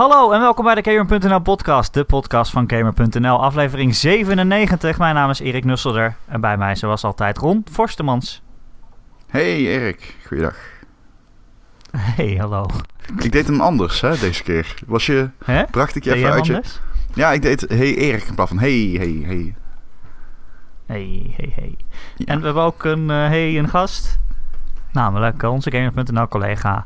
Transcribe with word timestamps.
Hallo 0.00 0.32
en 0.32 0.40
welkom 0.40 0.64
bij 0.64 0.74
de 0.74 0.90
Gamer.nl 0.90 1.40
podcast, 1.40 1.94
de 1.94 2.04
podcast 2.04 2.50
van 2.50 2.70
Gamer.nl, 2.70 3.42
aflevering 3.42 3.94
97. 3.94 4.98
Mijn 4.98 5.14
naam 5.14 5.30
is 5.30 5.40
Erik 5.40 5.64
Nusselder 5.64 6.16
en 6.26 6.40
bij 6.40 6.56
mij 6.56 6.74
zoals 6.74 7.04
altijd 7.04 7.38
Ron 7.38 7.64
Forstemans. 7.70 8.42
Hey 9.26 9.56
Erik, 9.56 10.16
goeiedag. 10.26 10.56
Hey, 11.96 12.36
hallo. 12.38 12.66
Ik 13.18 13.32
deed 13.32 13.46
hem 13.46 13.60
anders 13.60 14.00
hè, 14.00 14.18
deze 14.18 14.42
keer. 14.42 14.74
Was 14.86 15.06
je, 15.06 15.30
Hè? 15.44 15.64
bracht 15.64 15.96
ik 15.96 16.04
je 16.04 16.10
Deed 16.10 16.18
even 16.18 16.28
jij 16.28 16.38
uit 16.38 16.46
je... 16.46 16.54
anders? 16.54 16.80
Ja, 17.14 17.30
ik 17.32 17.42
deed 17.42 17.60
hey 17.68 17.94
Erik 17.94 18.24
in 18.24 18.34
plaats 18.34 18.50
van 18.50 18.60
hey, 18.60 18.94
hey, 18.98 19.22
hey. 19.24 19.54
Hey, 20.86 21.34
hey, 21.36 21.52
hey. 21.54 21.74
Ja. 22.16 22.26
En 22.26 22.38
we 22.38 22.44
hebben 22.44 22.62
ook 22.62 22.84
een, 22.84 23.10
eh, 23.10 23.16
hey, 23.16 23.58
een 23.58 23.68
gast, 23.68 24.18
namelijk 24.92 25.42
eh, 25.42 25.52
onze 25.52 25.70
Gamer.nl 25.70 26.28
collega 26.28 26.84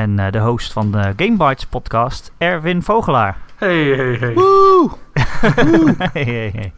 en 0.00 0.18
eh, 0.18 0.32
de 0.32 0.38
host 0.38 0.72
van 0.72 0.90
de 0.90 1.12
Gamebytes 1.16 1.66
podcast, 1.66 2.32
Erwin 2.38 2.82
Vogelaar. 2.82 3.36
Hey, 3.56 3.84
hey, 3.84 4.16
hey. 4.16 4.34
Woe! 4.34 4.90
hey, 6.12 6.24
hey, 6.24 6.50
hey. 6.54 6.72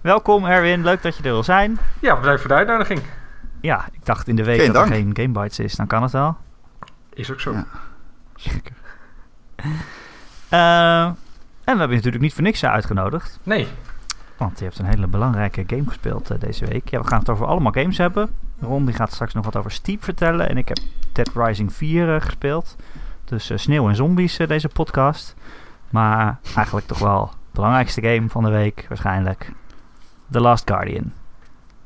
Welkom 0.00 0.44
Erwin, 0.44 0.82
leuk 0.82 1.02
dat 1.02 1.16
je 1.16 1.22
er 1.22 1.30
wil 1.30 1.42
zijn. 1.42 1.78
Ja, 2.00 2.16
bedankt 2.20 2.40
voor 2.40 2.50
de 2.50 2.56
uitnodiging. 2.56 3.00
Ja, 3.60 3.88
ik 3.92 4.04
dacht 4.04 4.28
in 4.28 4.36
de 4.36 4.44
week 4.44 4.60
Geen 4.60 4.72
dat 4.72 4.82
er 4.82 4.92
geen 4.92 5.10
Gamebytes 5.12 5.58
is, 5.58 5.74
dan 5.74 5.86
kan 5.86 6.02
het 6.02 6.12
wel. 6.12 6.36
Is 7.12 7.30
ook 7.30 7.40
zo. 7.40 7.52
Ja. 7.52 7.66
Zeker. 8.36 8.74
Eh, 10.48 11.04
en 11.04 11.14
we 11.64 11.78
hebben 11.78 11.88
je 11.88 11.94
natuurlijk 11.94 12.22
niet 12.22 12.34
voor 12.34 12.42
niks 12.42 12.64
uitgenodigd. 12.64 13.38
Nee. 13.42 13.68
Want 14.36 14.58
je 14.58 14.64
hebt 14.64 14.78
een 14.78 14.86
hele 14.86 15.06
belangrijke 15.06 15.64
game 15.66 15.84
gespeeld 15.86 16.30
eh, 16.30 16.40
deze 16.40 16.66
week. 16.66 16.90
Ja, 16.90 17.00
we 17.00 17.06
gaan 17.06 17.18
het 17.18 17.30
over 17.30 17.46
allemaal 17.46 17.72
games 17.72 17.98
hebben. 17.98 18.30
Ron 18.62 18.84
die 18.84 18.94
gaat 18.94 19.12
straks 19.12 19.34
nog 19.34 19.44
wat 19.44 19.56
over 19.56 19.70
Steep 19.70 20.04
vertellen. 20.04 20.48
En 20.48 20.56
ik 20.56 20.68
heb 20.68 20.78
Dead 21.12 21.30
Rising 21.34 21.72
4 21.72 22.14
eh, 22.14 22.20
gespeeld. 22.20 22.76
Dus 23.24 23.50
eh, 23.50 23.56
Sneeuw 23.58 23.88
en 23.88 23.96
Zombies 23.96 24.38
eh, 24.38 24.48
deze 24.48 24.68
podcast. 24.68 25.34
Maar 25.90 26.38
eigenlijk 26.54 26.86
toch 26.86 26.98
wel 26.98 27.24
de 27.26 27.32
belangrijkste 27.52 28.02
game 28.02 28.28
van 28.28 28.44
de 28.44 28.50
week 28.50 28.84
waarschijnlijk. 28.88 29.52
The 30.30 30.40
Last 30.40 30.70
Guardian. 30.70 31.12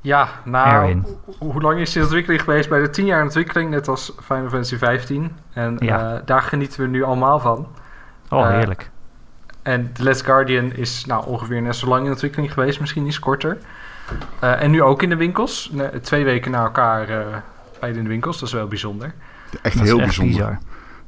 Ja, 0.00 0.28
nou, 0.44 1.02
ho- 1.02 1.18
hoe 1.38 1.62
lang 1.62 1.80
is 1.80 1.92
die 1.92 2.02
ontwikkeling 2.02 2.42
geweest? 2.42 2.68
Bij 2.68 2.80
de 2.80 2.90
10 2.90 3.06
jaar 3.06 3.22
ontwikkeling, 3.22 3.70
net 3.70 3.88
als 3.88 4.12
Final 4.22 4.48
Fantasy 4.48 4.76
15. 4.76 5.32
En 5.52 5.76
Ja. 5.78 6.22
daar 6.24 6.42
genieten 6.42 6.80
we 6.80 6.86
nu 6.88 7.02
allemaal 7.02 7.40
van. 7.40 7.68
Oh, 8.30 8.48
heerlijk. 8.48 8.90
En 9.62 9.92
The 9.92 10.02
Last 10.02 10.24
Guardian 10.24 10.72
is 10.72 11.04
nou 11.04 11.26
ongeveer 11.26 11.62
net 11.62 11.76
zo 11.76 11.86
lang 11.88 12.04
in 12.04 12.10
ontwikkeling 12.10 12.52
geweest, 12.52 12.80
misschien 12.80 13.06
iets 13.06 13.18
korter. 13.18 13.58
Eh, 14.38 14.62
en 14.62 14.70
nu 14.70 14.82
ook 14.82 15.02
in 15.02 15.08
de 15.08 15.16
winkels. 15.16 15.70
Ne- 15.72 16.00
twee 16.00 16.24
weken 16.24 16.50
na 16.50 16.62
elkaar 16.62 17.08
eh 17.08 17.26
beide 17.80 17.98
in 17.98 18.04
de 18.04 18.10
winkels, 18.10 18.38
dat 18.38 18.48
is 18.48 18.54
wel 18.54 18.66
bijzonder. 18.66 19.14
Echt 19.62 19.76
Dat 19.76 19.84
heel 19.86 19.96
echt 19.96 20.04
bijzonder. 20.06 20.34
bizar. 20.36 20.58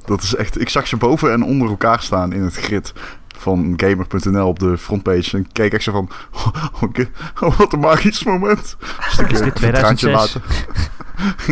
Dat 0.04 0.22
is 0.22 0.34
echt, 0.34 0.60
ik 0.60 0.68
zag 0.68 0.86
ze 0.86 0.96
boven 0.96 1.32
en 1.32 1.42
onder 1.44 1.69
elkaar 1.69 2.02
staan 2.02 2.32
in 2.32 2.42
het 2.42 2.54
grid 2.56 2.92
van 3.36 3.72
gamer.nl 3.76 4.48
op 4.48 4.58
de 4.58 4.78
frontpage. 4.78 5.36
En 5.36 5.42
ik 5.42 5.48
keek 5.52 5.72
echt 5.72 5.82
zo 5.82 5.92
van, 5.92 6.10
oké, 6.88 7.08
oh, 7.41 7.56
wat 7.58 7.72
een 7.72 7.78
magisch 7.80 8.24
moment. 8.24 8.76
Ik, 9.19 9.30
Is 9.30 9.41
dit 9.41 9.62
een 9.62 9.72
traantje 9.72 10.08
2006? 10.08 10.12
laten. 10.12 10.42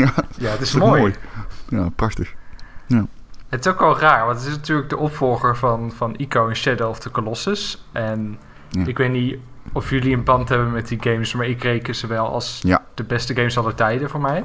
ja, 0.02 0.12
Ja, 0.36 0.50
het 0.50 0.60
is 0.60 0.74
mooi. 0.74 1.00
mooi? 1.00 1.14
ja, 1.68 1.88
prachtig. 1.96 2.34
Het 3.48 3.66
is 3.66 3.72
ook 3.72 3.80
wel 3.80 3.98
raar, 3.98 4.26
want 4.26 4.38
het 4.38 4.48
is 4.48 4.54
natuurlijk 4.56 4.88
de 4.88 4.96
opvolger 4.96 5.56
van, 5.56 5.92
van 5.96 6.14
Ico 6.16 6.48
en 6.48 6.56
Shadow 6.56 6.88
of 6.88 6.98
the 6.98 7.10
Colossus. 7.10 7.84
En 7.92 8.38
Ja. 8.70 8.86
ik 8.86 8.98
weet 8.98 9.10
niet 9.10 9.36
of 9.72 9.90
jullie 9.90 10.14
een 10.16 10.24
band 10.24 10.48
hebben 10.48 10.72
met 10.72 10.88
die 10.88 10.98
games, 11.02 11.34
maar 11.34 11.46
ik 11.46 11.62
reken 11.62 11.94
ze 11.94 12.06
wel 12.06 12.26
als 12.32 12.60
Ja. 12.64 12.82
de 12.94 13.04
beste 13.04 13.34
games 13.34 13.58
aller 13.58 13.74
tijden 13.74 14.10
voor 14.10 14.20
mij. 14.20 14.44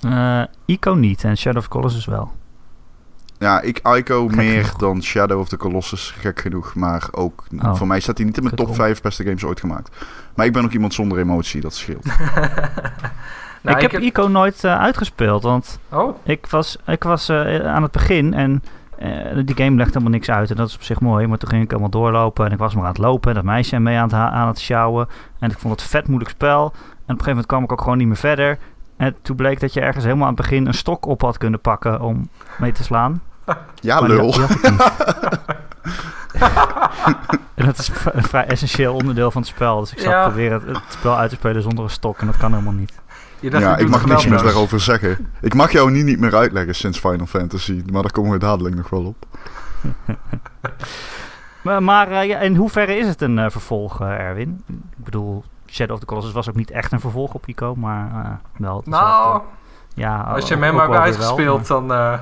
Eh, 0.00 0.42
Ico 0.64 0.94
niet 0.94 1.24
en 1.24 1.36
Shadow 1.36 1.58
of 1.62 1.68
Colossus 1.68 2.04
wel. 2.06 2.32
Ja, 3.38 3.60
ik 3.60 3.78
Ico 3.78 4.26
Gek 4.26 4.36
meer 4.36 4.64
genoeg. 4.64 4.78
dan 4.78 5.02
Shadow 5.02 5.38
of 5.40 5.48
the 5.48 5.56
Colossus, 5.56 6.14
gek 6.18 6.40
genoeg. 6.40 6.74
Maar 6.74 7.08
ook, 7.10 7.44
Oh. 7.62 7.74
voor 7.74 7.86
mij 7.86 8.00
staat 8.00 8.16
hij 8.16 8.26
niet 8.26 8.36
in 8.36 8.42
mijn 8.42 8.54
top 8.56 8.64
erom. 8.64 8.78
5 8.78 9.00
beste 9.00 9.22
games 9.24 9.44
ooit 9.44 9.60
gemaakt. 9.60 9.96
Maar 10.34 10.46
ik 10.46 10.52
ben 10.52 10.64
ook 10.64 10.72
iemand 10.72 10.94
zonder 10.94 11.18
emotie, 11.18 11.60
dat 11.60 11.74
scheelt. 11.74 12.04
Nou, 13.62 13.80
ik, 13.80 13.90
heb 13.92 14.00
Ico 14.00 14.26
nooit 14.28 14.64
eh, 14.64 14.78
uitgespeeld, 14.78 15.42
want 15.42 15.78
Oh, 15.88 16.16
Ik 16.24 16.46
was, 16.46 16.76
ik 16.86 17.02
was 17.02 17.28
eh, 17.28 17.66
aan 17.74 17.82
het 17.82 17.92
begin 17.92 18.34
en 18.34 18.62
eh, 18.98 19.44
die 19.44 19.56
game 19.56 19.76
legt 19.76 19.88
helemaal 19.92 20.12
niks 20.12 20.30
uit 20.30 20.50
en 20.50 20.56
dat 20.56 20.68
is 20.68 20.74
op 20.74 20.82
zich 20.82 21.00
mooi. 21.00 21.26
Maar 21.26 21.38
toen 21.38 21.48
ging 21.48 21.62
ik 21.62 21.68
helemaal 21.70 21.90
doorlopen 21.90 22.46
en 22.46 22.52
ik 22.52 22.58
was 22.58 22.74
maar 22.74 22.82
aan 22.84 22.88
het 22.88 22.98
lopen. 22.98 23.34
Dat 23.34 23.44
meisje 23.44 23.78
mee 23.78 23.96
aan 23.96 24.02
het, 24.02 24.12
aan 24.12 24.48
het 24.48 24.58
sjouwen. 24.58 25.08
En 25.38 25.50
ik 25.50 25.58
vond 25.58 25.80
het 25.80 25.90
vet 25.90 26.08
moeilijk 26.08 26.30
spel. 26.30 26.64
En 26.64 26.68
op 26.68 26.72
een 26.94 27.06
gegeven 27.06 27.28
moment 27.28 27.46
kwam 27.46 27.62
ik 27.62 27.72
ook 27.72 27.80
gewoon 27.80 27.98
niet 27.98 28.06
meer 28.06 28.16
verder. 28.16 28.58
En 28.96 29.14
toen 29.22 29.36
bleek 29.36 29.60
dat 29.60 29.72
je 29.72 29.80
ergens 29.80 30.04
helemaal 30.04 30.26
aan 30.28 30.32
het 30.34 30.42
begin 30.42 30.66
een 30.66 30.74
stok 30.74 31.06
op 31.06 31.20
had 31.22 31.38
kunnen 31.38 31.60
pakken 31.60 32.00
om 32.00 32.28
mee 32.58 32.72
te 32.72 32.82
slaan. 32.82 33.22
Ja, 33.80 34.00
Maar 34.00 34.08
lul. 34.08 34.30
die 34.32 34.40
had 34.40 34.50
en 37.54 37.64
dat 37.66 37.78
is 37.78 37.90
een 38.12 38.22
vrij 38.22 38.46
essentieel 38.46 38.94
onderdeel 38.94 39.30
van 39.30 39.42
het 39.42 39.50
spel. 39.50 39.80
Dus 39.80 39.92
ik 39.92 39.98
zat 39.98 40.12
Ja. 40.12 40.22
proberen 40.26 40.52
het, 40.60 40.66
het 40.76 40.82
spel 40.88 41.16
uit 41.16 41.30
te 41.30 41.36
spelen 41.36 41.62
zonder 41.62 41.84
een 41.84 41.90
stok 41.90 42.18
en 42.18 42.26
dat 42.26 42.36
kan 42.36 42.52
helemaal 42.52 42.72
niet. 42.72 42.92
Je 43.40 43.50
dacht, 43.50 43.62
Ja, 43.62 43.76
ik 43.76 43.88
mag 43.88 44.00
het 44.00 44.08
niks 44.08 44.26
meer 44.26 44.42
daarover 44.42 44.80
zeggen. 44.80 45.30
Ik 45.40 45.54
mag 45.54 45.72
jou 45.72 45.90
niet, 45.90 46.04
niet 46.04 46.20
meer 46.20 46.36
uitleggen 46.36 46.74
sinds 46.74 46.98
Final 46.98 47.26
Fantasy. 47.26 47.82
Maar 47.92 48.02
daar 48.02 48.12
komen 48.12 48.32
we 48.32 48.38
dadelijk 48.38 48.76
nog 48.76 48.90
wel 48.90 49.04
op. 49.04 49.26
Maar, 51.62 51.82
maar 51.82 52.10
eh, 52.10 52.24
ja, 52.26 52.38
in 52.38 52.54
hoeverre 52.56 52.96
is 52.96 53.06
het 53.06 53.20
een 53.20 53.38
eh, 53.38 53.50
vervolg, 53.50 54.00
eh, 54.00 54.08
Erwin? 54.08 54.64
Ik 54.68 55.04
bedoel, 55.04 55.44
Shadow 55.66 55.94
of 55.94 56.00
the 56.00 56.06
Colossus 56.06 56.32
was 56.32 56.48
ook 56.48 56.54
niet 56.54 56.70
echt 56.70 56.92
een 56.92 57.00
vervolg 57.00 57.34
op 57.34 57.46
Ico, 57.46 57.74
maar 57.74 58.24
eh, 58.24 58.30
wel. 58.56 58.82
Nou, 58.84 59.42
ja, 59.94 60.20
als 60.20 60.48
je 60.48 60.54
hem 60.54 60.64
ook 60.64 60.72
maar 60.72 60.80
hebt 60.80 60.92
wel, 60.92 61.02
uitgespeeld, 61.02 61.66
dan, 61.66 61.92
eh, 61.92 62.18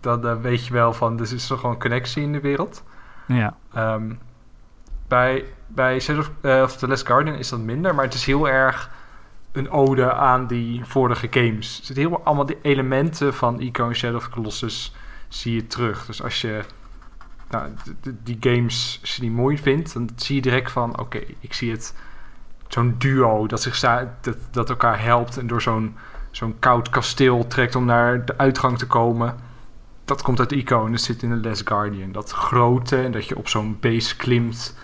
dan 0.00 0.40
weet 0.40 0.66
je 0.66 0.72
wel 0.72 0.92
van, 0.92 1.16
dus 1.16 1.32
is 1.32 1.50
er 1.50 1.58
gewoon 1.58 1.78
connectie 1.78 2.22
in 2.22 2.32
de 2.32 2.40
wereld. 2.40 2.82
Ja, 3.26 3.54
Ehm, 3.74 4.12
bij, 5.08 5.44
bij 5.66 6.00
Shadow 6.00 6.24
of, 6.42 6.62
of 6.62 6.76
The 6.76 6.88
Last 6.88 7.06
Guardian 7.06 7.36
is 7.36 7.48
dat 7.48 7.58
minder, 7.60 7.94
maar 7.94 8.04
het 8.04 8.14
is 8.14 8.24
heel 8.26 8.48
erg 8.48 8.90
een 9.56 9.70
ode 9.70 10.12
aan 10.12 10.46
die 10.46 10.84
vorige 10.84 11.26
games. 11.30 11.78
Er 11.78 11.84
zitten 11.84 12.04
heel 12.08 12.24
allemaal 12.24 12.46
die 12.46 12.58
elementen 12.62 13.34
van 13.34 13.60
Ico 13.60 13.88
en 13.88 13.94
Shadow 13.94 14.16
of 14.16 14.28
Colossus 14.28 14.94
zie 15.28 15.54
je 15.54 15.66
terug. 15.66 16.06
Dus 16.06 16.22
als 16.22 16.40
je 16.40 16.64
nou, 17.50 17.70
die 18.22 18.36
games 18.40 18.98
als 19.00 19.16
die 19.16 19.30
mooi 19.30 19.58
vindt, 19.58 19.92
dan 19.92 20.08
zie 20.16 20.34
je 20.34 20.42
direct 20.42 20.72
van, 20.72 20.98
oké, 20.98 21.20
ik 21.40 21.52
zie 21.52 21.70
het 21.70 21.94
zo'n 22.68 22.94
duo 22.98 23.46
dat 23.46 23.62
zich 23.62 23.80
dat, 23.80 24.36
dat 24.50 24.68
elkaar 24.68 25.02
helpt 25.02 25.38
en 25.38 25.46
door 25.46 25.62
zo'n 25.62 25.96
zo'n 26.30 26.58
koud 26.58 26.88
kasteel 26.88 27.46
trekt 27.46 27.74
om 27.74 27.84
naar 27.84 28.24
de 28.24 28.38
uitgang 28.38 28.78
te 28.78 28.86
komen. 28.86 29.36
Dat 30.04 30.22
komt 30.22 30.38
uit 30.38 30.52
Ico 30.52 30.86
en 30.86 30.92
dat 30.92 31.00
zit 31.00 31.22
in 31.22 31.40
de 31.40 31.48
Last 31.48 31.68
Guardian. 31.68 32.12
Dat 32.12 32.30
grote 32.30 33.02
en 33.02 33.12
dat 33.12 33.26
je 33.26 33.36
op 33.36 33.48
zo'n 33.48 33.76
base 33.80 34.16
klimt, 34.16 34.76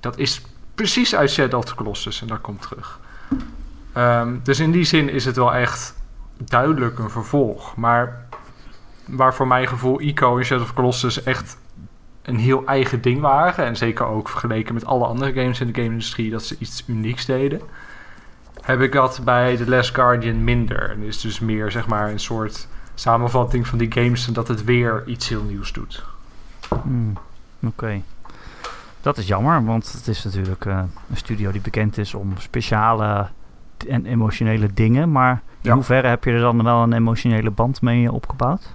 dat 0.00 0.18
is 0.18 0.42
precies 0.74 1.14
uit 1.14 1.30
Shadow 1.30 1.58
of 1.58 1.74
Colossus 1.74 2.20
en 2.20 2.26
dat 2.26 2.40
komt 2.40 2.62
terug. 2.62 3.00
Ehm, 3.94 4.36
dus 4.42 4.60
in 4.60 4.70
die 4.70 4.84
zin 4.84 5.08
is 5.08 5.24
het 5.24 5.36
wel 5.36 5.54
echt 5.54 5.94
duidelijk 6.38 6.98
een 6.98 7.10
vervolg. 7.10 7.76
Maar 7.76 8.26
waar 9.06 9.34
voor 9.34 9.46
mijn 9.46 9.68
gevoel 9.68 10.00
Ico 10.00 10.38
en 10.38 10.44
Shadow 10.44 10.64
of 10.64 10.74
Colossus 10.74 11.22
echt 11.22 11.58
een 12.22 12.36
heel 12.36 12.66
eigen 12.66 13.00
ding 13.00 13.20
waren. 13.20 13.64
En 13.64 13.76
zeker 13.76 14.06
ook 14.06 14.28
vergeleken 14.28 14.74
met 14.74 14.86
alle 14.86 15.06
andere 15.06 15.32
games 15.32 15.60
in 15.60 15.66
de 15.66 15.74
game-industrie 15.74 16.30
dat 16.30 16.44
ze 16.44 16.56
iets 16.58 16.84
unieks 16.86 17.24
deden. 17.24 17.60
Heb 18.60 18.80
ik 18.80 18.92
dat 18.92 19.20
bij 19.24 19.56
The 19.56 19.68
Last 19.68 19.94
Guardian 19.94 20.44
minder. 20.44 20.90
En 20.90 21.02
is 21.02 21.20
dus 21.20 21.40
meer 21.40 21.70
zeg 21.70 21.86
maar 21.86 22.10
een 22.10 22.20
soort 22.20 22.68
samenvatting 22.94 23.66
van 23.66 23.78
die 23.78 23.92
games 23.92 24.26
en 24.26 24.32
dat 24.32 24.48
het 24.48 24.64
weer 24.64 25.02
iets 25.06 25.28
heel 25.28 25.42
nieuws 25.42 25.72
doet. 25.72 26.04
Hmm, 26.82 27.12
oké. 27.62 28.02
Dat 29.00 29.18
is 29.18 29.26
jammer, 29.26 29.64
want 29.64 29.92
het 29.92 30.08
is 30.08 30.24
natuurlijk 30.24 30.66
eh, 30.66 30.82
een 31.10 31.16
studio 31.16 31.52
die 31.52 31.60
bekend 31.60 31.98
is 31.98 32.14
om 32.14 32.32
speciale 32.38 33.28
en 33.86 34.06
emotionele 34.06 34.68
dingen. 34.74 35.12
Maar 35.12 35.32
in 35.32 35.40
Ja. 35.60 35.74
hoeverre 35.74 36.08
heb 36.08 36.24
je 36.24 36.30
er 36.32 36.40
dan 36.40 36.64
wel 36.64 36.82
een 36.82 36.92
emotionele 36.92 37.50
band 37.50 37.82
mee 37.82 38.12
opgebouwd? 38.12 38.74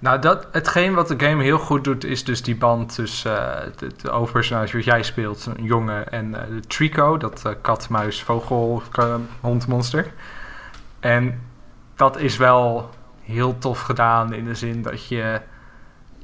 Nou, 0.00 0.18
dat, 0.20 0.48
hetgeen 0.52 0.94
wat 0.94 1.08
de 1.08 1.26
game 1.26 1.42
heel 1.42 1.58
goed 1.58 1.84
doet, 1.84 2.04
is 2.04 2.24
dus 2.24 2.42
die 2.42 2.56
band 2.56 2.94
tussen 2.94 3.62
eh, 3.64 3.70
de, 3.76 3.90
de 4.02 4.10
hoofdpersonage 4.10 4.76
wat 4.76 4.84
jij 4.84 5.02
speelt, 5.02 5.48
een 5.56 5.64
jongen, 5.64 6.12
en 6.12 6.34
eh, 6.34 6.48
de 6.48 6.60
Trico, 6.60 7.16
dat 7.16 7.42
eh, 7.46 7.52
kat, 7.62 7.88
muis, 7.88 8.22
vogel, 8.22 8.82
ka- 8.90 9.18
hond, 9.40 9.66
monster. 9.66 10.06
En 11.00 11.40
dat 11.96 12.18
is 12.18 12.36
wel 12.36 12.90
heel 13.22 13.58
tof 13.58 13.80
gedaan 13.80 14.32
in 14.32 14.44
de 14.44 14.54
zin 14.54 14.82
dat 14.82 15.06
je... 15.08 15.40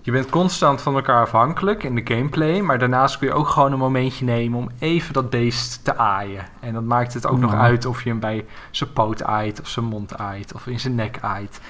Je 0.05 0.11
bent 0.11 0.31
constant 0.31 0.81
van 0.81 0.95
elkaar 0.95 1.23
afhankelijk 1.23 1.83
in 1.83 1.95
de 1.95 2.15
gameplay, 2.15 2.61
maar 2.61 2.79
daarnaast 2.79 3.19
kun 3.19 3.27
je 3.27 3.33
ook 3.33 3.49
gewoon 3.49 3.73
een 3.73 3.79
momentje 3.79 4.25
nemen 4.25 4.59
om 4.59 4.71
even 4.79 5.13
dat 5.13 5.31
beest 5.31 5.85
te 5.85 5.97
aaien. 5.97 6.45
En 6.61 6.75
dat 6.75 6.83
maakt 6.83 7.15
het 7.15 7.27
ook 7.27 7.39
nog 7.39 7.55
uit 7.55 7.87
of 7.87 8.03
je 8.03 8.09
hem 8.09 8.21
bij 8.21 8.47
zijn 8.71 8.93
poot 8.93 9.23
aait, 9.23 9.61
of 9.61 9.69
zijn 9.69 9.85
mond 9.85 10.17
aait, 10.17 10.55
of 10.55 10.67
in 10.67 10.81
zijn 10.81 10.95
nek 10.95 11.19
aait. 11.21 11.61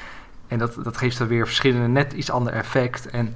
En 0.46 0.58
dat, 0.58 0.78
dat 0.82 0.96
geeft 0.96 1.18
dan 1.18 1.26
weer 1.26 1.46
verschillende, 1.46 1.88
net 1.88 2.12
iets 2.12 2.30
ander 2.30 2.52
effect. 2.52 3.06
En 3.06 3.34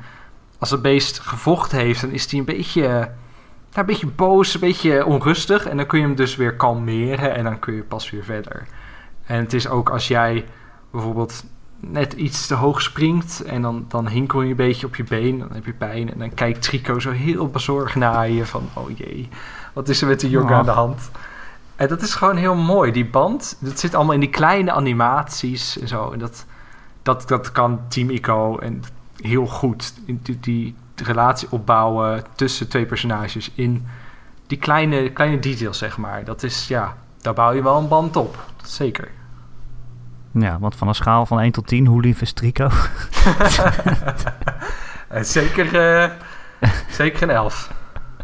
als 0.58 0.70
het 0.70 0.82
beest 0.82 1.18
gevochten 1.18 1.78
heeft, 1.78 2.00
dan 2.00 2.10
is 2.10 2.30
hij 2.30 2.38
een 2.38 2.44
beetje, 2.44 2.88
nou, 2.88 3.08
een 3.72 3.86
beetje 3.86 4.06
boos, 4.06 4.54
een 4.54 4.60
beetje 4.60 5.04
onrustig. 5.06 5.66
En 5.66 5.76
dan 5.76 5.86
kun 5.86 5.98
je 5.98 6.06
hem 6.06 6.16
dus 6.16 6.36
weer 6.36 6.56
kalmeren 6.56 7.34
en 7.34 7.44
dan 7.44 7.58
kun 7.58 7.74
je 7.74 7.82
pas 7.82 8.10
weer 8.10 8.24
verder. 8.24 8.66
En 9.24 9.38
het 9.38 9.52
is 9.52 9.68
ook 9.68 9.90
als 9.90 10.08
jij 10.08 10.46
bijvoorbeeld 10.90 11.44
net 11.80 12.12
iets 12.12 12.46
te 12.46 12.54
hoog 12.54 12.82
springt 12.82 13.42
en 13.42 13.62
dan, 13.62 13.84
dan 13.88 14.08
hinkel 14.08 14.42
je 14.42 14.50
een 14.50 14.56
beetje 14.56 14.86
op 14.86 14.96
je 14.96 15.04
been, 15.04 15.38
dan 15.38 15.52
heb 15.52 15.64
je 15.64 15.72
pijn 15.72 16.12
en 16.12 16.18
dan 16.18 16.34
kijkt 16.34 16.62
Trico 16.62 16.98
zo 17.00 17.10
heel 17.10 17.48
bezorgd 17.48 17.94
naar 17.94 18.30
je 18.30 18.46
van, 18.46 18.68
oh 18.74 18.96
jee, 18.96 19.28
wat 19.72 19.88
is 19.88 20.00
er 20.00 20.08
met 20.08 20.20
de 20.20 20.30
jongen 20.30 20.50
Oh. 20.50 20.58
aan 20.58 20.64
de 20.64 20.70
hand? 20.70 21.10
En 21.76 21.88
dat 21.88 22.02
is 22.02 22.14
gewoon 22.14 22.36
heel 22.36 22.54
mooi, 22.54 22.92
die 22.92 23.06
band, 23.06 23.56
dat 23.60 23.78
zit 23.78 23.94
allemaal 23.94 24.14
in 24.14 24.20
die 24.20 24.28
kleine 24.28 24.72
animaties 24.72 25.78
en 25.78 25.88
zo. 25.88 26.10
En 26.10 26.18
dat, 26.18 26.46
dat, 27.02 27.28
dat 27.28 27.52
kan 27.52 27.80
Team 27.88 28.10
Ico 28.10 28.58
en 28.58 28.82
heel 29.16 29.46
goed, 29.46 29.94
die, 30.06 30.40
die 30.40 30.74
relatie 30.96 31.48
opbouwen 31.50 32.24
tussen 32.34 32.68
twee 32.68 32.86
personages 32.86 33.50
in 33.54 33.86
die 34.46 34.58
kleine, 34.58 35.10
kleine 35.10 35.38
details, 35.38 35.78
zeg 35.78 35.98
maar. 35.98 36.24
Dat 36.24 36.42
is, 36.42 36.68
ja, 36.68 36.96
daar 37.20 37.34
bouw 37.34 37.52
je 37.52 37.62
wel 37.62 37.78
een 37.78 37.88
band 37.88 38.16
op, 38.16 38.44
zeker. 38.62 39.10
Ja, 40.32 40.58
want 40.58 40.74
van 40.74 40.88
een 40.88 40.94
schaal 40.94 41.26
van 41.26 41.40
1 41.40 41.52
tot 41.52 41.66
10, 41.66 41.86
hoe 41.86 42.00
lief 42.00 42.20
is 42.20 42.32
Trico? 42.32 42.68
Eh, 45.08 45.22
zeker, 45.22 45.80
eh, 46.00 46.10
zeker 46.90 47.22
een 47.22 47.30
elf. 47.30 47.72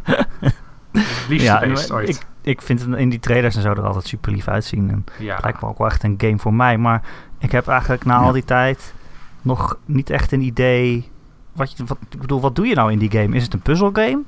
Het 0.03 1.27
liefste 1.29 1.51
ja, 1.51 1.61
beest 1.61 1.93
ooit. 1.93 2.09
ik, 2.09 2.23
ik 2.41 2.63
vind 2.63 2.81
het 2.81 2.95
in 2.95 3.09
die 3.09 3.19
trailers 3.19 3.57
en 3.57 3.63
zo 3.63 3.71
er 3.71 3.87
altijd 3.87 4.07
super 4.07 4.33
lief 4.33 4.49
uitzien. 4.49 4.91
En 4.91 5.05
ja. 5.19 5.35
het 5.35 5.45
lijkt 5.45 5.61
me 5.61 5.69
ook 5.69 5.79
wel 5.79 5.87
echt 5.87 6.03
een 6.03 6.15
game 6.19 6.39
voor 6.39 6.55
mij. 6.55 6.79
Maar 6.79 7.03
ik 7.39 7.53
heb 7.53 7.69
eigenlijk 7.69 8.05
na 8.05 8.15
Ja. 8.15 8.21
al 8.21 8.33
die 8.33 8.45
tijd 8.45 8.95
nog 9.43 9.77
niet 9.85 10.11
echt 10.11 10.33
een 10.33 10.41
idee. 10.41 11.11
Wat, 11.53 11.77
je, 11.77 11.85
wat, 11.85 11.99
ik 12.11 12.21
bedoel, 12.21 12.41
wat 12.41 12.57
doe 12.57 12.67
je 12.67 12.75
nou 12.75 12.93
in 12.93 12.99
die 12.99 13.11
game? 13.11 13.37
Is 13.37 13.43
het 13.43 13.55
een 13.55 13.61
puzzelgame? 13.61 14.23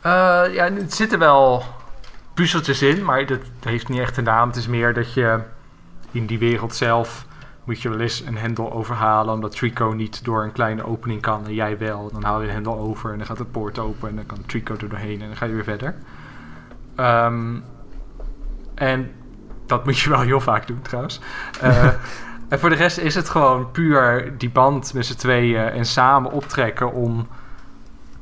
Eh, 0.00 0.10
ja, 0.54 0.64
er 0.64 0.84
zitten 0.86 1.18
wel 1.18 1.62
puzzeltjes 2.34 2.82
in, 2.82 3.04
maar 3.04 3.26
dat 3.26 3.40
heeft 3.64 3.88
niet 3.88 4.00
echt 4.00 4.16
een 4.16 4.24
naam. 4.24 4.48
Het 4.48 4.56
is 4.56 4.66
meer 4.66 4.94
dat 4.94 5.14
je 5.14 5.40
in 6.14 6.26
die 6.26 6.38
wereld 6.38 6.74
zelf 6.74 7.26
moet 7.64 7.82
je 7.82 7.88
wel 7.88 8.00
eens 8.00 8.20
een 8.20 8.36
hendel 8.36 8.72
overhalen, 8.72 9.34
omdat 9.34 9.56
Trico 9.56 9.92
niet 9.92 10.24
door 10.24 10.42
een 10.42 10.52
kleine 10.52 10.86
opening 10.86 11.20
kan 11.20 11.46
en 11.46 11.54
jij 11.54 11.78
wel. 11.78 12.10
Dan 12.12 12.22
haal 12.22 12.40
je 12.40 12.46
de 12.46 12.52
hendel 12.52 12.78
over 12.78 13.12
en 13.12 13.18
dan 13.18 13.26
gaat 13.26 13.36
de 13.36 13.44
poort 13.44 13.78
open 13.78 14.08
en 14.08 14.16
dan 14.16 14.26
kan 14.26 14.46
Trico 14.46 14.74
er 14.74 14.88
doorheen 14.88 15.20
en 15.22 15.26
dan 15.26 15.36
ga 15.36 15.46
je 15.46 15.54
weer 15.54 15.64
verder. 15.64 15.94
Ehm, 16.94 17.56
en 18.74 19.10
dat 19.66 19.84
moet 19.84 19.98
je 19.98 20.10
wel 20.10 20.20
heel 20.20 20.40
vaak 20.40 20.66
doen 20.66 20.82
trouwens. 20.82 21.20
Eh, 21.60 21.84
en 22.48 22.58
voor 22.58 22.68
de 22.68 22.74
rest 22.74 22.98
is 22.98 23.14
het 23.14 23.28
gewoon 23.28 23.70
puur 23.70 24.34
die 24.38 24.50
band 24.50 24.94
met 24.94 25.06
z'n 25.06 25.16
tweeën 25.16 25.68
en 25.68 25.84
samen 25.84 26.30
optrekken 26.30 26.92
om 26.92 27.26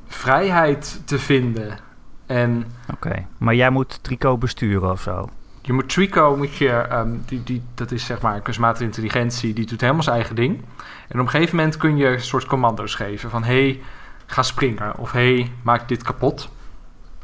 vrijheid 0.06 1.02
te 1.04 1.18
vinden. 1.18 1.78
En 2.26 2.64
Oké, 2.92 3.26
maar 3.38 3.54
jij 3.54 3.70
moet 3.70 4.02
Trico 4.02 4.38
besturen 4.38 4.90
of 4.90 5.00
zo. 5.00 5.28
Je 5.62 5.72
moet 5.72 5.88
Trico, 5.88 6.36
moet 6.36 6.56
je, 6.56 6.70
ehm, 6.70 7.16
die, 7.26 7.42
die, 7.42 7.62
dat 7.74 7.90
is 7.90 8.06
zeg 8.06 8.20
maar 8.20 8.40
kunstmatige 8.40 8.84
intelligentie, 8.84 9.54
die 9.54 9.66
doet 9.66 9.80
helemaal 9.80 10.02
zijn 10.02 10.16
eigen 10.16 10.34
ding. 10.34 10.64
En 11.08 11.20
op 11.20 11.24
een 11.24 11.30
gegeven 11.30 11.56
moment 11.56 11.76
kun 11.76 11.96
je 11.96 12.06
een 12.06 12.20
soort 12.20 12.44
commando's 12.44 12.94
geven 12.94 13.30
van 13.30 13.44
hey, 13.44 13.80
ga 14.26 14.42
springen 14.42 14.98
of 14.98 15.12
hey, 15.12 15.52
maak 15.62 15.88
dit 15.88 16.02
kapot. 16.02 16.50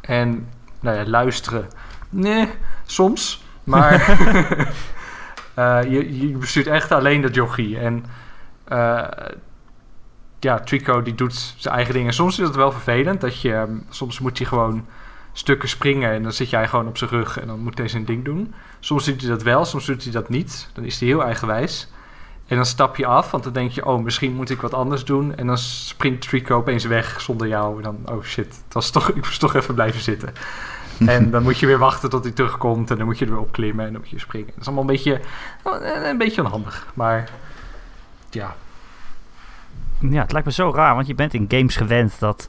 En 0.00 0.48
nou 0.80 0.96
ja, 0.96 1.06
luisteren. 1.06 1.68
Nee, 2.08 2.48
soms. 2.86 3.44
Maar 3.64 3.92
eh, 5.54 5.82
je, 5.82 6.28
je 6.28 6.36
bestuurt 6.36 6.66
echt 6.66 6.92
alleen 6.92 7.22
dat 7.22 7.34
jochie. 7.34 7.78
En 7.78 8.04
eh, 8.64 9.04
ja, 10.40 10.58
Trico 10.58 11.02
die 11.02 11.14
doet 11.14 11.54
zijn 11.56 11.74
eigen 11.74 11.94
dingen. 11.94 12.12
Soms 12.12 12.38
is 12.38 12.46
het 12.46 12.56
wel 12.56 12.72
vervelend 12.72 13.20
dat 13.20 13.40
je, 13.40 13.54
ehm, 13.54 13.76
soms 13.88 14.18
moet 14.18 14.38
hij 14.38 14.46
gewoon 14.46 14.86
stukken 15.38 15.68
springen 15.68 16.10
en 16.12 16.22
dan 16.22 16.32
zit 16.32 16.50
jij 16.50 16.68
gewoon 16.68 16.88
op 16.88 16.98
zijn 16.98 17.10
rug 17.10 17.38
en 17.38 17.46
dan 17.46 17.60
moet 17.60 17.78
hij 17.78 17.88
zijn 17.88 18.04
ding 18.04 18.24
doen. 18.24 18.54
Soms 18.80 19.04
doet 19.04 19.20
hij 19.20 19.30
dat 19.30 19.42
wel, 19.42 19.64
soms 19.64 19.86
doet 19.86 20.02
hij 20.02 20.12
dat 20.12 20.28
niet. 20.28 20.70
Dan 20.72 20.84
is 20.84 21.00
hij 21.00 21.08
heel 21.08 21.22
eigenwijs. 21.22 21.88
En 22.46 22.56
dan 22.56 22.66
stap 22.66 22.96
je 22.96 23.06
af, 23.06 23.30
want 23.30 23.44
dan 23.44 23.52
denk 23.52 23.70
je, 23.70 23.86
oh, 23.86 24.02
misschien 24.02 24.34
moet 24.34 24.50
ik 24.50 24.60
wat 24.60 24.74
anders 24.74 25.04
doen. 25.04 25.36
En 25.36 25.46
dan 25.46 25.58
springt 25.58 26.20
Trico 26.20 26.56
opeens 26.56 26.84
weg 26.84 27.20
zonder 27.20 27.48
jou. 27.48 27.76
En 27.76 27.82
dan, 27.82 28.16
oh 28.16 28.22
shit, 28.22 28.46
het 28.64 28.74
was 28.74 28.90
toch, 28.90 29.08
ik 29.10 29.14
moest 29.14 29.40
toch 29.40 29.54
even 29.54 29.74
blijven 29.74 30.00
zitten. 30.00 30.34
en 31.14 31.30
dan 31.30 31.42
moet 31.42 31.58
je 31.58 31.66
weer 31.66 31.78
wachten 31.78 32.10
tot 32.10 32.24
hij 32.24 32.32
terugkomt 32.32 32.90
en 32.90 32.96
dan 32.96 33.06
moet 33.06 33.18
je 33.18 33.24
er 33.24 33.30
weer 33.30 33.40
op 33.40 33.52
klimmen 33.52 33.86
en 33.86 33.92
dan 33.92 34.00
moet 34.00 34.10
je 34.10 34.18
springen. 34.18 34.48
Dat 34.48 34.60
is 34.60 34.66
allemaal 34.66 34.84
een 34.84 34.90
beetje, 34.90 35.20
een 36.04 36.18
beetje 36.18 36.44
onhandig. 36.44 36.86
Maar 36.94 37.30
ja, 38.30 38.56
Ja, 39.98 40.22
het 40.22 40.32
lijkt 40.32 40.46
me 40.46 40.52
zo 40.52 40.72
raar, 40.74 40.94
want 40.94 41.06
je 41.06 41.14
bent 41.14 41.34
in 41.34 41.44
games 41.48 41.76
gewend 41.76 42.18
dat, 42.18 42.48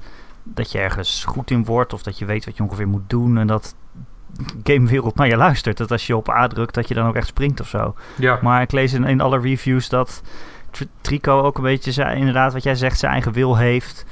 dat 0.54 0.72
je 0.72 0.80
ergens 0.80 1.26
goed 1.26 1.52
in 1.52 1.66
wordt 1.66 1.94
of 1.94 2.04
dat 2.04 2.18
je 2.18 2.26
weet 2.26 2.46
wat 2.46 2.58
je 2.58 2.64
ongeveer 2.64 2.88
moet 2.88 3.10
doen 3.10 3.38
en 3.38 3.48
dat 3.48 3.76
gamewereld 4.64 5.16
naar 5.16 5.28
je 5.28 5.38
luistert. 5.38 5.78
Dat 5.78 5.92
als 5.92 6.08
je 6.08 6.16
op 6.18 6.30
A 6.30 6.48
drukt, 6.48 6.74
dat 6.74 6.88
je 6.88 6.94
dan 6.94 7.08
ook 7.08 7.16
echt 7.16 7.28
springt 7.28 7.60
of 7.60 7.68
zo. 7.68 7.96
ja. 8.16 8.40
Maar 8.42 8.62
ik 8.62 8.72
lees 8.72 8.94
in, 8.94 9.04
in 9.04 9.22
alle 9.22 9.40
reviews 9.40 9.90
dat 9.90 10.22
Tr- 10.72 10.84
Trico 11.02 11.42
ook 11.42 11.58
een 11.58 11.64
beetje 11.64 11.92
zijn, 11.92 12.18
inderdaad 12.18 12.54
wat 12.54 12.64
jij 12.64 12.76
zegt, 12.76 13.00
zijn 13.00 13.12
eigen 13.12 13.32
wil 13.32 13.58
heeft. 13.58 14.06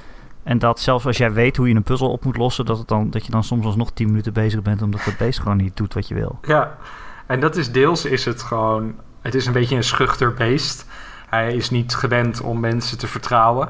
En 0.43 0.59
dat 0.59 0.79
zelfs 0.79 1.05
als 1.05 1.17
jij 1.17 1.31
weet 1.33 1.57
hoe 1.57 1.67
je 1.69 1.75
een 1.75 1.83
puzzel 1.83 2.11
op 2.11 2.23
moet 2.23 2.37
lossen, 2.37 2.65
dat, 2.65 2.77
het 2.77 2.87
dan, 2.87 3.09
dat 3.09 3.25
je 3.25 3.31
dan 3.31 3.43
soms 3.43 3.65
alsnog 3.65 3.91
10 3.91 4.07
minuten 4.07 4.33
bezig 4.33 4.61
bent 4.61 4.81
omdat 4.81 5.03
het 5.03 5.17
beest 5.17 5.39
gewoon 5.39 5.57
niet 5.57 5.77
doet 5.77 5.93
wat 5.93 6.07
je 6.07 6.13
wil. 6.13 6.39
Ja, 6.41 6.77
en 7.25 7.39
dat 7.39 7.55
is 7.55 7.71
deels 7.71 8.05
is 8.05 8.25
het 8.25 8.41
gewoon... 8.41 8.95
Het 9.21 9.35
is 9.35 9.45
een 9.45 9.53
beetje 9.53 9.75
een 9.75 9.83
schuchter 9.83 10.33
beest. 10.33 10.85
Hij 11.29 11.53
is 11.53 11.69
niet 11.69 11.95
gewend 11.95 12.41
om 12.41 12.59
mensen 12.59 12.97
te 12.97 13.07
vertrouwen. 13.07 13.69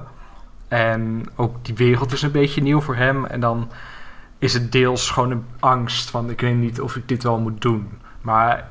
En 0.68 1.26
ook 1.36 1.66
die 1.66 1.76
wereld 1.76 2.14
is 2.14 2.22
een 2.22 2.32
beetje 2.32 2.62
nieuw 2.62 2.82
voor 2.82 2.96
hem. 2.96 3.26
En 3.26 3.40
dan 3.40 3.72
is 4.40 4.54
het 4.54 4.72
deels 4.72 5.10
gewoon 5.10 5.32
een 5.32 5.46
angst 5.60 6.10
van... 6.10 6.30
ik 6.30 6.42
weet 6.42 6.56
niet 6.56 6.82
of 6.82 6.96
ik 6.96 7.08
dit 7.08 7.24
wel 7.24 7.40
moet 7.40 7.62
doen. 7.62 7.90
Maar 8.22 8.68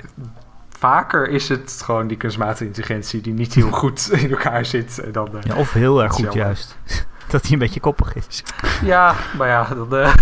vaker 0.78 1.28
is 1.28 1.48
het 1.48 1.82
gewoon 1.84 2.06
die 2.06 2.16
kunstmatige 2.16 2.64
intelligentie... 2.64 3.20
die 3.20 3.32
niet 3.32 3.54
heel 3.54 3.70
goed 3.82 4.10
in 4.12 4.31
elkaar 4.31 4.64
zit. 4.64 4.98
En 4.98 5.12
dan, 5.12 5.38
eh, 5.38 5.43
Ja, 5.43 5.54
of 5.54 5.72
heel 5.72 6.02
erg 6.02 6.12
goed 6.12 6.25
jammer. 6.25 6.44
juist. 6.44 6.76
dat 7.31 7.43
hij 7.43 7.52
een 7.52 7.58
beetje 7.58 7.81
koppig 7.81 8.14
is. 8.14 8.43
ja, 8.82 9.14
maar 9.37 9.48
ja, 9.48 9.64
dan, 9.75 9.96
eh, 9.96 10.14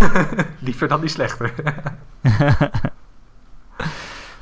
liever 0.59 0.89
dan 0.89 1.01
die 1.01 1.11
slechter. 1.11 1.55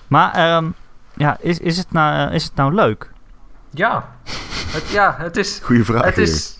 maar 0.07 0.33
ehm, 0.33 0.71
ja, 1.15 1.37
is, 1.41 1.59
is, 1.59 1.77
het 1.77 1.93
nou, 1.93 2.33
is 2.33 2.45
het 2.45 2.55
nou 2.55 2.75
leuk? 2.75 3.11
ja, 3.71 4.09
het, 4.67 4.89
ja, 4.89 5.17
het 5.19 5.37
is... 5.37 5.61
Goeie 5.63 5.85
vraag. 5.85 6.05
Het 6.05 6.19
is 6.19 6.52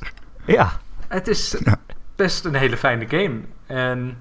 Ja, 0.45 0.73
Het 1.09 1.29
is 1.29 1.57
Ja. 1.65 1.77
best 2.17 2.45
een 2.45 2.55
hele 2.55 2.77
fijne 2.77 3.09
game. 3.09 3.41
En 3.67 4.19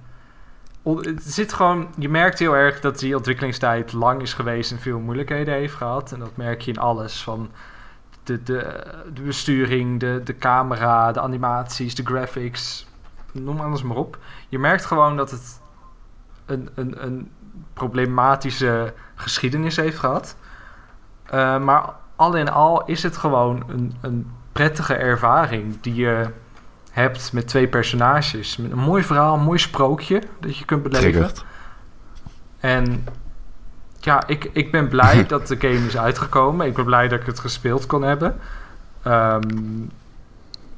het 0.84 1.24
zit 1.24 1.54
gewoon, 1.54 1.88
je 1.98 2.10
merkt 2.10 2.40
heel 2.40 2.56
erg 2.56 2.80
dat 2.80 3.00
die 3.00 3.16
ontwikkelingstijd 3.16 3.94
lang 3.94 4.22
is 4.22 4.34
geweest 4.34 4.72
en 4.72 4.80
veel 4.80 5.00
moeilijkheden 5.00 5.54
heeft 5.54 5.74
gehad. 5.74 6.12
En 6.12 6.20
dat 6.20 6.36
merk 6.38 6.62
je 6.62 6.72
in 6.72 6.80
alles. 6.80 7.24
Van 7.24 7.52
de, 8.24 8.44
de, 8.44 8.84
de 9.14 9.22
besturing, 9.22 10.00
de, 10.00 10.22
de 10.24 10.38
camera, 10.38 11.12
de 11.12 11.22
animaties, 11.22 11.96
de 11.96 12.06
graphics. 12.06 12.88
Noem 13.32 13.60
alles 13.60 13.84
maar 13.84 13.98
op. 13.98 14.18
Je 14.50 14.60
merkt 14.60 14.86
gewoon 14.86 15.18
dat 15.18 15.32
het 15.32 15.60
een, 16.46 16.70
een, 16.76 17.04
een 17.04 17.32
problematische 17.74 18.94
geschiedenis 19.16 19.76
heeft 19.76 20.00
gehad. 20.00 20.36
Eh, 21.26 21.60
maar 21.60 21.94
al 22.16 22.36
in 22.36 22.50
al 22.50 22.86
is 22.86 23.04
het 23.04 23.18
gewoon 23.18 23.64
een, 23.68 23.94
een 24.02 24.32
prettige 24.52 24.94
ervaring 24.94 25.82
die 25.82 25.96
je 25.96 26.30
hebt 26.92 27.34
met 27.34 27.48
twee 27.48 27.68
personages. 27.68 28.58
Met 28.58 28.72
een 28.72 28.78
mooi 28.78 29.04
verhaal, 29.04 29.34
een 29.34 29.44
mooi 29.44 29.60
sprookje 29.60 30.24
dat 30.40 30.58
je 30.58 30.66
kunt 30.66 30.84
beleven. 30.84 31.12
Triggerd. 31.12 31.46
En 32.60 33.06
ja, 34.00 34.28
ik, 34.28 34.50
ik 34.54 34.72
ben 34.72 34.88
blij 34.88 35.26
dat 35.28 35.48
de 35.48 35.56
game 35.60 35.86
is 35.88 35.98
uitgekomen. 35.98 36.68
Ik 36.68 36.74
ben 36.74 36.86
blij 36.86 37.08
dat 37.08 37.20
ik 37.20 37.26
het 37.26 37.40
gespeeld 37.40 37.86
kon 37.86 38.02
hebben. 38.02 38.40
Ehm, 39.04 39.42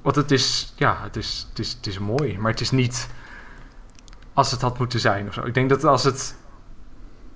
want 0.01 0.15
het 0.15 0.31
is, 0.31 0.73
ja, 0.75 0.97
het 1.01 1.15
is, 1.15 1.47
het, 1.49 1.59
is, 1.59 1.71
het 1.71 1.87
is 1.87 1.99
mooi. 1.99 2.37
Maar 2.39 2.51
het 2.51 2.61
is 2.61 2.71
niet 2.71 3.09
als 4.33 4.51
het 4.51 4.61
had 4.61 4.77
moeten 4.77 4.99
zijn 4.99 5.27
of 5.27 5.33
zo. 5.33 5.41
Ik 5.45 5.53
denk 5.53 5.69
dat 5.69 5.83
als 5.83 6.03
het, 6.03 6.35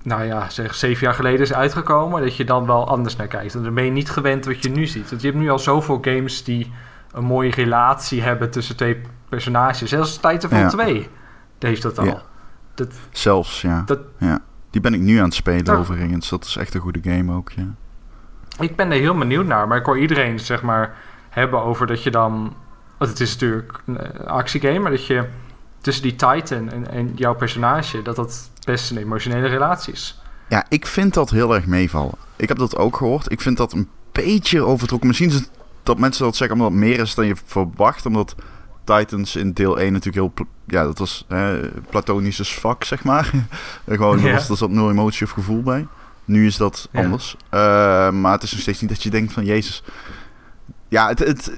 nou 0.08 0.24
ja, 0.24 0.50
zeg 0.50 0.74
zeven 0.74 1.04
jaar 1.06 1.14
geleden 1.14 1.40
is 1.40 1.52
uitgekomen... 1.54 2.22
dat 2.22 2.36
je 2.36 2.44
dan 2.44 2.66
wel 2.66 2.88
anders 2.88 3.16
naar 3.16 3.26
kijkt. 3.26 3.52
Want 3.52 3.64
dan 3.64 3.74
ben 3.74 3.84
je 3.84 3.90
niet 3.90 4.10
gewend 4.10 4.44
wat 4.44 4.62
je 4.62 4.70
nu 4.70 4.86
ziet. 4.86 5.10
Want 5.10 5.22
je 5.22 5.28
hebt 5.28 5.40
nu 5.40 5.50
al 5.50 5.58
zoveel 5.58 5.98
games 6.00 6.44
die 6.44 6.72
een 7.12 7.24
mooie 7.24 7.50
relatie 7.50 8.22
hebben... 8.22 8.50
tussen 8.50 8.76
twee 8.76 9.00
personages. 9.28 9.88
Zelfs 9.88 10.14
Titanfall 10.16 10.58
Ja. 10.60 10.68
2 10.68 11.08
heeft 11.58 11.82
dat 11.82 11.98
al. 11.98 12.04
Ja. 12.04 12.22
Dat, 12.74 12.94
Zelfs, 13.10 13.60
ja. 13.62 13.82
Dat- 13.86 14.00
ja. 14.18 14.38
Die 14.70 14.80
ben 14.80 14.94
ik 14.94 15.00
nu 15.00 15.18
aan 15.18 15.24
het 15.24 15.34
spelen 15.34 15.64
Ja. 15.64 15.74
overigens. 15.80 16.28
Dat 16.28 16.44
is 16.44 16.56
echt 16.56 16.74
een 16.74 16.80
goede 16.80 17.00
game 17.02 17.32
ook, 17.32 17.50
ja. 17.50 17.66
Ik 18.60 18.76
ben 18.76 18.90
er 18.92 18.98
heel 18.98 19.18
benieuwd 19.18 19.46
naar, 19.46 19.68
maar 19.68 19.78
ik 19.78 19.86
hoor 19.86 19.98
iedereen 19.98 20.38
zeg 20.40 20.62
maar 20.62 20.94
hebben 21.30 21.62
over 21.62 21.86
dat 21.86 22.02
je 22.02 22.10
dan. 22.10 22.54
Want 22.98 23.10
het 23.10 23.20
is 23.20 23.32
natuurlijk 23.32 23.80
een 23.86 23.98
eh, 23.98 24.26
actiegame, 24.26 24.78
maar 24.78 24.90
dat 24.90 25.06
je 25.06 25.24
tussen 25.80 26.02
die 26.02 26.14
Titan 26.16 26.70
en, 26.70 26.90
en 26.90 27.12
jouw 27.14 27.34
personage, 27.34 28.02
dat 28.02 28.16
dat 28.16 28.50
best 28.70 28.90
een 28.90 28.96
emotionele 28.96 29.46
relatie 29.48 29.92
is. 29.92 30.20
Ja, 30.48 30.64
ik 30.68 30.86
vind 30.86 31.14
dat 31.14 31.30
heel 31.30 31.54
erg 31.54 31.66
meevallen. 31.66 32.14
Ik 32.36 32.48
heb 32.48 32.58
dat 32.58 32.76
ook 32.76 32.96
gehoord. 32.96 33.32
Ik 33.32 33.40
vind 33.40 33.56
dat 33.56 33.72
een 33.72 33.88
beetje 34.12 34.62
overtrokken. 34.62 35.06
Misschien 35.08 35.28
is 35.28 35.34
het 35.34 35.50
dat 35.82 35.98
mensen 35.98 36.24
dat 36.24 36.36
zeggen 36.36 36.56
omdat 36.56 36.72
het 36.72 36.80
meer 36.80 36.98
is 37.00 37.14
dan 37.14 37.26
je 37.26 37.36
verwacht. 37.44 38.06
Omdat 38.06 38.34
Titans 38.84 39.36
in 39.36 39.52
deel 39.52 39.78
1 39.78 39.92
natuurlijk 39.92 40.34
heel... 40.36 40.46
Ja, 40.66 40.84
dat 40.84 40.98
was 40.98 41.24
hè, 41.28 41.68
platonisch 41.90 42.40
as 42.40 42.48
fuck, 42.52 42.84
zeg 42.84 43.04
maar. 43.04 43.30
Gewoon, 43.88 44.24
er 44.24 44.32
was- 44.32 44.48
er 44.48 44.56
zat 44.56 44.70
nul 44.70 44.90
emotie 44.90 45.26
of 45.26 45.32
gevoel 45.32 45.62
bij. 45.62 45.86
Nu 46.24 46.46
is 46.46 46.56
dat 46.56 46.88
Ja. 46.92 47.02
anders. 47.02 47.36
Eh, 47.48 47.60
maar 48.10 48.32
het 48.32 48.42
is 48.42 48.52
nog 48.52 48.60
steeds 48.60 48.80
niet 48.80 48.90
dat 48.90 49.02
je 49.02 49.10
denkt 49.10 49.32
van... 49.32 49.44
Jezus. 49.44 49.82
Ja, 50.88 51.08
het, 51.08 51.18
het, 51.18 51.52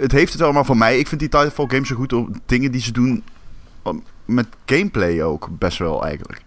het 0.00 0.12
heeft 0.12 0.32
het 0.32 0.42
allemaal 0.42 0.64
van 0.64 0.78
mij. 0.78 0.98
Ik 0.98 1.08
vind 1.08 1.20
die 1.20 1.28
Titanfall 1.28 1.66
games 1.68 1.88
zo 1.88 1.94
goed 1.96 2.12
op 2.12 2.28
dingen 2.46 2.72
die 2.72 2.80
ze 2.80 2.92
doen... 2.92 3.22
Met 4.24 4.46
gameplay 4.66 5.22
ook 5.22 5.48
best 5.58 5.78
wel 5.78 6.04
eigenlijk. 6.04 6.42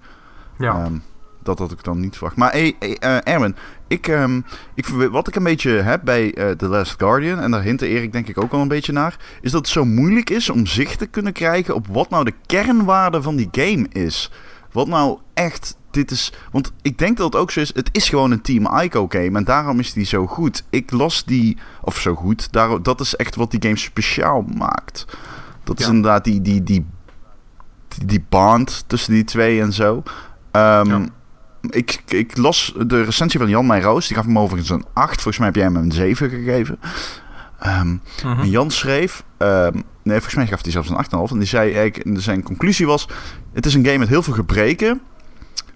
Ja. 0.57 0.83
Ehm, 0.83 0.95
dat 1.43 1.59
had 1.59 1.71
ik 1.71 1.83
dan 1.83 1.99
niet 1.99 2.15
verwacht. 2.15 2.35
Maar 2.35 2.51
hey, 2.51 2.75
hey, 2.79 2.97
eh, 2.97 3.33
Erwin, 3.33 3.55
ik, 3.87 4.07
ehm, 4.07 4.41
ik, 4.73 4.85
wat 4.87 5.27
ik 5.27 5.35
een 5.35 5.43
beetje 5.43 5.71
heb 5.71 6.01
bij 6.03 6.33
eh, 6.33 6.49
The 6.49 6.67
Last 6.67 6.95
Guardian, 6.97 7.39
en 7.39 7.51
daar 7.51 7.63
hintte 7.63 7.87
Erik 7.87 8.11
denk 8.11 8.27
ik 8.27 8.41
ook 8.41 8.51
al 8.51 8.61
een 8.61 8.67
beetje 8.67 8.91
naar, 8.91 9.17
is 9.41 9.51
dat 9.51 9.61
het 9.61 9.69
zo 9.69 9.85
moeilijk 9.85 10.29
is 10.29 10.49
om 10.49 10.65
zicht 10.65 10.99
te 10.99 11.07
kunnen 11.07 11.33
krijgen 11.33 11.75
op 11.75 11.87
wat 11.87 12.09
nou 12.09 12.23
de 12.23 12.33
kernwaarde 12.45 13.21
van 13.21 13.35
die 13.35 13.49
game 13.51 13.87
is. 13.89 14.31
Wat 14.71 14.87
nou 14.87 15.19
echt 15.33 15.75
dit 15.91 16.11
is. 16.11 16.33
Want 16.51 16.71
ik 16.81 16.97
denk 16.97 17.17
dat 17.17 17.33
het 17.33 17.41
ook 17.41 17.51
zo 17.51 17.59
is. 17.59 17.73
Het 17.73 17.89
is 17.91 18.09
gewoon 18.09 18.31
een 18.31 18.41
Team 18.41 18.79
Ico 18.79 19.05
game. 19.09 19.37
En 19.37 19.43
daarom 19.43 19.79
is 19.79 19.93
die 19.93 20.05
zo 20.05 20.27
goed. 20.27 20.63
Ik 20.69 20.91
las 20.91 21.25
die. 21.25 21.57
Of 21.81 21.99
zo 21.99 22.15
goed. 22.15 22.51
Daar, 22.51 22.83
dat 22.83 22.99
is 22.99 23.15
echt 23.15 23.35
wat 23.35 23.51
die 23.51 23.61
game 23.61 23.77
speciaal 23.77 24.41
maakt. 24.57 25.05
Dat 25.63 25.79
is 25.79 25.87
inderdaad 25.87 26.23
die, 26.23 26.41
die, 26.41 26.63
die, 26.63 26.85
die, 28.05 28.25
band 28.29 28.83
tussen 28.87 29.13
die 29.13 29.23
twee 29.23 29.61
en 29.61 29.73
zo. 29.73 30.03
Ehm, 30.51 30.89
Ja. 30.89 31.05
ik, 31.69 32.03
ik 32.07 32.37
las 32.37 32.73
de 32.87 33.03
recensie 33.03 33.39
van 33.39 33.49
Jan 33.49 33.65
Meijroos. 33.65 34.07
Die 34.07 34.15
gaf 34.17 34.25
hem 34.25 34.39
overigens 34.39 34.69
een 34.69 34.85
8. 34.93 35.13
Volgens 35.21 35.37
mij 35.37 35.47
heb 35.47 35.55
jij 35.55 35.63
hem 35.65 35.75
een 35.75 35.91
7 35.91 36.29
gegeven. 36.29 36.79
Ehm, 37.59 37.87
Mhm. 38.23 38.39
en 38.39 38.49
Jan 38.49 38.71
schreef, 38.71 39.23
ehm, 39.37 39.73
nee, 40.03 40.15
volgens 40.15 40.35
mij 40.35 40.47
gaf 40.47 40.61
hij 40.61 40.71
zelfs 40.71 40.89
een 40.89 40.95
8,5. 40.95 41.31
En 41.31 41.37
die 41.37 41.47
zei 41.47 41.73
eigenlijk, 41.73 42.19
zijn 42.21 42.43
conclusie 42.43 42.85
was: 42.85 43.07
Het 43.53 43.65
is 43.65 43.73
een 43.73 43.85
game 43.85 43.97
met 43.97 44.07
heel 44.07 44.23
veel 44.23 44.33
gebreken. 44.33 45.01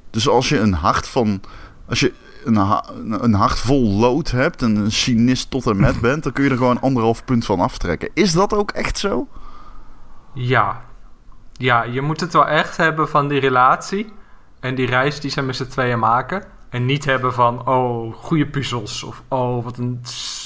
Dus 0.10 0.28
als 0.30 0.50
je 0.50 0.60
een 0.60 0.74
hart 0.74 1.08
van. 1.08 1.42
Als 1.90 2.00
je 2.00 2.14
een, 2.46 2.56
ha- 2.56 2.86
een 3.10 3.34
hart 3.34 3.60
vol 3.60 3.92
lood 3.92 4.32
hebt 4.32 4.62
en 4.62 4.76
een 4.76 4.92
cynist 4.92 5.50
tot 5.52 5.66
en 5.68 5.78
met 5.78 6.00
bent, 6.08 6.24
dan 6.24 6.32
kun 6.32 6.44
je 6.44 6.50
er 6.50 6.58
gewoon 6.58 6.82
anderhalf 6.82 7.26
punt 7.26 7.46
van 7.46 7.60
aftrekken. 7.60 8.10
Is 8.14 8.32
dat 8.34 8.54
ook 8.54 8.72
echt 8.72 8.98
zo? 8.98 9.28
Ja. 10.34 10.82
Ja, 11.58 11.84
je 11.84 12.02
moet 12.02 12.20
het 12.20 12.34
wel 12.34 12.48
echt 12.48 12.78
hebben 12.78 13.10
van 13.10 13.28
die 13.28 13.40
relatie. 13.40 14.14
En 14.60 14.76
die 14.76 14.86
reis 14.88 15.20
die 15.20 15.32
ze 15.32 15.42
met 15.42 15.56
z'n 15.56 15.68
tweeën 15.68 16.00
maken. 16.00 16.44
En 16.70 16.86
niet 16.86 17.06
hebben 17.06 17.34
van, 17.34 17.68
oh, 17.68 18.14
goede 18.16 18.46
puzzels. 18.48 19.04
Of, 19.04 19.22
oh, 19.28 19.64
wat 19.64 19.78
een 19.78 20.00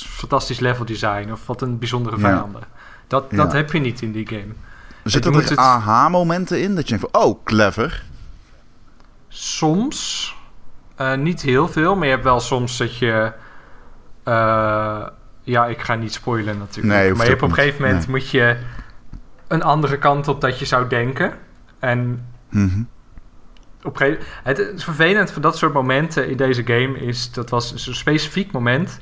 fantastisch 0.07 0.59
level 0.59 0.85
design. 0.85 1.31
Of 1.31 1.47
wat 1.47 1.61
een 1.61 1.77
bijzondere 1.79 2.15
Ja. 2.15 2.21
vijanden. 2.21 2.61
Dat, 3.07 3.25
Ja. 3.29 3.37
dat 3.37 3.51
heb 3.51 3.71
je 3.71 3.79
niet 3.79 4.01
in 4.01 4.11
die 4.11 4.27
game. 4.27 4.53
Zitten 5.03 5.31
er 5.31 5.37
moet 5.37 5.49
het- 5.49 5.57
aha-momenten 5.57 6.61
in? 6.61 6.75
Dat 6.75 6.89
je 6.89 6.97
denkt 6.97 7.09
van, 7.11 7.21
oh, 7.23 7.43
clever. 7.43 8.03
Soms. 9.27 10.35
eh, 10.95 11.15
niet 11.15 11.41
heel 11.41 11.67
veel. 11.67 11.95
Maar 11.95 12.05
je 12.05 12.11
hebt 12.11 12.23
wel 12.23 12.39
soms 12.39 12.77
dat 12.77 12.97
je... 12.97 13.31
eh, 14.23 15.01
ja, 15.43 15.65
ik 15.67 15.81
ga 15.81 15.95
niet 15.95 16.13
spoilen 16.13 16.57
natuurlijk. 16.57 16.95
Nee, 16.95 17.13
maar 17.13 17.23
je 17.23 17.29
hebt 17.29 17.41
op 17.43 17.49
een 17.49 17.55
gegeven 17.55 17.81
moment 17.85 18.07
moet 18.07 18.29
je 18.29 18.57
een 19.49 19.63
andere 19.63 19.97
kant 19.97 20.27
op 20.27 20.41
dat 20.41 20.59
je 20.59 20.65
zou 20.65 20.87
denken. 20.87 21.33
En 21.79 22.25
Mhm. 22.49 22.81
op 23.83 23.91
een 23.99 24.05
gegeven 24.07 24.23
het 24.43 24.57
is 24.59 24.83
vervelend 24.83 25.31
van 25.31 25.41
dat 25.41 25.57
soort 25.57 25.73
momenten 25.73 26.29
in 26.29 26.37
deze 26.37 26.63
game 26.65 26.99
is 26.99 27.31
dat 27.31 27.49
was 27.49 27.73
zo'n 27.75 27.93
specifiek 27.93 28.51
moment 28.51 28.99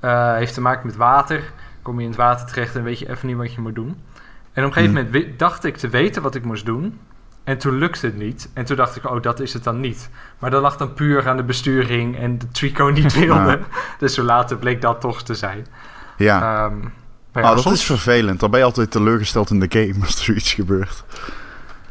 eh, 0.00 0.34
heeft 0.34 0.54
te 0.54 0.60
maken 0.60 0.86
met 0.86 0.96
water 0.96 1.52
kom 1.82 1.96
je 1.96 2.02
in 2.02 2.08
het 2.08 2.16
water 2.18 2.46
terecht 2.46 2.76
en 2.76 2.82
weet 2.82 2.98
je 2.98 3.10
even 3.10 3.26
niet 3.28 3.36
wat 3.36 3.54
je 3.54 3.60
moet 3.60 3.74
doen 3.74 3.86
en 4.52 4.64
op 4.64 4.68
een 4.68 4.72
gegeven 4.72 4.96
Hmm. 4.96 5.10
moment 5.12 5.38
dacht 5.38 5.64
ik 5.64 5.76
te 5.76 5.88
weten 5.88 6.22
wat 6.22 6.34
ik 6.34 6.44
moest 6.44 6.66
doen 6.66 6.98
en 7.44 7.58
toen 7.58 7.74
lukte 7.78 8.06
het 8.06 8.16
niet 8.16 8.50
en 8.54 8.64
toen 8.64 8.76
dacht 8.76 8.96
ik 8.96 9.10
oh 9.10 9.22
dat 9.22 9.40
is 9.40 9.52
het 9.52 9.64
dan 9.64 9.80
niet 9.80 10.10
maar 10.38 10.50
dat 10.50 10.62
lag 10.62 10.76
dan 10.76 10.94
puur 10.94 11.28
aan 11.28 11.36
de 11.36 11.42
besturing 11.44 12.18
en 12.18 12.38
de 12.38 12.48
Trico 12.48 12.86
niet 12.88 13.18
wilde 13.26 13.60
dus 13.98 14.14
zo 14.14 14.22
later 14.22 14.56
bleek 14.56 14.80
dat 14.80 15.00
toch 15.00 15.22
te 15.22 15.34
zijn 15.34 15.66
Ja. 16.16 16.64
Ehm, 16.64 16.78
Ah, 17.32 17.42
dat 17.42 17.60
soms- 17.60 17.74
is 17.74 17.84
vervelend. 17.84 18.40
Dan 18.40 18.50
ben 18.50 18.58
je 18.58 18.64
altijd 18.64 18.90
teleurgesteld 18.90 19.50
in 19.50 19.60
de 19.60 19.66
game 19.68 19.94
als 20.04 20.16
er 20.16 20.24
zoiets 20.24 20.52
gebeurt. 20.54 21.04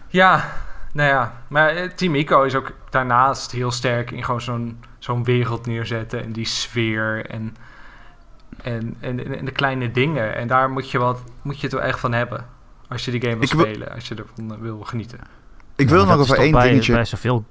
Ja, 0.07 0.53
nou 0.93 1.09
ja. 1.09 1.33
Maar 1.47 1.69
eh, 1.69 1.89
Team 1.89 2.15
Ico 2.15 2.43
is 2.43 2.55
ook 2.55 2.71
daarnaast 2.89 3.51
heel 3.51 3.71
sterk 3.71 4.11
in 4.11 4.23
gewoon 4.23 4.41
zo'n 4.41 4.79
zo'n 4.99 5.23
wereld 5.23 5.65
neerzetten. 5.65 6.23
En 6.23 6.31
die 6.31 6.45
sfeer 6.45 7.25
en, 7.25 7.55
en, 8.61 8.97
en, 8.99 9.37
en 9.37 9.45
de 9.45 9.51
kleine 9.51 9.91
dingen. 9.91 10.35
En 10.35 10.47
daar 10.47 10.69
moet 10.69 10.91
je, 10.91 10.99
wel, 10.99 11.19
moet 11.41 11.55
je 11.59 11.63
het 11.63 11.73
wel 11.75 11.83
echt 11.83 11.99
van 11.99 12.13
hebben. 12.13 12.45
Als 12.87 13.05
je 13.05 13.11
die 13.11 13.21
game 13.21 13.33
wil 13.33 13.43
Ik 13.43 13.49
spelen. 13.49 13.93
Als 13.93 14.07
je 14.07 14.15
ervan 14.15 14.61
wil 14.61 14.79
genieten. 14.79 15.19
Ik 15.75 15.89
wil 15.89 16.05
nog 16.05 16.13
over 16.13 16.35
toch 16.35 16.43
één 16.43 16.51
bij, 16.51 16.69
dingetje... 16.69 16.93
Bij 16.93 17.05
zoveel... 17.05 17.45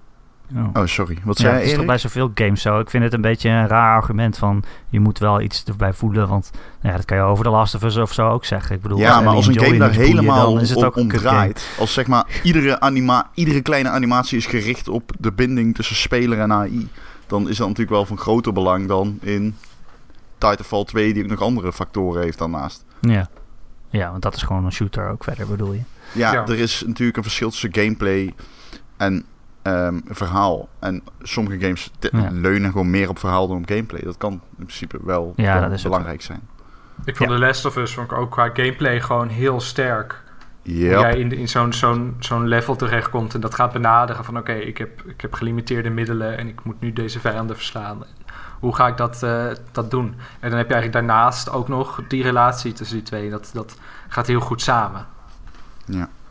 Oh. 0.56 0.68
Oh, 0.72 0.86
sorry. 0.86 1.18
Wat 1.24 1.38
Ja, 1.38 1.42
zei 1.44 1.54
het 1.56 1.64
is 1.64 1.70
je, 1.70 1.76
toch 1.76 1.86
bij 1.86 1.98
zoveel 1.98 2.30
games 2.34 2.62
zo. 2.62 2.78
Ik 2.78 2.90
vind 2.90 3.04
het 3.04 3.12
een 3.12 3.20
beetje 3.20 3.48
een 3.48 3.66
raar 3.68 3.94
argument 3.96 4.38
van 4.38 4.62
je 4.88 5.00
moet 5.00 5.18
wel 5.18 5.40
iets 5.40 5.64
erbij 5.64 5.92
voelen. 5.92 6.28
Want 6.28 6.50
nou 6.52 6.90
ja, 6.92 6.96
dat 6.96 7.04
kan 7.04 7.16
je 7.16 7.22
over 7.22 7.44
de 7.44 7.50
Last 7.50 7.74
of 7.74 7.82
Us 7.82 7.96
of 7.96 8.12
zo 8.12 8.28
ook 8.28 8.44
zeggen. 8.44 8.76
Ik 8.76 8.82
bedoel, 8.82 8.98
Ja, 8.98 9.20
maar 9.20 9.34
als 9.34 9.48
en 9.48 9.52
een 9.58 9.64
game 9.64 9.78
daar 9.78 9.90
boeien, 9.90 10.06
helemaal 10.06 10.52
dan 10.52 10.60
is 10.62 10.70
het 10.70 10.94
om, 10.96 11.08
draait. 11.08 11.68
Als 11.78 11.92
zeg 11.92 12.06
maar 12.06 12.26
iedere, 12.42 12.80
anima 12.80 13.30
iedere 13.34 13.60
kleine 13.62 13.88
animatie 13.88 14.38
is 14.38 14.46
gericht 14.46 14.88
op 14.88 15.12
de 15.18 15.32
binding 15.32 15.74
tussen 15.74 15.96
speler 15.96 16.40
en 16.40 16.52
AI. 16.52 16.88
Dan 17.26 17.48
is 17.48 17.56
dat 17.56 17.66
natuurlijk 17.68 17.96
wel 17.96 18.04
van 18.06 18.18
groter 18.18 18.52
belang 18.52 18.88
dan 18.88 19.18
in 19.22 19.56
Titanfall 20.38 20.84
2 20.84 21.12
die 21.12 21.22
ook 21.22 21.28
nog 21.30 21.40
andere 21.42 21.72
factoren 21.72 22.22
heeft 22.22 22.38
daarnaast. 22.38 22.84
Ja. 23.00 23.28
ja, 23.90 24.10
want 24.10 24.22
dat 24.22 24.34
is 24.34 24.42
gewoon 24.42 24.64
een 24.64 24.72
shooter 24.72 25.08
ook 25.08 25.24
verder 25.24 25.46
bedoel 25.46 25.72
je. 25.72 25.80
Ja, 26.12 26.32
Ja. 26.32 26.46
er 26.46 26.58
is 26.58 26.82
natuurlijk 26.86 27.16
een 27.16 27.22
verschil 27.22 27.50
tussen 27.50 27.74
gameplay 27.74 28.34
en 28.96 29.24
ehm, 29.62 29.98
verhaal. 30.08 30.68
En 30.78 31.02
sommige 31.22 31.58
games 31.60 31.90
Ja. 32.00 32.28
leunen 32.32 32.70
gewoon 32.70 32.90
meer 32.90 33.08
op 33.08 33.18
verhaal 33.18 33.48
dan 33.48 33.56
op 33.56 33.68
gameplay. 33.68 34.00
Dat 34.02 34.16
kan 34.16 34.32
in 34.32 34.40
principe 34.64 34.98
wel, 35.02 35.32
Ja, 35.36 35.60
dat 35.60 35.72
is 35.72 35.82
belangrijk 35.82 36.22
zijn. 36.22 36.40
Ik 37.04 37.16
vond 37.16 37.30
Ja. 37.30 37.36
The 37.36 37.42
Last 37.42 37.64
of 37.64 37.76
Us 37.76 37.94
vond 37.94 38.10
ik 38.10 38.18
ook 38.18 38.30
qua 38.30 38.50
gameplay 38.52 39.00
gewoon 39.00 39.28
heel 39.28 39.60
sterk. 39.60 40.22
Hoe 40.64 40.74
Ja, 40.76 41.00
jij 41.00 41.18
in, 41.18 41.32
in 41.32 41.48
zo'n 41.48 41.72
zo'n 41.72 42.16
zo'n 42.18 42.46
level 42.48 42.76
terechtkomt 42.76 43.34
en 43.34 43.40
dat 43.40 43.54
gaat 43.54 43.72
benaderen 43.72 44.24
van 44.24 44.38
oké, 44.38 44.52
ik, 44.52 44.78
heb, 44.78 45.02
ik 45.06 45.20
heb 45.20 45.34
gelimiteerde 45.34 45.90
middelen 45.90 46.38
en 46.38 46.48
ik 46.48 46.64
moet 46.64 46.80
nu 46.80 46.92
deze 46.92 47.20
vijanden 47.20 47.56
verslaan. 47.56 48.04
Hoe 48.60 48.74
ga 48.74 48.86
ik 48.86 48.96
dat, 48.96 49.22
eh, 49.22 49.44
dat 49.72 49.90
doen? 49.90 50.14
En 50.40 50.48
dan 50.48 50.58
heb 50.58 50.68
je 50.68 50.74
eigenlijk 50.74 50.92
daarnaast 51.06 51.50
ook 51.50 51.68
nog 51.68 52.00
die 52.08 52.22
relatie 52.22 52.72
tussen 52.72 52.96
die 52.96 53.06
twee. 53.06 53.30
Dat, 53.30 53.50
dat 53.52 53.76
gaat 54.08 54.26
heel 54.26 54.40
goed 54.40 54.62
samen. 54.62 55.06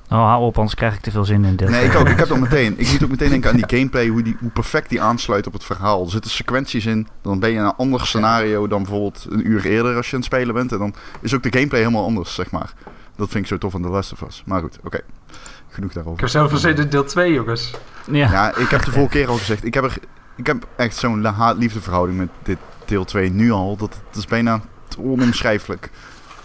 Oh, 0.09 0.17
hou 0.25 0.43
op, 0.43 0.55
anders 0.57 0.75
krijg 0.75 0.93
ik 0.93 0.99
te 1.01 1.11
veel 1.11 1.25
zin 1.25 1.45
in 1.45 1.55
dit. 1.55 1.69
Nee, 1.69 1.85
ik 1.85 1.95
ook. 1.95 2.07
Ik 2.09 2.17
heb 2.17 2.27
dat 2.27 2.39
meteen. 2.49 2.79
Ik 2.79 2.91
moet 2.91 3.03
ook 3.03 3.09
meteen 3.09 3.29
denken 3.29 3.49
aan 3.49 3.55
die 3.55 3.77
gameplay, 3.77 4.07
hoe, 4.07 4.21
die, 4.21 4.37
hoe 4.39 4.49
perfect 4.49 4.89
die 4.89 5.01
aansluit 5.01 5.47
op 5.47 5.53
het 5.53 5.63
verhaal. 5.63 6.03
Er 6.05 6.11
zitten 6.11 6.31
sequenties 6.31 6.85
in, 6.85 7.07
dan 7.21 7.39
ben 7.39 7.49
je 7.49 7.55
in 7.55 7.63
een 7.63 7.75
ander 7.77 8.05
scenario 8.07 8.67
dan 8.67 8.81
bijvoorbeeld 8.83 9.25
een 9.29 9.47
uur 9.47 9.65
eerder 9.65 9.95
als 9.95 10.05
je 10.09 10.13
aan 10.15 10.21
het 10.21 10.27
spelen 10.33 10.53
bent. 10.53 10.71
En 10.71 10.77
dan 10.77 10.93
is 11.21 11.35
ook 11.35 11.43
de 11.43 11.51
gameplay 11.51 11.79
helemaal 11.81 12.05
anders, 12.05 12.33
zeg 12.33 12.51
maar. 12.51 12.73
Dat 13.15 13.29
vind 13.29 13.43
ik 13.43 13.49
zo 13.49 13.57
tof 13.57 13.75
aan 13.75 13.81
The 13.81 13.87
Last 13.87 14.11
of 14.11 14.21
Us. 14.21 14.43
Maar 14.45 14.61
goed, 14.61 14.77
oké. 14.83 14.99
Genoeg 15.69 15.89
Ik 15.89 15.95
daarover. 15.95 16.19
heb 16.19 16.29
zelf 16.29 16.57
zin 16.59 16.75
in 16.75 16.89
deel 16.89 17.03
2, 17.05 17.33
jongens. 17.33 17.71
Ja. 18.11 18.31
Ja, 18.31 18.55
ik 18.55 18.69
heb 18.69 18.83
de 18.85 18.91
vorige 18.91 19.11
keer 19.11 19.27
al 19.27 19.37
gezegd, 19.37 19.65
ik 19.65 19.73
heb, 19.73 19.83
er, 19.83 19.97
ik 20.35 20.47
heb 20.47 20.67
echt 20.75 20.95
zo'n 20.95 21.23
haat-liefde 21.25 21.81
verhouding 21.81 22.17
met 22.17 22.29
dit 22.43 22.57
deel 22.85 23.05
2 23.05 23.29
nu 23.29 23.51
al. 23.51 23.77
Dat 23.77 23.99
het 24.07 24.17
is 24.17 24.25
bijna 24.25 24.61
onomschrijfelijk. 24.99 25.89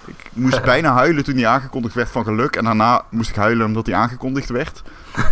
Ik 0.07 0.31
moest 0.33 0.63
bijna 0.73 0.93
huilen 0.93 1.25
toen 1.25 1.35
die 1.35 1.47
aangekondigd 1.49 1.95
werd 1.95 2.09
van 2.11 2.25
geluk. 2.25 2.57
En 2.57 2.65
daarna 2.65 3.05
moest 3.11 3.31
ik 3.31 3.37
huilen 3.37 3.67
omdat 3.67 3.85
die 3.85 3.95
aangekondigd 3.97 4.49
werd. 4.49 4.83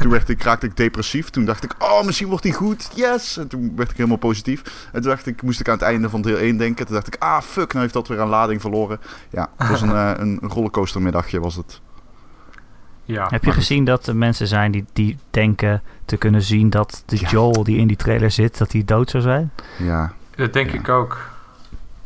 Toen 0.00 0.10
werd 0.10 0.28
ik, 0.28 0.42
raakte 0.42 0.66
ik 0.66 0.76
depressief. 0.76 1.30
Toen 1.30 1.44
dacht 1.44 1.64
ik, 1.64 1.74
oh, 1.78 2.04
misschien 2.04 2.28
wordt 2.28 2.42
die 2.42 2.52
goed. 2.52 2.88
Yes! 2.94 3.36
En 3.36 3.48
toen 3.48 3.72
werd 3.76 3.90
ik 3.90 3.96
helemaal 3.96 4.18
positief. 4.18 4.88
En 4.92 5.00
toen 5.00 5.10
dacht 5.10 5.26
ik, 5.26 5.42
moest 5.42 5.60
ik 5.60 5.68
aan 5.68 5.74
het 5.74 5.82
einde 5.82 6.08
van 6.10 6.22
deel 6.22 6.36
1 6.36 6.56
denken. 6.56 6.86
Toen 6.86 6.94
dacht 6.94 7.06
ik, 7.06 7.16
ah, 7.18 7.40
fuck, 7.40 7.68
nou 7.68 7.80
heeft 7.80 7.92
dat 7.94 8.08
weer 8.08 8.20
aan 8.20 8.28
lading 8.28 8.60
verloren. 8.60 9.00
Ja, 9.30 9.48
het 9.56 9.68
was 9.68 9.80
een, 9.80 9.94
eh, 9.94 10.12
een 10.16 10.38
rollercoastermiddagje 10.42 11.40
was 11.40 11.56
het. 11.56 11.80
Ja, 13.04 13.26
Heb 13.30 13.44
je 13.44 13.52
gezien 13.52 13.84
dat 13.84 14.06
er 14.06 14.16
mensen 14.16 14.46
zijn 14.46 14.70
die, 14.72 14.84
die 14.92 15.18
denken 15.30 15.82
te 16.04 16.16
kunnen 16.16 16.42
zien 16.42 16.70
dat 16.70 17.02
de 17.06 17.16
Ja. 17.20 17.28
Joel 17.28 17.64
die 17.64 17.78
in 17.78 17.86
die 17.86 17.96
trailer 17.96 18.30
zit, 18.30 18.58
dat 18.58 18.72
hij 18.72 18.82
dood 18.84 19.10
zou 19.10 19.22
zijn? 19.22 19.50
Ja, 19.78 20.12
Dat 20.36 20.52
denk 20.52 20.70
Ja. 20.70 20.78
ik 20.78 20.88
ook. 20.88 21.29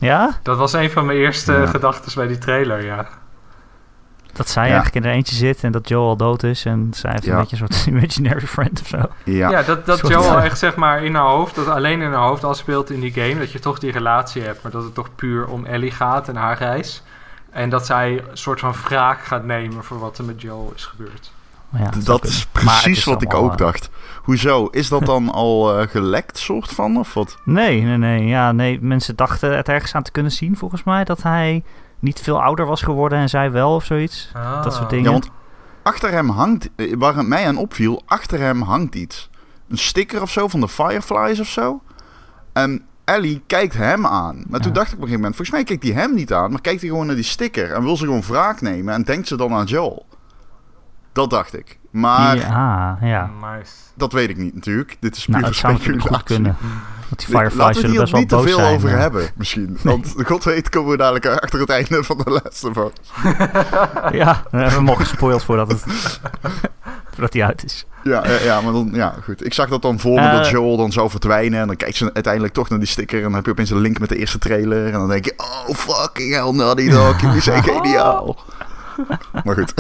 Ja? 0.05 0.39
Dat 0.43 0.57
was 0.59 0.73
een 0.73 0.91
van 0.91 1.07
mijn 1.07 1.19
eerste 1.19 1.53
Ja. 1.53 1.67
gedachten 1.67 2.13
bij 2.15 2.27
die 2.27 2.39
trailer, 2.39 2.85
ja. 2.85 3.07
Dat 4.33 4.49
zij 4.49 4.63
Ja. 4.67 4.73
eigenlijk 4.73 5.05
in 5.05 5.11
er 5.11 5.17
eentje 5.17 5.35
zit 5.37 5.63
en 5.65 5.73
dat 5.73 5.89
Joel 5.89 6.09
al 6.09 6.17
dood 6.17 6.43
is 6.43 6.65
en 6.65 6.89
zij 6.95 7.11
heeft 7.11 7.25
Ja. 7.25 7.33
een 7.33 7.39
beetje 7.41 7.57
een 7.61 7.73
soort 7.73 7.87
imaginary 7.95 8.47
friend 8.47 8.81
of 8.81 8.87
zo. 8.87 8.99
ja. 9.25 9.51
Ja, 9.51 9.63
dat, 9.63 9.87
dat 9.87 10.09
Joel 10.09 10.41
echt 10.41 10.59
zeg 10.59 10.77
maar 10.77 11.05
in 11.05 11.15
haar 11.15 11.25
hoofd, 11.29 11.55
dat 11.55 11.69
alleen 11.69 12.01
in 12.01 12.13
haar 12.13 12.27
hoofd 12.27 12.45
al 12.45 12.55
speelt 12.55 12.91
in 12.91 13.01
die 13.01 13.13
game, 13.13 13.39
dat 13.39 13.53
je 13.53 13.59
toch 13.59 13.79
die 13.79 13.93
relatie 13.93 14.43
hebt, 14.43 14.63
maar 14.63 14.73
dat 14.73 14.83
het 14.83 14.95
toch 14.95 15.15
puur 15.15 15.47
om 15.47 15.65
Ellie 15.65 15.91
gaat 15.91 16.29
en 16.29 16.37
haar 16.37 16.59
reis. 16.59 17.03
En 17.51 17.69
dat 17.71 17.87
zij 17.87 18.23
een 18.31 18.37
soort 18.37 18.61
van 18.61 18.73
wraak 18.85 19.25
gaat 19.25 19.45
nemen 19.45 19.85
voor 19.85 19.99
wat 19.99 20.19
er 20.19 20.25
met 20.25 20.41
Joel 20.41 20.73
is 20.77 20.85
gebeurd. 20.85 21.33
Ja, 21.79 21.91
dat 22.05 22.25
is 22.25 22.47
precies 22.53 22.99
is 22.99 23.05
wat 23.05 23.23
ik 23.23 23.35
ook 23.35 23.51
eh, 23.51 23.57
dacht. 23.57 23.91
Hoezo? 24.25 24.67
Is 24.67 24.89
dat 24.89 25.07
dan 25.07 25.31
al 25.31 25.79
eh, 25.79 25.89
gelekt, 25.89 26.39
soort 26.39 26.71
van? 26.71 26.97
Of 26.97 27.15
wat? 27.15 27.39
Nee, 27.45 27.83
nee, 27.83 27.97
nee. 27.97 28.27
Ja, 28.27 28.53
nee. 28.53 28.79
Mensen 28.81 29.17
dachten 29.17 29.57
het 29.57 29.69
ergens 29.69 29.95
aan 29.95 30.03
te 30.03 30.11
kunnen 30.11 30.33
zien, 30.33 30.57
volgens 30.57 30.85
mij, 30.85 31.05
dat 31.05 31.23
hij 31.23 31.63
niet 31.99 32.21
veel 32.21 32.43
ouder 32.43 32.67
was 32.67 32.83
geworden 32.83 33.19
en 33.19 33.29
zij 33.29 33.51
wel 33.51 33.75
of 33.75 33.85
zoiets. 33.85 34.31
Dat 34.63 34.75
soort 34.75 34.91
dingen. 34.91 35.05
Ja, 35.05 35.11
want 35.11 35.31
achter 35.83 36.11
hem 36.11 36.29
hangt, 36.29 36.71
eh, 36.77 36.95
waar 36.99 37.17
het 37.17 37.27
mij 37.27 37.47
aan 37.47 37.57
opviel, 37.57 38.03
achter 38.07 38.39
hem 38.39 38.63
hangt 38.63 38.95
iets. 38.95 39.31
Een 39.69 39.79
sticker 39.79 40.23
of 40.23 40.31
zo 40.31 40.49
van 40.49 40.61
de 40.61 40.69
Fireflies 40.69 41.41
of 41.41 41.49
zo. 41.49 41.83
En 42.53 42.85
Ellie 43.05 43.43
kijkt 43.47 43.75
hem 43.75 44.07
aan. 44.07 44.45
Maar 44.49 44.61
toen 44.61 44.73
dacht 44.73 44.93
ik 44.93 44.95
op 44.95 45.03
een 45.03 45.09
gegeven 45.09 45.21
moment, 45.21 45.37
volgens 45.37 45.51
mij 45.51 45.65
kijkt 45.65 45.83
hij 45.83 46.03
hem 46.03 46.15
niet 46.15 46.33
aan, 46.33 46.51
maar 46.51 46.61
kijkt 46.61 46.81
hij 46.81 46.91
gewoon 46.91 47.07
naar 47.07 47.15
die 47.15 47.25
sticker 47.25 47.73
en 47.73 47.83
wil 47.83 47.97
ze 47.97 48.05
gewoon 48.05 48.23
wraak 48.23 48.61
nemen 48.61 48.95
en 48.95 49.03
denkt 49.03 49.29
ze 49.29 49.37
dan 49.37 49.53
aan 49.53 49.65
Joel. 49.65 50.07
Dat 51.13 51.31
dacht 51.31 51.59
ik. 51.59 51.79
Maar 51.95 52.37
ja, 52.37 52.99
ja. 53.01 53.31
Nice. 53.41 53.73
dat 53.95 54.13
weet 54.13 54.29
ik 54.31 54.37
niet 54.37 54.55
natuurlijk. 54.55 54.97
Dit 55.01 55.17
is 55.17 55.25
puur 55.25 55.33
Nou, 55.35 55.45
dat 55.47 55.55
zou 55.55 55.73
natuurlijk 55.73 56.03
goed 56.03 56.15
speculatie. 56.19 56.45
kunnen. 56.45 56.57
Want 57.09 57.27
die 57.27 57.29
Weet- 57.29 57.37
Fireflies 57.37 57.55
Laten 57.59 57.75
we 57.75 57.81
zullen 57.81 57.91
hier 57.91 58.01
best 58.01 58.13
wel 58.13 58.21
niet 58.21 58.29
te 58.31 58.41
veel 58.43 58.57
zijn. 58.59 58.75
over 58.75 58.91
eh. 58.93 58.99
hebben, 58.99 59.31
misschien. 59.37 59.79
Want 59.83 60.15
god 60.27 60.45
weet 60.45 60.69
komen 60.69 60.91
we 60.91 60.97
dadelijk 60.97 61.27
achter 61.27 61.61
het 61.61 61.71
einde 61.71 62.05
van 62.05 62.19
de 62.25 62.31
laatste 62.31 62.73
van. 62.73 62.93
Ja, 64.21 64.43
we 64.51 64.81
mogen 64.81 65.07
gespoild 65.07 65.45
voordat 65.45 65.69
het 65.69 65.85
voordat 67.13 67.33
hij 67.33 67.45
uit 67.45 67.65
is. 67.65 67.87
Ja, 68.03 68.27
ja, 68.29 68.39
ja, 68.43 68.61
maar 68.61 68.73
dan, 68.73 68.91
ja, 68.93 69.15
goed. 69.23 69.45
Ik 69.47 69.55
zag 69.55 69.69
dat 69.69 69.83
dan 69.83 69.99
voor 70.01 70.21
me 70.21 70.27
Eh. 70.29 70.33
dat 70.33 70.49
Joel 70.49 70.77
dan 70.77 70.93
zou 70.93 71.11
verdwijnen. 71.11 71.61
En 71.61 71.67
dan 71.67 71.77
kijkt 71.77 71.97
ze 71.97 72.11
uiteindelijk 72.15 72.55
toch 72.55 72.69
naar 72.69 72.79
die 72.79 72.89
sticker. 72.89 73.17
En 73.19 73.23
dan 73.25 73.35
heb 73.35 73.45
je 73.45 73.51
opeens 73.51 73.71
een 73.71 73.79
link 73.81 73.99
met 73.99 74.09
de 74.09 74.17
eerste 74.17 74.39
trailer. 74.39 74.87
En 74.87 74.93
dan 74.93 75.09
denk 75.09 75.25
je, 75.25 75.35
oh 75.37 75.75
fucking 75.77 76.33
hell, 76.35 76.51
Naughty 76.53 76.89
Dog. 76.91 77.21
Jullie 77.21 77.41
zijn 77.41 77.63
geniaal. 77.63 78.37
Maar 79.45 79.55
goed. 79.55 79.75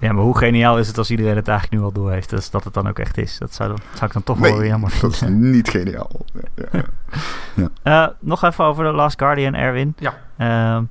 Ja, 0.00 0.12
maar 0.12 0.22
hoe 0.22 0.38
geniaal 0.38 0.78
is 0.78 0.86
het 0.88 0.98
als 0.98 1.10
iedereen 1.10 1.36
het 1.36 1.48
eigenlijk 1.48 1.80
nu 1.80 1.86
al 1.86 1.92
door 1.92 2.10
heeft? 2.10 2.30
Dus 2.30 2.50
dat 2.50 2.64
het 2.64 2.74
dan 2.74 2.88
ook 2.88 2.98
echt 2.98 3.16
is. 3.18 3.38
Dat 3.38 3.54
zou, 3.54 3.68
dan- 3.68 3.78
zou 3.92 4.04
ik 4.06 4.12
dan 4.12 4.22
toch 4.22 4.38
wel 4.38 4.56
weer 4.56 4.66
jammer 4.66 4.98
dat 5.00 5.12
is 5.12 5.18
vinden. 5.18 5.50
niet 5.50 5.68
geniaal. 5.68 6.10
Ja, 6.54 6.68
ja. 7.54 7.68
Eh, 7.82 8.06
nog 8.20 8.42
even 8.42 8.64
over 8.64 8.84
The 8.84 8.90
Last 8.92 9.18
Guardian, 9.18 9.54
Erwin. 9.54 9.94
Ja. 9.98 10.14
Ehm, 10.36 10.82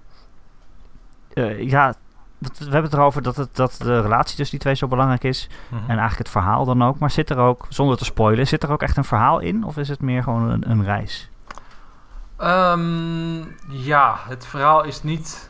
eh, 1.33 1.69
ja, 1.69 1.93
dat- 2.37 2.57
we 2.57 2.63
hebben 2.63 2.83
het 2.83 2.93
erover 2.93 3.21
dat, 3.21 3.35
het, 3.35 3.55
dat 3.55 3.75
de 3.83 4.01
relatie 4.01 4.35
tussen 4.35 4.49
die 4.55 4.59
twee 4.59 4.75
zo 4.75 4.87
belangrijk 4.87 5.23
is. 5.23 5.49
Mhm. 5.67 5.81
En 5.81 5.87
eigenlijk 5.87 6.17
het 6.17 6.29
verhaal 6.29 6.65
dan 6.65 6.83
ook. 6.83 6.99
Maar 6.99 7.11
zit 7.11 7.29
er 7.29 7.37
ook, 7.37 7.65
zonder 7.69 7.97
te 7.97 8.05
spoilen, 8.05 8.47
zit 8.47 8.63
er 8.63 8.71
ook 8.71 8.81
echt 8.81 8.97
een 8.97 9.03
verhaal 9.03 9.39
in? 9.39 9.63
Of 9.63 9.77
is 9.77 9.89
het 9.89 10.01
meer 10.01 10.23
gewoon 10.23 10.49
een, 10.49 10.69
een 10.71 10.83
reis? 10.83 11.29
Ehm, 12.37 13.37
ja, 13.67 14.15
het 14.27 14.45
verhaal 14.45 14.83
is 14.83 15.03
niet 15.03 15.49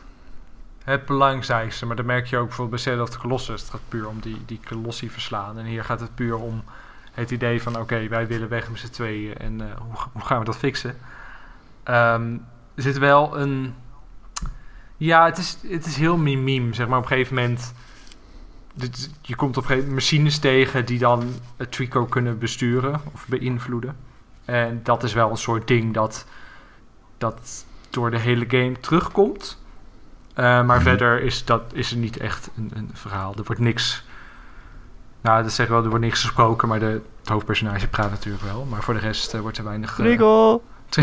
het 0.88 1.06
belangrijkste. 1.06 1.86
Maar 1.86 1.96
dat 1.96 2.04
merk 2.04 2.26
je 2.26 2.36
ook 2.36 2.46
bijvoorbeeld 2.46 2.82
bij 2.82 2.92
Shadow 2.92 3.06
of 3.06 3.14
the 3.14 3.18
Colossus. 3.18 3.60
Het 3.60 3.70
gaat 3.70 3.80
puur 3.88 4.08
om 4.08 4.20
die, 4.20 4.42
die 4.46 4.60
kolossie 4.68 5.10
verslaan. 5.10 5.58
En 5.58 5.64
hier 5.64 5.84
gaat 5.84 6.00
het 6.00 6.14
puur 6.14 6.36
om 6.36 6.62
het 7.12 7.30
idee 7.30 7.62
van... 7.62 7.78
Oké, 7.78 8.08
wij 8.08 8.26
willen 8.26 8.48
weg 8.48 8.70
met 8.70 8.78
z'n 8.78 8.88
tweeën. 8.88 9.36
En 9.36 9.60
eh, 9.60 9.76
hoe, 10.12 10.22
gaan 10.22 10.38
we 10.38 10.44
dat 10.44 10.56
fixen? 10.56 10.96
Ehm, 11.82 12.36
er 12.74 12.82
zit 12.82 12.98
wel 12.98 13.38
een... 13.38 13.74
Ja, 14.96 15.24
het 15.24 15.38
is, 15.38 15.58
het 15.68 15.86
is 15.86 15.96
heel 15.96 16.16
mimiem. 16.16 16.72
Zeg 16.72 16.88
maar 16.88 16.98
op 16.98 17.04
een 17.04 17.10
gegeven 17.10 17.34
moment... 17.34 17.74
Je 19.20 19.36
komt 19.36 19.56
op 19.56 19.62
een 19.62 19.68
gegeven 19.68 19.88
moment 19.88 19.94
machines 19.94 20.38
tegen 20.38 20.86
die 20.86 20.98
dan 20.98 21.34
het 21.56 21.72
Trico 21.72 22.04
kunnen 22.04 22.38
besturen 22.38 23.00
of 23.12 23.26
beïnvloeden. 23.28 23.96
En 24.44 24.80
dat 24.82 25.02
is 25.02 25.12
wel 25.12 25.30
een 25.30 25.36
soort 25.36 25.68
ding 25.68 25.94
dat, 25.94 26.26
dat 27.18 27.66
door 27.90 28.10
de 28.10 28.18
hele 28.18 28.44
game 28.48 28.80
terugkomt. 28.80 29.58
Eh, 30.38 30.44
maar 30.44 30.64
Mhm. 30.76 30.80
verder 30.82 31.22
is, 31.22 31.44
dat, 31.44 31.62
is 31.72 31.90
er 31.90 31.96
niet 31.96 32.16
echt 32.16 32.48
een, 32.56 32.70
een 32.74 32.90
verhaal. 32.94 33.34
Er 33.36 33.42
wordt 33.44 33.60
niks. 33.60 34.04
Nou, 35.20 35.42
dat 35.42 35.52
zeggen 35.52 35.74
wel, 35.74 35.84
er 35.84 35.90
wordt 35.90 36.04
niks 36.04 36.20
gesproken, 36.20 36.68
maar 36.68 36.78
de, 36.78 37.00
het 37.20 37.28
hoofdpersonage 37.28 37.88
praat 37.88 38.10
natuurlijk 38.10 38.44
wel. 38.44 38.64
Maar 38.64 38.82
voor 38.82 38.94
de 38.94 39.00
rest 39.00 39.34
eh, 39.34 39.40
wordt 39.40 39.58
er 39.58 39.64
weinig. 39.64 39.90
eh, 39.90 39.96
Trigo! 39.96 40.62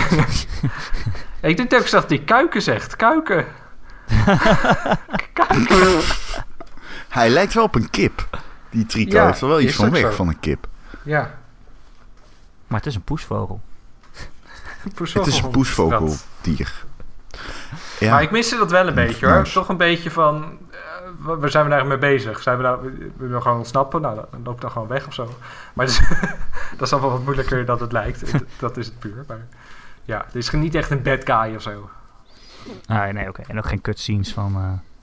ik 1.42 1.58
denk 1.58 1.70
dat 1.70 1.82
ik 1.82 1.88
zag 1.88 2.06
die 2.06 2.24
kuiken 2.24 2.62
zegt. 2.62 2.96
Kuiken. 2.96 3.46
kuiken. 5.34 6.00
Hij 7.10 7.30
lijkt 7.30 7.54
wel 7.54 7.64
op 7.64 7.76
een 7.76 7.90
kip. 7.90 8.28
Die 8.70 8.86
Trico 8.86 9.16
Ja, 9.18 9.26
heeft 9.26 9.42
er 9.42 9.48
wel 9.48 9.60
iets 9.62 9.76
van 9.76 9.90
weg 9.92 10.02
zo. 10.02 10.12
van 10.12 10.28
een 10.28 10.40
kip. 10.40 10.68
Ja. 11.04 11.38
Maar 12.68 12.78
het 12.80 12.88
is 12.88 12.96
een 12.96 13.04
poesvogel. 13.04 13.62
Het 15.14 15.28
is 15.28 15.40
een 15.42 15.50
poesvogeldier. 15.50 16.85
Ja. 18.00 18.12
Maar 18.12 18.22
ik 18.22 18.32
miste 18.32 18.58
dat 18.58 18.72
wel 18.72 18.88
een 18.88 18.94
beetje 18.94 19.26
hoor. 19.28 19.38
Nice. 19.38 19.54
Toch 19.54 19.70
een 19.70 19.78
beetje 19.78 20.12
van. 20.12 20.58
eh, 20.72 20.78
wa- 21.20 21.38
waar 21.38 21.50
zijn 21.50 21.64
we 21.64 21.70
daar 21.70 21.86
mee 21.88 21.98
bezig? 21.98 22.42
Zijn 22.42 22.58
we 22.58 22.64
daar. 22.64 22.82
We 22.82 23.12
willen 23.18 23.42
gewoon 23.42 23.58
ontsnappen? 23.58 24.02
Nou, 24.02 24.16
dan 24.16 24.26
loop 24.44 24.62
dan 24.62 24.72
gewoon 24.72 24.88
weg 24.88 25.08
of 25.08 25.14
zo. 25.14 25.30
Maar 25.74 25.86
dus, 25.86 26.00
dat 26.72 26.82
is 26.82 26.90
dan 26.90 27.02
wel 27.02 27.12
wat 27.12 27.24
moeilijker 27.24 27.66
dan 27.66 27.80
het 27.82 27.92
lijkt. 27.92 28.34
Dat 28.60 28.78
is 28.78 28.86
het 28.86 29.00
puur. 29.00 29.24
Maar 29.28 29.46
ja, 30.04 30.24
het 30.26 30.36
is 30.36 30.52
niet 30.52 30.76
echt 30.76 30.90
een 30.92 31.02
bad 31.02 31.22
guy 31.24 31.56
of 31.56 31.62
zo. 31.62 31.90
Ah, 32.88 33.08
nee, 33.14 33.28
oké. 33.30 33.42
En 33.48 33.58
ook 33.58 33.68
geen 33.68 33.82
cutscenes 33.82 34.34
van... 34.34 34.56
eh 34.56 34.94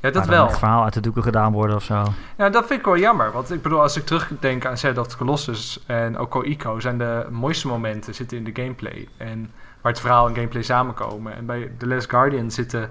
Ja, 0.00 0.10
dat 0.10 0.26
wel. 0.26 0.46
echt 0.48 0.58
verhaal 0.58 0.84
uit 0.84 0.92
de 0.94 1.00
doeken 1.00 1.22
gedaan 1.22 1.52
worden 1.52 1.76
of 1.76 1.84
zo. 1.84 2.04
Ja, 2.36 2.48
dat 2.48 2.66
vind 2.66 2.78
ik 2.80 2.84
wel 2.86 2.98
jammer. 2.98 3.32
Want 3.32 3.50
ik 3.52 3.62
bedoel, 3.62 3.80
als 3.80 3.96
ik 3.96 4.04
terugdenk 4.06 4.66
aan 4.66 4.78
Shadow 4.78 4.98
of 5.04 5.06
the 5.10 5.16
Colossus 5.16 5.84
en 5.86 6.18
Oko 6.18 6.42
Ico... 6.42 6.80
zijn 6.80 6.98
de 6.98 7.26
mooiste 7.30 7.66
momenten 7.66 8.14
zitten 8.14 8.36
in 8.36 8.44
de 8.44 8.50
gameplay. 8.62 9.08
En 9.16 9.50
waar 9.82 9.92
het 9.92 10.00
verhaal 10.00 10.28
en 10.28 10.34
gameplay 10.34 10.62
samenkomen. 10.62 11.36
En 11.36 11.46
bij 11.46 11.70
The 11.78 11.86
Last 11.86 12.10
Guardian 12.10 12.50
zitten 12.50 12.90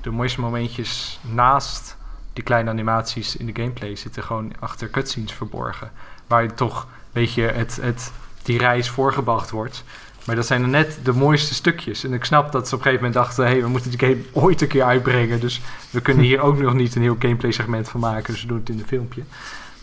de 0.00 0.10
mooiste 0.10 0.40
momentjes 0.40 1.20
naast 1.22 1.96
die 2.32 2.44
kleine 2.44 2.70
animaties 2.70 3.36
in 3.36 3.46
de 3.46 3.62
gameplay... 3.62 3.96
zitten 3.96 4.22
gewoon 4.22 4.52
achter 4.58 4.90
cutscenes 4.90 5.32
verborgen. 5.32 5.90
Waar 6.26 6.42
je 6.42 6.54
toch, 6.54 6.86
weet 7.12 7.32
je, 7.34 7.42
het, 7.42 7.78
het, 7.82 8.12
die 8.42 8.58
reis 8.58 8.90
voorgebracht 8.90 9.50
wordt... 9.50 9.84
Maar 10.28 10.36
dat 10.36 10.46
zijn 10.46 10.62
er 10.62 10.68
net 10.68 10.98
de 11.02 11.12
mooiste 11.12 11.54
stukjes. 11.54 12.04
En 12.04 12.12
ik 12.12 12.24
snap 12.24 12.52
dat 12.52 12.68
ze 12.68 12.74
op 12.74 12.80
een 12.80 12.86
gegeven 12.86 13.06
moment 13.06 13.24
dachten... 13.24 13.44
hé, 13.44 13.50
hey, 13.50 13.62
we 13.62 13.68
moeten 13.68 13.90
die 13.90 13.98
game 13.98 14.22
ooit 14.44 14.60
een 14.60 14.68
keer 14.68 14.82
uitbrengen. 14.82 15.40
Dus 15.40 15.60
we 15.90 16.00
kunnen 16.00 16.24
hier 16.24 16.40
ook 16.40 16.58
nog 16.58 16.74
niet 16.74 16.94
een 16.94 17.02
heel 17.02 17.16
gameplay 17.18 17.52
segment 17.52 17.88
van 17.88 18.00
maken. 18.00 18.32
Dus 18.32 18.42
we 18.42 18.48
doen 18.48 18.58
het 18.58 18.68
in 18.68 18.78
een 18.78 18.86
filmpje. 18.86 19.22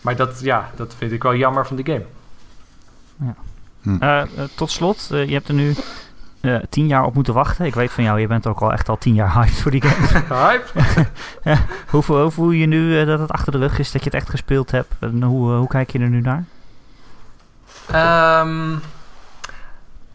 Maar 0.02 0.16
dat, 0.16 0.40
ja, 0.42 0.72
dat 0.76 0.96
vind 0.98 1.12
ik 1.12 1.24
wel 1.24 1.36
jammer 1.36 1.68
van 1.68 1.76
de 1.76 1.84
game. 1.84 2.06
Eh, 4.00 4.22
eh, 4.22 4.28
tot 4.56 4.72
slot, 4.72 5.10
eh, 5.12 5.26
je 5.26 5.34
hebt 5.34 5.48
er 5.48 5.54
nu 5.54 5.76
eh, 6.48 6.64
tien 6.70 6.88
jaar 6.88 7.06
op 7.06 7.14
moeten 7.14 7.34
wachten. 7.34 7.66
Ik 7.66 7.76
weet 7.76 7.92
van 7.92 8.04
jou, 8.04 8.20
je 8.20 8.28
bent 8.28 8.48
ook 8.48 8.60
al 8.60 8.72
echt 8.72 8.90
al 8.90 8.98
tien 8.98 9.14
jaar 9.14 9.34
hyped 9.34 9.62
voor 9.62 9.72
die 9.72 9.82
game. 9.82 10.24
Hype? 10.48 11.08
hoe, 11.90 12.02
voel, 12.02 12.22
hoe 12.22 12.32
voel 12.32 12.52
je 12.52 12.66
nu 12.66 13.00
eh, 13.00 13.06
dat 13.06 13.20
het 13.20 13.32
achter 13.32 13.52
de 13.52 13.58
rug 13.58 13.80
is, 13.80 13.92
dat 13.92 14.04
je 14.04 14.10
het 14.10 14.20
echt 14.20 14.30
gespeeld 14.30 14.72
hebt? 14.72 14.94
En 15.00 15.24
hoe, 15.24 15.52
eh, 15.52 15.58
hoe 15.58 15.68
kijk 15.68 15.92
je 15.92 16.00
er 16.00 16.10
nu 16.10 16.22
naar? 16.22 16.46
Ehm, 17.88 18.72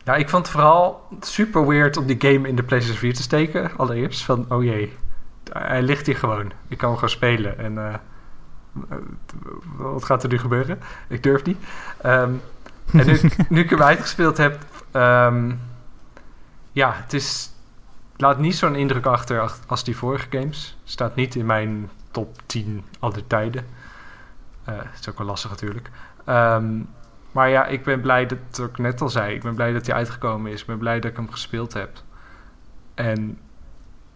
ja, 0.04 0.14
ik 0.14 0.28
vond 0.28 0.46
het 0.46 0.54
vooral 0.54 1.08
super 1.20 1.66
weird 1.66 1.96
om 1.96 2.06
die 2.06 2.20
game 2.20 2.48
in 2.48 2.56
de 2.56 2.62
PlayStation 2.62 3.00
4 3.00 3.14
te 3.14 3.22
steken. 3.22 3.70
Allereerst 3.76 4.24
van, 4.24 4.46
oh 4.48 4.64
jee, 4.64 4.96
hij 5.52 5.82
ligt 5.82 6.06
hier 6.06 6.16
gewoon. 6.16 6.52
Ik 6.68 6.78
kan 6.78 6.88
hem 6.88 6.98
gewoon 6.98 7.10
spelen. 7.10 7.58
En 7.58 8.00
wat 9.76 10.04
gaat 10.04 10.22
er 10.22 10.28
nu 10.28 10.38
gebeuren? 10.38 10.78
Ik 11.08 11.22
durf 11.22 11.44
niet. 11.44 11.58
Ehm, 12.02 12.30
en 12.92 13.06
nu, 13.06 13.20
nu 13.48 13.60
ik 13.60 13.70
hem 13.70 13.82
uitgespeeld 13.82 14.36
heb, 14.36 14.58
ehm, 14.90 15.50
ja, 16.72 16.92
het 16.94 17.12
is, 17.12 17.50
laat 18.16 18.38
niet 18.38 18.56
zo'n 18.56 18.74
indruk 18.74 19.06
achter 19.06 19.50
als- 19.66 19.84
die 19.84 19.96
vorige 19.96 20.26
games. 20.30 20.78
Staat 20.84 21.14
niet 21.14 21.34
in 21.34 21.46
mijn 21.46 21.90
top 22.10 22.36
10 22.46 22.84
aller 22.98 23.26
tijden. 23.26 23.66
Eh 24.64 24.74
is 25.00 25.08
ook 25.08 25.18
wel 25.18 25.26
lastig 25.26 25.50
natuurlijk. 25.50 25.90
Ehm, 26.24 26.78
maar 27.32 27.48
ja, 27.48 27.66
ik 27.66 27.84
ben 27.84 28.00
blij 28.00 28.26
dat, 28.26 28.68
ik 28.70 28.78
net 28.78 29.00
al 29.00 29.08
zei, 29.08 29.34
ik 29.34 29.42
ben 29.42 29.54
blij 29.54 29.72
dat 29.72 29.86
hij 29.86 29.94
uitgekomen 29.94 30.52
is. 30.52 30.60
Ik 30.60 30.66
ben 30.66 30.78
blij 30.78 31.00
dat 31.00 31.10
ik 31.10 31.16
hem 31.16 31.30
gespeeld 31.30 31.72
heb. 31.72 31.90
En 32.94 33.38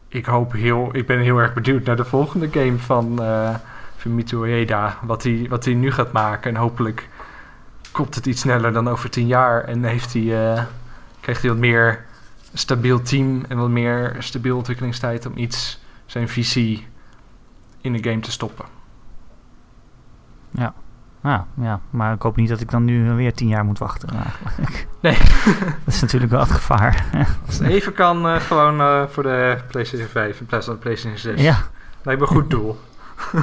ik 0.09 0.27
hoop 0.27 0.53
heel, 0.53 0.89
ik 0.93 1.07
ben 1.07 1.19
heel 1.21 1.39
erg 1.39 1.55
benieuwd 1.55 1.85
naar 1.85 1.97
de 1.97 2.05
volgende 2.05 2.49
game 2.51 2.79
van 2.79 3.23
eh 3.23 3.55
Fumito 3.97 4.43
Ueda. 4.43 4.99
Wat 5.03 5.23
hij, 5.23 5.47
wat 5.49 5.65
hij 5.65 5.75
nu 5.75 5.93
gaat 5.93 6.13
maken. 6.13 6.51
En 6.51 6.57
hopelijk 6.61 7.09
komt 7.93 8.15
het 8.15 8.27
iets 8.27 8.41
sneller 8.41 8.73
dan 8.73 8.89
over 8.89 9.11
tien 9.11 9.27
jaar. 9.27 9.65
En 9.65 9.85
heeft 9.85 10.13
hij, 10.13 10.53
eh, 10.53 10.63
krijgt 11.21 11.41
hij 11.43 11.51
wat 11.51 11.59
meer 11.61 12.05
stabiel 12.55 13.03
team 13.03 13.45
en 13.49 13.57
wat 13.57 13.69
meer 13.69 14.17
stabiel 14.19 14.57
ontwikkelingstijd 14.57 15.27
om 15.27 15.33
iets, 15.37 15.81
zijn 16.07 16.29
visie 16.29 16.87
in 17.81 17.93
de 17.93 18.11
game 18.11 18.21
te 18.21 18.31
stoppen. 18.31 18.65
Ja, 21.23 21.47
ja, 21.61 21.81
maar 21.91 22.15
ik 22.15 22.23
hoop 22.23 22.37
niet 22.37 22.49
dat 22.49 22.61
ik 22.61 22.71
dan 22.71 22.85
nu 22.85 23.11
weer 23.11 23.35
tien 23.35 23.49
jaar 23.49 23.65
moet 23.65 23.79
wachten. 23.79 24.09
Eigenlijk. 24.09 24.87
Nee. 25.01 25.19
dat 25.85 25.95
is 25.95 26.01
natuurlijk 26.01 26.33
wel 26.33 26.41
het 26.41 26.51
gevaar. 26.51 27.05
Als 27.47 27.59
het 27.59 27.69
even 27.69 27.93
kan, 27.93 28.29
eh, 28.29 28.37
gewoon 28.37 28.81
eh, 28.81 29.07
voor 29.09 29.23
de 29.23 29.59
PlayStation 29.69 30.09
5 30.09 30.41
in 30.41 30.47
plaats 30.47 30.67
van 30.67 30.75
de 30.75 30.81
PlayStation 30.81 31.19
6. 31.19 31.41
ja. 31.41 31.57
Lijkt 32.03 32.21
me 32.21 32.27
een 32.27 32.33
goed 32.33 32.51
doel. 32.51 32.79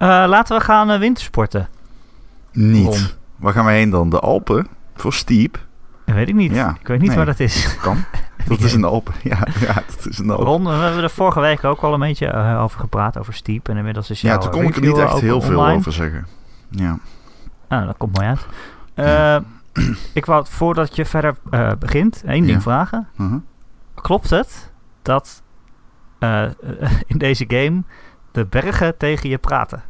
Eh, 0.00 0.08
laten 0.08 0.58
we 0.58 0.64
gaan 0.64 0.90
eh, 0.90 0.98
wintersporten. 0.98 1.68
Niet. 2.52 3.16
Waar 3.36 3.52
gaan 3.52 3.64
we 3.64 3.70
heen 3.70 3.90
dan? 3.90 4.10
De 4.10 4.20
Alpen? 4.20 4.66
Voor 4.94 5.12
Steep? 5.12 5.66
Dat 6.10 6.18
weet 6.18 6.28
ik 6.28 6.34
niet. 6.34 6.54
Ja, 6.54 6.76
Ik 6.80 6.86
weet 6.86 6.98
niet 6.98 7.06
nee. 7.08 7.16
waar 7.16 7.26
dat 7.26 7.40
is. 7.40 7.76
Kan. 7.80 8.04
Dat 8.48 8.60
is 8.60 8.72
de 8.72 8.86
Alpen. 8.86 9.14
Ja, 9.22 9.38
ja, 9.60 9.74
dat 9.74 10.06
is 10.08 10.20
Alpen. 10.20 10.44
Ron, 10.44 10.64
we 10.64 10.70
hebben 10.70 11.02
er 11.02 11.10
vorige 11.10 11.40
week 11.40 11.64
ook 11.64 11.80
al 11.80 11.92
een 11.94 12.00
beetje 12.00 12.26
eh, 12.26 12.62
over 12.62 12.80
gepraat, 12.80 13.18
over 13.18 13.34
Steep. 13.34 13.68
En 13.68 13.76
inmiddels 13.76 14.10
is 14.10 14.20
Ja, 14.20 14.38
toen 14.38 14.50
kon 14.50 14.62
ik 14.62 14.76
er 14.76 14.80
niet 14.82 14.98
echt 14.98 15.20
heel 15.20 15.40
veel 15.40 15.66
over 15.66 15.92
zeggen. 15.92 16.26
Ja. 16.70 16.98
Ah, 17.68 17.86
dat 17.86 17.96
komt 17.96 18.16
mooi 18.18 18.28
uit. 18.28 18.46
Eh, 18.94 19.36
ik 20.12 20.26
wou 20.26 20.44
voordat 20.48 20.96
je 20.96 21.04
verder 21.04 21.36
eh, 21.50 21.70
begint, 21.78 22.22
één 22.26 22.42
ding 22.42 22.54
Ja. 22.56 22.60
vragen. 22.60 23.08
Mhm. 23.16 23.38
Klopt 23.94 24.30
het 24.30 24.72
dat 25.02 25.42
in 27.06 27.18
deze 27.18 27.44
game 27.48 27.82
de 28.32 28.46
bergen 28.46 28.96
tegen 28.96 29.28
je 29.28 29.38
praten? 29.38 29.82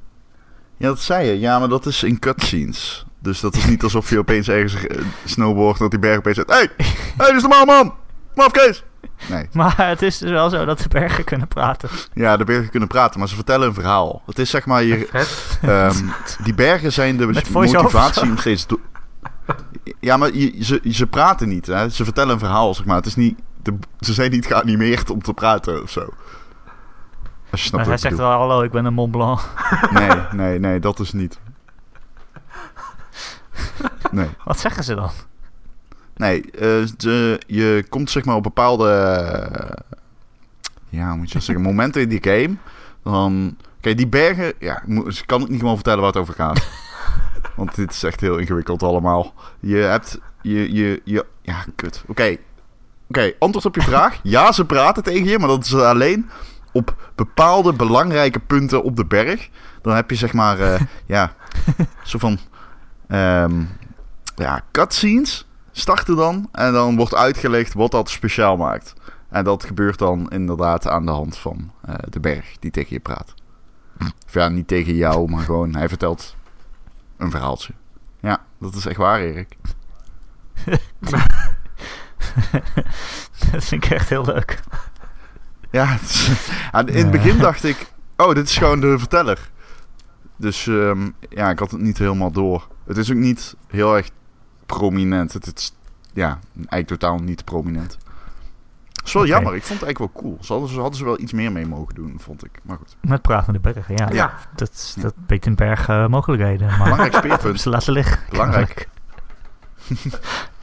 Ja, 0.80 0.88
dat 0.88 1.00
zei 1.00 1.26
je. 1.26 1.38
Ja, 1.38 1.58
maar 1.58 1.68
dat 1.68 1.86
is 1.86 2.02
in 2.02 2.18
cutscenes. 2.18 3.04
Dus 3.18 3.40
dat 3.40 3.56
is 3.56 3.64
niet 3.64 3.82
alsof 3.82 4.10
je 4.10 4.18
opeens 4.18 4.48
ergens 4.48 4.86
eh, 4.86 5.00
snowboardt 5.24 5.78
dat 5.78 5.90
die 5.90 5.98
berg 5.98 6.18
opeens 6.18 6.36
zegt... 6.36 6.48
Hé, 6.48 6.56
hey, 6.56 6.68
hey, 7.16 7.26
dit 7.26 7.36
is 7.36 7.42
normaal 7.42 7.64
man! 7.64 7.94
Mafkees! 8.34 8.84
Nee. 9.28 9.48
Maar 9.52 9.74
het 9.76 10.02
is 10.02 10.18
dus 10.18 10.30
wel 10.30 10.50
zo 10.50 10.64
dat 10.64 10.78
de 10.78 10.88
bergen 10.88 11.24
kunnen 11.24 11.48
praten. 11.48 11.88
Ja, 12.14 12.36
de 12.36 12.44
bergen 12.44 12.70
kunnen 12.70 12.88
praten, 12.88 13.18
maar 13.18 13.28
ze 13.28 13.34
vertellen 13.34 13.68
een 13.68 13.74
verhaal. 13.74 14.22
Het 14.26 14.38
is 14.38 14.50
zeg 14.50 14.66
maar... 14.66 14.82
Je, 14.82 15.08
ehm, 15.62 15.96
die 16.44 16.54
bergen 16.54 16.92
zijn 16.92 17.16
de 17.16 17.42
motivatie 17.52 18.22
om 18.22 18.38
steeds... 18.38 18.66
Ja, 20.00 20.16
maar 20.16 20.34
je, 20.34 20.64
ze, 20.64 20.80
ze 20.90 21.06
praten 21.06 21.48
niet. 21.48 21.66
Hè? 21.66 21.88
Ze 21.88 22.04
vertellen 22.04 22.32
een 22.32 22.38
verhaal, 22.38 22.74
zeg 22.74 22.86
maar. 22.86 22.96
Het 22.96 23.06
is 23.06 23.16
niet... 23.16 23.38
De, 23.62 23.78
ze 24.00 24.12
zijn 24.12 24.30
niet 24.30 24.46
geanimeerd 24.46 25.10
om 25.10 25.22
te 25.22 25.34
praten 25.34 25.82
of 25.82 25.90
zo. 25.90 26.08
Als 27.50 27.70
Maar 27.70 27.84
hij 27.84 27.92
ik 27.92 28.00
zegt 28.00 28.16
wel, 28.16 28.30
hallo, 28.30 28.62
ik 28.62 28.70
ben 28.70 28.84
een 28.84 28.94
Mont 28.94 29.10
Blanc. 29.10 29.40
Nee, 29.90 30.10
nee, 30.32 30.58
nee, 30.58 30.80
dat 30.80 30.98
is 30.98 31.12
niet. 31.12 31.38
Nee. 34.10 34.28
Wat 34.44 34.60
zeggen 34.60 34.84
ze 34.84 34.94
dan? 34.94 35.10
Nee, 36.16 36.50
eh, 36.50 36.86
de, 36.96 37.40
je 37.46 37.84
komt 37.88 38.10
zeg 38.10 38.24
maar 38.24 38.36
op 38.36 38.42
bepaalde... 38.42 38.86
ja, 40.88 41.08
hoe 41.08 41.16
moet 41.16 41.28
je 41.28 41.34
dat 41.34 41.42
zeggen? 41.42 41.64
Momenten 41.64 42.02
in 42.02 42.08
die 42.08 42.22
game. 42.22 42.56
Dan... 43.02 43.56
Kijk, 43.80 43.96
die 43.96 44.08
bergen... 44.08 44.52
Ja, 44.58 44.82
ik 44.86 45.06
ik 45.06 45.22
kan 45.26 45.40
het 45.40 45.50
niet 45.50 45.60
gewoon 45.60 45.74
vertellen 45.74 45.98
waar 45.98 46.08
het 46.08 46.20
over 46.20 46.34
gaat. 46.34 46.68
Want 47.56 47.74
dit 47.74 47.90
is 47.90 48.02
echt 48.02 48.20
heel 48.20 48.38
ingewikkeld 48.38 48.82
allemaal. 48.82 49.34
Je 49.60 49.76
hebt... 49.76 50.18
Je, 50.42 50.72
je, 50.74 51.00
je, 51.04 51.26
ja, 51.42 51.64
kut. 51.76 52.04
Oké. 52.06 52.36
Oké, 53.08 53.32
antwoord 53.38 53.64
op 53.66 53.74
je 53.74 53.82
vraag. 53.82 54.20
Ja, 54.22 54.52
ze 54.52 54.64
praten 54.64 55.02
tegen 55.02 55.28
je, 55.28 55.38
maar 55.38 55.48
dat 55.48 55.64
is 55.64 55.74
alleen 55.74 56.30
op 56.72 57.12
bepaalde 57.14 57.72
belangrijke 57.72 58.40
punten 58.40 58.82
op 58.82 58.96
de 58.96 59.06
berg. 59.06 59.48
Dan 59.82 59.94
heb 59.94 60.10
je 60.10 60.16
zeg 60.16 60.32
maar... 60.32 60.58
eh, 60.58 60.80
ja, 61.06 61.34
zo 62.02 62.18
van... 62.18 62.38
ehm, 63.08 63.62
ja, 64.36 64.62
cutscenes 64.70 65.48
starten 65.72 66.16
dan. 66.16 66.48
En 66.52 66.72
dan 66.72 66.96
wordt 66.96 67.14
uitgelegd 67.14 67.74
wat 67.74 67.90
dat 67.90 68.10
speciaal 68.10 68.56
maakt. 68.56 68.94
En 69.28 69.44
dat 69.44 69.64
gebeurt 69.64 69.98
dan 69.98 70.30
inderdaad 70.30 70.86
aan 70.88 71.04
de 71.06 71.12
hand 71.12 71.36
van 71.36 71.72
eh, 71.82 71.94
de 72.08 72.20
berg 72.20 72.56
die 72.58 72.70
tegen 72.70 72.94
je 72.94 73.00
praat. 73.00 73.34
Of 74.26 74.34
ja, 74.34 74.48
niet 74.48 74.68
tegen 74.68 74.94
jou, 74.94 75.30
maar 75.30 75.44
gewoon 75.44 75.74
hij 75.74 75.88
vertelt 75.88 76.36
een 77.16 77.30
verhaaltje. 77.30 77.72
Ja, 78.20 78.44
dat 78.58 78.74
is 78.74 78.86
echt 78.86 78.96
waar, 78.96 79.20
Erik. 79.20 79.56
dat 83.50 83.64
vind 83.64 83.84
ik 83.84 83.90
echt 83.90 84.08
heel 84.08 84.24
leuk. 84.24 84.60
Ja, 85.70 85.98
in 86.86 86.94
het 86.96 87.10
begin 87.10 87.38
dacht 87.38 87.64
ik, 87.64 87.92
oh, 88.16 88.34
dit 88.34 88.48
is 88.48 88.56
gewoon 88.58 88.80
de 88.80 88.98
verteller. 88.98 89.50
Dus 90.36 90.66
ehm, 90.66 91.08
ja, 91.28 91.50
ik 91.50 91.58
had 91.58 91.70
het 91.70 91.80
niet 91.80 91.98
helemaal 91.98 92.30
door. 92.30 92.68
Het 92.86 92.96
is 92.96 93.10
ook 93.10 93.16
niet 93.16 93.56
heel 93.66 93.96
erg 93.96 94.10
prominent. 94.66 95.32
Het 95.32 95.52
is 95.56 95.72
ja, 96.12 96.38
eigenlijk 96.54 96.86
totaal 96.86 97.18
niet 97.18 97.44
prominent. 97.44 97.98
Het 98.92 99.06
is 99.08 99.12
wel 99.12 99.26
jammer. 99.26 99.54
Ik 99.54 99.62
vond 99.62 99.80
het 99.80 99.88
eigenlijk 99.88 100.14
wel 100.14 100.22
cool. 100.22 100.38
Ze 100.44 100.52
hadden, 100.52 100.70
ze 100.70 100.80
hadden 100.80 100.98
ze 100.98 101.04
wel 101.04 101.20
iets 101.20 101.32
meer 101.32 101.52
mee 101.52 101.66
mogen 101.66 101.94
doen, 101.94 102.14
vond 102.20 102.44
ik. 102.44 102.50
Maar 102.62 102.76
goed. 102.76 102.96
Met 103.00 103.22
pratende 103.22 103.58
bergen, 103.60 103.96
ja. 103.96 104.08
Ja. 104.12 104.34
Dat, 104.56 104.70
is- 104.72 104.94
dat 104.98 105.14
biedt 105.16 105.46
een 105.46 105.54
berg 105.54 105.88
eh, 105.88 106.06
mogelijkheden. 106.06 106.66
Maar 106.68 106.78
Belangrijk 106.82 107.14
speerpunt. 107.14 107.60
ze 107.60 107.68
laten 107.70 107.92
liggen. 107.92 108.18
Belangrijk. 108.30 108.88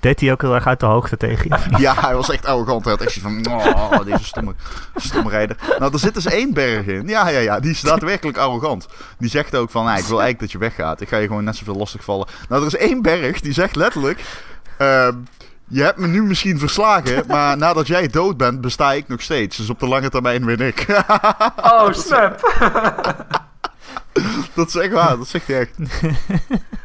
Deed 0.08 0.20
hij 0.20 0.32
ook 0.32 0.42
heel 0.42 0.54
erg 0.56 0.68
uit 0.68 0.80
de 0.80 0.86
hoogte 0.86 1.18
tegen 1.18 1.50
je? 1.50 1.78
Ja, 1.84 1.94
hij 1.96 2.16
was 2.16 2.30
echt 2.30 2.46
arrogant. 2.46 2.84
Hij 2.84 2.94
had 2.94 3.02
echt 3.02 3.20
van, 3.22 3.48
oh, 3.48 4.06
deze 4.06 4.24
stomme, 4.24 4.54
stomme 4.96 5.30
rijder. 5.30 5.58
Nou, 5.80 5.94
er 5.94 6.00
zit 6.00 6.14
dus 6.14 6.26
één 6.26 6.54
berg 6.54 6.86
in. 6.86 7.08
Ja, 7.08 7.30
ja, 7.30 7.40
ja. 7.40 7.60
Die 7.60 7.72
is 7.72 7.82
daadwerkelijk 7.82 8.38
arrogant. 8.38 8.88
Die 9.18 9.30
zegt 9.30 9.56
ook 9.56 9.70
van, 9.70 9.82
ik 9.82 10.06
wil 10.06 10.22
eigenlijk 10.22 10.40
dat 10.40 10.52
je 10.52 10.58
weggaat. 10.58 11.02
Ik 11.02 11.08
ga 11.08 11.18
je 11.18 11.28
gewoon 11.28 11.44
net 11.44 11.56
zoveel 11.56 11.76
lastigvallen. 11.76 12.28
Nou, 12.50 12.62
er 12.62 12.68
is 12.68 12.76
één 12.76 13.02
berg 13.02 13.40
die 13.40 13.54
zegt 13.54 13.76
letterlijk... 13.76 14.24
ehm, 14.78 15.16
je 15.68 15.84
hebt 15.84 15.98
me 15.98 16.08
nu 16.08 16.24
misschien 16.24 16.60
verslagen, 16.60 17.24
maar 17.28 17.58
nadat 17.58 17.88
jij 17.88 18.08
dood 18.08 18.38
bent, 18.38 18.62
besta 18.62 18.94
ik 18.94 19.08
nog 19.08 19.22
steeds. 19.22 19.58
Dus 19.58 19.70
op 19.70 19.80
de 19.80 19.88
lange 19.88 20.10
termijn 20.10 20.46
win 20.46 20.60
ik. 20.60 20.86
Oh, 21.62 21.92
snap. 21.92 22.40
dat 24.56 24.68
is 24.68 24.76
echt 24.76 24.92
waar, 24.94 25.18
dat 25.18 25.28
zegt 25.28 25.48
hij 25.48 25.60
echt. 25.60 25.78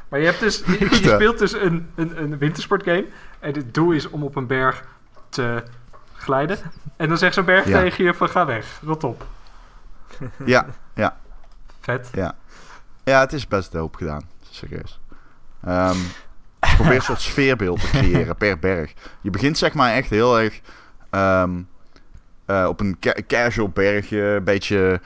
Maar 0.09 0.21
je, 0.21 0.27
hebt 0.27 0.41
dus, 0.41 0.63
je, 0.79 0.89
speelt 1.15 1.39
dus 1.39 1.53
een, 1.53 1.89
een, 1.95 2.23
een 2.23 2.39
wintersportgame. 2.39 3.07
En 3.41 3.53
het 3.55 3.75
doel 3.75 3.91
is 3.93 4.09
om 4.11 4.23
op 4.23 4.37
een 4.37 4.47
berg 4.47 4.85
te 5.29 5.63
glijden. 6.15 6.59
En 6.97 7.09
dan 7.09 7.19
zegt 7.19 7.35
zo'n 7.35 7.45
berg 7.45 7.67
Ja. 7.67 7.81
tegen 7.81 8.05
je 8.05 8.15
van 8.15 8.29
ga 8.29 8.47
weg, 8.47 8.81
rot 8.85 9.05
op. 9.05 9.27
Ja, 10.45 10.67
Vet. 11.81 12.11
ja. 12.13 12.35
Ja, 13.05 13.21
het 13.21 13.33
is 13.33 13.49
best 13.49 13.73
dope 13.73 13.99
gedaan. 13.99 14.23
Serieus. 14.51 15.01
Ehm, 15.65 15.97
probeer 16.59 16.95
een 16.95 17.03
soort 17.03 17.21
sfeerbeeld 17.21 17.81
te 17.81 17.87
creëren 17.89 18.37
per 18.37 18.59
berg. 18.59 18.93
Je 19.21 19.31
begint 19.31 19.59
zeg 19.59 19.75
maar 19.75 19.93
echt 19.93 20.11
heel 20.11 20.41
erg 20.41 20.61
ehm, 21.11 21.51
eh, 22.47 22.65
op 22.69 22.81
een 22.81 22.97
ca- 23.01 23.17
casual 23.27 23.69
bergje, 23.69 24.21
een 24.23 24.45
beetje, 24.45 25.01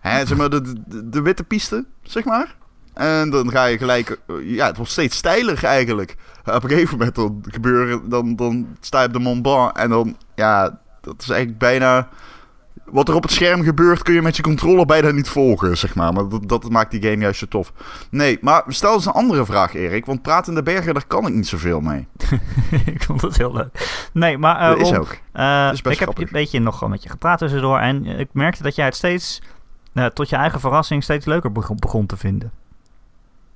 hè, 0.00 0.26
zeg 0.26 0.36
maar 0.38 0.50
de, 0.50 0.62
de, 0.86 1.08
de 1.08 1.22
witte 1.22 1.44
piste, 1.44 1.84
zeg 2.02 2.24
maar. 2.24 2.56
En 2.94 3.30
dan 3.30 3.50
ga 3.50 3.64
je 3.64 3.78
gelijk, 3.78 4.20
eh, 4.26 4.34
ja, 4.42 4.66
het 4.66 4.76
wordt 4.76 4.92
steeds 4.92 5.16
steiler 5.16 5.64
eigenlijk. 5.64 6.16
Op 6.44 6.62
een 6.64 6.70
gegeven 6.70 6.98
moment 6.98 7.14
dan 7.16 7.44
gebeuren, 7.46 8.08
dan, 8.08 8.36
dan 8.36 8.66
sta 8.80 9.00
je 9.00 9.06
op 9.06 9.12
de 9.12 9.18
Mont 9.18 9.42
Blanc 9.42 9.76
en 9.76 9.90
dan, 9.90 10.16
ja, 10.34 10.80
dat 11.00 11.14
is 11.22 11.28
eigenlijk 11.28 11.58
bijna... 11.58 12.08
Wat 12.84 13.08
er 13.08 13.14
op 13.14 13.22
het 13.22 13.32
scherm 13.32 13.62
gebeurt 13.62 14.02
kun 14.02 14.14
je 14.14 14.22
met 14.22 14.36
je 14.36 14.42
controller 14.42 14.86
bijna 14.86 15.10
niet 15.10 15.28
volgen, 15.28 15.76
zeg 15.78 15.94
maar. 15.94 16.12
Maar 16.12 16.28
dat, 16.28 16.48
dat 16.48 16.70
maakt 16.70 16.90
die 16.90 17.02
game 17.02 17.16
juist 17.22 17.38
zo 17.38 17.46
tof. 17.46 17.72
Nee, 18.10 18.38
maar 18.40 18.62
stel 18.68 18.94
eens 18.94 19.06
een 19.06 19.12
andere 19.12 19.44
vraag, 19.44 19.74
Erik. 19.74 20.06
Want 20.06 20.22
praten 20.22 20.48
in 20.52 20.58
de 20.58 20.62
bergen, 20.72 20.94
daar 20.94 21.06
kan 21.06 21.26
ik 21.26 21.34
niet 21.34 21.46
zoveel 21.48 21.80
mee. 21.80 22.06
ik 22.94 23.02
vond 23.02 23.20
het 23.20 23.36
heel 23.36 23.52
leuk. 23.52 24.08
Nee, 24.12 24.38
maar 24.38 24.60
eh, 24.60 24.68
dat 24.68 24.80
is 24.86 24.92
ook. 24.98 25.16
eh, 25.32 25.64
Dat 25.64 25.72
is 25.74 25.82
best 25.82 26.00
ik 26.00 26.06
heb 26.08 26.18
een 26.18 26.28
beetje 26.32 26.60
nog 26.60 26.74
gewoon 26.74 26.90
met 26.90 27.02
je 27.02 27.08
gepraat 27.08 27.38
tussendoor. 27.38 27.78
En 27.78 28.06
eh, 28.06 28.18
ik 28.18 28.28
merkte 28.32 28.62
dat 28.62 28.74
jij 28.74 28.84
het 28.84 28.94
steeds, 28.96 29.42
eh, 29.92 30.06
tot 30.06 30.28
je 30.28 30.36
eigen 30.36 30.60
verrassing, 30.60 31.02
steeds 31.02 31.26
leuker 31.26 31.52
begon, 31.52 31.76
begon 31.76 32.06
te 32.06 32.16
vinden. 32.16 32.52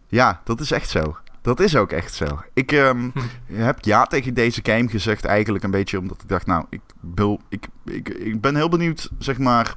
Ja, 0.09 0.41
dat 0.45 0.61
is 0.61 0.71
echt 0.71 0.89
zo. 0.89 1.17
Dat 1.43 1.61
is 1.61 1.77
ook 1.77 1.93
echt 1.93 2.15
zo. 2.15 2.43
Ik 2.53 2.73
ehm, 2.73 3.11
heb 3.53 3.85
ja 3.85 4.05
tegen 4.05 4.35
deze 4.35 4.61
game 4.63 4.89
gezegd 4.89 5.25
eigenlijk 5.25 5.65
een 5.65 5.71
beetje 5.71 5.99
omdat 5.99 6.23
ik 6.23 6.29
dacht, 6.29 6.47
nou, 6.47 6.65
ik, 6.69 6.81
wil, 7.01 7.41
ik, 7.49 7.69
ik, 7.85 8.09
ik 8.09 8.41
ben 8.41 8.57
heel 8.57 8.69
benieuwd, 8.69 9.11
zeg 9.19 9.39
maar, 9.39 9.77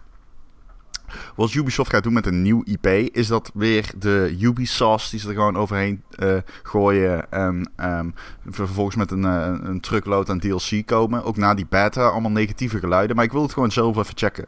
wat 1.35 1.53
Ubisoft 1.53 1.89
gaat 1.89 2.03
doen 2.03 2.13
met 2.13 2.25
een 2.25 2.41
nieuw 2.41 2.61
IP. 2.63 2.85
Is 3.15 3.27
dat 3.27 3.51
weer 3.53 3.91
de 3.97 4.37
Ubisoft 4.39 5.11
die 5.11 5.19
ze 5.19 5.27
er 5.27 5.33
gewoon 5.33 5.57
overheen 5.57 6.03
eh, 6.09 6.37
gooien 6.63 7.31
en 7.31 7.71
ehm, 7.75 8.09
vervolgens 8.49 8.95
met 8.95 9.11
een, 9.11 9.25
eh, 9.25 9.55
een 9.63 9.79
truckload 9.79 10.29
aan 10.29 10.39
DLC 10.39 10.85
komen. 10.85 11.23
Ook 11.23 11.37
na 11.37 11.53
die 11.53 11.67
beta, 11.69 12.07
allemaal 12.07 12.31
negatieve 12.31 12.79
geluiden. 12.79 13.15
Maar 13.15 13.25
ik 13.25 13.31
wil 13.31 13.41
het 13.41 13.53
gewoon 13.53 13.71
zelf 13.71 13.97
even 13.97 14.17
checken. 14.17 14.45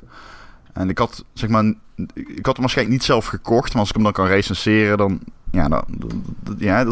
En 0.74 0.89
ik 0.89 0.98
had, 0.98 1.26
zeg 1.34 1.50
maar, 1.50 1.74
ik 2.14 2.46
had 2.46 2.54
hem 2.54 2.62
waarschijnlijk 2.62 2.98
niet 2.98 3.04
zelf 3.04 3.26
gekocht, 3.26 3.72
maar 3.72 3.80
als 3.80 3.90
ik 3.90 3.96
hem 3.96 4.04
dan 4.04 4.14
kan 4.14 4.28
recenseren, 4.28 4.98
dan, 4.98 5.20
ja, 5.52 5.68
dan, 5.68 5.84
ja, 6.58 6.84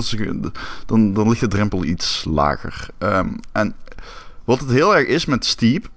dan, 0.85 1.13
dan 1.13 1.29
ligt 1.29 1.39
de 1.39 1.47
drempel 1.47 1.83
iets 1.83 2.25
lager. 2.29 2.87
Ehm, 2.97 3.29
en 3.51 3.75
wat 4.43 4.59
het 4.59 4.69
heel 4.69 4.95
erg 4.95 5.07
is 5.07 5.25
met 5.25 5.45
Steep, 5.45 5.89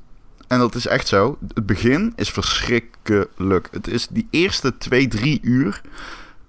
en 0.49 0.59
dat 0.59 0.75
is 0.75 0.87
echt 0.87 1.09
zo, 1.09 1.39
het 1.55 1.67
begin 1.67 2.13
is 2.17 2.31
verschrikkelijk. 2.31 3.69
Het 3.71 3.89
is 3.89 4.07
die 4.07 4.27
eerste 4.31 4.79
twee, 4.79 5.09
drie 5.09 5.39
uur, 5.43 5.81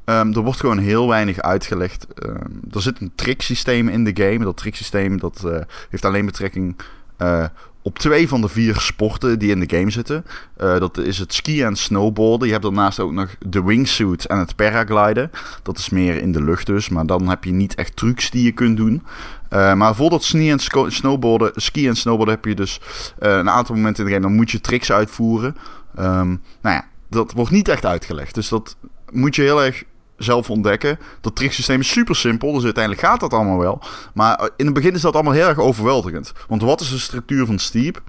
ehm, 0.05 0.33
er 0.33 0.41
wordt 0.41 0.59
gewoon 0.59 0.77
heel 0.77 1.07
weinig 1.07 1.39
uitgelegd. 1.39 2.13
Ehm, 2.13 2.49
er 2.71 2.81
zit 2.81 3.01
een 3.01 3.11
tricksysteem 3.15 3.87
in 3.87 4.03
de 4.03 4.23
game. 4.23 4.43
Dat 4.43 4.57
tricksysteem 4.57 5.19
dat, 5.19 5.43
eh, 5.45 5.59
heeft 5.89 6.05
alleen 6.05 6.25
betrekking 6.25 6.75
eh, 7.17 7.45
op 7.81 7.99
twee 7.99 8.27
van 8.27 8.41
de 8.41 8.47
vier 8.47 8.79
sporten 8.79 9.39
die 9.39 9.51
in 9.51 9.59
de 9.59 9.77
game 9.77 9.89
zitten. 9.89 10.25
Eh, 10.57 10.79
dat 10.79 10.97
is 10.97 11.17
het 11.17 11.33
skiën 11.33 11.65
en 11.65 11.75
snowboarden. 11.75 12.47
Je 12.47 12.53
hebt 12.53 12.65
daarnaast 12.65 12.99
ook 12.99 13.11
nog 13.11 13.35
de 13.47 13.63
wingsuit 13.63 14.25
en 14.25 14.37
het 14.37 14.55
paragliden. 14.55 15.31
Dat 15.63 15.77
is 15.77 15.89
meer 15.89 16.21
in 16.21 16.31
de 16.31 16.43
lucht 16.43 16.65
dus, 16.65 16.89
maar 16.89 17.05
dan 17.05 17.29
heb 17.29 17.43
je 17.43 17.51
niet 17.51 17.75
echt 17.75 17.95
trucs 17.95 18.29
die 18.29 18.43
je 18.43 18.51
kunt 18.51 18.77
doen. 18.77 19.03
Eh, 19.49 19.73
maar 19.73 19.95
voor 19.95 20.09
dat 20.09 20.23
skiën 20.23 20.51
en, 20.51 20.91
snowboarden, 20.91 21.51
skiën 21.55 21.87
en 21.87 21.95
snowboarden 21.95 22.35
heb 22.35 22.45
je 22.45 22.55
dus 22.55 22.81
eh, 23.19 23.31
een 23.37 23.49
aantal 23.49 23.75
momenten 23.75 24.03
in 24.03 24.09
de 24.09 24.15
game. 24.15 24.27
Dan 24.27 24.35
moet 24.35 24.51
je 24.51 24.61
tricks 24.61 24.91
uitvoeren. 24.91 25.55
Ehm, 25.95 26.27
nou 26.61 26.75
ja, 26.75 26.85
dat 27.09 27.31
wordt 27.31 27.51
niet 27.51 27.67
echt 27.67 27.85
uitgelegd. 27.85 28.35
Dus 28.35 28.49
dat 28.49 28.75
moet 29.11 29.35
je 29.35 29.41
heel 29.41 29.63
erg 29.63 29.83
zelf 30.23 30.49
ontdekken. 30.49 30.99
Dat 31.21 31.35
tricksysteem 31.35 31.79
is 31.79 31.91
super 31.91 32.15
simpel, 32.15 32.53
dus 32.53 32.63
uiteindelijk 32.63 33.05
gaat 33.05 33.19
dat 33.19 33.33
allemaal 33.33 33.59
wel. 33.59 33.81
Maar 34.13 34.49
in 34.57 34.65
het 34.65 34.73
begin 34.73 34.93
is 34.93 35.01
dat 35.01 35.13
allemaal 35.13 35.33
heel 35.33 35.47
erg 35.47 35.59
overweldigend. 35.59 36.31
Want 36.47 36.61
wat 36.61 36.81
is 36.81 36.89
de 36.89 36.97
structuur 36.97 37.45
van 37.45 37.59
Steep? 37.59 38.01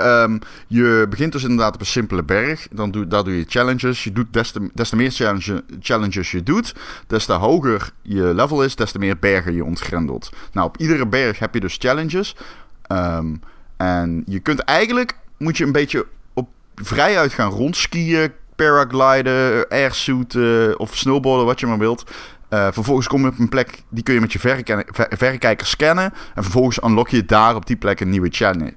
Ehm, 0.00 0.38
je 0.66 1.06
begint 1.08 1.32
dus 1.32 1.42
inderdaad 1.42 1.74
op 1.74 1.80
een 1.80 1.86
simpele 1.86 2.22
berg. 2.22 2.68
Dan 2.70 2.90
doe, 2.90 3.06
daar 3.06 3.24
doe 3.24 3.36
je 3.36 3.44
challenges. 3.48 4.04
Je 4.04 4.12
doet 4.12 4.32
des 4.32 4.50
te, 4.50 4.70
des 4.74 4.88
te 4.88 4.96
meer 4.96 5.10
challenge, 5.10 5.64
challenges 5.80 6.30
je 6.30 6.42
doet, 6.42 6.74
des 7.06 7.24
te 7.24 7.32
hoger 7.32 7.92
je 8.02 8.34
level 8.34 8.64
is, 8.64 8.76
des 8.76 8.92
te 8.92 8.98
meer 8.98 9.18
bergen 9.18 9.54
je 9.54 9.64
ontgrendelt. 9.64 10.30
Nou, 10.52 10.66
op 10.66 10.76
iedere 10.76 11.06
berg 11.06 11.38
heb 11.38 11.54
je 11.54 11.60
dus 11.60 11.76
challenges. 11.78 12.36
Ehm, 12.82 13.34
en 13.76 14.22
je 14.26 14.40
kunt 14.40 14.60
eigenlijk, 14.60 15.16
moet 15.36 15.56
je 15.56 15.64
een 15.64 15.72
beetje 15.72 16.06
op 16.32 16.48
vrijuit 16.74 17.32
gaan 17.32 17.50
rondskiën, 17.50 18.32
paragliden, 18.64 19.68
airsuiten 19.68 20.78
of 20.78 20.96
snowboarden, 20.96 21.46
wat 21.46 21.60
je 21.60 21.66
maar 21.66 21.78
wilt. 21.78 22.04
Uh, 22.50 22.68
vervolgens 22.70 23.06
kom 23.06 23.22
je 23.22 23.28
op 23.28 23.38
een 23.38 23.48
plek, 23.48 23.82
die 23.88 24.02
kun 24.02 24.14
je 24.14 24.20
met 24.20 24.32
je 24.32 24.38
verrekijker 24.94 25.66
scannen. 25.66 26.12
En 26.34 26.42
vervolgens 26.42 26.82
unlock 26.82 27.08
je 27.08 27.24
daar 27.24 27.54
op 27.54 27.66
die 27.66 27.76
plek 27.76 28.00
een 28.00 28.10
nieuwe 28.10 28.28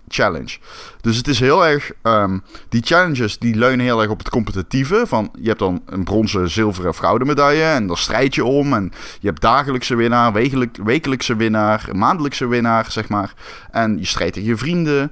challenge. 0.08 0.58
Dus 1.02 1.18
het 1.18 1.28
is 1.28 1.40
heel 1.40 1.66
erg, 1.66 1.92
um, 2.04 2.44
die 2.70 2.82
challenges 2.84 3.40
die 3.40 3.56
leunen 3.56 3.86
heel 3.86 4.02
erg 4.02 4.12
op 4.12 4.18
het 4.18 4.30
competitieve. 4.30 5.04
Van, 5.08 5.30
je 5.40 5.48
hebt 5.48 5.60
dan 5.60 5.82
een 5.86 6.04
bronzen, 6.04 6.50
zilveren 6.50 6.90
of 6.90 6.98
gouden 6.98 7.28
medaille 7.28 7.64
en 7.64 7.88
daar 7.88 7.98
strijd 7.98 8.36
je 8.36 8.46
om. 8.46 8.74
En 8.74 8.92
je 9.20 9.28
hebt 9.28 9.42
dagelijkse 9.42 9.96
winnaar, 9.96 10.34
wekelijk, 10.34 10.78
wekelijkse 10.84 11.36
winnaar, 11.36 11.90
maandelijkse 11.92 12.48
winnaar, 12.48 12.86
zeg 12.90 13.10
maar. 13.10 13.34
En 13.72 13.98
je 13.98 14.06
strijdt 14.06 14.34
tegen 14.34 14.50
je 14.50 14.58
vrienden. 14.58 15.12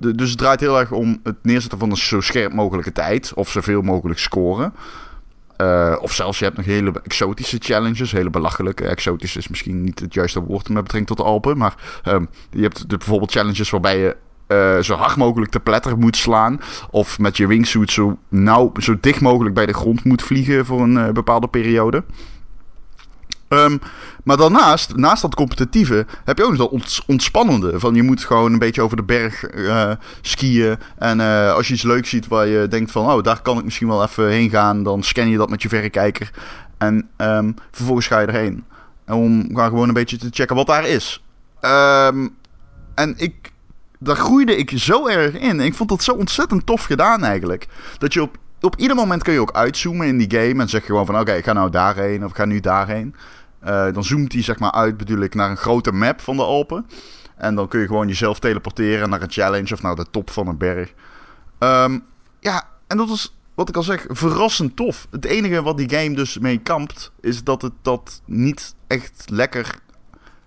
De, 0.00 0.14
dus 0.14 0.30
het 0.30 0.38
draait 0.38 0.60
heel 0.60 0.78
erg 0.78 0.92
om 0.92 1.20
het 1.22 1.36
neerzetten 1.42 1.78
van 1.78 1.90
een 1.90 1.96
zo 1.96 2.20
scherp 2.20 2.52
mogelijke 2.52 2.92
tijd. 2.92 3.32
Of 3.34 3.50
zoveel 3.50 3.82
mogelijk 3.82 4.18
scoren. 4.18 4.72
Uh, 5.56 5.96
of 6.00 6.12
zelfs 6.12 6.38
je 6.38 6.44
hebt 6.44 6.56
nog 6.56 6.66
hele 6.66 6.92
exotische 7.02 7.58
challenges. 7.60 8.12
Hele 8.12 8.30
belachelijke. 8.30 8.86
Exotisch 8.86 9.36
is 9.36 9.48
misschien 9.48 9.82
niet 9.82 9.98
het 9.98 10.14
juiste 10.14 10.40
woord 10.40 10.68
met 10.68 10.82
betrekking 10.82 11.06
tot 11.06 11.16
de 11.16 11.22
Alpen. 11.22 11.56
Maar 11.56 11.74
um, 12.08 12.28
je 12.50 12.62
hebt 12.62 12.90
de, 12.90 12.96
bijvoorbeeld 12.96 13.32
challenges 13.32 13.70
waarbij 13.70 13.98
je 13.98 14.16
uh, 14.48 14.78
zo 14.78 14.94
hard 14.94 15.16
mogelijk 15.16 15.50
te 15.50 15.60
pletter 15.60 15.98
moet 15.98 16.16
slaan. 16.16 16.60
Of 16.90 17.18
met 17.18 17.36
je 17.36 17.46
wingsuit 17.46 17.90
zo, 17.90 18.18
nauw, 18.28 18.72
zo 18.76 18.96
dicht 19.00 19.20
mogelijk 19.20 19.54
bij 19.54 19.66
de 19.66 19.74
grond 19.74 20.04
moet 20.04 20.22
vliegen 20.22 20.66
voor 20.66 20.80
een 20.80 20.96
uh, 20.96 21.08
bepaalde 21.08 21.48
periode. 21.48 22.04
Um, 23.48 23.78
maar 24.24 24.36
daarnaast, 24.36 24.96
naast 24.96 25.22
dat 25.22 25.34
competitieve, 25.34 26.06
heb 26.24 26.38
je 26.38 26.44
ook 26.44 26.56
nog 26.56 26.70
dat 26.70 27.02
ontspannende. 27.06 27.80
Van 27.80 27.94
je 27.94 28.02
moet 28.02 28.24
gewoon 28.24 28.52
een 28.52 28.58
beetje 28.58 28.82
over 28.82 28.96
de 28.96 29.02
berg 29.02 29.54
uh, 29.54 29.90
skiën. 30.20 30.76
En 30.98 31.18
uh, 31.18 31.52
als 31.52 31.68
je 31.68 31.74
iets 31.74 31.82
leuks 31.82 32.08
ziet 32.08 32.28
waar 32.28 32.46
je 32.46 32.68
denkt 32.68 32.90
van, 32.90 33.12
oh, 33.12 33.22
daar 33.22 33.42
kan 33.42 33.58
ik 33.58 33.64
misschien 33.64 33.88
wel 33.88 34.02
even 34.02 34.28
heen 34.28 34.50
gaan. 34.50 34.82
Dan 34.82 35.02
scan 35.02 35.28
je 35.28 35.36
dat 35.36 35.50
met 35.50 35.62
je 35.62 35.68
verrekijker. 35.68 36.30
En 36.78 37.08
um, 37.16 37.54
vervolgens 37.70 38.06
ga 38.06 38.20
je 38.20 38.26
erheen. 38.26 38.64
Om 39.06 39.56
gewoon 39.56 39.88
een 39.88 39.94
beetje 39.94 40.16
te 40.16 40.28
checken 40.30 40.56
wat 40.56 40.66
daar 40.66 40.86
is. 40.86 41.24
Um, 41.60 42.36
en 42.94 43.14
ik, 43.16 43.52
daar 43.98 44.16
groeide 44.16 44.56
ik 44.56 44.72
zo 44.74 45.06
erg 45.06 45.34
in. 45.34 45.60
Ik 45.60 45.74
vond 45.74 45.88
dat 45.88 46.02
zo 46.02 46.12
ontzettend 46.12 46.66
tof 46.66 46.84
gedaan 46.84 47.24
eigenlijk. 47.24 47.66
Dat 47.98 48.12
je 48.12 48.22
op, 48.22 48.36
op 48.64 48.76
ieder 48.76 48.96
moment 48.96 49.22
kun 49.22 49.32
je 49.32 49.40
ook 49.40 49.52
uitzoomen 49.52 50.06
in 50.06 50.18
die 50.18 50.40
game. 50.40 50.62
En 50.62 50.68
zeg 50.68 50.80
je 50.80 50.86
gewoon 50.86 51.06
van, 51.06 51.20
oké, 51.20 51.32
ik 51.32 51.44
ga 51.44 51.52
nou 51.52 51.70
daarheen 51.70 52.24
of 52.24 52.30
ik 52.30 52.36
ga 52.36 52.44
nu 52.44 52.60
daarheen. 52.60 53.14
Uh, 53.64 53.92
dan 53.92 54.04
zoomt 54.04 54.32
hij 54.32 54.42
zeg 54.42 54.58
maar 54.58 54.72
uit, 54.72 54.96
bedoel 54.96 55.20
ik, 55.20 55.34
naar 55.34 55.50
een 55.50 55.56
grote 55.56 55.92
map 55.92 56.20
van 56.20 56.36
de 56.36 56.42
Alpen. 56.42 56.86
En 57.36 57.54
dan 57.54 57.68
kun 57.68 57.80
je 57.80 57.86
gewoon 57.86 58.08
jezelf 58.08 58.38
teleporteren 58.38 59.10
naar 59.10 59.22
een 59.22 59.30
challenge 59.30 59.74
of 59.74 59.82
naar 59.82 59.94
de 59.94 60.06
top 60.10 60.30
van 60.30 60.46
een 60.46 60.56
berg. 60.56 60.92
Um, 61.58 62.04
ja, 62.40 62.62
en 62.86 62.96
dat 62.96 63.08
is 63.08 63.34
wat 63.54 63.68
ik 63.68 63.76
al 63.76 63.82
zeg, 63.82 64.04
verrassend 64.08 64.76
tof. 64.76 65.06
Het 65.10 65.24
enige 65.24 65.62
wat 65.62 65.76
die 65.76 65.90
game 65.90 66.14
dus 66.14 66.38
mee 66.38 66.58
kampt, 66.58 67.12
is 67.20 67.44
dat 67.44 67.62
het 67.62 67.72
dat 67.82 68.22
niet 68.24 68.74
echt 68.86 69.24
lekker. 69.26 69.74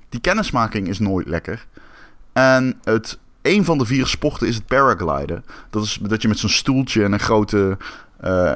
Die 0.09 0.21
kennismaking 0.21 0.87
is 0.87 0.99
nooit 0.99 1.27
lekker. 1.27 1.65
En 2.33 2.79
het, 2.83 3.19
een 3.41 3.65
van 3.65 3.77
de 3.77 3.85
vier 3.85 4.07
sporten 4.07 4.47
is 4.47 4.55
het 4.55 4.65
paragliden. 4.65 5.45
Dat 5.69 5.83
is 5.83 5.99
dat 6.01 6.21
je 6.21 6.27
met 6.27 6.39
zo'n 6.39 6.49
stoeltje 6.49 7.03
en 7.03 7.11
een 7.11 7.19
grote. 7.19 7.77
Uh, 8.23 8.51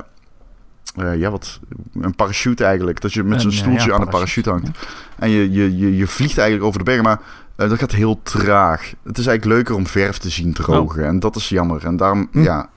uh, 0.99 1.19
ja, 1.19 1.31
wat, 1.31 1.59
een 2.01 2.15
parachute 2.15 2.63
eigenlijk. 2.63 3.01
Dat 3.01 3.13
je 3.13 3.23
met 3.23 3.41
zo'n 3.41 3.51
stoeltje 3.51 3.87
ja, 3.89 3.95
aan 3.95 4.01
een 4.01 4.09
parachute 4.09 4.49
hangt. 4.49 4.67
Ja. 4.67 4.73
En 5.19 5.29
je, 5.29 5.51
je, 5.51 5.77
je, 5.77 5.97
je 5.97 6.07
vliegt 6.07 6.37
eigenlijk 6.37 6.67
over 6.67 6.79
de 6.79 6.85
bergen, 6.85 7.03
maar 7.03 7.21
uh, 7.57 7.69
dat 7.69 7.79
gaat 7.79 7.91
heel 7.91 8.19
traag. 8.23 8.93
Het 9.03 9.17
is 9.17 9.27
eigenlijk 9.27 9.57
leuker 9.57 9.75
om 9.75 9.87
verf 9.87 10.17
te 10.17 10.29
zien 10.29 10.53
drogen. 10.53 11.01
Oh. 11.01 11.07
En 11.07 11.19
dat 11.19 11.35
is 11.35 11.49
jammer. 11.49 11.85
En 11.85 11.97
daarom, 11.97 12.27
hm. 12.31 12.41
ja, 12.41 12.69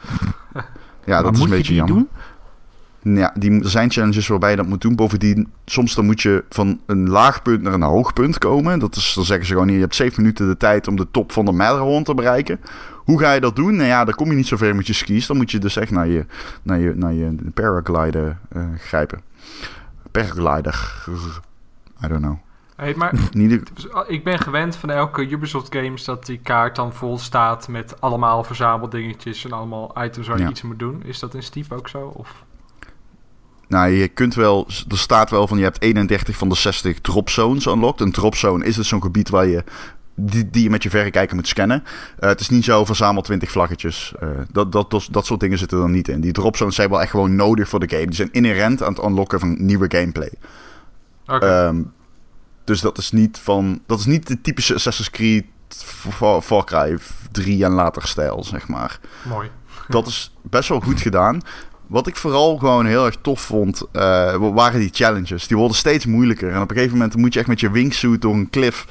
ja 1.05 1.23
dat 1.23 1.37
is 1.37 1.43
een 1.43 1.51
beetje 1.51 1.75
jammer. 1.75 1.97
Doen? 1.97 2.09
Ja, 3.17 3.33
die, 3.39 3.63
er 3.63 3.71
zijn 3.71 3.91
challenges 3.91 4.29
waarbij 4.29 4.51
je 4.51 4.57
dat 4.57 4.67
moet 4.67 4.81
doen. 4.81 4.97
Bovendien, 4.97 5.53
soms 5.65 5.95
dan 5.95 6.05
moet 6.05 6.23
je 6.23 6.45
van 6.49 6.81
een 6.87 7.09
laag 7.09 7.43
punt 7.43 7.63
naar 7.63 7.73
een 7.73 7.83
hoog 7.83 8.13
punt 8.13 8.39
komen. 8.39 8.79
Dat 8.79 8.97
is, 8.97 9.13
dan 9.15 9.25
zeggen 9.25 9.47
ze 9.47 9.53
gewoon, 9.53 9.69
je 9.69 9.81
hebt 9.81 9.95
7 9.95 10.23
minuten 10.23 10.49
de 10.49 10.57
tijd 10.57 10.89
om 10.89 10.97
de 10.97 11.07
top 11.11 11.33
van 11.33 11.45
de 11.45 11.53
Matterhorn 11.53 12.05
te 12.05 12.15
bereiken. 12.15 12.61
Hoe 13.05 13.19
ga 13.19 13.33
je 13.33 13.41
dat 13.41 13.57
doen? 13.57 13.77
Nou 13.77 13.89
ja, 13.89 14.05
dan 14.05 14.15
kom 14.15 14.31
je 14.31 14.37
niet 14.37 14.47
zo 14.47 14.57
ver 14.57 14.77
met 14.77 14.87
je 14.87 14.93
skis. 14.93 15.27
Dan 15.27 15.37
moet 15.37 15.51
je 15.51 15.59
dus 15.59 15.77
echt 15.77 15.91
naar 15.91 16.07
je, 16.07 16.27
naar 16.63 16.79
je, 16.79 16.95
naar 16.95 17.13
je 17.13 17.37
paraglider 17.55 18.39
uh, 18.57 18.65
grijpen. 18.77 19.21
Paraglider. 20.11 21.05
I 22.05 22.09
don't 22.09 22.21
know. 22.21 22.37
Hey, 22.77 22.95
maar 22.95 23.15
ik 24.07 24.25
ben 24.25 24.39
gewend 24.39 24.77
van 24.77 24.91
elke 24.91 25.31
Ubisoft 25.31 25.75
games 25.75 26.05
dat 26.05 26.27
die 26.27 26.39
kaart 26.39 26.77
dan 26.77 26.93
vol 26.93 27.19
staat 27.19 27.69
met 27.69 28.01
allemaal 28.01 28.45
verzameldingetjes 28.45 29.45
en 29.45 29.53
allemaal 29.53 29.95
items 30.05 30.27
waar 30.27 30.37
je 30.37 30.43
ja. 30.43 30.51
iets 30.51 30.63
moet 30.63 30.79
doen. 30.79 31.03
Is 31.05 31.19
dat 31.19 31.35
in 31.35 31.43
Steep 31.43 31.73
ook 31.73 31.89
zo? 31.89 32.13
Of? 32.17 32.45
Nou, 33.69 33.91
je 33.91 34.09
kunt 34.09 34.35
wel, 34.35 34.67
er 34.89 34.99
staat 34.99 35.31
wel 35.31 35.47
van 35.47 35.59
je 35.59 35.65
hebt 35.65 35.83
31 35.83 36.37
van 36.37 36.49
de 36.49 36.55
60 36.55 37.01
drop 37.01 37.31
zones 37.31 37.67
unlocked. 37.67 38.01
Een 38.01 38.13
drop 38.13 38.35
zone 38.35 38.65
is 38.65 38.77
dus 38.77 38.89
zo'n 38.89 39.03
gebied 39.03 39.29
waar 39.29 39.47
je 39.47 39.65
die, 40.15 40.51
die 40.51 40.63
je 40.63 40.71
met 40.71 40.83
je 40.83 40.91
verrekijker 40.91 41.37
moet 41.37 41.49
scannen. 41.49 41.83
Uh, 41.85 42.29
het 42.29 42.41
is 42.41 42.49
niet 42.49 42.65
zo 42.65 42.85
verzamel 42.85 43.23
20 43.23 43.51
vlaggetjes. 43.51 44.15
Uh, 44.23 44.29
dat, 44.53 44.73
dat, 44.73 44.91
dat, 44.91 45.09
dat 45.11 45.27
soort 45.27 45.41
dingen 45.41 45.59
zitten 45.59 45.83
er 45.83 45.91
niet 45.91 46.09
in. 46.09 46.21
Die 46.21 46.33
drop 46.33 46.57
zones 46.57 46.75
zijn 46.75 46.91
wel 46.91 47.01
echt 47.01 47.11
gewoon 47.11 47.37
nodig 47.37 47.69
voor 47.69 47.81
de 47.81 47.89
game. 47.89 48.07
Die 48.07 48.15
zijn 48.15 48.33
inherent 48.33 48.83
aan 48.83 48.93
het 48.93 49.05
unlocken 49.05 49.41
van 49.41 49.57
nieuwe 49.59 49.87
gameplay. 49.89 50.33
Okay. 51.27 51.67
Um, 51.67 51.93
dus 52.65 52.81
dat 52.81 52.99
is 52.99 53.11
niet 53.11 53.39
van. 53.39 53.81
Dat 53.87 53.99
is 53.99 54.07
niet 54.07 54.27
de 54.27 54.41
typische 54.41 54.75
Assassin's 54.75 55.11
Creed 55.11 55.45
Far, 56.11 56.43
Far 56.43 56.65
Cry 56.65 56.99
3 57.33 57.65
en 57.65 57.73
later 57.73 58.09
stijl, 58.09 58.45
zeg 58.45 58.69
maar. 58.69 59.01
Mooi. 59.23 59.51
Dat 59.89 60.07
is 60.07 60.35
best 60.43 60.69
wel 60.69 60.81
goed 60.81 61.01
gedaan. 61.01 61.41
Wat 61.87 62.07
ik 62.07 62.17
vooral 62.17 62.57
gewoon 62.57 62.87
heel 62.87 63.07
erg 63.07 63.17
tof 63.21 63.41
vond, 63.41 63.83
uh, 63.93 64.53
waren 64.55 64.81
die 64.81 64.91
challenges. 64.93 65.47
Die 65.47 65.57
worden 65.57 65.77
steeds 65.77 66.07
moeilijker. 66.07 66.51
En 66.51 66.61
op 66.61 66.71
een 66.71 66.77
gegeven 66.77 66.99
moment 66.99 67.17
moet 67.17 67.33
je 67.33 67.39
echt 67.39 67.49
met 67.49 67.61
je 67.61 67.71
wingsuit 67.71 68.23
door 68.23 68.35
een 68.35 68.51
cliff... 68.51 68.87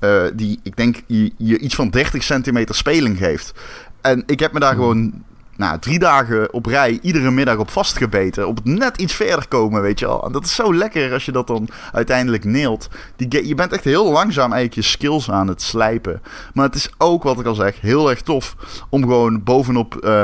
Uh, 0.00 0.22
die, 0.34 0.60
ik 0.62 0.76
denk, 0.76 1.02
je, 1.06 1.32
je 1.36 1.58
iets 1.58 1.74
van 1.74 1.90
30 1.90 2.22
centimeter 2.22 2.74
speling 2.74 3.18
geeft. 3.18 3.52
En 4.00 4.22
ik 4.26 4.40
heb 4.40 4.52
me 4.52 4.60
daar 4.60 4.74
gewoon 4.74 5.24
nou, 5.56 5.78
drie 5.78 5.98
dagen 5.98 6.52
op 6.52 6.66
rij 6.66 6.98
iedere 7.02 7.30
middag 7.30 7.56
op 7.56 7.70
vastgebeten. 7.70 8.48
Op 8.48 8.56
het 8.56 8.64
net 8.64 8.96
iets 8.96 9.14
verder 9.14 9.48
komen, 9.48 9.82
weet 9.82 9.98
je 9.98 10.06
wel. 10.06 10.24
En 10.24 10.32
dat 10.32 10.44
is 10.44 10.54
zo 10.54 10.74
lekker 10.74 11.12
als 11.12 11.24
je 11.24 11.32
dat 11.32 11.46
dan 11.46 11.68
uiteindelijk 11.92 12.44
neelt. 12.44 12.88
Die, 13.16 13.46
je 13.46 13.54
bent 13.54 13.72
echt 13.72 13.84
heel 13.84 14.12
langzaam 14.12 14.52
eigenlijk 14.52 14.74
je 14.74 14.92
skills 14.92 15.30
aan 15.30 15.48
het 15.48 15.62
slijpen. 15.62 16.22
Maar 16.54 16.66
het 16.66 16.74
is 16.74 16.90
ook, 16.98 17.22
wat 17.22 17.40
ik 17.40 17.46
al 17.46 17.54
zeg, 17.54 17.80
heel 17.80 18.10
erg 18.10 18.22
tof 18.22 18.56
om 18.88 19.02
gewoon 19.02 19.42
bovenop... 19.42 20.00
Uh, 20.04 20.22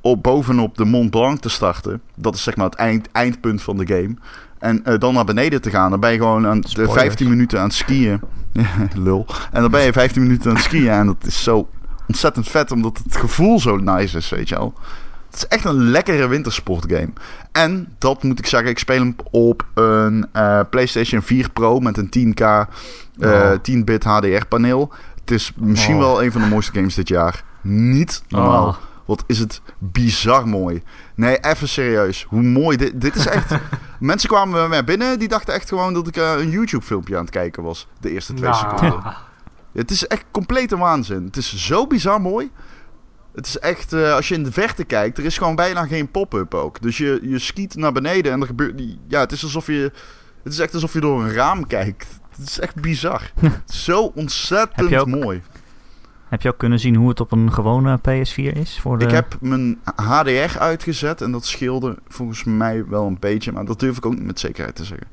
op, 0.00 0.22
bovenop 0.22 0.76
de 0.76 0.84
Mont 0.84 1.10
Blanc 1.10 1.40
te 1.40 1.48
starten. 1.48 2.02
Dat 2.14 2.34
is 2.34 2.42
zeg 2.42 2.56
maar 2.56 2.66
het 2.66 2.74
eind, 2.74 3.08
eindpunt 3.12 3.62
van 3.62 3.76
de 3.76 3.86
game. 3.86 4.16
En 4.58 4.82
uh, 4.86 4.98
dan 4.98 5.14
naar 5.14 5.24
beneden 5.24 5.60
te 5.60 5.70
gaan. 5.70 5.90
Dan 5.90 6.00
ben 6.00 6.12
je 6.12 6.18
gewoon 6.18 6.46
aan 6.46 6.60
de 6.60 6.88
15 6.88 7.28
minuten 7.28 7.58
aan 7.58 7.66
het 7.66 7.74
skiën. 7.74 8.20
Lul. 9.04 9.26
En 9.52 9.60
dan 9.60 9.70
ben 9.70 9.82
je 9.82 9.92
15 9.92 10.22
minuten 10.22 10.50
aan 10.50 10.56
het 10.56 10.64
skiën. 10.64 10.90
En 10.90 11.06
dat 11.06 11.24
is 11.26 11.42
zo 11.42 11.68
ontzettend 12.08 12.48
vet, 12.48 12.70
omdat 12.70 13.00
het 13.04 13.16
gevoel 13.16 13.60
zo 13.60 13.76
nice 13.76 14.16
is, 14.16 14.28
weet 14.28 14.48
je 14.48 14.54
wel. 14.54 14.74
Het 15.26 15.36
is 15.36 15.46
echt 15.46 15.64
een 15.64 15.90
lekkere 15.90 16.26
wintersportgame. 16.26 17.12
En 17.52 17.94
dat 17.98 18.22
moet 18.22 18.38
ik 18.38 18.46
zeggen, 18.46 18.70
ik 18.70 18.78
speel 18.78 18.98
hem 18.98 19.16
op 19.30 19.66
een 19.74 20.26
uh, 20.32 20.60
PlayStation 20.70 21.22
4 21.22 21.50
Pro 21.50 21.80
met 21.80 21.96
een 21.96 22.34
10K, 22.34 22.40
uh, 23.18 23.30
oh. 23.30 23.52
10-bit 23.52 24.04
HDR-paneel. 24.04 24.92
Het 25.20 25.30
is 25.30 25.52
misschien 25.56 25.94
oh. 25.94 26.00
wel 26.00 26.22
een 26.22 26.32
van 26.32 26.40
de 26.40 26.46
mooiste 26.46 26.72
games 26.72 26.94
dit 26.94 27.08
jaar. 27.08 27.42
Niet 27.60 28.22
normaal. 28.28 28.66
Oh. 28.66 28.76
Wat 29.06 29.24
is 29.26 29.38
het 29.38 29.60
bizar 29.78 30.48
mooi. 30.48 30.82
Nee, 31.14 31.38
even 31.38 31.68
serieus. 31.68 32.26
Hoe 32.28 32.42
mooi. 32.42 32.76
Dit, 32.76 33.00
dit 33.00 33.14
is 33.14 33.26
echt. 33.26 33.54
Mensen 34.00 34.28
kwamen 34.28 34.54
bij 34.54 34.68
mij 34.68 34.84
binnen. 34.84 35.18
Die 35.18 35.28
dachten 35.28 35.54
echt 35.54 35.68
gewoon 35.68 35.94
dat 35.94 36.06
ik 36.06 36.16
uh, 36.16 36.32
een 36.38 36.50
YouTube-filmpje 36.50 37.16
aan 37.16 37.22
het 37.22 37.30
kijken 37.30 37.62
was. 37.62 37.86
De 38.00 38.10
eerste 38.10 38.34
twee 38.34 38.50
nah. 38.50 38.58
seconden. 38.58 39.16
Het 39.72 39.90
is 39.90 40.06
echt 40.06 40.24
complete 40.30 40.76
waanzin. 40.76 41.24
Het 41.24 41.36
is 41.36 41.66
zo 41.66 41.86
bizar 41.86 42.20
mooi. 42.20 42.50
Het 43.34 43.46
is 43.46 43.58
echt, 43.58 43.92
uh, 43.92 44.14
als 44.14 44.28
je 44.28 44.34
in 44.34 44.42
de 44.42 44.52
verte 44.52 44.84
kijkt, 44.84 45.18
er 45.18 45.24
is 45.24 45.38
gewoon 45.38 45.54
bijna 45.54 45.86
geen 45.86 46.10
pop-up 46.10 46.54
ook. 46.54 46.82
Dus 46.82 46.96
je, 46.96 47.18
je 47.22 47.38
skiet 47.38 47.76
naar 47.76 47.92
beneden 47.92 48.32
en 48.32 48.40
er 48.40 48.46
gebeurt. 48.46 48.82
Ja, 49.08 49.20
het 49.20 49.32
is 49.32 49.42
alsof 49.42 49.66
je. 49.66 49.92
Het 50.42 50.52
is 50.52 50.58
echt 50.58 50.74
alsof 50.74 50.92
je 50.92 51.00
door 51.00 51.22
een 51.22 51.32
raam 51.32 51.66
kijkt. 51.66 52.06
Het 52.36 52.48
is 52.48 52.58
echt 52.58 52.74
bizar. 52.74 53.32
zo 53.66 54.12
ontzettend 54.14 55.06
mooi. 55.06 55.42
Heb 56.28 56.42
je 56.42 56.48
ook 56.48 56.58
kunnen 56.58 56.80
zien 56.80 56.94
hoe 56.94 57.08
het 57.08 57.20
op 57.20 57.32
een 57.32 57.52
gewone 57.52 57.98
PS4 57.98 58.58
is? 58.58 58.80
Voor 58.80 58.98
de... 58.98 59.04
Ik 59.04 59.10
heb 59.10 59.36
mijn 59.40 59.78
HDR 59.94 60.58
uitgezet 60.58 61.20
en 61.20 61.32
dat 61.32 61.46
scheelde 61.46 61.96
volgens 62.08 62.44
mij 62.44 62.84
wel 62.88 63.06
een 63.06 63.16
beetje. 63.20 63.52
Maar 63.52 63.64
dat 63.64 63.80
durf 63.80 63.96
ik 63.96 64.06
ook 64.06 64.14
niet 64.14 64.26
met 64.26 64.40
zekerheid 64.40 64.76
te 64.76 64.84
zeggen. 64.84 65.06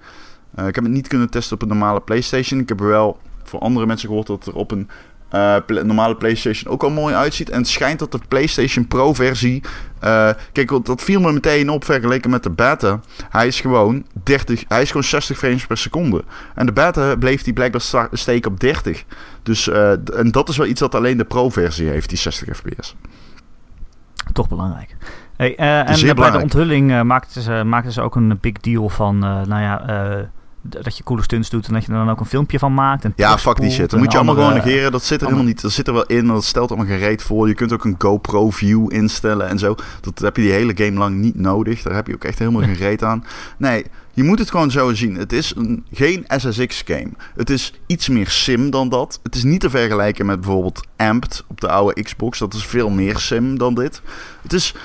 Uh, 0.60 0.67
ik 0.67 0.76
heb 0.76 0.84
het 0.84 0.93
niet 0.93 1.08
kunnen 1.08 1.30
testen 1.30 1.56
op 1.56 1.62
een 1.62 1.67
normale 1.67 2.02
PlayStation. 2.02 2.60
Ik 2.60 2.69
heb 2.69 2.80
wel 2.80 3.17
voor 3.43 3.60
andere 3.60 3.86
mensen 3.86 4.08
gehoord 4.08 4.28
dat 4.28 4.45
er 4.45 4.56
op 4.56 4.71
een 4.71 4.89
uh, 5.35 5.55
normale 5.83 6.15
PlayStation 6.15 6.73
ook 6.73 6.83
al 6.83 6.89
mooi 6.89 7.15
uitziet. 7.15 7.49
En 7.49 7.57
het 7.57 7.67
schijnt 7.67 7.99
dat 7.99 8.11
de 8.11 8.19
PlayStation 8.27 8.87
Pro-versie. 8.87 9.63
Uh, 10.03 10.29
kijk, 10.51 10.85
dat 10.85 11.01
viel 11.01 11.21
me 11.21 11.31
meteen 11.31 11.69
op 11.69 11.85
vergeleken 11.85 12.29
met 12.29 12.43
de 12.43 12.49
beta. 12.49 12.99
Hij 13.29 13.47
is 13.47 13.61
gewoon 13.61 14.05
30, 14.23 14.63
hij 14.67 14.81
is 14.81 14.87
gewoon 14.87 15.03
60 15.03 15.37
frames 15.37 15.65
per 15.65 15.77
seconde. 15.77 16.23
En 16.55 16.65
de 16.65 16.73
beta 16.73 17.15
bleef 17.15 17.43
die 17.43 17.53
blijkbaar 17.53 18.07
steken 18.11 18.51
op 18.51 18.59
30. 18.59 19.03
Dus 19.43 19.67
uh, 19.67 19.91
en 19.91 20.31
dat 20.31 20.49
is 20.49 20.57
wel 20.57 20.67
iets 20.67 20.79
dat 20.79 20.95
alleen 20.95 21.17
de 21.17 21.25
Pro-versie 21.25 21.87
heeft, 21.87 22.09
die 22.09 22.17
60 22.17 22.57
fps. 22.57 22.95
Toch 24.33 24.49
belangrijk. 24.49 24.95
Hey, 25.37 25.55
eh, 25.55 26.07
en 26.09 26.15
bij 26.15 26.31
de 26.31 26.41
onthulling 26.41 26.91
eh, 26.91 27.01
maakten, 27.01 27.41
ze, 27.41 27.63
maakten 27.65 27.91
ze 27.91 28.01
ook 28.01 28.15
een 28.15 28.37
big 28.41 28.53
deal 28.53 28.89
van, 28.89 29.23
eh, 29.23 29.41
nou 29.41 29.61
ja, 29.61 29.87
eh, 29.87 30.23
dat 30.65 30.97
je 30.97 31.04
coole 31.04 31.21
stunts 31.23 31.49
doet 31.49 31.67
en 31.67 31.73
dat 31.73 31.86
je 31.86 31.91
er 31.91 31.97
dan 31.97 32.10
ook 32.10 32.19
een 32.19 32.26
filmpje 32.26 32.60
van 32.60 32.73
maakt. 32.73 33.04
En 33.04 33.13
Ja, 33.15 33.38
fuck 33.38 33.60
die 33.60 33.71
shit. 33.71 33.89
Dat 33.89 33.99
moet 33.99 34.12
je 34.12 34.17
allemaal 34.17 34.36
gewoon 34.36 34.49
andere- 34.49 34.67
negeren. 34.69 34.91
Dat 34.91 35.04
zit 35.04 35.19
er 35.21 35.26
helemaal 35.26 35.47
niet. 35.47 35.62
Dat 35.62 35.71
zit 35.71 35.88
er 35.88 35.93
wel 35.93 36.06
in. 36.06 36.28
Dat 36.28 36.43
stelt 36.43 36.69
allemaal 36.71 36.97
gereed 36.97 37.23
voor. 37.23 37.47
Je 37.47 37.54
kunt 37.54 37.73
ook 37.73 37.86
een 37.86 37.95
GoPro 37.97 38.49
view 38.49 38.93
instellen 38.93 39.47
en 39.49 39.60
zo. 39.60 39.76
Dat 40.02 40.19
heb 40.19 40.36
je 40.36 40.41
die 40.41 40.52
hele 40.52 40.71
game 40.76 40.97
lang 40.97 41.15
niet 41.15 41.36
nodig. 41.36 41.82
Daar 41.82 41.93
heb 41.95 42.08
je 42.08 42.13
ook 42.13 42.23
echt 42.23 42.39
helemaal 42.39 42.62
geen 42.62 42.73
reet 42.76 43.04
aan. 43.04 43.23
Nee, 43.58 43.86
je 44.13 44.23
moet 44.23 44.39
het 44.39 44.52
gewoon 44.52 44.71
zo 44.71 44.93
zien. 44.93 45.15
Het 45.15 45.34
is 45.34 45.54
een, 45.56 45.86
geen 45.91 46.23
SSX 46.28 46.82
game. 46.86 47.10
Het 47.36 47.49
is 47.49 47.73
iets 47.86 48.10
meer 48.10 48.30
sim 48.30 48.69
dan 48.69 48.89
dat. 48.89 49.19
Het 49.23 49.36
is 49.36 49.43
niet 49.43 49.60
te 49.62 49.69
vergelijken 49.69 50.26
met 50.26 50.41
bijvoorbeeld 50.41 50.88
Amped 50.97 51.43
op 51.47 51.62
de 51.62 51.69
oude 51.69 52.04
Xbox. 52.04 52.39
Dat 52.39 52.54
is 52.54 52.65
veel 52.65 52.89
meer 52.89 53.17
sim 53.17 53.58
dan 53.58 53.73
dit. 53.76 54.02
Het 54.41 54.54
is 54.54 54.76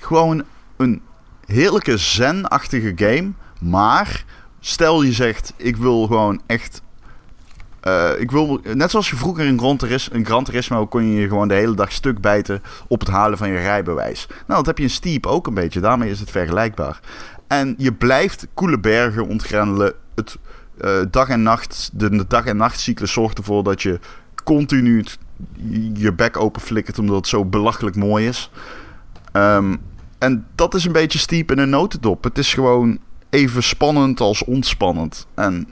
gewoon 0.00 0.42
een 0.76 1.02
heerlijke 1.46 1.96
zen-achtige 1.96 2.92
game. 2.96 3.30
Maar 3.60 4.24
stel 4.64 5.02
je 5.02 5.12
zegt, 5.12 5.52
ik 5.56 5.76
wil 5.76 6.06
gewoon 6.06 6.40
echt 6.46 6.82
eh, 7.80 8.10
ik 8.18 8.30
wil, 8.30 8.60
net 8.74 8.90
zoals 8.90 9.10
je 9.10 9.16
vroeger 9.16 9.44
in 9.44 9.58
Gran, 9.58 9.76
Turismo, 9.76 10.16
in 10.16 10.24
Gran 10.26 10.44
Turismo 10.44 10.86
kon 10.86 11.04
je 11.04 11.20
je 11.20 11.28
gewoon 11.28 11.48
de 11.48 11.54
hele 11.54 11.74
dag 11.74 11.92
stuk 11.92 12.20
bijten 12.20 12.62
op 12.88 13.00
het 13.00 13.08
halen 13.08 13.38
van 13.38 13.48
je 13.48 13.58
rijbewijs. 13.58 14.26
Nou, 14.28 14.44
dat 14.46 14.66
heb 14.66 14.78
je 14.78 14.84
in 14.84 14.90
Steep 14.90 15.26
ook 15.26 15.46
een 15.46 15.54
beetje. 15.54 15.80
Daarmee 15.80 16.10
is 16.10 16.20
het 16.20 16.30
vergelijkbaar. 16.30 17.00
En 17.46 17.74
je 17.78 17.92
blijft 17.92 18.46
koele 18.54 18.80
bergen 18.80 19.28
ontgrendelen. 19.28 19.92
Het, 20.14 20.38
eh, 20.78 20.90
dag 21.10 21.28
en 21.28 21.42
nacht, 21.42 21.90
de, 21.92 22.10
de 22.10 22.26
dag- 22.26 22.44
en 22.44 22.56
nachtcyclus 22.56 23.12
zorgt 23.12 23.38
ervoor 23.38 23.62
dat 23.62 23.82
je 23.82 24.00
continu 24.44 25.04
je 25.94 26.12
bek 26.12 26.36
open 26.36 26.60
flikkert 26.60 26.98
omdat 26.98 27.16
het 27.16 27.26
zo 27.26 27.44
belachelijk 27.44 27.96
mooi 27.96 28.26
is. 28.28 28.50
Ehm, 29.32 29.76
en 30.18 30.46
dat 30.54 30.74
is 30.74 30.84
een 30.84 30.92
beetje 30.92 31.18
Steep 31.18 31.50
in 31.50 31.58
een 31.58 31.70
notendop. 31.70 32.24
Het 32.24 32.38
is 32.38 32.54
gewoon 32.54 32.98
even 33.32 33.62
spannend 33.62 34.20
als 34.20 34.44
ontspannend. 34.44 35.26
En 35.34 35.68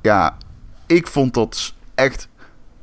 ja, 0.00 0.36
ik 0.86 1.06
vond 1.06 1.34
dat 1.34 1.74
echt 1.94 2.28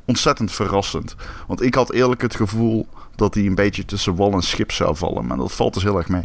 ontzettend 0.05 0.51
verrassend. 0.51 1.15
Want 1.47 1.61
ik 1.61 1.75
had 1.75 1.91
eerlijk 1.91 2.21
het 2.21 2.35
gevoel 2.35 2.87
dat 3.15 3.33
hij 3.33 3.45
een 3.45 3.55
beetje 3.55 3.85
tussen 3.85 4.15
wal 4.15 4.33
en 4.33 4.41
schip 4.41 4.71
zou 4.71 4.95
vallen. 4.95 5.27
Maar 5.27 5.37
dat 5.37 5.51
valt 5.51 5.73
dus 5.73 5.83
heel 5.83 5.97
erg 5.97 6.09
mee. 6.09 6.23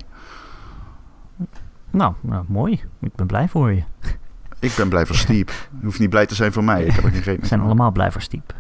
Nou, 1.91 2.15
nou, 2.21 2.45
mooi. 2.49 2.81
Ik 3.01 3.15
ben 3.15 3.27
blij 3.27 3.49
voor 3.49 3.73
je. 3.73 3.83
Ik 4.59 4.75
ben 4.77 4.89
blij 4.89 5.07
voor 5.07 5.17
Steep. 5.17 5.49
Je 5.81 5.85
hoeft 5.85 5.99
niet 5.99 6.11
blij 6.11 6.27
te 6.27 6.35
zijn 6.35 6.53
voor 6.53 6.65
mij. 6.65 6.85
Ik 6.85 6.93
heb 6.93 7.05
er 7.05 7.11
geen 7.11 7.23
reden 7.23 7.41
We 7.41 7.47
zijn 7.47 7.61
allemaal 7.61 7.91
blij 7.91 8.13
voor 8.13 8.23
Stiep. 8.23 8.55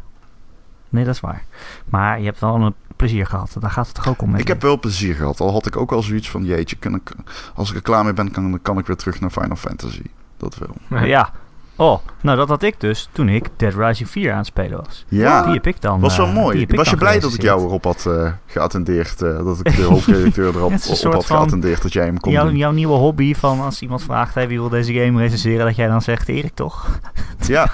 Nee, 0.88 1.04
dat 1.04 1.14
is 1.14 1.20
waar. 1.20 1.44
Maar 1.88 2.18
je 2.18 2.24
hebt 2.24 2.40
wel 2.40 2.54
een 2.54 2.74
plezier 2.96 3.26
gehad. 3.26 3.56
Daar 3.60 3.70
gaat 3.70 3.86
het 3.86 3.94
toch 3.94 4.08
ook 4.08 4.22
om? 4.22 4.34
Ik 4.34 4.48
heb 4.48 4.62
wel 4.62 4.78
plezier 4.78 5.14
gehad. 5.14 5.40
Al 5.40 5.52
had 5.52 5.66
ik 5.66 5.76
ook 5.76 5.92
al 5.92 6.02
zoiets 6.02 6.30
van... 6.30 6.44
Jeetje, 6.44 6.76
kan 6.76 6.94
ik, 6.94 7.10
als 7.54 7.70
ik 7.70 7.76
er 7.76 7.82
klaar 7.82 8.04
mee 8.04 8.12
ben, 8.12 8.30
kan, 8.30 8.50
dan 8.50 8.62
kan 8.62 8.78
ik 8.78 8.86
weer 8.86 8.96
terug 8.96 9.20
naar 9.20 9.30
Final 9.30 9.56
Fantasy. 9.56 10.02
Dat 10.36 10.56
wel. 10.58 11.06
Ja. 11.06 11.30
Oh, 11.78 11.98
nou 12.22 12.36
dat 12.36 12.48
had 12.48 12.62
ik 12.62 12.80
dus 12.80 13.08
toen 13.12 13.28
ik 13.28 13.48
Dead 13.56 13.74
Rising 13.74 14.08
4 14.10 14.30
aan 14.32 14.36
het 14.38 14.46
spelen 14.46 14.82
was. 14.84 15.04
Ja, 15.08 15.42
Die 15.44 15.52
heb 15.52 15.66
ik 15.66 15.80
dan. 15.80 16.00
was 16.00 16.16
wel 16.16 16.26
eh, 16.26 16.34
mooi. 16.34 16.66
Was 16.68 16.90
je 16.90 16.96
blij 16.96 17.20
dat 17.20 17.34
ik 17.34 17.42
jou 17.42 17.62
erop 17.62 17.84
had 17.84 18.06
eh, 18.06 18.32
geattendeerd? 18.46 19.22
eh, 19.22 19.44
dat 19.44 19.58
ik 19.62 19.76
de 19.76 19.82
hoofdredacteur 19.92 20.54
erop 20.56 20.72
op 20.72 21.12
had 21.12 21.26
geattendeerd 21.26 21.82
dat 21.82 21.92
jij 21.92 22.04
hem 22.04 22.20
kon 22.20 22.32
Jouw, 22.32 22.44
doen. 22.44 22.56
jouw 22.56 22.70
nieuwe 22.70 22.94
hobby 22.96 23.34
van 23.34 23.60
als 23.60 23.82
iemand 23.82 24.02
vraagt, 24.02 24.34
hey, 24.34 24.48
wie 24.48 24.58
wil 24.60 24.68
deze 24.68 24.92
game 24.92 25.18
recenseren, 25.20 25.66
dat 25.66 25.76
jij 25.76 25.86
dan 25.86 26.02
zegt, 26.02 26.28
Erik 26.28 26.54
toch? 26.54 26.98
Ja, 27.46 27.70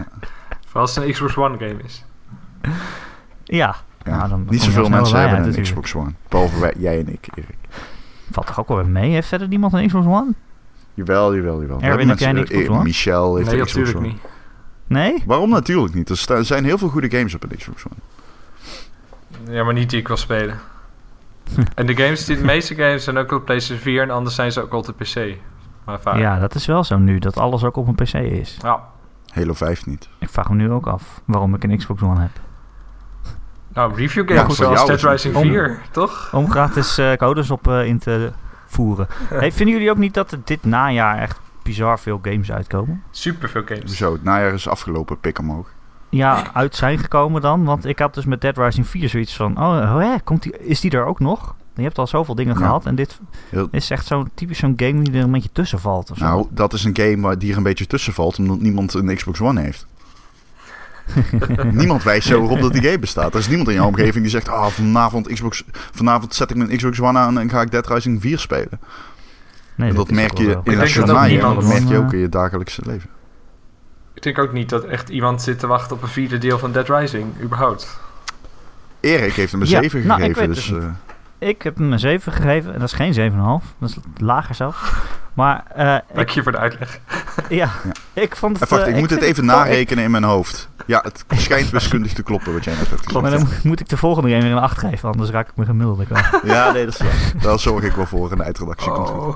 Vooral 0.66 0.82
als 0.82 0.94
het 0.94 1.04
een 1.04 1.12
Xbox 1.12 1.36
One 1.36 1.58
game 1.58 1.76
is. 1.84 2.04
Ja. 3.44 3.76
Ja. 4.06 4.28
Dan 4.28 4.46
niet 4.48 4.62
zoveel 4.62 4.88
mensen 4.88 5.12
bij 5.12 5.20
hebben 5.20 5.38
een 5.38 5.44
natuurlijk. 5.46 5.86
Xbox 5.86 5.94
One. 5.94 6.12
Behalve 6.28 6.60
wij, 6.60 6.74
jij 6.78 6.98
en 6.98 7.12
ik, 7.12 7.26
Erik. 7.34 7.56
Valt 8.30 8.46
toch 8.46 8.60
ook 8.60 8.68
wel 8.68 8.76
weer 8.76 8.88
mee? 8.88 9.10
Heeft 9.10 9.28
verder 9.28 9.48
niemand 9.48 9.72
een 9.72 9.86
Xbox 9.86 10.06
One? 10.06 10.32
Jawel, 10.94 11.34
jawel, 11.34 11.60
jawel. 11.60 11.78
We 11.78 11.86
Erwin, 11.86 11.88
hebben 11.88 12.08
heb 12.08 12.18
jij 12.18 12.28
een 12.28 12.34
mensen- 12.34 12.54
Xbox 12.56 12.68
eh, 12.68 12.74
One? 12.74 12.84
Michel 12.84 13.36
heeft 13.36 13.50
nee, 13.50 13.60
een 13.60 13.66
Xbox 13.66 13.86
natuurlijk 13.86 14.06
One. 14.06 14.14
niet. 14.14 14.32
Nee? 14.86 15.22
Waarom 15.26 15.50
natuurlijk 15.50 15.94
niet? 15.94 16.28
Er 16.28 16.44
zijn 16.44 16.64
heel 16.64 16.78
veel 16.78 16.88
goede 16.88 17.10
games 17.10 17.34
op 17.34 17.42
een 17.42 17.56
Xbox 17.56 17.84
One. 17.86 19.54
Ja, 19.56 19.64
maar 19.64 19.74
niet 19.74 19.90
die 19.90 19.98
ik 20.00 20.06
wil 20.06 20.16
spelen. 20.16 20.58
en 21.74 21.86
de 21.86 21.96
games, 21.96 22.24
die, 22.24 22.36
de 22.36 22.44
meeste 22.44 22.74
games 22.74 23.04
zijn 23.04 23.16
ook 23.16 23.32
op 23.32 23.44
PlayStation 23.44 23.82
4 23.84 24.02
en 24.02 24.10
anders 24.10 24.34
zijn 24.34 24.52
ze 24.52 24.62
ook 24.62 24.72
op 24.72 24.84
de 24.86 24.92
PC. 24.92 25.36
Maar 25.84 26.00
vaak. 26.00 26.18
Ja, 26.18 26.38
dat 26.38 26.54
is 26.54 26.66
wel 26.66 26.84
zo 26.84 26.98
nu, 26.98 27.18
dat 27.18 27.36
alles 27.38 27.64
ook 27.64 27.76
op 27.76 27.88
een 27.88 27.94
PC 27.94 28.12
is. 28.14 28.58
Ja. 28.62 28.82
Halo 29.32 29.52
5 29.52 29.86
niet. 29.86 30.08
Ik 30.18 30.28
vraag 30.28 30.48
me 30.48 30.54
nu 30.54 30.70
ook 30.70 30.86
af 30.86 31.20
waarom 31.24 31.54
ik 31.54 31.64
een 31.64 31.76
Xbox 31.76 32.02
One 32.02 32.20
heb. 32.20 32.30
Nou, 33.76 33.94
review 33.94 34.28
Ja, 34.28 34.36
games 34.36 34.56
voor 34.56 34.64
zoals 34.66 34.86
Dead 34.86 35.02
Rising 35.12 35.34
om- 35.34 35.42
4, 35.42 35.80
toch? 35.90 36.30
Om 36.32 36.50
gratis 36.50 36.98
eh, 36.98 37.12
codes 37.12 37.50
op 37.50 37.68
eh, 37.68 37.86
in 37.86 37.98
te 37.98 38.30
voeren. 38.66 39.06
Hey, 39.28 39.52
vinden 39.52 39.74
jullie 39.74 39.90
ook 39.90 39.96
niet 39.96 40.14
dat 40.14 40.32
er 40.32 40.38
dit 40.44 40.64
najaar 40.64 41.18
echt 41.18 41.40
bizar 41.62 41.98
veel 41.98 42.18
games 42.22 42.52
uitkomen? 42.52 43.02
Super 43.10 43.48
veel 43.48 43.62
games. 43.64 43.96
Zo, 43.96 44.12
het 44.12 44.22
najaar 44.24 44.52
is 44.52 44.68
afgelopen, 44.68 45.20
pik 45.20 45.38
omhoog. 45.38 45.68
Ja, 46.08 46.42
uit 46.54 46.76
zijn 46.76 46.98
gekomen 46.98 47.40
dan. 47.42 47.64
Want 47.64 47.84
ik 47.84 47.98
had 47.98 48.14
dus 48.14 48.24
met 48.24 48.40
Dead 48.40 48.56
Rising 48.58 48.86
4 48.86 49.08
zoiets 49.08 49.36
van... 49.36 49.58
Oh, 49.62 49.98
hè, 49.98 50.20
komt 50.24 50.42
die, 50.42 50.58
is 50.58 50.80
die 50.80 50.90
er 50.90 51.04
ook 51.04 51.20
nog? 51.20 51.54
Je 51.74 51.82
hebt 51.82 51.98
al 51.98 52.06
zoveel 52.06 52.34
dingen 52.34 52.54
Ja. 52.58 52.60
gehad. 52.60 52.86
En 52.86 52.94
dit 52.94 53.20
Heel- 53.50 53.68
is 53.70 53.90
echt 53.90 54.06
zo'n 54.06 54.30
typisch 54.34 54.58
zo'n 54.58 54.72
game 54.76 55.02
die 55.02 55.14
er 55.14 55.22
een 55.24 55.32
beetje 55.32 55.52
tussen 55.52 55.78
valt. 55.80 56.10
Of 56.10 56.18
zo. 56.18 56.24
Nou, 56.24 56.46
dat 56.50 56.72
is 56.72 56.84
een 56.84 56.96
game 56.96 57.20
waar 57.20 57.38
die 57.38 57.50
er 57.50 57.56
een 57.56 57.62
beetje 57.62 57.86
tussen 57.86 58.12
valt, 58.12 58.38
omdat 58.38 58.60
niemand 58.60 58.94
een 58.94 59.14
Xbox 59.16 59.40
One 59.40 59.60
heeft. 59.60 59.86
niemand 61.72 62.02
wijst 62.02 62.28
zo 62.28 62.42
erop 62.42 62.60
dat 62.60 62.72
die 62.72 62.82
game 62.82 62.98
bestaat. 62.98 63.32
Er 63.32 63.40
is 63.40 63.48
niemand 63.48 63.68
in 63.68 63.74
jouw 63.74 63.86
omgeving 63.86 64.22
die 64.22 64.28
zegt, 64.28 64.48
ah, 64.48 64.66
vanavond, 64.66 65.28
Xbox, 65.28 65.64
vanavond 65.92 66.34
zet 66.34 66.50
ik 66.50 66.56
mijn 66.56 66.76
Xbox 66.76 67.00
One 67.00 67.18
aan 67.18 67.38
en 67.38 67.50
ga 67.50 67.60
ik 67.60 67.70
Dead 67.70 67.88
Rising 67.88 68.20
4 68.20 68.38
spelen. 68.38 68.80
nee, 69.74 69.92
dat, 69.92 70.10
merk 70.10 70.38
je 70.38 70.44
in 70.44 70.50
Ik 70.50 70.64
denk 70.64 70.86
je 70.86 71.04
dat 71.04 71.64
merk 71.64 71.88
je 71.88 71.96
ook 71.96 72.12
in 72.12 72.18
je 72.18 72.28
dagelijkse 72.28 72.82
leven. 72.84 73.10
Ik 74.14 74.22
denk 74.22 74.38
ook 74.38 74.52
niet 74.52 74.68
dat 74.68 74.84
echt 74.84 75.08
iemand 75.08 75.42
zit 75.42 75.58
te 75.58 75.66
wachten 75.66 75.96
op 75.96 76.02
een 76.02 76.08
vierde 76.08 76.38
deel 76.38 76.58
van 76.58 76.72
Dead 76.72 76.88
Rising, 76.88 77.26
überhaupt. 77.42 78.00
Erik 79.00 79.32
heeft 79.32 79.52
hem 79.52 79.60
een 79.60 79.68
Ja, 79.68 79.80
7 79.80 80.06
nou, 80.06 80.22
ik 80.22 80.36
gegeven, 80.36 80.46
weet 80.46 80.56
dus... 80.56 80.68
het 80.68 80.82
eh, 81.38 81.48
Ik 81.48 81.62
heb 81.62 81.76
hem 81.76 81.92
een 81.92 81.98
7 81.98 82.32
gegeven. 82.32 82.72
En 82.72 82.80
dat 82.80 82.92
is 82.92 82.94
geen 82.94 83.32
7,5. 83.32 83.76
Dat 83.78 83.88
is 83.88 83.96
lager 84.16 84.54
zelf. 84.54 85.04
Maar 85.34 85.64
eh, 85.74 85.84
Dank 85.86 86.28
ik, 86.28 86.28
je 86.28 86.42
voor 86.42 86.52
de 86.52 86.58
uitleg. 86.58 87.00
ja, 87.48 87.70
ik 88.12 88.36
vond 88.36 88.60
het... 88.60 88.68
wacht, 88.68 88.82
eh, 88.82 88.88
ik 88.88 88.96
moet 88.96 89.10
het 89.10 89.22
even 89.22 89.46
wel 89.46 89.56
narekenen 89.56 90.04
in 90.04 90.10
mijn 90.10 90.24
hoofd. 90.24 90.68
Ja, 90.86 91.00
het 91.02 91.24
schijnt 91.40 91.70
wiskundig 91.70 92.12
te 92.12 92.22
kloppen 92.22 92.52
wat 92.52 92.64
jij 92.64 92.74
net 92.74 92.88
hebt 92.88 93.02
gezegd. 93.06 93.22
Maar 93.22 93.30
dan 93.30 93.40
moet- 93.40 93.64
moet 93.64 93.80
ik 93.80 93.88
de 93.88 93.96
volgende 93.96 94.28
game 94.30 94.42
weer 94.42 94.52
een 94.52 94.58
8 94.58 94.78
geven. 94.78 95.08
Anders 95.10 95.30
raak 95.30 95.48
ik 95.48 95.56
mijn 95.56 95.68
gemiddelde 95.68 96.04
kwijt. 96.04 96.40
Ja, 96.54 96.72
nee, 96.72 96.84
dat 96.84 96.94
is 96.94 97.00
waar. 97.00 97.32
Daar 97.42 97.58
zorg 97.58 97.84
ik 97.84 97.92
wel 97.92 98.06
voor 98.06 98.30
in 98.30 98.36
de 98.38 98.42
eindredactie. 98.44 98.92
Oh. 98.92 99.34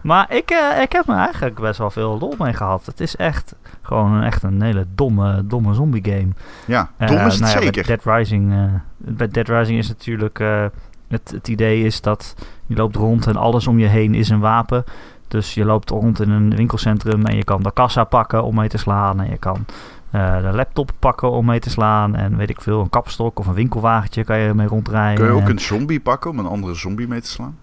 Maar 0.00 0.32
ik, 0.34 0.50
eh, 0.50 0.82
ik 0.82 0.92
heb 0.92 1.06
me 1.06 1.14
eigenlijk 1.14 1.60
best 1.60 1.78
wel 1.78 1.90
veel 1.90 2.18
lol 2.18 2.34
mee 2.38 2.52
gehad. 2.52 2.86
Het 2.86 3.00
is 3.00 3.16
echt 3.16 3.54
gewoon 3.82 4.12
een, 4.12 4.22
echt 4.22 4.42
een 4.42 4.62
hele 4.62 4.86
domme, 4.94 5.46
domme 5.46 5.74
zombie 5.74 6.04
game. 6.04 6.28
Ja, 6.64 6.90
Eh, 6.96 7.08
dom 7.08 7.16
is 7.26 7.32
het 7.32 7.42
nou 7.42 7.54
ja, 7.54 7.60
zeker. 7.62 7.84
Bij 7.86 7.96
Dead 7.96 8.16
Rising, 8.16 8.52
eh, 8.52 8.58
bij 8.96 9.28
Dead 9.28 9.48
Rising 9.48 9.78
is 9.78 9.88
natuurlijk... 9.88 10.38
eh, 10.40 10.64
het, 11.08 11.30
het 11.34 11.48
idee 11.48 11.82
is 11.84 12.00
dat 12.00 12.34
je 12.66 12.76
loopt 12.76 12.96
rond 12.96 13.26
en 13.26 13.36
alles 13.36 13.66
om 13.66 13.78
je 13.78 13.86
heen 13.86 14.14
is 14.14 14.28
een 14.28 14.40
wapen. 14.40 14.84
Dus 15.28 15.54
je 15.54 15.64
loopt 15.64 15.90
rond 15.90 16.20
in 16.20 16.30
een 16.30 16.56
winkelcentrum 16.56 17.24
en 17.26 17.36
je 17.36 17.44
kan 17.44 17.62
de 17.62 17.72
kassa 17.72 18.04
pakken 18.04 18.44
om 18.44 18.54
mee 18.54 18.68
te 18.68 18.78
slaan. 18.78 19.20
En 19.20 19.30
je 19.30 19.36
kan 19.38 19.64
eh, 20.10 20.40
de 20.42 20.50
laptop 20.52 20.90
pakken 20.98 21.30
om 21.30 21.44
mee 21.46 21.60
te 21.60 21.70
slaan. 21.70 22.14
En 22.14 22.36
weet 22.36 22.50
ik 22.50 22.60
veel, 22.60 22.80
een 22.80 22.90
kapstok 22.90 23.38
of 23.38 23.46
een 23.46 23.54
winkelwagentje 23.54 24.24
kan 24.24 24.38
je 24.38 24.54
mee 24.54 24.66
rondrijden. 24.66 25.16
Kun 25.24 25.34
je 25.34 25.40
ook 25.40 25.48
En- 25.48 25.50
een 25.50 25.60
zombie 25.60 26.00
pakken 26.00 26.30
om 26.30 26.38
een 26.38 26.46
andere 26.46 26.74
zombie 26.74 27.08
mee 27.08 27.20
te 27.20 27.28
slaan? 27.30 27.56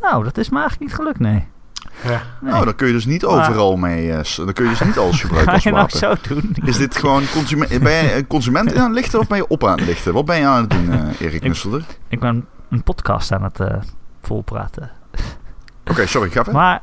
Nou, 0.00 0.24
dat 0.24 0.38
is 0.38 0.48
me 0.48 0.58
eigenlijk 0.58 0.90
niet 0.90 0.98
gelukt, 1.00 1.18
nee. 1.20 1.44
Ja. 2.04 2.22
nee. 2.40 2.52
Nou, 2.52 2.64
dan 2.64 2.74
kun 2.74 2.86
je 2.86 2.92
dus 2.92 3.04
niet 3.06 3.22
Maar- 3.22 3.30
overal 3.32 3.76
mee... 3.76 4.12
eh, 4.12 4.36
dan 4.36 4.52
kun 4.52 4.64
je 4.64 4.70
dus 4.70 4.80
niet 4.80 4.98
alles 4.98 5.20
gebruiken 5.22 5.48
Ga 5.48 5.54
als 5.54 5.62
je 5.62 5.70
nou 5.70 5.88
wapen. 6.00 6.18
zo 6.28 6.34
doen? 6.34 6.56
Is 6.64 6.76
dit 6.76 6.96
gewoon 6.96 7.22
consument... 7.32 7.68
Ben 7.82 7.92
je 8.04 8.16
een 8.16 8.26
consument 8.26 8.76
aan 8.76 8.84
het 8.84 8.94
lichten 8.94 9.20
of 9.20 9.26
ben 9.28 9.36
je 9.36 9.48
op 9.48 9.64
aan 9.64 9.76
het 9.76 9.86
lichten? 9.86 10.12
Wat 10.12 10.24
ben 10.24 10.38
je 10.38 10.46
aan 10.46 10.60
het 10.60 10.70
doen, 10.70 10.92
eh, 10.92 11.00
Erik 11.20 11.32
Ik- 11.34 11.42
Nusselder? 11.42 11.84
Ik 12.08 12.20
ben 12.20 12.46
een 12.70 12.82
podcast 12.82 13.32
aan 13.32 13.42
het 13.42 13.60
eh, 13.60 13.76
volpraten. 14.22 14.90
Oké, 15.90 16.06
sorry, 16.14 16.28
ga 16.28 16.44
verder. 16.44 16.52
Maar, 16.52 16.82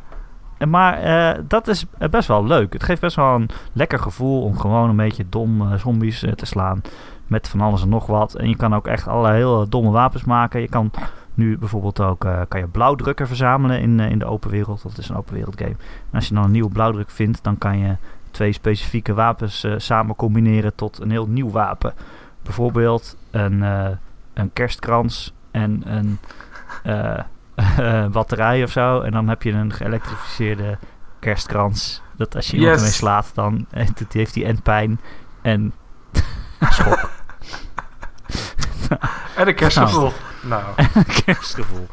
maar 0.67 0.98
eh, 0.98 1.40
dat 1.48 1.67
is 1.67 1.86
eh, 1.98 2.10
best 2.10 2.28
wel 2.28 2.46
leuk. 2.46 2.73
Het 2.73 2.84
geeft 2.84 3.02
best 3.02 3.15
wel 3.15 3.36
een 3.36 3.50
lekker 3.73 4.00
gevoel 4.00 4.44
om 4.44 4.60
gewoon 4.60 4.90
een 4.90 4.96
beetje 4.96 5.25
dom 5.30 5.62
eh, 5.62 5.80
zombies 5.80 6.25
te 6.36 6.46
slaan. 6.46 6.82
Met 7.28 7.48
van 7.48 7.62
alles 7.62 7.82
en 7.82 7.90
nog 7.90 8.06
wat. 8.06 8.36
En 8.36 8.50
je 8.50 8.56
kan 8.56 8.75
ook 8.75 8.88
echt 8.88 9.08
allerlei 9.08 9.36
heel 9.36 9.69
domme 9.69 9.92
wapens 9.92 10.23
maken. 10.23 10.62
Je 10.62 10.69
kan 10.69 10.92
nu 11.34 11.58
bijvoorbeeld 11.58 12.02
ook 12.02 12.19
kan 12.48 12.60
je 12.60 12.67
blauwdrukken 12.67 13.28
verzamelen 13.28 13.82
in, 13.82 14.00
in 14.00 14.19
de 14.19 14.25
open 14.25 14.50
wereld. 14.50 14.84
Dat 14.84 14.98
is 14.98 15.10
een 15.10 15.15
open 15.15 15.34
wereld 15.34 15.58
game. 15.58 15.75
En 16.10 16.13
als 16.13 16.28
je 16.28 16.34
dan 16.34 16.44
een 16.44 16.52
nieuwe 16.52 16.69
blauwdruk 16.69 17.10
vindt, 17.10 17.44
dan 17.44 17.58
kan 17.58 17.78
je 17.78 17.96
twee 18.32 18.52
specifieke 18.52 19.13
wapens 19.13 19.67
samen 19.78 20.15
combineren 20.15 20.75
tot 20.75 21.02
een 21.02 21.12
heel 21.12 21.28
nieuw 21.28 21.50
wapen. 21.50 21.94
Bijvoorbeeld 22.44 23.17
een, 23.32 23.62
een 24.34 24.54
kerstkrans 24.54 25.34
en 25.52 25.82
een 25.86 26.19
batterij 28.12 28.64
of 28.64 28.72
zo. 28.72 29.00
En 29.02 29.12
dan 29.12 29.28
heb 29.30 29.44
je 29.44 29.52
een 29.52 29.74
geëlektrificeerde 29.74 30.78
kerstkrans. 31.20 32.02
Dat 32.18 32.36
als 32.36 32.48
je 32.48 32.54
iemand 32.58 32.72
Yes. 32.74 32.80
ermee 32.82 32.94
slaat, 32.98 33.32
dan 33.34 33.66
heeft 33.72 34.00
het- 34.00 34.14
heeft 34.14 34.36
hij 34.36 34.46
en 34.46 34.62
pijn 34.62 35.00
en 35.42 35.74
schok. 36.70 37.10
En 39.36 39.48
een 39.48 39.56
kerstgevoel. 39.56 40.12
Nou, 40.42 40.64
kerstgevoel. 41.26 41.88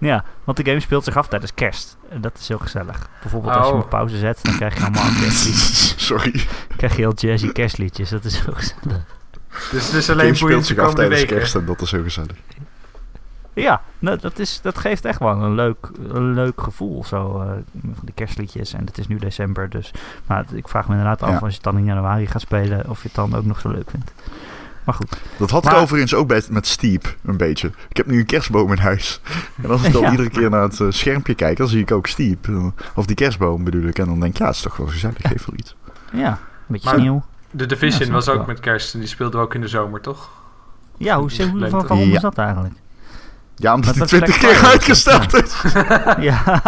Ja, 0.00 0.24
want 0.44 0.56
de 0.56 0.64
game 0.64 0.80
speelt 0.80 1.04
zich 1.04 1.16
af 1.16 1.28
tijdens 1.28 1.54
kerst. 1.54 1.96
En 2.08 2.20
dat 2.20 2.38
is 2.38 2.48
heel 2.48 2.58
gezellig. 2.58 3.08
Bijvoorbeeld 3.20 3.54
als 3.54 3.64
je 3.66 3.70
hem 3.70 3.78
Oh. 3.80 3.84
op 3.84 3.90
pauze 3.90 4.18
zet, 4.18 4.38
dan 4.42 4.56
krijg 4.56 4.74
je 4.76 4.80
allemaal 4.82 5.02
kerstliedjes. 5.20 5.94
Sorry. 6.06 6.44
krijg 6.76 6.92
je 6.96 7.00
heel 7.02 7.14
jazzy 7.14 7.52
kerstliedjes. 7.52 8.08
Dat 8.10 8.24
is 8.24 8.40
heel 8.40 8.54
gezellig. 8.54 9.04
dus 9.70 9.86
het 9.86 9.92
is 9.94 10.06
Game 10.06 10.20
alleen 10.22 10.34
af 10.80 10.94
tijdens 10.94 11.20
weken. 11.20 11.36
kerst 11.36 11.54
en 11.54 11.64
dat 11.64 11.80
is 11.80 11.90
heel 11.90 12.02
gezellig. 12.02 12.36
Ja, 13.62 13.82
nou, 13.98 14.18
dat, 14.20 14.38
is, 14.38 14.60
dat 14.62 14.78
geeft 14.78 15.04
echt 15.04 15.18
wel 15.18 15.28
een 15.42 15.54
leuk, 15.54 15.90
een 16.08 16.32
leuk 16.34 16.60
gevoel. 16.60 17.04
Zo, 17.04 17.40
eh, 17.40 17.48
van 17.82 17.94
die 18.04 18.14
kerstliedjes. 18.14 18.72
En 18.72 18.84
het 18.86 18.98
is 18.98 19.08
nu 19.08 19.18
december, 19.18 19.68
dus... 19.70 19.90
Maar 20.26 20.38
het- 20.38 20.52
ik 20.54 20.68
vraag 20.68 20.86
me 20.88 20.90
inderdaad 20.94 21.22
af, 21.22 21.28
Ja. 21.30 21.34
als 21.38 21.48
je 21.48 21.54
het 21.54 21.62
dan 21.62 21.78
in 21.78 21.84
januari 21.84 22.26
gaat 22.26 22.40
spelen... 22.40 22.88
of 22.90 23.02
je 23.02 23.06
het 23.06 23.16
dan 23.16 23.34
ook 23.34 23.44
nog 23.44 23.60
zo 23.60 23.68
leuk 23.68 23.90
vindt. 23.90 24.12
Maar 24.84 24.94
goed. 24.94 25.16
Dat 25.36 25.50
had 25.50 25.64
Maar- 25.64 25.74
ik 25.74 25.80
overigens 25.80 26.14
ook 26.14 26.28
bij, 26.28 26.42
met 26.50 26.66
Steep 26.66 27.16
een 27.24 27.36
beetje. 27.36 27.70
Ik 27.88 27.96
heb 27.96 28.06
nu 28.06 28.18
een 28.18 28.26
kerstboom 28.26 28.72
in 28.72 28.78
huis. 28.78 29.20
En 29.62 29.70
als 29.70 29.82
ik 29.82 29.92
dan 29.92 30.02
Ja. 30.02 30.10
iedere 30.10 30.30
keer 30.30 30.50
naar 30.50 30.62
het 30.62 30.80
eh, 30.80 30.86
schermpje 30.90 31.34
kijk, 31.34 31.56
dan 31.56 31.68
zie 31.68 31.80
ik 31.80 31.90
ook 31.92 32.06
Steep. 32.06 32.48
Eh, 32.48 32.66
Of 32.94 33.06
die 33.06 33.16
kerstboom 33.16 33.64
bedoel 33.64 33.82
ik. 33.84 33.98
En 33.98 34.06
dan 34.06 34.20
denk 34.20 34.32
ik, 34.32 34.38
ja, 34.38 34.46
het 34.46 34.54
is 34.54 34.60
toch 34.62 34.76
wel 34.76 34.86
gezellig. 34.86 35.16
Geef 35.18 35.46
wel 35.46 35.58
iets. 35.58 35.76
Ja, 36.12 36.30
een 36.30 36.38
beetje 36.66 36.90
Maar- 36.90 36.98
sneeuw. 36.98 37.24
De 37.50 37.66
Division 37.66 38.10
was 38.10 38.28
ook 38.28 38.36
wel. 38.36 38.46
met 38.46 38.60
kerst 38.60 38.94
en 38.94 39.00
die 39.00 39.08
speelden 39.08 39.40
we 39.40 39.46
ook 39.46 39.54
in 39.54 39.60
de 39.60 39.68
zomer, 39.68 40.00
toch? 40.00 40.30
Ja, 40.96 41.18
hoe, 41.18 41.30
hoe, 41.50 41.68
waarom 41.70 41.98
Ja. 41.98 42.14
is 42.14 42.20
dat 42.20 42.38
eigenlijk? 42.38 42.74
Ja, 43.58 43.74
omdat 43.74 43.96
is 43.96 44.06
20 44.08 44.38
Black 44.38 44.52
keer 44.52 44.64
uitgesteld 44.64 45.34
is. 45.34 45.62
ja. 46.18 46.42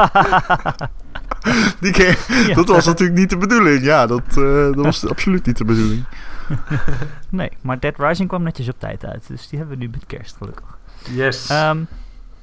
Die 1.81 1.93
keer, 1.93 2.19
Ja. 2.47 2.55
Dat 2.55 2.69
was 2.69 2.87
natuurlijk 2.87 3.19
niet 3.19 3.31
de 3.31 3.37
bedoeling. 3.37 3.85
Ja, 3.85 4.07
dat, 4.07 4.23
eh, 4.29 4.35
dat 4.65 4.75
was 4.75 5.07
absoluut 5.09 5.47
niet 5.47 5.57
de 5.57 5.65
bedoeling. 5.65 6.05
Nee, 7.29 7.51
maar 7.61 7.81
Dead 7.81 7.99
Rising 7.99 8.29
kwam 8.29 8.43
netjes 8.43 8.69
op 8.69 8.79
tijd 8.79 9.05
uit. 9.05 9.29
Dus 9.29 9.49
die 9.49 9.59
hebben 9.59 9.79
we 9.79 9.85
nu 9.85 9.91
met 9.91 10.07
kerst, 10.07 10.37
gelukkig. 10.37 10.79
Yes. 11.11 11.51
Ehm, 11.51 11.79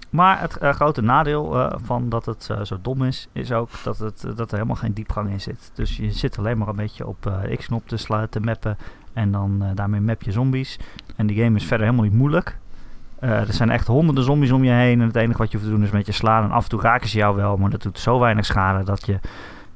maar 0.10 0.42
het 0.42 0.58
eh, 0.58 0.74
grote 0.74 1.02
nadeel 1.02 1.60
eh, 1.60 1.78
van 1.84 2.10
dat 2.10 2.26
het 2.26 2.50
zo 2.64 2.78
dom 2.82 3.04
is, 3.04 3.28
is 3.32 3.52
ook 3.52 3.70
dat, 3.84 3.98
het, 3.98 4.22
dat 4.36 4.52
er 4.52 4.58
helemaal 4.58 4.76
geen 4.76 4.94
diepgang 4.94 5.30
in 5.30 5.42
zit. 5.42 5.72
Dus 5.74 5.98
je 5.98 6.12
zit 6.12 6.38
alleen 6.38 6.58
maar 6.58 6.68
een 6.68 6.76
beetje 6.76 7.08
op 7.08 7.26
eh, 7.26 7.58
X-knop 7.58 7.88
te, 7.88 8.28
te 8.30 8.40
mappen 8.40 8.78
en 9.16 9.32
dan 9.32 9.64
eh, 9.64 9.70
daarmee 9.76 10.02
map 10.02 10.22
je 10.22 10.32
zombies. 10.32 10.80
En 11.16 11.28
die 11.28 11.44
game 11.44 11.56
is 11.56 11.66
verder 11.66 11.86
helemaal 11.86 12.10
niet 12.10 12.18
moeilijk. 12.18 12.58
Eh, 13.26 13.48
er 13.48 13.54
zijn 13.54 13.70
echt 13.70 13.88
honderden 13.88 14.24
zombies 14.24 14.52
om 14.52 14.64
je 14.64 14.72
heen 14.72 15.02
en 15.02 15.08
het 15.08 15.16
enige 15.16 15.38
wat 15.38 15.52
je 15.52 15.58
hoeft 15.58 15.70
te 15.70 15.76
doen 15.76 15.84
is 15.86 15.92
een 15.92 15.98
beetje 15.98 16.12
slaan. 16.12 16.44
En 16.44 16.52
af 16.52 16.64
en 16.64 16.70
toe 16.70 16.82
raken 16.82 17.10
ze 17.10 17.18
jou 17.18 17.36
wel, 17.36 17.58
maar 17.58 17.70
dat 17.70 17.82
doet 17.82 18.00
zo 18.00 18.20
weinig 18.20 18.46
schade 18.46 18.84
dat 18.84 19.06
je 19.06 19.20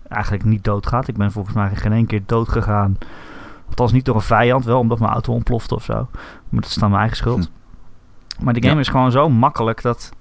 eigenlijk 0.08 0.44
niet 0.44 0.64
doodgaat. 0.64 1.08
Ik 1.08 1.18
ben 1.18 1.32
volgens 1.32 1.56
mij 1.56 1.76
geen 1.76 1.94
één 1.94 2.06
keer 2.06 2.22
dood 2.26 2.50
gegaan. 2.50 2.98
Althans 3.68 3.92
niet 3.92 4.06
door 4.06 4.16
een 4.16 4.22
vijand, 4.22 4.66
wel 4.66 4.80
omdat 4.80 5.00
mijn 5.00 5.12
auto 5.12 5.34
ontplofte 5.34 5.76
of 5.76 5.84
zo. 5.84 6.08
Maar 6.50 6.62
dat 6.62 6.70
is 6.70 6.76
dan 6.76 6.90
mijn 6.90 7.02
eigen 7.02 7.18
schuld. 7.18 7.52
Maar 8.40 8.54
die 8.54 8.62
game 8.64 8.76
Ja. 8.76 8.82
is 8.82 8.88
gewoon 8.88 9.12
zo 9.12 9.30
makkelijk 9.30 9.82
dat... 9.82 10.12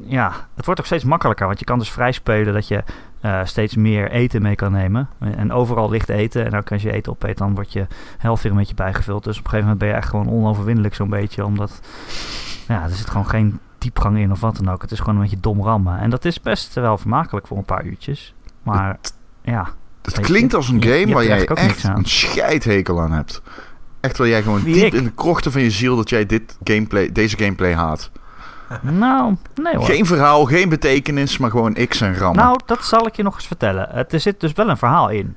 Ja, 0.00 0.32
het 0.54 0.64
wordt 0.64 0.80
ook 0.80 0.86
steeds 0.86 1.04
makkelijker. 1.04 1.46
Want 1.46 1.58
je 1.58 1.64
kan 1.64 1.78
dus 1.78 1.90
vrij 1.90 2.12
spelen 2.12 2.54
dat 2.54 2.68
je 2.68 2.84
eh, 3.20 3.40
steeds 3.44 3.76
meer 3.76 4.10
eten 4.10 4.42
mee 4.42 4.54
kan 4.54 4.72
nemen. 4.72 5.08
En 5.18 5.52
overal 5.52 5.90
ligt 5.90 6.08
eten. 6.08 6.44
En 6.46 6.54
ook 6.56 6.72
als 6.72 6.82
je 6.82 6.92
eten 6.92 7.12
opeet, 7.12 7.38
dan 7.38 7.54
wordt 7.54 7.72
je 7.72 7.86
helft 8.18 8.42
weer 8.42 8.52
een 8.52 8.58
beetje 8.58 8.74
bijgevuld. 8.74 9.24
Dus 9.24 9.38
op 9.38 9.44
een 9.44 9.50
gegeven 9.50 9.70
moment 9.70 9.78
ben 9.78 9.88
je 9.88 9.94
echt 10.02 10.08
gewoon 10.08 10.28
onoverwinnelijk 10.30 10.94
zo'n 10.94 11.08
beetje. 11.10 11.44
Omdat, 11.44 11.80
ja, 12.68 12.82
er 12.82 12.90
zit 12.90 13.10
gewoon 13.10 13.26
geen 13.28 13.58
diepgang 13.78 14.18
in 14.18 14.30
of 14.32 14.40
wat 14.40 14.56
dan 14.56 14.68
ook. 14.70 14.82
Het 14.82 14.90
is 14.90 14.98
gewoon 14.98 15.14
een 15.14 15.20
beetje 15.22 15.40
dom 15.40 15.62
rammen. 15.62 15.98
En 15.98 16.10
dat 16.10 16.24
is 16.24 16.40
best 16.40 16.74
wel 16.74 16.98
vermakelijk 16.98 17.46
voor 17.46 17.56
een 17.56 17.64
paar 17.64 17.84
uurtjes. 17.84 18.34
Maar 18.62 18.98
ja, 19.42 19.68
Het 20.02 20.16
Weet 20.16 20.26
je, 20.26 20.32
klinkt 20.32 20.54
als 20.54 20.68
een 20.68 20.78
je- 20.80 20.80
je 20.80 20.88
game 20.88 20.98
hebt 21.00 21.12
waar 21.12 21.24
jij 21.24 21.46
echt 21.46 21.84
aan. 21.84 21.96
een 21.98 22.04
scheidhekel 22.04 23.00
aan 23.00 23.12
hebt. 23.12 23.42
Echt 24.00 24.18
waar 24.18 24.28
jij 24.28 24.42
gewoon 24.42 24.62
Wie, 24.62 24.74
diep 24.74 24.84
ik? 24.84 24.92
in 24.92 25.04
de 25.04 25.10
krochten 25.12 25.52
van 25.52 25.62
je 25.62 25.70
ziel 25.70 25.96
dat 25.96 26.08
jij 26.10 26.26
dit 26.26 26.58
gameplay, 26.64 27.12
deze 27.12 27.36
gameplay 27.38 27.74
haat. 27.74 28.10
Nou, 28.82 29.36
nee 29.62 29.76
hoor. 29.76 29.84
Geen 29.84 30.06
verhaal, 30.06 30.44
geen 30.44 30.68
betekenis, 30.68 31.38
maar 31.38 31.50
gewoon 31.50 31.76
X 31.88 32.00
en 32.00 32.16
rammen. 32.16 32.44
Nou, 32.44 32.58
dat 32.66 32.84
zal 32.84 33.06
ik 33.06 33.16
je 33.16 33.22
nog 33.22 33.34
eens 33.34 33.46
vertellen. 33.46 34.08
Er 34.10 34.20
zit 34.20 34.40
dus 34.40 34.52
wel 34.52 34.68
een 34.68 34.76
verhaal 34.76 35.08
in. 35.08 35.36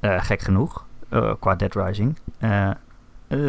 Eh, 0.00 0.20
gek 0.20 0.40
genoeg. 0.40 0.84
eh, 1.08 1.32
qua 1.40 1.54
Dead 1.54 1.74
Rising. 1.74 2.18
Eh, 2.38 2.70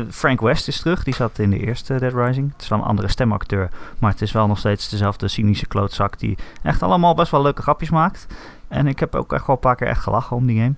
Frank 0.10 0.42
West 0.42 0.68
is 0.68 0.80
terug. 0.82 1.04
Die 1.04 1.14
zat 1.14 1.40
in 1.40 1.50
de 1.50 1.60
eerste 1.60 2.00
Dead 2.00 2.14
Rising. 2.14 2.52
Het 2.52 2.62
is 2.62 2.68
wel 2.68 2.80
een 2.80 2.86
andere 2.86 3.08
stemacteur. 3.08 3.70
Maar 4.00 4.12
het 4.12 4.22
is 4.22 4.32
wel 4.32 4.48
nog 4.48 4.58
steeds 4.60 4.90
dezelfde 4.90 5.28
cynische 5.28 5.68
klootzak. 5.68 6.20
Die 6.20 6.38
echt 6.64 6.84
allemaal 6.84 7.14
best 7.16 7.32
wel 7.32 7.42
leuke 7.42 7.62
grapjes 7.62 7.90
maakt. 7.90 8.28
En 8.68 8.88
ik 8.88 9.00
heb 9.00 9.16
ook 9.16 9.34
echt 9.34 9.46
wel 9.48 9.56
een 9.56 9.62
paar 9.62 9.76
keer 9.76 9.88
echt 9.88 10.02
gelachen 10.04 10.36
om 10.36 10.46
die 10.46 10.62
game. 10.62 10.74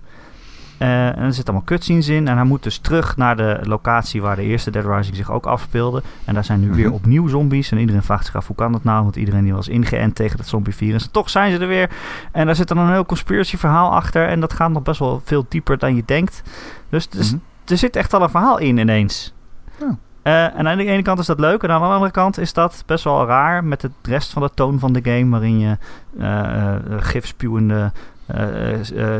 Eh, 0.79 1.07
en 1.07 1.17
er 1.17 1.33
zitten 1.33 1.43
allemaal 1.53 1.63
cutscenes 1.63 2.07
in. 2.07 2.27
En 2.27 2.35
hij 2.35 2.45
moet 2.45 2.63
dus 2.63 2.77
terug 2.77 3.17
naar 3.17 3.35
de 3.37 3.59
locatie 3.63 4.21
waar 4.21 4.35
de 4.35 4.41
eerste 4.43 4.71
Dead 4.71 4.85
Rising 4.85 5.15
zich 5.15 5.31
ook 5.31 5.45
afspeelde. 5.45 6.01
En 6.25 6.33
daar 6.33 6.43
zijn 6.43 6.59
nu 6.59 6.71
weer 6.73 6.85
Mhm. 6.85 6.93
opnieuw 6.95 7.27
zombies. 7.27 7.71
En 7.71 7.77
iedereen 7.77 8.03
vraagt 8.03 8.25
zich 8.25 8.35
af 8.35 8.47
hoe 8.47 8.55
kan 8.55 8.71
dat 8.71 8.83
nou? 8.83 9.03
Want 9.03 9.15
iedereen 9.15 9.43
die 9.43 9.53
was 9.53 9.67
ingeënt 9.67 10.15
tegen 10.15 10.37
het 10.37 10.47
zombievirus. 10.47 11.03
En 11.05 11.11
toch 11.11 11.29
zijn 11.29 11.51
ze 11.51 11.57
er 11.59 11.67
weer. 11.67 11.89
En 12.31 12.45
daar 12.45 12.55
zit 12.55 12.67
dan 12.67 12.77
een 12.77 12.91
heel 12.91 13.05
conspiracy 13.05 13.57
verhaal 13.57 13.91
achter. 13.91 14.27
En 14.27 14.39
dat 14.39 14.53
gaat 14.53 14.71
nog 14.71 14.83
best 14.83 14.99
wel 14.99 15.21
veel 15.25 15.45
dieper 15.49 15.77
dan 15.77 15.95
je 15.95 16.03
denkt. 16.05 16.41
Dus, 16.89 17.09
dus 17.09 17.31
Mhm. 17.31 17.39
er 17.65 17.77
zit 17.77 17.95
echt 17.95 18.13
al 18.13 18.21
een 18.21 18.29
verhaal 18.29 18.57
in 18.57 18.77
ineens. 18.77 19.33
Ja. 19.79 19.97
Eh, 20.21 20.59
en 20.59 20.67
aan 20.67 20.77
de 20.77 20.85
ene 20.85 21.01
kant 21.01 21.19
is 21.19 21.25
dat 21.25 21.39
leuk. 21.39 21.63
En 21.63 21.69
aan 21.71 21.81
de 21.81 21.87
andere 21.87 22.11
kant 22.11 22.37
is 22.37 22.53
dat 22.53 22.83
best 22.85 23.03
wel 23.03 23.25
raar. 23.25 23.63
Met 23.63 23.81
de 23.81 23.91
rest 24.03 24.31
van 24.33 24.41
de 24.41 24.49
toon 24.53 24.79
van 24.79 24.93
de 24.93 24.99
game. 25.03 25.29
Waarin 25.29 25.59
je 25.59 25.77
eh, 26.19 26.73
eh, 26.75 26.81
gifspuwende 26.97 27.91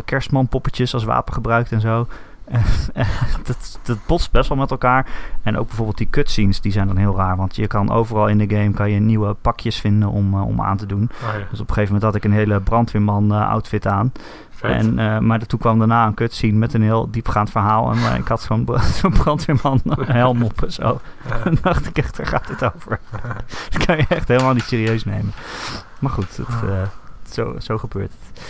kerstmanpoppetjes 0.06 0.94
als 0.94 1.04
wapen 1.04 1.34
gebruikt 1.34 1.72
en 1.72 1.82
zo. 1.82 2.08
Eh, 2.46 2.62
dat, 3.48 3.80
dat 3.84 3.98
botst 4.08 4.32
best 4.32 4.50
wel 4.50 4.58
met 4.58 4.72
elkaar. 4.72 5.08
En 5.44 5.58
ook 5.58 5.68
bijvoorbeeld 5.68 5.98
die 5.98 6.10
cutscenes, 6.10 6.62
die 6.62 6.72
zijn 6.72 6.88
dan 6.88 6.98
heel 6.98 7.16
raar. 7.16 7.36
Want 7.38 7.56
je 7.56 7.68
kan 7.68 7.92
overal 7.92 8.28
in 8.28 8.38
de 8.38 8.56
game 8.56 8.72
kan 8.72 8.92
je 8.92 9.00
nieuwe 9.00 9.34
pakjes 9.34 9.80
vinden 9.80 10.10
om, 10.10 10.34
eh, 10.34 10.46
om 10.46 10.62
aan 10.62 10.78
te 10.78 10.86
doen. 10.86 11.10
Oh 11.24 11.28
ja, 11.40 11.46
Dus 11.50 11.60
op 11.60 11.68
een 11.68 11.74
gegeven 11.74 11.94
moment 11.94 12.04
had 12.04 12.16
ik 12.16 12.24
een 12.24 12.32
hele 12.38 12.60
brandweerman 12.62 13.34
eh, 13.34 13.50
outfit 13.50 13.88
aan. 13.88 14.12
vet. 14.50 14.72
En, 14.72 15.00
eh, 15.00 15.20
maar 15.20 15.40
toen 15.46 15.60
kwam 15.60 15.78
daarna 15.80 16.06
een 16.06 16.14
cutscene 16.14 16.58
met 16.58 16.74
een 16.74 16.82
heel 16.82 17.12
diepgaand 17.12 17.50
verhaal. 17.52 17.92
En 17.92 17.98
eh, 17.98 18.16
ik 18.18 18.28
had 18.28 18.42
zo'n 18.42 18.64
bra- 18.66 18.82
zo'n 19.02 19.12
brandweerman 19.14 19.82
helm 20.06 20.44
op 20.44 20.64
en 20.64 20.72
zo. 20.72 21.00
En 21.44 21.58
dacht 21.62 21.88
ik 21.88 21.98
echt, 21.98 22.18
daar 22.18 22.28
gaat 22.28 22.48
het 22.48 22.64
over. 22.76 23.00
Dat 23.70 23.86
kan 23.86 23.98
je 23.98 24.06
echt 24.10 24.28
helemaal 24.28 24.54
niet 24.54 24.64
serieus 24.64 25.06
nemen. 25.06 25.34
Maar 26.00 26.12
goed, 26.12 26.38
het, 26.38 26.48
eh, 26.70 26.82
zo, 27.32 27.56
zo 27.60 27.78
gebeurt 27.78 28.12
het. 28.20 28.42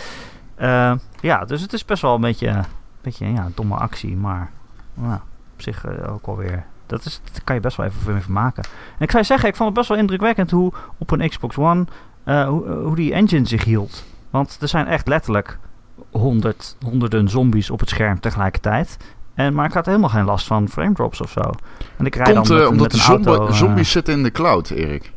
Eh, 0.60 0.92
ja, 1.20 1.44
dus 1.44 1.60
het 1.60 1.72
is 1.72 1.84
best 1.84 2.02
wel 2.02 2.14
een 2.14 2.20
beetje, 2.20 2.48
een 2.48 2.64
beetje 3.00 3.32
ja, 3.32 3.44
een 3.44 3.52
domme 3.54 3.74
actie. 3.74 4.16
Maar 4.16 4.50
nou, 4.94 5.14
op 5.54 5.62
zich 5.62 5.84
eh, 5.84 6.12
ook 6.12 6.26
alweer... 6.26 6.64
Dat, 6.86 7.04
is, 7.04 7.20
kan 7.44 7.54
je 7.54 7.60
best 7.60 7.76
wel 7.76 7.86
even 7.86 8.22
vermaken. 8.22 8.64
En 8.64 9.04
ik 9.04 9.10
zou 9.10 9.22
je 9.22 9.28
zeggen, 9.28 9.48
ik 9.48 9.56
vond 9.56 9.68
het 9.68 9.78
best 9.78 9.88
wel 9.88 9.98
indrukwekkend 9.98 10.50
hoe 10.50 10.72
op 10.98 11.10
een 11.10 11.28
Xbox 11.28 11.56
One... 11.56 11.84
eh, 12.24 12.48
hoe, 12.48 12.68
hoe 12.70 12.96
die 12.96 13.12
engine 13.12 13.46
zich 13.46 13.64
hield. 13.64 14.04
Want 14.30 14.58
er 14.60 14.68
zijn 14.68 14.86
echt 14.86 15.08
letterlijk 15.08 15.58
honderd, 16.10 16.76
honderden 16.84 17.28
zombies 17.28 17.70
op 17.70 17.80
het 17.80 17.88
scherm 17.88 18.20
tegelijkertijd. 18.20 18.96
En, 19.34 19.54
maar 19.54 19.66
ik 19.66 19.72
had 19.72 19.86
helemaal 19.86 20.08
geen 20.08 20.24
last 20.24 20.46
van 20.46 20.68
frame 20.68 20.92
drops 20.92 21.20
of 21.20 21.30
zo. 21.30 21.40
En 21.96 22.06
ik 22.06 22.14
rijd 22.14 22.34
Komt 22.34 22.46
dan 22.46 22.56
met, 22.56 22.66
omdat 22.66 22.82
met 22.82 22.90
de 22.90 22.98
zombi- 22.98 23.28
auto, 23.28 23.52
zombies 23.52 23.90
zitten 23.90 24.14
in 24.14 24.22
de 24.22 24.30
cloud, 24.30 24.70
Erik. 24.70 25.12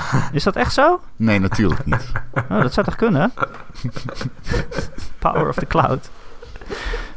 Is 0.32 0.42
dat 0.42 0.56
echt 0.56 0.72
zo? 0.72 1.00
Nee, 1.16 1.38
natuurlijk 1.40 1.84
niet. 1.86 2.12
Oh, 2.50 2.60
dat 2.62 2.72
zou 2.72 2.86
toch 2.86 2.96
kunnen? 2.96 3.32
Power 5.18 5.48
of 5.48 5.54
the 5.54 5.66
cloud. 5.66 6.10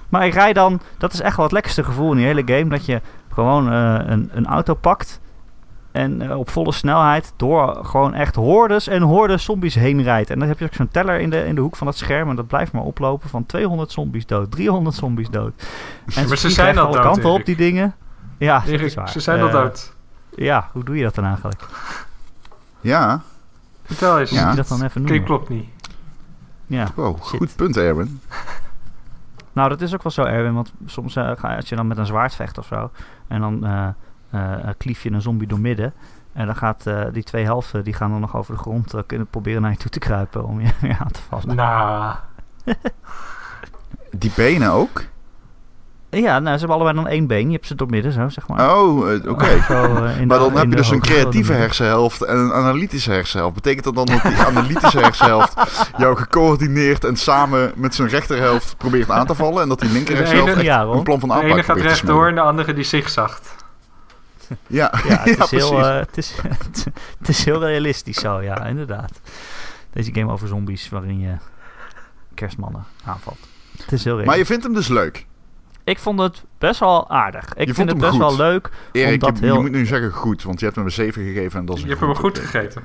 Maar 0.10 0.26
ik 0.26 0.34
rij 0.34 0.54
dan, 0.54 0.80
dat 0.98 1.14
is 1.14 1.22
echt 1.22 1.36
wel 1.36 1.46
het 1.46 1.54
lekkerste 1.54 1.84
gevoel 1.84 2.12
in 2.12 2.18
die 2.18 2.26
hele 2.26 2.42
game. 2.46 2.70
Dat 2.70 2.86
je 2.86 3.02
gewoon 3.34 3.72
eh, 3.72 4.00
een, 4.06 4.30
een 4.34 4.46
auto 4.46 4.74
pakt. 4.74 5.20
En 5.92 6.22
eh, 6.22 6.38
op 6.38 6.50
volle 6.50 6.72
snelheid 6.72 7.34
door 7.36 7.80
gewoon 7.86 8.14
echt 8.14 8.36
hordes 8.36 8.88
en 8.88 9.02
hordes 9.02 9.44
zombies 9.44 9.76
heen 9.76 10.04
rijdt. 10.04 10.30
En 10.30 10.40
dan 10.40 10.48
heb 10.48 10.60
je 10.60 10.66
ook 10.66 10.74
zo'n 10.74 10.88
teller 10.88 11.20
in 11.20 11.30
de, 11.30 11.46
in 11.46 11.56
de 11.56 11.62
hoek 11.62 11.76
van 11.76 11.88
het 11.88 11.98
scherm. 11.98 12.30
En 12.30 12.36
dat 12.36 12.48
blijft 12.48 12.72
maar 12.72 12.84
oplopen 12.84 13.30
van 13.30 13.46
200 13.46 13.92
zombies 13.92 14.26
dood, 14.26 14.52
300 14.52 14.96
zombies 14.96 15.30
dood. 15.30 15.54
En 16.06 16.12
ze 16.12 16.28
vliegen 16.28 16.52
zijn 16.52 16.78
al 16.78 16.86
alle 16.86 16.94
dood, 16.96 17.04
kanten 17.04 17.30
op 17.30 17.46
die 17.46 17.56
dingen. 17.56 17.96
Ja, 18.38 18.60
dat 18.60 18.68
is 18.68 18.80
Erik, 18.80 18.94
waar. 18.94 19.10
ze 19.10 19.20
zijn 19.20 19.42
al 19.42 19.48
Eh, 19.48 19.54
dood. 19.54 19.94
Ja, 20.36 20.70
hoe 20.72 20.84
doe 20.84 20.98
je 20.98 21.04
dat 21.04 21.16
dan 21.16 21.26
eigenlijk? 21.26 21.62
Ja, 22.86 23.22
Vertel 23.84 24.20
eens. 24.20 24.32
Moet 24.32 24.40
Ja. 24.40 24.50
je 24.50 24.56
dat 24.56 24.68
dan 24.68 24.84
even 24.84 25.02
noemen? 25.02 25.24
klopt 25.24 25.50
niet. 25.50 25.66
Ja. 26.66 26.88
wow, 26.96 27.24
Shit. 27.24 27.38
goed 27.40 27.56
punt, 27.56 27.78
Erwin. 27.78 28.20
Nou, 29.54 29.70
dat 29.70 29.82
is 29.82 29.94
ook 29.94 30.04
wel 30.04 30.12
zo, 30.12 30.24
Erwin. 30.24 30.54
Want 30.54 30.74
soms 30.86 31.16
eh, 31.16 31.32
ga, 31.36 31.56
als 31.56 31.70
je 31.70 31.76
dan 31.76 31.88
met 31.88 31.98
een 31.98 32.06
zwaard 32.06 32.36
vecht 32.36 32.58
of 32.58 32.66
zo. 32.66 32.92
En 33.28 33.42
dan 33.42 33.66
eh, 33.66 33.88
eh, 34.30 34.70
klief 34.78 35.04
je 35.04 35.12
een 35.12 35.22
zombie 35.22 35.48
door 35.48 35.60
midden. 35.60 35.94
En 36.34 36.46
dan 36.46 36.56
gaat 36.56 36.86
eh, 36.88 37.04
die 37.12 37.24
twee 37.24 37.44
helften, 37.44 37.84
die 37.84 37.94
gaan 37.94 38.12
dan 38.12 38.20
nog 38.20 38.36
over 38.36 38.54
de 38.56 38.60
grond 38.62 38.94
eh, 38.94 39.02
kunnen 39.06 39.28
proberen 39.28 39.62
naar 39.62 39.72
je 39.72 39.78
toe 39.78 39.90
te 39.92 40.00
kruipen 40.00 40.46
om 40.46 40.62
je 40.62 40.70
weer 40.82 40.98
aan 41.00 41.12
te 41.12 41.22
vallen. 41.30 41.56
Nou, 41.56 42.16
Die 44.12 44.32
benen 44.36 44.72
ook? 44.72 45.04
Ja, 46.22 46.40
nou, 46.40 46.54
ze 46.54 46.60
hebben 46.60 46.70
allebei 46.76 46.96
dan 46.96 47.08
één 47.08 47.28
been. 47.28 47.48
Je 47.48 47.54
hebt 47.54 47.68
ze 47.68 47.76
door 47.76 47.90
midden 47.90 48.12
zo, 48.12 48.30
zeg 48.30 48.48
maar. 48.48 48.78
Oh, 48.78 49.12
eh, 49.14 49.30
oké. 49.30 49.46
Eh, 49.46 49.68
Maar 49.70 50.18
de- 50.18 50.26
dan 50.28 50.54
heb 50.56 50.64
je 50.64 50.70
de 50.70 50.76
dus 50.76 50.90
een 50.90 51.00
creatieve 51.02 51.52
de- 51.52 51.58
hersenhelft 51.58 52.22
en 52.22 52.38
een 52.38 52.54
analytische 52.54 53.12
hersenhelft. 53.12 53.56
Betekent 53.56 53.84
dat 53.84 53.96
dan 53.96 54.06
dat 54.06 54.22
die 54.22 54.36
analytische 54.38 55.00
hersenhelft 55.00 55.54
jou 55.98 56.16
gecoördineerd 56.18 57.04
en 57.04 57.16
samen 57.16 57.72
met 57.76 57.96
zijn 57.96 58.08
rechterhelft 58.08 58.78
probeert 58.78 59.10
aan 59.12 59.26
te 59.26 59.36
vallen? 59.36 59.62
En 59.62 59.70
dat 59.70 59.80
die 59.80 59.90
linker 59.92 60.12
De 60.14 60.18
hersenhelft 60.20 60.52
ene- 60.52 60.60
echt 60.62 60.70
Ja, 60.70 60.82
Ron. 60.84 60.98
een 60.98 61.04
plan 61.04 61.20
van 61.20 61.30
de 61.30 61.36
aanpak 61.36 61.50
ene 61.52 61.64
gaat 61.64 61.78
rechtdoor 61.78 62.28
en 62.28 62.36
de 62.36 62.42
andere 62.42 62.74
die 62.74 62.84
zigzagt. 62.84 63.56
Ja, 64.68 64.94
Ja, 65.08 65.22
het, 65.24 65.40
is 65.40 65.50
heel, 65.50 65.80
eh, 65.88 65.96
het, 66.00 66.18
is, 66.18 66.34
het 67.20 67.28
is 67.30 67.46
heel 67.46 67.60
realistisch 67.66 68.18
zo, 68.18 68.42
ja, 68.42 68.66
inderdaad. 68.66 69.12
Deze 69.94 70.14
game 70.14 70.32
over 70.32 70.48
zombies 70.48 70.90
waarin 70.90 71.20
je 71.20 71.34
kerstmannen 72.34 72.84
aanvalt. 73.06 73.38
Het 73.82 73.92
is 73.92 74.04
heel 74.04 74.16
maar 74.16 74.24
realistisch. 74.24 74.48
je 74.48 74.54
vindt 74.54 74.64
hem 74.64 74.74
dus 74.74 74.88
leuk. 74.88 75.26
Ik 75.86 76.00
vond 76.00 76.20
het 76.20 76.44
best 76.58 76.80
wel 76.80 77.10
aardig. 77.10 77.44
Ik 77.54 77.64
vond 77.64 77.76
vind 77.76 77.90
het 77.90 77.98
best 78.00 78.12
goed. 78.12 78.20
wel 78.20 78.36
leuk. 78.36 78.70
Erik, 78.92 79.24
Omdat 79.24 79.40
je, 79.40 79.46
heel- 79.46 79.56
je 79.56 79.62
moet 79.62 79.72
nu 79.72 79.86
zeggen 79.86 80.12
goed, 80.12 80.44
want 80.44 80.60
je 80.60 80.66
hebt 80.66 80.78
hem 80.78 80.86
een 80.86 80.92
7 80.92 81.24
gegeven 81.24 81.60
en 81.60 81.66
dat 81.66 81.76
is 81.76 81.82
Je 81.82 81.88
hebt 81.88 82.00
hem 82.00 82.16
goed 82.16 82.40
gegeten. 82.40 82.84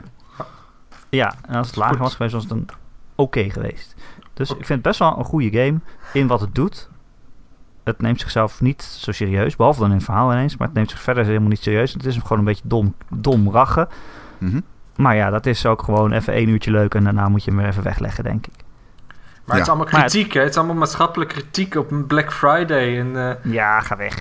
Ja, 1.09 1.34
en 1.46 1.55
als 1.55 1.66
het 1.66 1.76
lager 1.76 1.94
Goed. 1.94 2.03
was 2.05 2.14
geweest, 2.14 2.34
was 2.34 2.42
het 2.42 2.53
een 2.53 2.68
oké 3.14 3.51
geweest. 3.51 3.94
Dus 4.34 4.51
ik 4.51 4.57
vind 4.57 4.68
het 4.68 4.82
best 4.82 4.98
wel 4.98 5.18
een 5.18 5.24
goede 5.24 5.59
game 5.59 5.80
in 6.12 6.26
wat 6.26 6.40
het 6.40 6.55
doet. 6.55 6.88
Het 7.84 8.01
neemt 8.01 8.20
zichzelf 8.20 8.61
niet 8.61 8.82
zo 8.82 9.12
serieus, 9.12 9.57
behalve 9.57 9.80
dan 9.80 9.88
in 9.90 9.94
het 9.96 10.05
verhaal 10.05 10.32
ineens. 10.32 10.57
Maar 10.57 10.66
het 10.66 10.76
neemt 10.76 10.90
zich 10.90 11.01
verder 11.01 11.24
helemaal 11.24 11.48
niet 11.48 11.62
serieus. 11.62 11.92
Het 11.92 12.05
is 12.07 12.16
gewoon 12.16 12.38
een 12.38 12.44
beetje 12.44 12.68
dom, 12.68 12.94
dom 13.09 13.51
rachen. 13.51 13.88
Mhm. 14.38 14.61
Maar 14.96 15.16
ja, 15.16 15.30
dat 15.30 15.46
is 15.46 15.66
ook 15.66 15.82
gewoon 15.82 16.12
even 16.12 16.32
één 16.32 16.48
uurtje 16.48 16.70
leuk 16.70 16.94
en 16.94 17.05
daarna 17.05 17.28
moet 17.28 17.44
je 17.44 17.51
hem 17.51 17.61
weer 17.61 17.68
even 17.68 17.82
wegleggen, 17.82 18.24
denk 18.24 18.46
ik. 18.46 18.53
Maar 19.51 19.59
het 19.59 19.68
is 19.68 19.72
Ja. 19.74 19.78
allemaal 19.78 19.92
Maar 19.92 20.03
het- 20.03 20.12
kritiek, 20.12 20.32
hè? 20.32 20.40
Het 20.40 20.51
is 20.51 20.57
allemaal 20.57 20.74
maatschappelijke 20.76 21.34
kritiek 21.34 21.74
op 21.74 21.90
een 21.90 22.07
Black 22.07 22.32
Friday. 22.32 22.98
En, 22.98 23.16
eh, 23.28 23.53
Ja, 23.53 23.80
ga 23.80 23.96
weg. 23.96 24.14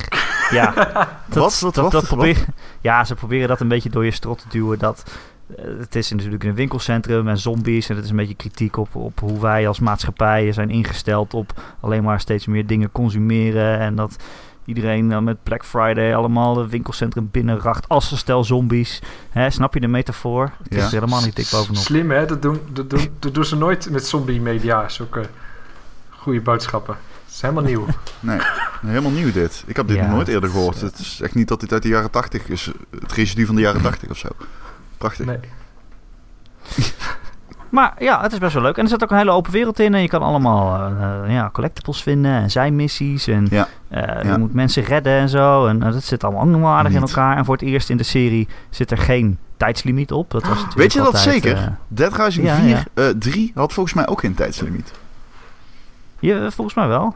Ja, 0.52 0.72
dat, 0.74 1.08
Wat? 1.28 1.60
Wat? 1.60 1.74
dat, 1.92 2.08
Wat? 2.10 2.26
dat 2.26 2.36
ja, 2.82 3.04
ze 3.04 3.16
proberen 3.16 3.48
dat 3.48 3.60
een 3.60 3.68
beetje 3.68 3.90
door 3.90 4.06
je 4.06 4.12
strot 4.12 4.40
te 4.40 4.46
duwen. 4.50 4.80
Dat, 4.80 5.04
eh, 5.58 5.66
het 5.80 5.96
is 5.96 6.12
natuurlijk 6.12 6.44
een 6.44 6.54
winkelcentrum 6.56 7.28
en 7.28 7.38
zombies. 7.38 7.90
En 7.90 7.96
het 7.96 8.04
is 8.04 8.10
een 8.10 8.16
beetje 8.16 8.36
kritiek 8.36 8.78
op, 8.78 8.96
op 8.96 9.20
hoe 9.20 9.42
wij 9.42 9.68
als 9.68 9.80
maatschappij 9.80 10.52
zijn 10.52 10.70
ingesteld 10.70 11.34
op 11.34 11.52
alleen 11.80 12.04
maar 12.04 12.20
steeds 12.20 12.46
meer 12.46 12.68
dingen 12.68 12.92
consumeren. 12.92 13.80
En 13.80 13.96
dat 13.96 14.16
iedereen 14.70 15.10
dan 15.10 15.24
met 15.24 15.44
Black 15.44 15.66
Friday 15.66 16.16
allemaal 16.16 16.58
het 16.58 16.70
winkelcentrum 16.70 17.30
binnenracht 17.32 17.88
als 17.88 18.12
een 18.12 18.18
stel 18.18 18.44
zombies. 18.44 19.02
Hè, 19.30 19.50
snap 19.50 19.74
je 19.74 19.80
de 19.80 19.88
metafoor? 19.88 20.52
Het 20.64 20.74
Ja. 20.76 20.86
is 20.86 20.92
helemaal 20.92 21.22
niet 21.22 21.36
dik 21.36 21.48
bovenop. 21.52 21.82
Slim, 21.82 22.12
hè? 22.12 22.26
Dat 22.26 22.42
doen, 22.42 22.60
dat, 22.72 22.90
doen, 22.90 23.10
dat 23.20 23.34
doen 23.34 23.46
ze 23.46 23.56
nooit 23.56 23.90
met 23.90 24.08
zombie 24.08 24.42
media. 24.42 24.90
Zulke 24.90 25.26
goede 26.10 26.42
boodschappen. 26.42 26.96
Het 27.26 27.34
is 27.34 27.42
helemaal 27.42 27.64
nieuw. 27.64 27.86
Nee, 28.22 28.40
helemaal 28.86 29.12
nieuw 29.12 29.32
dit. 29.32 29.64
Ik 29.68 29.76
heb 29.76 29.88
dit 29.88 29.98
Ja, 29.98 30.08
nooit 30.12 30.28
eerder 30.28 30.50
is, 30.50 30.56
gehoord. 30.56 30.76
eh, 30.76 30.82
Het 30.82 31.00
is 31.00 31.22
echt 31.22 31.36
niet 31.36 31.48
dat 31.48 31.60
dit 31.60 31.72
uit 31.74 31.82
de 31.84 31.88
jaren 31.90 32.10
80 32.12 32.48
is. 32.50 32.72
Het 33.00 33.12
residu 33.14 33.46
van 33.46 33.56
de 33.56 33.62
jaren 33.62 33.82
80 33.82 34.10
of 34.10 34.18
zo. 34.18 34.28
Prachtig. 34.98 35.26
Nee. 35.26 35.40
Maar 37.70 37.94
ja, 38.00 38.22
het 38.22 38.32
is 38.32 38.38
best 38.38 38.54
wel 38.54 38.62
leuk. 38.64 38.78
En 38.78 38.84
er 38.84 38.90
zit 38.90 39.04
ook 39.04 39.12
een 39.12 39.18
hele 39.18 39.32
open 39.32 39.52
wereld 39.52 39.80
in. 39.80 39.94
En 39.94 40.02
je 40.02 40.08
kan 40.08 40.22
allemaal 40.22 40.76
eh, 40.92 41.24
eh, 41.24 41.32
ja, 41.34 41.50
collectibles 41.54 42.04
vinden 42.04 42.32
en 42.32 42.52
zijmissies. 42.52 43.28
En 43.28 43.48
Ja. 43.50 43.68
eh, 43.88 44.24
Ja. 44.24 44.32
je 44.32 44.38
moet 44.38 44.54
mensen 44.54 44.84
redden 44.84 45.14
en 45.14 45.30
zo. 45.30 45.66
En 45.66 45.80
dat 45.80 46.04
zit 46.04 46.24
allemaal 46.24 46.46
nog 46.46 46.70
aardig 46.70 46.92
in 46.94 47.02
elkaar. 47.02 47.38
En 47.38 47.46
voor 47.46 47.54
het 47.56 47.64
eerst 47.64 47.90
in 47.90 47.98
de 47.98 48.04
serie 48.04 48.48
zit 48.70 48.92
er 48.92 48.98
geen 48.98 49.38
tijdslimiet 49.58 50.12
op. 50.12 50.32
Dat 50.32 50.42
was 50.42 50.52
natuurlijk 50.52 50.78
Weet 50.78 50.94
je 50.94 51.00
dat 51.02 51.20
zeker? 51.20 51.76
Dead 51.88 52.16
Rising 52.18 52.46
Ja, 52.48 52.56
4, 52.56 52.68
ja. 52.70 52.84
eh 52.94 53.06
3 53.20 53.52
had 53.56 53.74
volgens 53.74 53.96
mij 53.96 54.08
ook 54.08 54.20
geen 54.20 54.34
tijdslimiet. 54.36 54.92
ja, 56.20 56.50
volgens 56.52 56.76
mij 56.76 56.88
wel. 56.88 57.16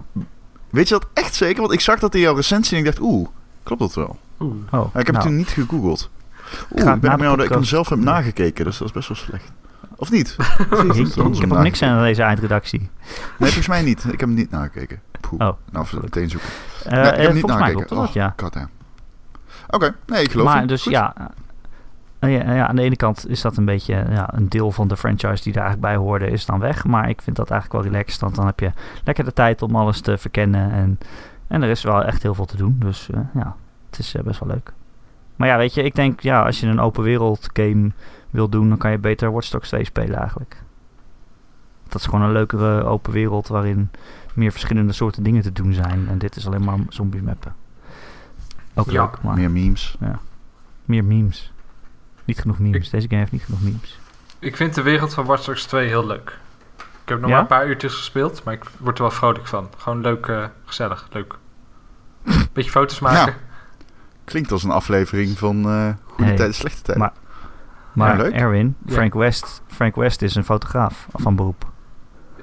Weet 0.70 0.88
je 0.88 0.94
dat 0.94 1.08
echt 1.14 1.34
zeker? 1.36 1.62
Want 1.62 1.74
ik 1.74 1.80
zag 1.80 2.00
dat 2.00 2.16
in 2.16 2.22
jouw 2.22 2.36
recensie 2.36 2.74
en 2.78 2.80
ik 2.80 2.86
dacht, 2.86 3.00
oeh, 3.02 3.28
klopt 3.64 3.82
dat 3.82 3.94
wel? 3.94 4.18
Oeh. 4.40 4.54
Oh, 4.72 4.86
ik 4.86 5.06
heb 5.06 5.06
nou, 5.06 5.18
het 5.18 5.22
toen 5.26 5.36
niet 5.36 5.50
gegoogeld. 5.50 6.10
Oeh, 6.72 6.94
ik 6.94 7.00
ben 7.02 7.18
jou 7.20 7.36
dat 7.38 7.46
ik 7.46 7.52
hem 7.52 7.64
zelf 7.64 7.90
heb 7.90 8.00
nagekeken, 8.00 8.66
dus 8.66 8.78
dat 8.78 8.88
is 8.88 8.94
best 8.94 9.08
wel 9.08 9.18
slecht. 9.18 9.52
Of 10.04 10.12
niet? 10.12 10.36
Jeetje, 10.94 11.24
niet? 11.24 11.36
ik 11.36 11.42
heb 11.42 11.52
ook 11.52 11.64
niks 11.64 11.82
aan 11.82 12.04
deze 12.04 12.22
eindredactie. 12.22 12.80
Nee, 12.80 12.90
volgens 13.38 13.68
mij 13.68 13.82
niet. 13.82 14.04
Ik 14.04 14.10
heb 14.10 14.20
hem 14.20 14.34
niet 14.34 14.52
nagekeken. 14.52 15.02
Poeh. 15.22 15.48
Oh, 15.48 15.58
nou, 15.72 15.86
even 15.86 16.02
meteen 16.02 16.30
zoeken. 16.30 16.50
Eh, 16.84 16.92
nee, 16.92 17.02
ik 17.02 17.06
heb 17.06 17.18
eh, 17.18 17.24
hem 17.24 17.34
niet 17.34 17.42
volgens 17.42 17.62
mij 17.62 17.74
nagekeken. 17.74 17.96
klopt 18.36 18.54
dat, 18.54 18.64
Oh, 18.64 18.70
ja. 18.70 18.70
Oké, 19.70 19.96
nee, 20.06 20.24
ik 20.24 20.32
geloof 20.32 20.48
maar 20.48 20.58
hem. 20.58 20.68
dus 20.68 20.84
Goed. 20.84 20.92
ja, 20.92 21.32
eh, 22.20 22.32
ja, 22.32 22.54
ja, 22.54 22.68
aan 22.68 22.76
de 22.76 22.82
ene 22.82 22.96
kant 22.96 23.30
is 23.30 23.42
dat 23.42 23.58
een 23.58 23.66
beetje 23.66 24.06
ja, 24.10 24.34
een 24.34 24.50
deel 24.50 24.72
van 24.72 24.88
de 24.88 24.98
franchise 24.98 25.44
die 25.44 25.54
er 25.54 25.62
eigenlijk 25.62 25.82
bij 25.82 25.96
hoorde, 25.96 26.30
is 26.30 26.46
dan 26.46 26.60
weg. 26.60 26.86
Maar 26.86 27.10
ik 27.10 27.22
vind 27.22 27.36
dat 27.36 27.50
eigenlijk 27.50 27.84
wel 27.84 27.92
relaxed, 27.92 28.22
want 28.22 28.36
dan 28.36 28.46
heb 28.46 28.60
je 28.60 28.72
lekker 29.04 29.24
de 29.24 29.34
tijd 29.34 29.62
om 29.62 29.76
alles 29.76 30.02
te 30.02 30.18
verkennen. 30.18 30.72
En, 30.72 31.00
en 31.48 31.62
er 31.62 31.70
is 31.70 31.84
wel 31.84 32.04
echt 32.04 32.24
heel 32.24 32.34
veel 32.34 32.46
te 32.46 32.58
doen, 32.58 32.76
dus 32.80 33.10
eh, 33.10 33.20
ja, 33.34 33.56
het 33.90 34.00
is 34.00 34.16
eh, 34.16 34.24
best 34.24 34.40
wel 34.40 34.50
leuk. 34.50 34.74
Maar 35.36 35.48
ja, 35.48 35.58
weet 35.58 35.74
je, 35.74 35.84
ik 35.84 35.96
denk 35.96 36.20
ja, 36.20 36.44
als 36.46 36.60
je 36.60 36.68
een 36.68 36.80
open 36.80 37.04
wereld 37.04 37.50
game 37.54 37.92
wil 38.34 38.50
doen, 38.50 38.70
dan 38.70 38.78
kan 38.78 38.92
je 38.92 38.98
beter 38.98 39.32
Watch 39.32 39.50
Dogs 39.50 39.68
2 39.68 39.86
spelen 39.86 40.20
eigenlijk. 40.20 40.62
Dat 41.88 42.02
is 42.02 42.08
gewoon 42.08 42.22
een 42.22 42.32
leukere 42.32 42.84
open 42.84 43.12
wereld 43.12 43.48
waarin 43.48 43.90
meer 44.34 44.52
verschillende 44.52 44.94
soorten 44.94 45.24
dingen 45.24 45.42
te 45.42 45.52
doen 45.52 45.74
zijn. 45.74 46.08
En 46.10 46.18
dit 46.18 46.36
is 46.36 46.48
alleen 46.48 46.64
maar 46.64 46.78
zombies 46.90 47.22
mappen. 47.22 47.56
Ook 48.74 48.90
Ja, 48.90 49.02
leuk, 49.04 49.22
maar 49.22 49.36
Meer 49.36 49.52
memes. 49.52 49.98
meer 50.86 51.04
memes. 51.04 51.52
Niet 52.26 52.40
genoeg 52.40 52.60
memes. 52.60 52.86
Ik- 52.86 52.92
Deze 52.92 53.08
game 53.08 53.20
heeft 53.20 53.32
niet 53.32 53.44
genoeg 53.44 53.62
memes. 53.62 54.00
Ik 54.40 54.56
vind 54.56 54.76
de 54.76 54.82
wereld 54.82 55.14
van 55.14 55.26
Watch 55.26 55.46
Dogs 55.46 55.66
2 55.66 55.88
heel 55.88 56.06
leuk. 56.08 56.38
Ik 56.78 57.10
heb 57.10 57.20
nog 57.20 57.30
Ja? 57.30 57.34
maar 57.34 57.42
een 57.42 57.48
paar 57.58 57.68
uurtjes 57.68 57.94
gespeeld, 57.94 58.44
maar 58.44 58.54
ik 58.54 58.64
word 58.80 58.98
er 58.98 59.04
wel 59.04 59.12
vrolijk 59.12 59.48
van. 59.48 59.70
Gewoon 59.78 60.02
leuk, 60.02 60.28
eh, 60.28 60.46
gezellig, 60.66 61.08
leuk. 61.12 61.36
Beetje 62.54 62.72
foto's 62.72 63.00
maken. 63.00 63.36
Klinkt 64.24 64.52
als 64.52 64.64
een 64.64 64.72
aflevering 64.72 65.38
van 65.38 65.66
eh 65.70 65.90
Goede 66.06 66.24
Hey, 66.24 66.36
Tijden, 66.36 66.56
Slechte 66.56 66.82
Tijden. 66.82 67.04
maar- 67.04 67.14
Maar 67.94 68.18
leuk. 68.18 68.34
Erwin, 68.34 68.76
Ja. 68.86 68.94
Frank, 68.94 69.14
West, 69.14 69.62
Frank 69.68 69.96
West 69.96 70.22
is 70.22 70.36
een 70.36 70.44
fotograaf 70.44 71.08
van 71.14 71.36
beroep. 71.36 71.66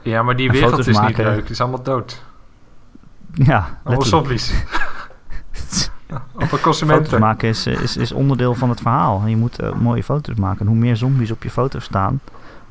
Ja, 0.02 0.22
maar 0.22 0.36
die 0.36 0.46
En 0.46 0.52
wereld 0.52 0.70
foto's 0.70 0.86
is 0.86 0.94
niet 0.98 1.04
maken. 1.04 1.24
leuk. 1.24 1.40
Het 1.40 1.50
is 1.50 1.60
allemaal 1.60 1.82
dood. 1.82 2.22
Ja, 3.32 3.78
Allemaal 3.84 4.04
zombies. 4.04 4.52
Op 6.10 6.40
een 6.40 6.46
Foto's 6.48 6.60
consumenten. 6.60 7.20
maken 7.20 7.48
is, 7.48 7.66
eh, 7.66 7.80
is, 7.80 7.96
is 7.96 8.12
onderdeel 8.12 8.54
van 8.54 8.68
het 8.68 8.80
verhaal. 8.80 9.22
Je 9.26 9.36
moet 9.36 9.58
eh, 9.58 9.72
mooie 9.72 10.02
foto's 10.02 10.36
maken. 10.36 10.60
En 10.60 10.66
hoe 10.66 10.76
meer 10.76 10.96
zombies 10.96 11.30
op 11.30 11.42
je 11.42 11.50
foto 11.50 11.78
staan, 11.78 12.20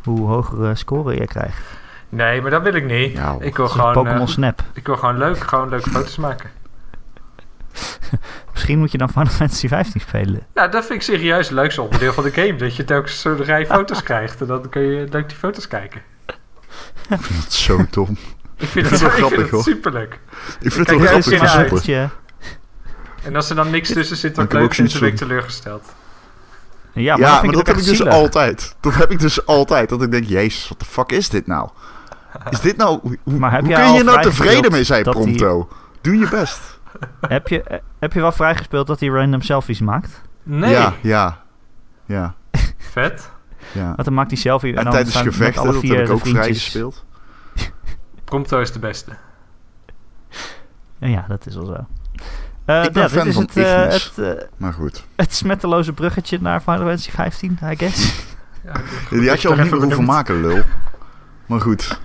hoe 0.03 0.27
hogere 0.27 0.75
score 0.75 1.15
je 1.15 1.27
krijgt. 1.27 1.61
Nee, 2.09 2.41
maar 2.41 2.51
dat 2.51 2.61
wil 2.61 2.73
ik 2.73 2.85
niet. 2.85 3.11
Ja, 3.13 3.31
hoor. 3.31 3.43
ik, 3.43 3.57
wil 3.57 3.67
gewoon, 3.67 3.93
Pokémon 3.93 4.19
eh, 4.21 4.27
Snap. 4.27 4.63
ik 4.73 4.85
wil 4.85 4.97
gewoon 4.97 5.17
leuk, 5.17 5.37
gewoon 5.37 5.69
leuke 5.69 5.89
foto's 5.89 6.17
maken. 6.17 6.49
Misschien 8.53 8.79
moet 8.79 8.91
je 8.91 8.97
dan 8.97 9.09
Final 9.09 9.25
Fantasy 9.25 9.67
15 9.67 10.01
spelen. 10.01 10.41
Nou, 10.53 10.71
dat 10.71 10.85
vind 10.85 10.93
ik 10.99 11.01
serieus 11.15 11.47
het 11.47 11.55
leukste 11.55 11.81
onderdeel 11.81 12.13
van 12.13 12.23
de 12.23 12.31
game. 12.31 12.55
Dat 12.55 12.75
je 12.75 12.83
telkens 12.83 13.21
zo'n 13.21 13.43
rij 13.43 13.65
foto's 13.65 14.03
krijgt. 14.09 14.41
En 14.41 14.47
dan 14.47 14.69
kun 14.69 14.81
je 14.81 15.07
leuk 15.11 15.29
die 15.29 15.37
foto's 15.37 15.67
kijken. 15.67 16.01
Ik 17.09 17.21
vind 17.21 17.43
het 17.43 17.53
zo 17.53 17.85
dom. 17.89 18.17
Ik 18.57 18.67
vind 18.67 18.89
Dat 18.89 18.99
het, 18.99 19.01
wel 19.01 19.09
ik 19.09 19.15
grappig, 19.15 19.37
vind 19.39 19.49
hoor. 19.49 19.59
het 19.59 19.67
superleuk. 19.69 20.19
Ik 20.61 20.71
vind 20.71 20.87
het 20.89 20.97
wel 20.99 21.07
grappig 21.07 21.23
soppen. 21.49 21.49
uitje. 21.71 22.09
En 23.23 23.35
als 23.35 23.49
er 23.49 23.55
dan 23.55 23.69
niks 23.69 23.93
tussen 23.93 24.17
zit 24.17 24.35
wat 24.35 24.45
ik 24.45 24.51
heb 24.51 24.61
ook 24.61 24.67
leuk 24.77 24.85
is, 24.85 24.91
zoiets 24.93 24.99
ben 24.99 25.09
ik 25.09 25.15
teleurgesteld. 25.15 25.83
Ja, 26.93 27.17
maar, 27.17 27.27
Ja, 27.27 27.41
dan 27.41 27.51
dat 27.51 27.59
ik 27.61 27.67
heb 27.67 27.77
ik 27.77 27.83
dus 27.85 27.97
zielig. 27.97 28.13
altijd. 28.13 28.75
Dat 28.79 28.95
heb 28.95 29.11
ik 29.11 29.19
dus 29.19 29.45
altijd. 29.45 29.89
Dat 29.89 30.01
ik 30.01 30.11
denk, 30.11 30.23
jezus, 30.25 30.67
wat 30.67 30.79
de 30.79 30.85
fuck 30.85 31.11
is 31.11 31.29
dit 31.29 31.47
nou? 31.47 31.69
Is 32.49 32.59
dit 32.59 32.77
nou... 32.77 32.99
Hoe, 33.23 33.37
Maar 33.37 33.51
heb 33.51 33.61
hoe 33.65 33.73
kun 33.73 33.83
je 33.85 33.91
hier 33.91 34.03
nou 34.03 34.21
tevreden 34.21 34.71
mee 34.71 34.83
zijn, 34.83 35.03
dat 35.03 35.13
die- 35.13 35.23
Pronto? 35.23 35.69
Doe 36.01 36.17
je 36.17 36.27
best. 36.29 36.59
heb, 37.27 37.47
je, 37.47 37.63
eh, 37.63 37.77
heb 37.99 38.13
je 38.13 38.19
wel 38.21 38.31
vrijgespeeld 38.31 38.87
dat 38.87 38.99
hij 38.99 39.09
random 39.09 39.41
selfies 39.41 39.79
maakt? 39.79 40.21
Nee, 40.43 40.69
Ja, 40.71 40.93
ja. 41.01 41.41
Ja, 42.05 42.35
vet. 42.77 43.31
ja. 43.71 43.85
Want 43.85 44.03
dan 44.03 44.13
maakt 44.13 44.29
hij 44.31 44.39
selfie 44.39 44.71
en, 44.71 44.77
En 44.77 44.83
dan 44.83 44.93
tijdens 44.93 45.15
gevechten, 45.15 45.61
alle 45.61 45.71
dat 45.71 45.81
vier 45.81 45.91
heb 45.91 46.01
ik 46.01 46.07
de 46.07 46.13
ook 46.13 46.19
vrij 46.19 46.31
vriendjes- 46.33 46.63
gespeeld. 46.63 47.05
Prompto 48.23 48.59
is 48.61 48.71
de 48.71 48.79
beste. 48.79 49.11
Ja, 50.99 51.07
ja, 51.07 51.25
dat 51.27 51.45
is 51.45 51.55
wel 51.55 51.65
zo. 51.65 51.73
Eh, 52.65 52.83
Ik 52.83 52.93
ben 52.93 53.01
ja, 53.01 53.09
fan 53.09 53.17
dit 53.23 53.27
is 53.27 53.33
van 53.33 53.43
het, 53.43 53.57
eh, 53.57 54.27
het, 54.27 54.47
Maar 54.57 54.73
goed. 54.73 55.05
het 55.15 55.33
smetteloze 55.33 55.93
bruggetje 55.93 56.37
naar 56.41 56.59
Final 56.61 56.77
Fantasy 56.77 57.11
15, 57.11 57.57
I 57.63 57.75
guess. 57.75 58.23
Ja, 58.63 58.71
Die 59.09 59.29
had 59.29 59.41
je 59.41 59.47
al 59.47 59.55
niet 59.55 59.71
meer 59.71 59.81
hoeven 59.81 60.03
maken, 60.03 60.41
lul. 60.41 60.63
Maar 61.45 61.61
goed. 61.61 61.99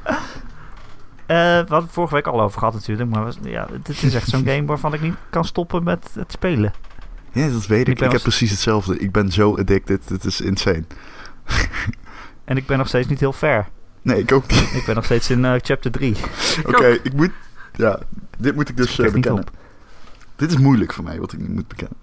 Eh, 1.26 1.36
we 1.36 1.54
hadden 1.56 1.82
het 1.82 1.92
vorige 1.92 2.14
week 2.14 2.26
al 2.26 2.40
over 2.42 2.58
gehad 2.58 2.74
natuurlijk, 2.74 3.10
maar 3.10 3.24
was, 3.24 3.38
ja, 3.42 3.68
dit 3.82 4.02
is 4.02 4.14
echt 4.14 4.28
zo'n 4.28 4.44
game 4.46 4.64
waarvan 4.64 4.94
ik 4.94 5.00
niet 5.00 5.14
kan 5.30 5.44
stoppen 5.44 5.82
met 5.84 6.08
het 6.14 6.32
spelen. 6.32 6.72
Ja, 7.32 7.48
dat 7.48 7.66
weet 7.66 7.80
Ik 7.80 7.86
ik. 7.88 7.94
Ik 7.94 8.00
heb 8.00 8.12
als- 8.12 8.22
precies 8.22 8.50
hetzelfde. 8.50 8.98
Ik 8.98 9.12
ben 9.12 9.32
zo 9.32 9.56
addicted. 9.56 10.08
Het 10.08 10.24
is 10.24 10.40
insane. 10.40 10.84
En 12.44 12.56
ik 12.56 12.66
ben 12.66 12.78
nog 12.78 12.88
steeds 12.88 13.08
niet 13.08 13.20
heel 13.20 13.32
ver. 13.32 13.66
Nee, 14.02 14.18
ik 14.18 14.32
ook 14.32 14.50
niet. 14.50 14.72
Ik 14.74 14.82
ben 14.86 14.94
nog 14.94 15.04
steeds 15.04 15.30
in 15.30 15.44
eh, 15.44 15.54
chapter 15.62 15.90
3. 15.90 16.16
Oké, 16.66 16.86
ik 16.86 17.12
moet... 17.12 17.30
Ja, 17.72 17.98
dit 18.38 18.54
moet 18.54 18.68
ik 18.68 18.76
dus 18.76 18.98
eh, 18.98 19.04
niet 19.04 19.12
bekennen. 19.14 19.44
Dit 20.36 20.50
is 20.50 20.56
moeilijk 20.58 20.92
voor 20.92 21.04
mij, 21.04 21.18
wat 21.20 21.32
ik 21.32 21.38
nu 21.38 21.48
moet 21.48 21.68
bekennen. 21.68 21.96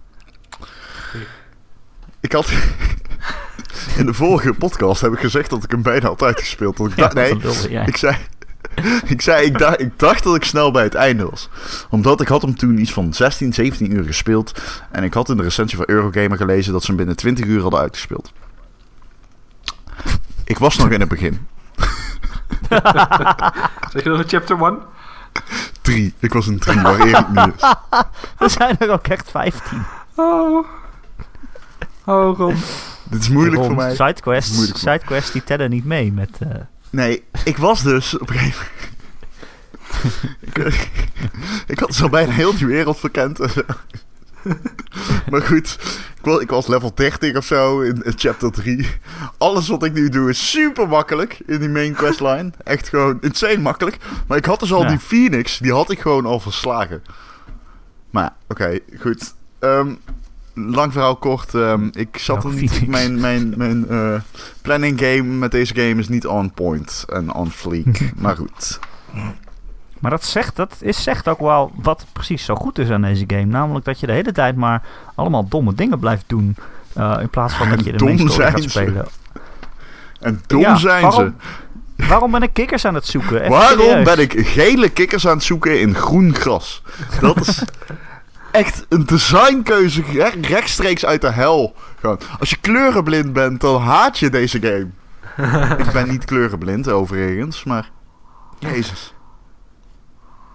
Ik 2.19 2.31
had... 2.31 2.51
In 3.97 4.05
de 4.05 4.13
vorige 4.13 4.53
podcast 4.53 5.01
heb 5.01 5.13
ik 5.13 5.19
gezegd 5.19 5.49
dat 5.49 5.63
ik 5.63 5.71
hem 5.71 5.81
bijna 5.81 6.07
had 6.07 6.21
uitgespeeld. 6.21 6.77
Dat 6.77 6.87
ik 6.91 6.95
Ja, 6.97 7.07
dacht- 7.07 7.69
nee, 7.69 7.81
ik 7.85 7.97
zei... 7.97 8.15
Ik 9.05 9.21
zei, 9.21 9.45
ik 9.45 9.57
dacht, 9.57 9.79
ik 9.79 9.99
dacht 9.99 10.23
dat 10.23 10.35
ik 10.35 10.43
snel 10.43 10.71
bij 10.71 10.83
het 10.83 10.95
einde 10.95 11.29
was. 11.29 11.49
Omdat 11.89 12.21
ik 12.21 12.27
had 12.27 12.41
hem 12.41 12.55
toen 12.55 12.79
iets 12.79 12.93
van 12.93 13.13
16, 13.13 13.53
17 13.53 13.93
uur 13.95 14.03
gespeeld. 14.03 14.61
En 14.91 15.03
ik 15.03 15.13
had 15.13 15.29
in 15.29 15.37
de 15.37 15.43
recensie 15.43 15.77
van 15.77 15.89
Eurogamer 15.89 16.37
gelezen 16.37 16.73
dat 16.73 16.81
ze 16.81 16.87
hem 16.87 16.95
binnen 16.97 17.15
20 17.15 17.45
uur 17.45 17.61
hadden 17.61 17.79
uitgespeeld. 17.79 18.31
Ik 20.43 20.57
was 20.57 20.77
nog 20.77 20.89
in 20.89 20.99
het 20.99 21.09
begin. 21.09 21.47
Zeg 23.91 24.03
je 24.03 24.09
nog 24.09 24.19
een 24.19 24.27
chapter 24.29 24.61
1? 24.63 24.77
Drie. 25.81 26.13
Ik 26.19 26.33
was 26.33 26.47
een 26.47 26.59
drie 26.59 26.81
waar 26.81 26.99
Erik 26.99 27.29
nu 27.29 27.41
is. 27.55 27.73
Er 28.37 28.49
zijn 28.49 28.75
er 28.79 28.89
ook 28.89 29.07
echt 29.07 29.31
15. 29.31 29.83
Oh, 30.15 30.65
Oh, 32.05 32.37
Ron. 32.37 32.55
Dit 33.03 33.21
is 33.21 33.29
moeilijk 33.29 33.63
voor 33.63 33.75
mij. 33.75 33.95
Mij. 33.97 34.41
sidequests 34.73 35.31
die 35.31 35.43
tellen 35.43 35.69
niet 35.69 35.85
mee 35.85 36.11
met... 36.11 36.29
eh, 36.39 36.49
Nee, 36.91 37.23
ik 37.43 37.57
was 37.57 37.83
dus 37.83 38.17
op 38.17 38.29
een 38.29 38.35
gegeven 38.37 38.65
moment... 38.67 38.89
ik, 40.39 40.89
ik 41.73 41.79
had 41.79 41.95
zo 41.95 42.09
bijna 42.09 42.31
heel 42.31 42.55
die 42.57 42.65
wereld 42.67 42.99
verkend. 42.99 43.39
en 43.39 43.49
zo. 43.55 43.61
maar 45.29 45.41
goed, 45.41 45.77
ik 46.17 46.25
was, 46.25 46.39
ik 46.41 46.49
was 46.49 46.67
level 46.67 46.91
30 46.95 47.35
of 47.35 47.45
zo 47.45 47.81
in, 47.81 48.01
in 48.03 48.13
chapter 48.15 48.51
3. 48.51 48.87
Alles 49.37 49.67
wat 49.67 49.83
ik 49.83 49.93
nu 49.93 50.09
doe 50.09 50.29
is 50.29 50.49
super 50.51 50.87
makkelijk 50.87 51.39
in 51.45 51.59
die 51.59 51.69
main 51.69 51.93
questline. 51.93 52.51
Echt 52.63 52.89
gewoon 52.89 53.17
insane 53.21 53.57
makkelijk. 53.57 53.97
Maar 54.27 54.37
ik 54.37 54.45
had 54.45 54.59
dus 54.59 54.73
al 54.73 54.81
Ja. 54.81 54.87
die 54.87 54.99
Phoenix, 54.99 55.57
die 55.57 55.73
had 55.73 55.91
ik 55.91 55.99
gewoon 55.99 56.25
al 56.25 56.39
verslagen. 56.39 57.03
Maar 58.09 58.33
oké, 58.47 58.79
goed. 58.99 59.33
Ehm, 59.59 59.93
lang 60.53 60.91
verhaal 60.91 61.15
kort. 61.15 61.53
ehm, 61.55 61.87
ik 61.91 62.17
zat 62.17 62.43
er 62.43 62.53
niet. 62.61 62.87
Mijn, 62.87 63.19
mijn, 63.19 63.53
mijn 63.57 63.89
eh, 63.89 64.13
planning 64.61 64.99
game 64.99 65.21
met 65.23 65.51
deze 65.51 65.73
game 65.75 65.95
is 65.95 66.09
niet 66.09 66.27
on 66.27 66.51
point 66.51 67.05
en 67.09 67.33
on 67.33 67.51
fleek. 67.51 68.11
maar 68.21 68.35
goed. 68.35 68.79
Maar 69.99 70.11
dat 70.11 70.23
zegt, 70.25 70.55
dat 70.55 70.75
is, 70.79 71.03
zegt 71.03 71.27
ook 71.27 71.39
wel 71.39 71.71
wat 71.75 72.05
precies 72.13 72.45
zo 72.45 72.55
goed 72.55 72.77
is 72.79 72.89
aan 72.89 73.01
deze 73.01 73.23
game. 73.27 73.45
Namelijk 73.45 73.85
dat 73.85 73.99
je 73.99 74.05
de 74.07 74.13
hele 74.13 74.31
tijd 74.31 74.55
maar 74.55 74.81
allemaal 75.15 75.47
domme 75.47 75.73
dingen 75.73 75.99
blijft 75.99 76.23
doen. 76.27 76.55
eh, 76.93 77.17
in 77.21 77.29
plaats 77.29 77.53
van 77.53 77.69
dat 77.69 77.83
je 77.85 77.91
de 77.91 77.97
zijn 78.29 78.51
gaat 78.51 78.61
ze. 78.61 78.69
spelen. 78.69 79.07
En 80.19 80.41
dom 80.47 80.59
Ja, 80.59 80.75
zijn 80.75 81.01
waarom, 81.01 81.35
Waarom 81.95 82.31
ben 82.31 82.41
ik 82.41 82.53
kikkers 82.53 82.85
aan 82.85 82.93
het 82.95 83.05
zoeken? 83.05 83.43
ze. 83.43 83.49
Waarom 83.49 83.79
serieus. 83.87 84.05
ben 84.05 84.19
ik 84.19 84.47
gele 84.47 84.89
kikkers 84.89 85.27
aan 85.27 85.35
het 85.35 85.43
zoeken 85.43 85.79
in 85.81 85.95
groen 85.95 86.35
gras? 86.35 86.83
Dat 87.21 87.39
is 87.47 87.63
echt 88.51 88.85
een 88.89 89.05
designkeuze 89.05 90.01
re- 90.01 90.39
rechtstreeks 90.41 91.05
uit 91.05 91.21
de 91.21 91.31
hel. 91.31 91.75
Gewoon. 91.99 92.19
Als 92.39 92.49
je 92.49 92.57
kleurenblind 92.57 93.33
bent, 93.33 93.61
dan 93.61 93.81
haat 93.81 94.19
je 94.19 94.29
deze 94.29 94.59
game. 94.59 94.89
ik 95.85 95.91
ben 95.91 96.09
niet 96.09 96.25
kleurenblind 96.25 96.89
overigens, 96.89 97.63
maar... 97.63 97.89
Jezus. 98.59 99.13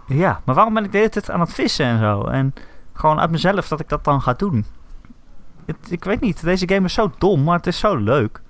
Ja, 0.06 0.40
maar 0.44 0.54
waarom 0.54 0.74
ben 0.74 0.84
ik 0.84 0.92
de 0.92 0.98
hele 0.98 1.10
tijd 1.10 1.30
aan 1.30 1.40
het 1.40 1.52
vissen 1.52 1.86
en 1.86 1.98
zo? 1.98 2.24
En 2.24 2.54
gewoon 2.92 3.20
uit 3.20 3.30
mezelf 3.30 3.68
dat 3.68 3.80
ik 3.80 3.88
dat 3.88 4.04
dan 4.04 4.22
ga 4.22 4.32
doen. 4.32 4.64
Het, 5.66 5.76
ik 5.88 6.04
weet 6.04 6.20
niet, 6.20 6.42
deze 6.42 6.68
game 6.68 6.86
is 6.86 6.94
zo 6.94 7.12
dom, 7.18 7.44
maar 7.44 7.56
het 7.56 7.66
is 7.66 7.78
zo 7.78 7.96
leuk. 7.96 8.40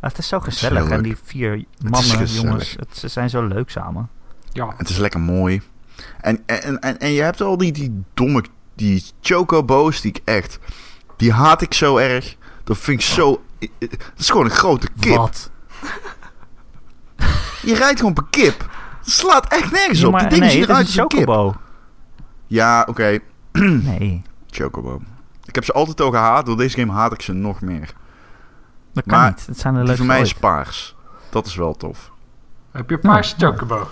Het 0.00 0.18
is 0.18 0.28
zo 0.28 0.40
gezellig. 0.40 0.88
En 0.88 1.02
die 1.02 1.16
vier 1.24 1.64
mannen, 1.90 2.26
jongens, 2.26 2.76
het, 2.78 2.96
ze 2.96 3.08
zijn 3.08 3.30
zo 3.30 3.46
leuk 3.46 3.70
samen. 3.70 4.08
Ja. 4.52 4.74
Het 4.76 4.88
is 4.88 4.96
lekker 4.96 5.20
mooi. 5.20 5.62
En, 6.20 6.42
en, 6.46 6.80
en, 6.80 6.98
en 6.98 7.10
je 7.10 7.22
hebt 7.22 7.40
al 7.40 7.56
die, 7.56 7.72
die 7.72 8.02
domme, 8.14 8.44
die 8.74 9.04
chocobo's 9.20 10.00
die 10.00 10.10
ik 10.12 10.20
echt, 10.24 10.58
die 11.16 11.32
haat 11.32 11.62
ik 11.62 11.74
zo 11.74 11.96
erg. 11.96 12.36
Dat 12.64 12.78
vind 12.78 13.00
ik 13.00 13.06
zo, 13.06 13.42
het 13.78 13.98
is 14.16 14.30
gewoon 14.30 14.44
een 14.44 14.50
grote 14.50 14.88
kip. 15.00 15.16
Wat? 15.16 15.50
Je 17.62 17.74
rijdt 17.74 17.98
gewoon 17.98 18.14
per 18.14 18.24
kip. 18.30 18.68
Het 18.98 19.10
slaat 19.12 19.48
echt 19.52 19.70
nergens 19.72 20.00
Ja, 20.00 20.06
op. 20.06 20.18
Die 20.18 20.28
dingen 20.28 20.40
nee, 20.44 20.50
zien 20.50 20.62
eruit 20.62 20.80
is 20.80 20.86
als 20.86 20.96
een 20.96 21.02
een 21.02 21.08
kip. 21.08 21.18
chocobo. 21.28 21.54
Ja, 22.46 22.84
oké. 22.88 23.18
Nee, 23.84 24.22
Chocobo. 24.50 25.00
Ik 25.44 25.54
heb 25.54 25.64
ze 25.64 25.72
altijd 25.72 26.00
al 26.00 26.10
gehaat. 26.10 26.46
Door 26.46 26.56
deze 26.56 26.76
game 26.78 26.92
haat 26.92 27.12
ik 27.12 27.22
ze 27.22 27.32
nog 27.32 27.60
meer. 27.60 27.92
dat 28.92 29.04
kan 29.06 29.18
Maar 29.18 29.28
niet. 29.30 29.46
Het 29.46 29.58
zijn 29.60 29.74
de 29.74 29.78
leukste 29.80 29.96
voor 29.96 30.06
mij 30.06 30.20
is 30.20 30.28
ooit. 30.30 30.40
paars. 30.40 30.96
Dat 31.30 31.46
is 31.46 31.54
wel 31.54 31.74
tof. 31.76 32.10
Heb 32.70 32.88
je 32.88 32.94
een 32.94 33.00
paarse 33.00 33.34
Ja. 33.38 33.50
chocobo? 33.50 33.88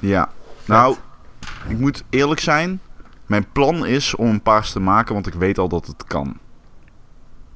Ja. 0.00 0.28
Nou, 0.64 0.96
ik 1.68 1.78
moet 1.78 2.04
eerlijk 2.10 2.40
zijn. 2.40 2.80
Mijn 3.34 3.46
plan 3.52 3.86
is 3.86 4.14
om 4.14 4.28
een 4.28 4.42
paars 4.42 4.72
te 4.72 4.80
maken, 4.80 5.14
want 5.14 5.26
ik 5.26 5.34
weet 5.34 5.58
al 5.58 5.68
dat 5.68 5.86
het 5.86 6.04
kan. 6.06 6.36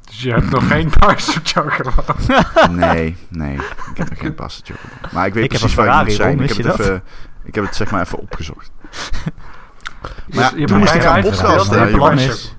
Dus 0.05 0.23
je 0.23 0.31
hebt 0.33 0.51
nog 0.51 0.67
geen 0.69 0.91
paarse 0.99 1.41
chocobo. 1.43 1.91
Nee, 2.71 3.17
nee. 3.29 3.55
Ik 3.55 3.97
heb 3.97 4.09
nog 4.11 4.19
geen 4.19 4.35
paarse 4.35 4.61
chocobo. 4.65 5.15
Maar 5.15 5.27
ik 5.27 5.35
weet 5.35 5.45
Ik 5.45 5.51
heb 5.53 5.61
precies 5.61 5.77
waar 5.79 5.99
je 5.99 6.05
moet 6.05 6.13
zijn. 6.13 6.41
Ik 6.41 6.49
heb, 6.49 6.67
het 6.67 6.79
even, 6.81 7.03
ik 7.45 7.55
heb 7.55 7.65
het 7.65 7.77
zeg 7.77 7.91
maar 7.91 8.01
even 8.03 8.19
opgezocht. 8.19 8.71
Je, 8.91 9.31
Maar 10.35 10.45
ja, 10.45 10.51
je 10.51 10.57
hebt 10.57 10.67
toen 10.69 10.79
moest 10.79 10.91
een 10.91 10.97
ik 10.99 11.03
gaan 11.03 11.21
podcasten, 11.23 11.89
je 11.89 11.95
plan 11.97 12.19
is- 12.19 12.57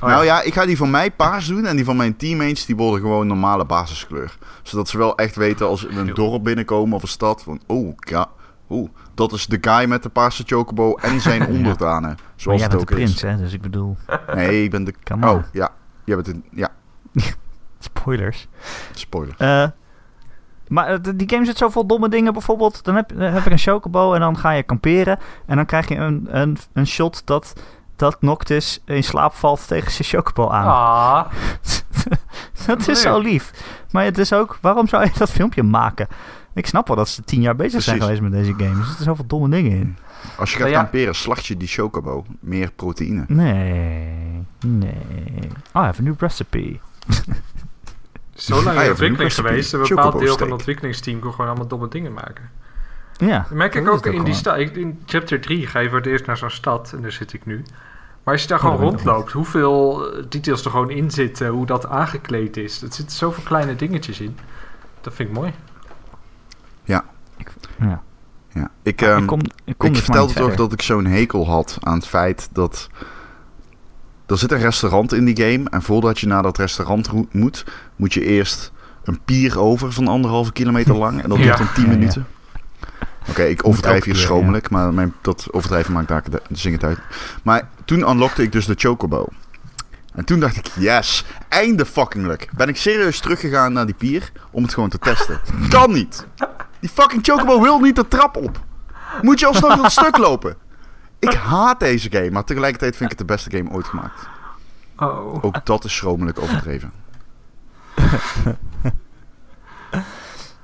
Oh, 0.00 0.08
nou 0.08 0.24
ja, 0.24 0.42
ik 0.42 0.54
ga 0.54 0.66
die 0.66 0.76
van 0.76 0.90
mij 0.90 1.10
paars 1.10 1.46
doen 1.46 1.66
en 1.66 1.76
die 1.76 1.84
van 1.84 1.96
mijn 1.96 2.16
teammates 2.16 2.66
die 2.66 2.76
worden 2.76 3.00
gewoon 3.00 3.26
normale 3.26 3.64
basiskleur. 3.64 4.36
Zodat 4.62 4.88
ze 4.88 4.98
wel 4.98 5.16
echt 5.16 5.36
weten 5.36 5.66
als 5.66 5.82
we 5.82 5.88
een 5.98 6.14
dorp 6.14 6.44
binnenkomen 6.44 6.96
of 6.96 7.02
een 7.02 7.08
stad 7.08 7.42
van, 7.42 7.60
oh 7.66 7.92
ja, 7.98 8.26
oeh, 8.68 8.88
dat 9.20 9.32
is 9.32 9.46
de 9.46 9.58
guy 9.60 9.88
met 9.88 10.02
de 10.02 10.08
paarse 10.08 10.42
chocobo 10.46 10.94
en 10.94 11.20
zijn 11.20 11.46
onderdanen. 11.56 12.08
Maar 12.10 12.18
Zoals 12.36 12.60
jij 12.60 12.68
het 12.68 12.76
bent 12.76 12.88
de 12.88 12.94
ook 12.94 13.00
prins, 13.00 13.14
is. 13.14 13.22
hè? 13.22 13.36
Dus 13.36 13.52
ik 13.52 13.60
bedoel, 13.60 13.96
Nee, 14.34 14.64
ik 14.64 14.70
ben 14.70 14.84
de... 14.84 14.94
Oh, 15.24 15.42
ja. 15.52 15.70
Jij 16.04 16.16
bent 16.16 16.28
een... 16.28 16.44
Ja, 16.50 16.68
spoilers. 17.78 18.48
spoiler. 18.94 19.34
Eh, 19.38 19.68
maar 20.68 20.86
eh, 20.86 20.98
die 21.14 21.28
game 21.30 21.44
zit 21.44 21.56
zo 21.56 21.68
vol 21.68 21.86
domme 21.86 22.08
dingen. 22.08 22.32
Bijvoorbeeld, 22.32 22.84
dan 22.84 22.94
heb, 22.94 23.10
heb 23.16 23.46
ik 23.46 23.52
een 23.52 23.58
chocobo 23.58 24.14
en 24.14 24.20
dan 24.20 24.38
ga 24.38 24.50
je 24.50 24.62
kamperen. 24.62 25.18
En 25.46 25.56
dan 25.56 25.66
krijg 25.66 25.88
je 25.88 25.94
een, 25.96 26.26
een, 26.30 26.58
een 26.72 26.86
shot 26.86 27.26
dat, 27.26 27.52
dat 27.96 28.22
Noctis 28.22 28.82
in 28.84 29.04
slaap 29.04 29.34
valt 29.34 29.66
tegen 29.68 29.90
zijn 29.90 30.08
chocobo 30.08 30.48
aan. 30.48 30.66
Ah, 30.66 31.32
dat 32.66 32.88
is 32.88 33.00
zo 33.00 33.18
lief. 33.18 33.52
Maar 33.90 34.04
het 34.04 34.18
is 34.18 34.32
ook, 34.32 34.58
waarom 34.60 34.88
zou 34.88 35.04
je 35.04 35.10
dat 35.18 35.30
filmpje 35.30 35.62
maken? 35.62 36.08
Ik 36.54 36.66
snap 36.66 36.86
wel 36.86 36.96
dat 36.96 37.08
ze 37.08 37.24
tien 37.24 37.40
jaar 37.40 37.56
bezig 37.56 37.82
zijn 37.82 38.00
geweest 38.00 38.20
met 38.20 38.32
deze 38.32 38.54
game. 38.56 38.78
Er 38.80 38.84
zitten 38.84 39.04
zoveel 39.04 39.26
domme 39.26 39.48
dingen 39.48 39.70
in. 39.72 39.96
Als 40.36 40.50
je 40.50 40.56
gaat 40.56 40.64
Nou 40.66 40.70
ja. 40.78 40.82
kamperen, 40.82 41.14
slacht 41.14 41.46
je 41.46 41.56
die 41.56 41.68
chocobo. 41.68 42.24
Meer 42.40 42.70
proteïne. 42.76 43.24
Nee, 43.28 44.46
nee. 44.66 44.94
Oh, 45.72 45.82
I 45.82 45.84
have 45.84 46.00
a 46.00 46.04
new 46.04 46.14
recipe. 46.18 46.78
zo 48.34 48.54
lang 48.62 48.66
Ah, 48.66 48.74
in 48.74 48.82
ja, 48.82 48.88
ontwikkeling 48.90 49.34
geweest. 49.34 49.72
Een 49.72 49.80
bepaald 49.88 50.18
deel 50.18 50.32
van 50.32 50.42
het 50.42 50.52
ontwikkelingsteam 50.52 51.18
kon 51.20 51.30
gewoon 51.32 51.46
allemaal 51.46 51.66
domme 51.68 51.88
dingen 51.88 52.12
maken. 52.12 52.50
Ja. 53.16 53.38
Dat 53.38 53.50
merk 53.50 53.74
ik 53.74 53.88
ook 53.88 54.06
in 54.06 54.24
die 54.24 54.34
stad. 54.34 54.56
In 54.58 55.00
chapter 55.06 55.40
3 55.40 55.66
ga 55.66 55.78
je 55.78 55.88
voor 55.88 55.98
het 55.98 56.06
eerst 56.06 56.26
naar 56.26 56.36
zo'n 56.36 56.50
stad. 56.50 56.92
En 56.96 57.02
daar 57.02 57.12
zit 57.12 57.32
ik 57.32 57.46
nu. 57.46 57.62
Maar 58.24 58.34
als 58.34 58.42
je 58.42 58.48
daar 58.48 58.58
Oh, 58.58 58.64
gewoon 58.64 58.80
rondloopt, 58.80 59.32
hoeveel 59.32 60.06
eh, 60.12 60.24
details 60.28 60.64
er 60.64 60.70
gewoon 60.70 60.90
in 60.90 61.10
zitten, 61.10 61.48
hoe 61.48 61.66
dat 61.66 61.86
aangekleed 61.88 62.56
is. 62.56 62.82
Er 62.82 62.92
zitten 62.92 63.16
zoveel 63.16 63.42
kleine 63.42 63.76
dingetjes 63.76 64.20
in. 64.20 64.36
Dat 65.00 65.14
vind 65.14 65.28
ik 65.28 65.34
mooi. 65.34 65.52
Ja. 66.90 67.04
Ja. 68.54 68.70
Ik, 68.82 69.00
ik 69.00 69.02
ehm, 69.02 69.24
kom, 69.24 69.40
ik 69.64 69.74
kom 69.78 69.88
ik 69.88 69.94
dus 69.94 70.06
maar 70.06 70.16
vertelde 70.16 70.32
toch 70.34 70.54
dat 70.56 70.72
ik 70.72 70.82
zo'n 70.82 71.04
hekel 71.04 71.46
had 71.46 71.78
aan 71.80 71.94
het 71.94 72.06
feit 72.06 72.48
dat... 72.52 72.88
Er 74.26 74.38
zit 74.38 74.52
een 74.52 74.58
restaurant 74.58 75.12
in 75.12 75.24
die 75.24 75.36
game. 75.36 75.70
En 75.70 75.82
voordat 75.82 76.18
je 76.18 76.26
naar 76.26 76.42
dat 76.42 76.58
restaurant 76.58 77.32
moet, 77.32 77.64
moet 77.96 78.14
je 78.14 78.24
eerst 78.24 78.72
een 79.04 79.20
pier 79.24 79.60
over 79.60 79.92
van 79.92 80.08
anderhalve 80.08 80.52
kilometer 80.52 80.96
lang. 80.96 81.22
En 81.22 81.28
dat 81.28 81.38
Ja. 81.40 81.44
duurt 81.44 81.58
dan 81.58 81.72
10 81.74 81.84
Ja, 81.84 81.90
ja. 81.90 81.96
minuten. 81.96 82.26
Oké, 83.28 83.42
ik 83.42 83.66
overdrijf 83.66 84.04
hier 84.04 84.16
schromelijk, 84.16 84.70
maar 84.70 84.94
mijn, 84.94 85.14
dat 85.20 85.48
overdrijven 85.50 85.92
maakt 85.92 86.08
daar 86.08 86.30
de, 86.30 86.42
zing 86.50 86.74
het 86.74 86.84
uit. 86.84 86.98
Maar 87.42 87.68
toen 87.84 88.10
unlockte 88.10 88.42
ik 88.42 88.52
dus 88.52 88.66
de 88.66 88.74
Chocobo. 88.76 89.26
En 90.14 90.24
toen 90.24 90.40
dacht 90.40 90.56
ik, 90.56 90.66
yes, 90.78 91.24
einde 91.48 91.86
fucking 91.86 92.26
luck. 92.26 92.48
Ben 92.56 92.68
ik 92.68 92.76
serieus 92.76 93.20
teruggegaan 93.20 93.72
naar 93.72 93.86
die 93.86 93.94
pier 93.94 94.32
om 94.50 94.62
het 94.62 94.74
gewoon 94.74 94.88
te 94.88 94.98
testen. 94.98 95.40
Kan 95.68 95.92
niet. 95.92 96.26
Die 96.80 96.90
fucking 96.90 97.24
Chocobo 97.24 97.60
wil 97.60 97.78
niet 97.80 97.96
de 97.96 98.08
trap 98.08 98.36
op. 98.36 98.60
Moet 99.22 99.40
je 99.40 99.46
alsnog 99.46 99.76
dat 99.76 99.92
stuk 99.92 100.16
lopen. 100.28 100.56
Ik 101.18 101.32
haat 101.32 101.80
deze 101.80 102.10
game, 102.10 102.30
maar 102.30 102.44
tegelijkertijd 102.44 102.96
vind 102.96 103.12
ik 103.12 103.18
het 103.18 103.28
de 103.28 103.34
beste 103.34 103.50
game 103.56 103.70
ooit 103.70 103.86
gemaakt. 103.86 104.28
Oh. 104.96 105.44
Ook 105.44 105.66
dat 105.66 105.84
is 105.84 105.96
schromelijk 105.96 106.38
overdreven. 106.40 106.92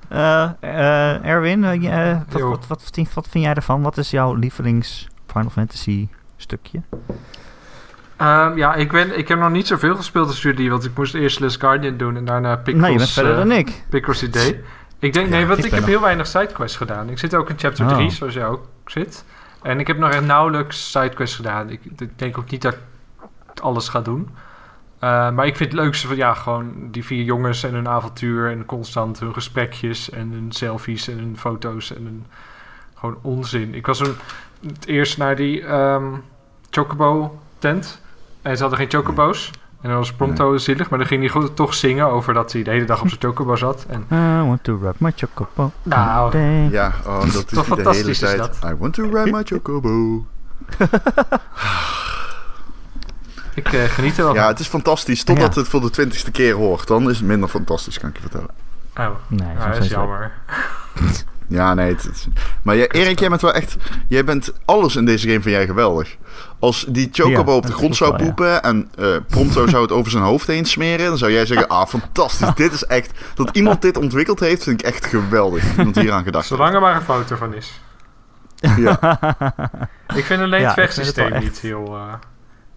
Eh, 0.08 0.50
eh, 0.60 1.24
Erwin, 1.24 1.64
eh, 1.64 2.18
wat, 2.30 2.40
wat, 2.42 2.66
wat, 2.66 2.90
vind- 2.92 3.14
wat 3.14 3.28
vind 3.30 3.44
jij 3.44 3.54
ervan? 3.54 3.82
Wat 3.82 3.96
is 3.98 4.10
jouw 4.10 4.34
lievelings 4.34 5.08
Final 5.26 5.50
Fantasy 5.50 6.08
stukje? 6.36 6.82
Ehm, 8.16 8.56
ja, 8.58 8.74
ik, 8.74 8.92
ben, 8.92 9.18
ik 9.18 9.28
heb 9.28 9.38
nog 9.38 9.50
niet 9.50 9.66
zoveel 9.66 9.96
gespeeld 9.96 10.26
als 10.28 10.42
jullie, 10.42 10.70
want 10.70 10.84
ik 10.84 10.96
moest 10.96 11.14
eerst 11.14 11.40
Les 11.40 11.56
Guardian 11.56 11.96
doen 11.96 12.16
en 12.16 12.24
daarna 12.24 12.56
Pickles, 12.56 12.82
nee, 12.82 12.92
je 12.92 12.98
bent 12.98 13.10
verder 13.10 13.36
dan 13.36 13.52
ik. 13.52 13.84
Pickles 13.88 14.22
idee. 14.22 14.60
Ik 14.98 15.12
denk, 15.12 15.28
nee, 15.28 15.46
want 15.46 15.64
ik 15.64 15.70
heb 15.70 15.80
nog- 15.80 15.88
heel 15.88 16.00
weinig 16.00 16.26
sidequests 16.26 16.76
gedaan. 16.76 17.08
Ik 17.10 17.18
zit 17.18 17.34
ook 17.34 17.50
in 17.50 17.58
chapter 17.58 17.86
Oh. 17.86 17.94
3, 17.94 18.10
zoals 18.10 18.34
jij 18.34 18.46
ook 18.46 18.66
zit. 18.86 19.24
En 19.62 19.80
ik 19.80 19.86
heb 19.86 19.98
nog 19.98 20.10
echt 20.10 20.24
nauwelijks 20.24 20.90
sidequests 20.90 21.36
gedaan. 21.36 21.70
Ik, 21.70 21.80
ik 21.98 22.18
denk 22.18 22.38
ook 22.38 22.50
niet 22.50 22.62
dat 22.62 22.72
ik 22.74 23.60
alles 23.60 23.88
ga 23.88 24.00
doen. 24.00 24.28
Eh, 24.98 25.30
maar 25.30 25.46
ik 25.46 25.56
vind 25.56 25.72
het 25.72 25.80
leukste 25.80 26.06
van, 26.06 26.16
ja, 26.16 26.34
gewoon 26.34 26.72
die 26.90 27.04
vier 27.04 27.24
jongens 27.24 27.62
en 27.62 27.74
hun 27.74 27.88
avontuur 27.88 28.50
en 28.50 28.64
constant 28.64 29.20
hun 29.20 29.32
gesprekjes 29.32 30.10
en 30.10 30.30
hun 30.32 30.52
selfies 30.52 31.08
en 31.08 31.18
hun 31.18 31.36
foto's 31.38 31.94
en 31.94 32.02
hun 32.04 32.26
gewoon 32.94 33.18
onzin. 33.22 33.74
Ik 33.74 33.86
was 33.86 34.00
een, 34.00 34.14
het 34.66 34.86
eerst 34.86 35.18
naar 35.18 35.36
die 35.36 35.62
ehm, 35.64 36.04
Chocobo 36.70 37.38
tent 37.58 38.00
en 38.42 38.56
ze 38.56 38.60
hadden 38.62 38.78
geen 38.80 38.90
Chocobo's. 38.90 39.50
En 39.80 39.88
dat 39.88 39.98
was 39.98 40.12
Prompto 40.12 40.56
zielig, 40.56 40.90
maar 40.90 40.98
dan 40.98 41.08
ging 41.08 41.20
hij 41.20 41.30
goed- 41.30 41.56
toch 41.56 41.74
zingen 41.74 42.06
over 42.06 42.34
dat 42.34 42.52
hij 42.52 42.62
de 42.62 42.70
hele 42.70 42.84
dag 42.84 43.00
op 43.00 43.08
zijn 43.08 43.20
Chocobo 43.24 43.56
zat. 43.56 43.86
En 43.88 44.06
I 44.42 44.46
want 44.46 44.64
to 44.64 44.78
wrap 44.78 44.94
my 45.00 45.12
chocobo. 45.16 45.72
Nou. 45.82 46.38
Ja, 46.70 46.92
oh, 47.06 47.20
dat 47.20 47.26
is 47.34 47.34
Toch 47.34 47.46
de 47.48 47.54
hele 47.56 47.66
fantastisch 47.66 48.06
is 48.08 48.18
tijd. 48.18 48.36
dat? 48.38 48.58
I 48.64 48.74
want 48.78 48.94
to 48.94 49.02
ride 49.02 49.30
my 49.30 49.42
chocobo. 49.52 50.24
Ik 53.54 53.72
eh, 53.72 53.82
geniet 53.84 54.18
er 54.18 54.24
wel 54.24 54.34
Ja, 54.34 54.40
van. 54.40 54.50
het 54.50 54.58
is 54.60 54.66
fantastisch. 54.66 55.24
Totdat 55.24 55.54
Ja. 55.54 55.60
het 55.60 55.70
voor 55.70 55.80
de 55.80 55.90
twintigste 55.90 56.30
keer 56.30 56.54
hoort. 56.54 56.86
Dan 56.86 57.10
is 57.10 57.16
het 57.16 57.26
minder 57.26 57.48
fantastisch, 57.48 57.98
kan 57.98 58.08
ik 58.08 58.14
je 58.16 58.20
vertellen. 58.20 58.50
Oh, 58.98 59.06
Nee, 59.28 59.48
ja, 59.58 59.68
dat 59.70 59.82
is 59.84 59.88
jammer. 59.88 60.32
Ja, 61.48 61.74
nee. 61.74 61.92
Het, 61.92 62.02
het- 62.02 62.26
maar 62.62 62.76
jij, 62.76 62.88
Erik, 62.90 63.18
jij 63.18 63.28
bent 63.28 63.40
wel 63.40 63.52
echt... 63.52 63.76
Jij 64.08 64.24
bent 64.24 64.52
alles 64.64 64.96
in 64.96 65.04
deze 65.04 65.28
game 65.28 65.42
van 65.42 65.50
jij 65.50 65.66
geweldig. 65.66 66.16
Als 66.58 66.84
die 66.88 67.08
Chocobo 67.12 67.50
Ja, 67.50 67.56
op 67.56 67.66
de 67.66 67.72
grond 67.72 67.96
zou 67.96 68.10
wel, 68.10 68.20
ja. 68.20 68.24
poepen... 68.26 68.62
en 68.62 68.90
eh 68.98 69.16
Prompto 69.28 69.66
zou 69.66 69.82
het 69.82 69.92
over 69.92 70.10
zijn 70.10 70.22
hoofd 70.22 70.46
heen 70.46 70.64
smeren... 70.64 71.06
dan 71.06 71.18
zou 71.18 71.32
jij 71.32 71.46
zeggen, 71.46 71.68
ah, 71.68 71.86
fantastisch. 71.86 72.54
dit 72.54 72.72
is 72.72 72.84
echt... 72.84 73.10
Dat 73.34 73.50
iemand 73.56 73.82
dit 73.82 73.96
ontwikkeld 73.96 74.40
heeft, 74.40 74.62
vind 74.62 74.80
ik 74.80 74.86
echt 74.86 75.06
geweldig. 75.06 75.62
Dat 75.64 75.76
Iemand 75.76 75.96
hier 75.96 76.12
aan 76.12 76.24
gedacht 76.24 76.46
Zolang 76.46 76.74
er 76.74 76.80
maar 76.80 76.96
een 76.96 77.02
foto 77.02 77.36
van 77.36 77.54
is. 77.54 77.80
Ja. 78.76 78.98
Ik 80.14 80.24
vind 80.24 80.40
alleen 80.42 80.60
Ja, 80.60 80.66
het 80.66 80.74
vechtsysteem 80.74 81.38
niet 81.38 81.58
heel... 81.58 81.94
eh, 81.96 82.12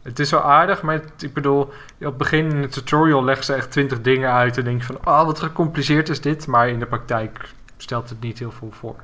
het 0.02 0.20
is 0.20 0.32
wel 0.32 0.42
aardig, 0.44 0.82
maar 0.82 0.94
het- 0.94 1.24
ik 1.24 1.34
bedoel... 1.34 1.62
Op 1.62 1.72
het 2.00 2.18
begin 2.18 2.50
in 2.52 2.62
de 2.62 2.68
tutorial 2.68 3.24
leggen 3.24 3.46
ze 3.46 3.54
echt 3.54 3.72
twintig 3.72 4.02
dingen 4.02 4.32
uit... 4.32 4.58
en 4.58 4.64
denk 4.64 4.80
je 4.80 4.86
van, 4.86 4.98
ah, 5.04 5.26
wat 5.26 5.40
gecompliceerd 5.40 6.10
is 6.10 6.22
dit. 6.22 6.48
Maar 6.48 6.70
in 6.70 6.80
de 6.80 6.86
praktijk 6.86 7.54
stelt 7.78 8.10
het 8.10 8.22
niet 8.22 8.40
heel 8.40 8.52
veel 8.52 8.72
voor. 8.72 8.96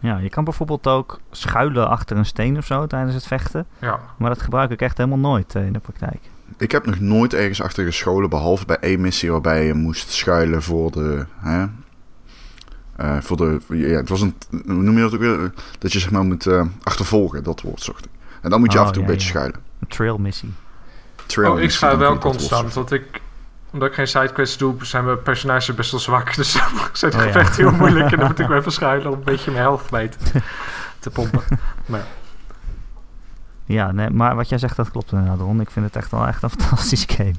Ja, 0.00 0.16
je 0.18 0.28
kan 0.30 0.44
bijvoorbeeld 0.44 0.86
ook 0.86 1.20
schuilen 1.30 1.88
achter 1.88 2.16
een 2.16 2.26
steen 2.26 2.56
of 2.56 2.64
zo 2.66 2.86
tijdens 2.86 3.14
het 3.14 3.26
vechten. 3.26 3.66
Ja, 3.78 4.00
Maar 4.18 4.30
dat 4.30 4.42
gebruik 4.42 4.70
ik 4.70 4.80
echt 4.82 4.96
helemaal 4.96 5.18
nooit 5.18 5.54
eh, 5.54 5.66
in 5.66 5.72
de 5.72 5.78
praktijk. 5.78 6.18
Ik 6.56 6.70
heb 6.72 6.86
nog 6.86 7.00
nooit 7.00 7.34
ergens 7.34 7.62
achter 7.62 7.84
gescholen, 7.84 8.30
behalve 8.30 8.66
bij 8.66 8.76
één 8.80 9.00
missie 9.00 9.30
waarbij 9.30 9.66
je 9.66 9.74
moest 9.74 10.10
schuilen 10.10 10.62
voor 10.62 10.90
de. 10.90 11.26
Hè, 11.38 11.66
eh, 12.96 13.16
voor 13.20 13.36
de 13.36 13.60
ja, 13.68 13.86
het 13.96 14.08
was 14.08 14.20
een. 14.20 14.34
Hoe 14.50 14.72
noem 14.74 14.94
je 14.96 15.00
dat 15.00 15.14
ook 15.14 15.20
weer? 15.20 15.52
Dat 15.78 15.92
je 15.92 15.98
zeg 15.98 16.10
maar 16.10 16.24
moet 16.24 16.46
eh, 16.46 16.64
achtervolgen, 16.82 17.42
dat 17.44 17.60
woord 17.60 17.82
zocht 17.82 18.04
ik. 18.04 18.10
En 18.42 18.50
dan 18.50 18.60
moet 18.60 18.72
je 18.72 18.78
Oh, 18.78 18.84
af 18.84 18.88
en 18.90 18.94
toe 18.94 19.02
ja, 19.02 19.08
een 19.08 19.14
beetje 19.14 19.32
ja. 19.32 19.38
schuilen. 19.38 19.60
Een 19.80 19.88
trail 19.88 20.18
missie. 20.18 20.52
Trail 21.26 21.52
oh, 21.52 21.60
ik 21.60 21.72
ga 21.72 21.96
wel 21.96 22.18
constant, 22.18 22.72
want 22.74 22.92
ik... 22.92 23.20
Omdat 23.72 23.88
ik 23.88 23.94
geen 23.94 24.08
sidequests 24.08 24.56
doe, 24.56 24.74
zijn 24.80 25.04
mijn 25.04 25.22
personages 25.22 25.74
best 25.74 25.90
wel 25.90 26.00
zwak. 26.00 26.34
Dus 26.36 26.52
dan 26.52 26.62
zijn 26.92 27.10
de 27.10 27.16
Oh, 27.16 27.22
ja. 27.24 27.30
gevechten 27.30 27.68
heel 27.68 27.78
moeilijk. 27.78 28.10
En 28.12 28.18
dan 28.18 28.26
moet 28.26 28.38
ik 28.38 28.46
wel 28.48 28.58
even 28.58 28.72
schuilen 28.72 29.10
om 29.12 29.18
een 29.18 29.24
beetje 29.24 29.50
mijn 29.50 29.62
helft 29.62 29.90
bij 29.90 30.08
te, 30.08 30.40
te 30.98 31.10
pompen. 31.10 31.42
Maar 31.86 32.04
ja. 33.64 33.92
Nee, 33.92 34.10
maar 34.10 34.36
wat 34.36 34.48
jij 34.48 34.58
zegt, 34.58 34.76
dat 34.76 34.90
klopt 34.90 35.12
inderdaad, 35.12 35.38
Ron. 35.38 35.60
Ik 35.60 35.70
vind 35.70 35.86
het 35.86 35.96
echt 35.96 36.10
wel 36.10 36.26
echt 36.26 36.42
een 36.42 36.50
fantastisch 36.50 37.04
game. 37.08 37.34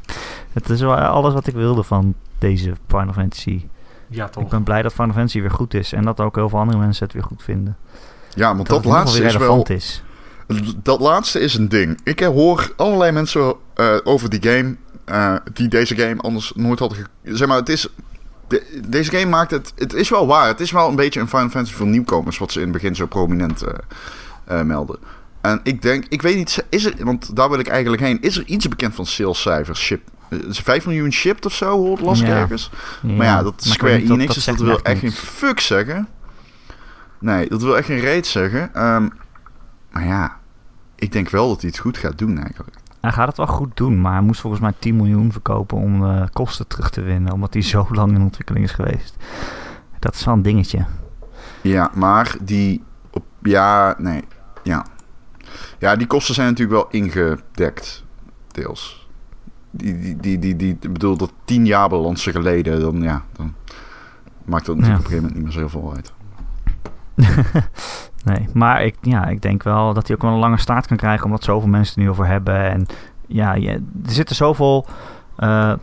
Het 0.54 0.70
is 0.70 0.82
wel 0.82 0.96
alles 0.96 1.34
wat 1.34 1.48
ik 1.48 1.54
wilde 1.54 1.84
van 1.84 2.14
deze 2.38 2.74
Final 2.88 3.14
Fantasy. 3.14 3.66
Ja, 4.08 4.26
Ik 4.26 4.32
toch. 4.32 4.50
ben 4.50 4.64
blij 4.64 4.82
dat 4.82 4.94
Final 4.94 5.14
Fantasy 5.14 5.42
weer 5.42 5.52
goed 5.52 5.74
is. 5.74 5.94
En 5.94 6.04
dat 6.04 6.20
ook 6.20 6.36
heel 6.36 6.50
veel 6.50 6.60
andere 6.60 6.78
mensen 6.80 7.04
het 7.04 7.14
weer 7.14 7.24
goed 7.24 7.44
vinden. 7.44 7.78
Ja, 8.34 8.56
want 8.56 8.58
Dat, 8.58 8.68
dat, 8.68 8.78
het 8.78 8.94
laatste 8.94 9.24
is 9.24 9.32
wel. 9.34 9.42
relevant 9.42 9.70
is. 9.70 10.04
Dat 10.84 11.00
laatste 11.00 11.40
is 11.40 11.54
een 11.56 11.70
ding. 11.70 12.00
Ik 12.04 12.20
hoor 12.20 12.74
allerlei 12.76 13.12
mensen 13.12 13.54
eh, 13.74 13.96
over 14.04 14.30
die 14.30 14.42
game. 14.52 14.76
eh, 15.06 15.36
die 15.54 15.68
deze 15.68 15.96
game 15.96 16.22
anders 16.22 16.52
nooit 16.56 16.80
hadden. 16.80 16.98
Zeg 17.24 17.48
maar, 17.48 17.58
het 17.58 17.70
is. 17.70 17.88
de- 18.48 18.82
deze 18.88 19.12
game 19.12 19.26
maakt 19.30 19.52
het. 19.52 19.74
Het 19.76 19.94
is 19.94 20.10
wel 20.10 20.28
waar. 20.28 20.48
Het 20.48 20.60
is 20.60 20.72
wel 20.72 20.90
een 20.90 20.96
beetje 20.96 21.20
een 21.20 21.28
Final 21.28 21.50
Fantasy 21.50 21.74
voor 21.76 21.88
nieuwkomers. 21.88 22.38
Wat 22.38 22.52
ze 22.52 22.58
in 22.60 22.64
het 22.64 22.74
begin 22.74 22.96
zo 22.96 23.06
prominent 23.06 23.64
eh, 24.48 24.62
melden. 24.62 24.98
En 25.42 25.60
ik 25.64 25.82
denk. 25.82 26.06
Ik 26.10 26.22
weet 26.22 26.36
niet. 26.36 26.64
Is 26.70 26.86
er, 26.86 26.94
want 27.06 27.36
daar 27.36 27.50
wil 27.50 27.60
ik 27.60 27.68
eigenlijk 27.68 28.02
heen. 28.02 28.22
Is 28.22 28.38
er 28.38 28.46
iets 28.46 28.68
bekend 28.68 28.96
van 28.96 29.06
salescijfers? 29.06 29.80
Ship. 29.80 30.02
eh, 30.30 30.40
Is 30.40 30.58
er 30.58 30.64
5 30.64 30.86
miljoen 30.86 31.12
shipped 31.14 31.46
of 31.46 31.54
zo? 31.54 31.78
Hoort 31.78 32.02
las 32.02 32.22
ik 32.22 32.28
Ja. 32.28 32.34
Maar 33.02 33.26
ja, 33.26 33.44
dat 33.44 33.54
maar 33.66 33.74
Square 33.74 33.94
Enix, 33.94 34.26
dat 34.26 34.36
dus 34.36 34.46
dat 34.46 34.58
me 34.60 34.66
wil 34.66 34.82
echt 34.82 35.00
geen 35.00 35.12
fuck 35.12 35.60
zeggen. 35.60 36.08
Nee, 37.20 37.50
dat 37.50 37.62
wil 37.62 37.78
echt 37.78 37.86
geen 37.86 38.00
reet 38.00 38.28
zeggen. 38.28 38.74
Ehm, 38.74 39.08
maar 39.92 40.06
ja, 40.06 40.39
ik 41.00 41.12
denk 41.12 41.30
wel 41.30 41.48
dat 41.50 41.62
hij 41.62 41.70
het 41.70 41.80
goed 41.80 41.98
gaat 41.98 42.18
doen 42.18 42.38
eigenlijk. 42.38 42.76
Hij 43.02 43.12
gaat 43.12 43.28
het 43.28 43.38
wel 43.38 43.48
goed 43.48 43.78
doen, 43.78 44.02
maar 44.02 44.12
hij 44.12 44.22
moest 44.22 44.42
volgens 44.42 44.62
mij 44.62 44.74
10 44.80 44.96
miljoen 44.96 45.32
verkopen 45.32 45.78
om 45.78 46.06
eh, 46.06 46.24
kosten 46.34 46.68
terug 46.68 46.90
te 46.90 47.02
winnen. 47.02 47.34
Omdat 47.34 47.54
hij 47.54 47.62
zo 47.62 47.88
lang 47.92 48.12
in 48.16 48.22
ontwikkeling 48.22 48.66
is 48.66 48.72
geweest. 48.72 49.16
Dat 50.00 50.16
is 50.16 50.26
wel 50.26 50.34
een 50.34 50.42
dingetje. 50.42 50.86
Ja, 51.62 51.92
maar 51.94 52.36
die... 52.42 52.84
Op, 53.12 53.24
ja, 53.42 53.96
nee. 53.98 54.24
Ja. 54.64 54.86
Ja, 55.80 55.96
die 55.96 56.08
kosten 56.08 56.34
zijn 56.36 56.48
natuurlijk 56.48 56.82
wel 56.82 57.02
ingedekt. 57.02 58.04
Deels. 58.52 59.08
Die, 59.72 60.00
die, 60.00 60.18
die, 60.18 60.40
die, 60.40 60.56
die 60.56 60.78
ik 60.80 60.94
bedoel, 60.94 61.18
dat 61.18 61.32
tien 61.46 61.66
jaar 61.66 61.90
balansen 61.90 62.32
geleden, 62.32 62.80
dan 62.80 63.02
ja, 63.02 63.24
dan 63.34 63.54
maakt 64.46 64.66
dat 64.66 64.76
natuurlijk 64.78 64.86
Ja. 64.86 64.94
op 64.94 65.00
een 65.00 65.06
gegeven 65.06 65.18
moment 65.18 65.36
niet 65.36 65.44
meer 65.44 65.70
zoveel 65.70 65.94
uit. 65.96 66.14
nee, 68.24 68.48
maar 68.54 68.84
ik, 68.84 68.96
ja, 69.02 69.26
ik 69.26 69.42
denk 69.42 69.64
wel 69.64 69.94
dat 69.94 70.08
hij 70.08 70.16
ook 70.16 70.22
wel 70.22 70.32
een 70.32 70.40
lange 70.40 70.60
staart 70.60 70.88
kan 70.88 70.98
krijgen, 70.98 71.26
omdat 71.26 71.44
zoveel 71.44 71.70
mensen 71.70 71.94
het 71.94 72.04
nu 72.04 72.10
over 72.10 72.28
hebben. 72.28 72.72
En 72.72 72.86
ja, 73.28 73.54
je, 73.54 73.70
er 73.72 74.12
zitten 74.12 74.36
zoveel 74.36 74.86
eh, 75.36 75.74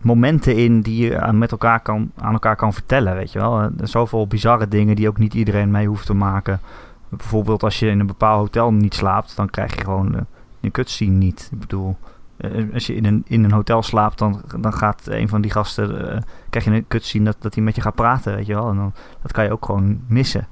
momenten 0.00 0.56
in 0.56 0.80
die 0.80 1.04
je 1.04 1.32
met 1.32 1.50
elkaar 1.50 1.80
kan, 1.80 2.10
aan 2.18 2.32
elkaar 2.32 2.56
kan 2.56 2.72
vertellen, 2.72 3.14
weet 3.14 3.32
je 3.32 3.38
wel. 3.38 3.60
Eh, 3.60 3.66
Er 3.80 3.88
zoveel 3.88 4.26
bizarre 4.26 4.68
dingen 4.68 4.96
die 4.96 5.08
ook 5.08 5.18
niet 5.18 5.34
iedereen 5.34 5.70
mee 5.70 5.86
hoeft 5.86 6.06
te 6.06 6.14
maken. 6.14 6.60
Bijvoorbeeld 7.08 7.62
als 7.62 7.78
je 7.78 7.88
in 7.88 8.00
een 8.00 8.06
bepaald 8.06 8.40
hotel 8.40 8.72
niet 8.72 8.94
slaapt, 8.94 9.36
dan 9.36 9.50
krijg 9.50 9.74
je 9.74 9.84
gewoon 9.84 10.12
de, 10.12 10.24
de 10.60 10.70
cutscene 10.70 11.16
niet. 11.16 11.48
Ik 11.52 11.58
bedoel, 11.58 11.96
eh, 12.36 12.74
als 12.74 12.86
je 12.86 12.94
in 12.94 13.04
een, 13.04 13.22
in 13.26 13.44
een 13.44 13.52
hotel 13.52 13.82
slaapt, 13.82 14.18
dan, 14.18 14.42
dan 14.60 14.72
gaat 14.72 15.06
een 15.06 15.28
van 15.28 15.40
die 15.40 15.50
gasten, 15.50 16.12
eh, 16.14 16.20
krijg 16.50 16.64
je 16.64 16.70
een 16.70 16.86
cutscene 16.88 17.24
dat, 17.24 17.36
dat 17.38 17.54
hij 17.54 17.64
met 17.64 17.74
je 17.74 17.80
gaat 17.80 17.94
praten, 17.94 18.34
weet 18.34 18.46
je 18.46 18.54
wel. 18.54 18.68
En 18.68 18.76
dan, 18.76 18.92
dat 19.22 19.32
kan 19.32 19.44
je 19.44 19.52
ook 19.52 19.64
gewoon 19.66 20.00
missen. 20.06 20.46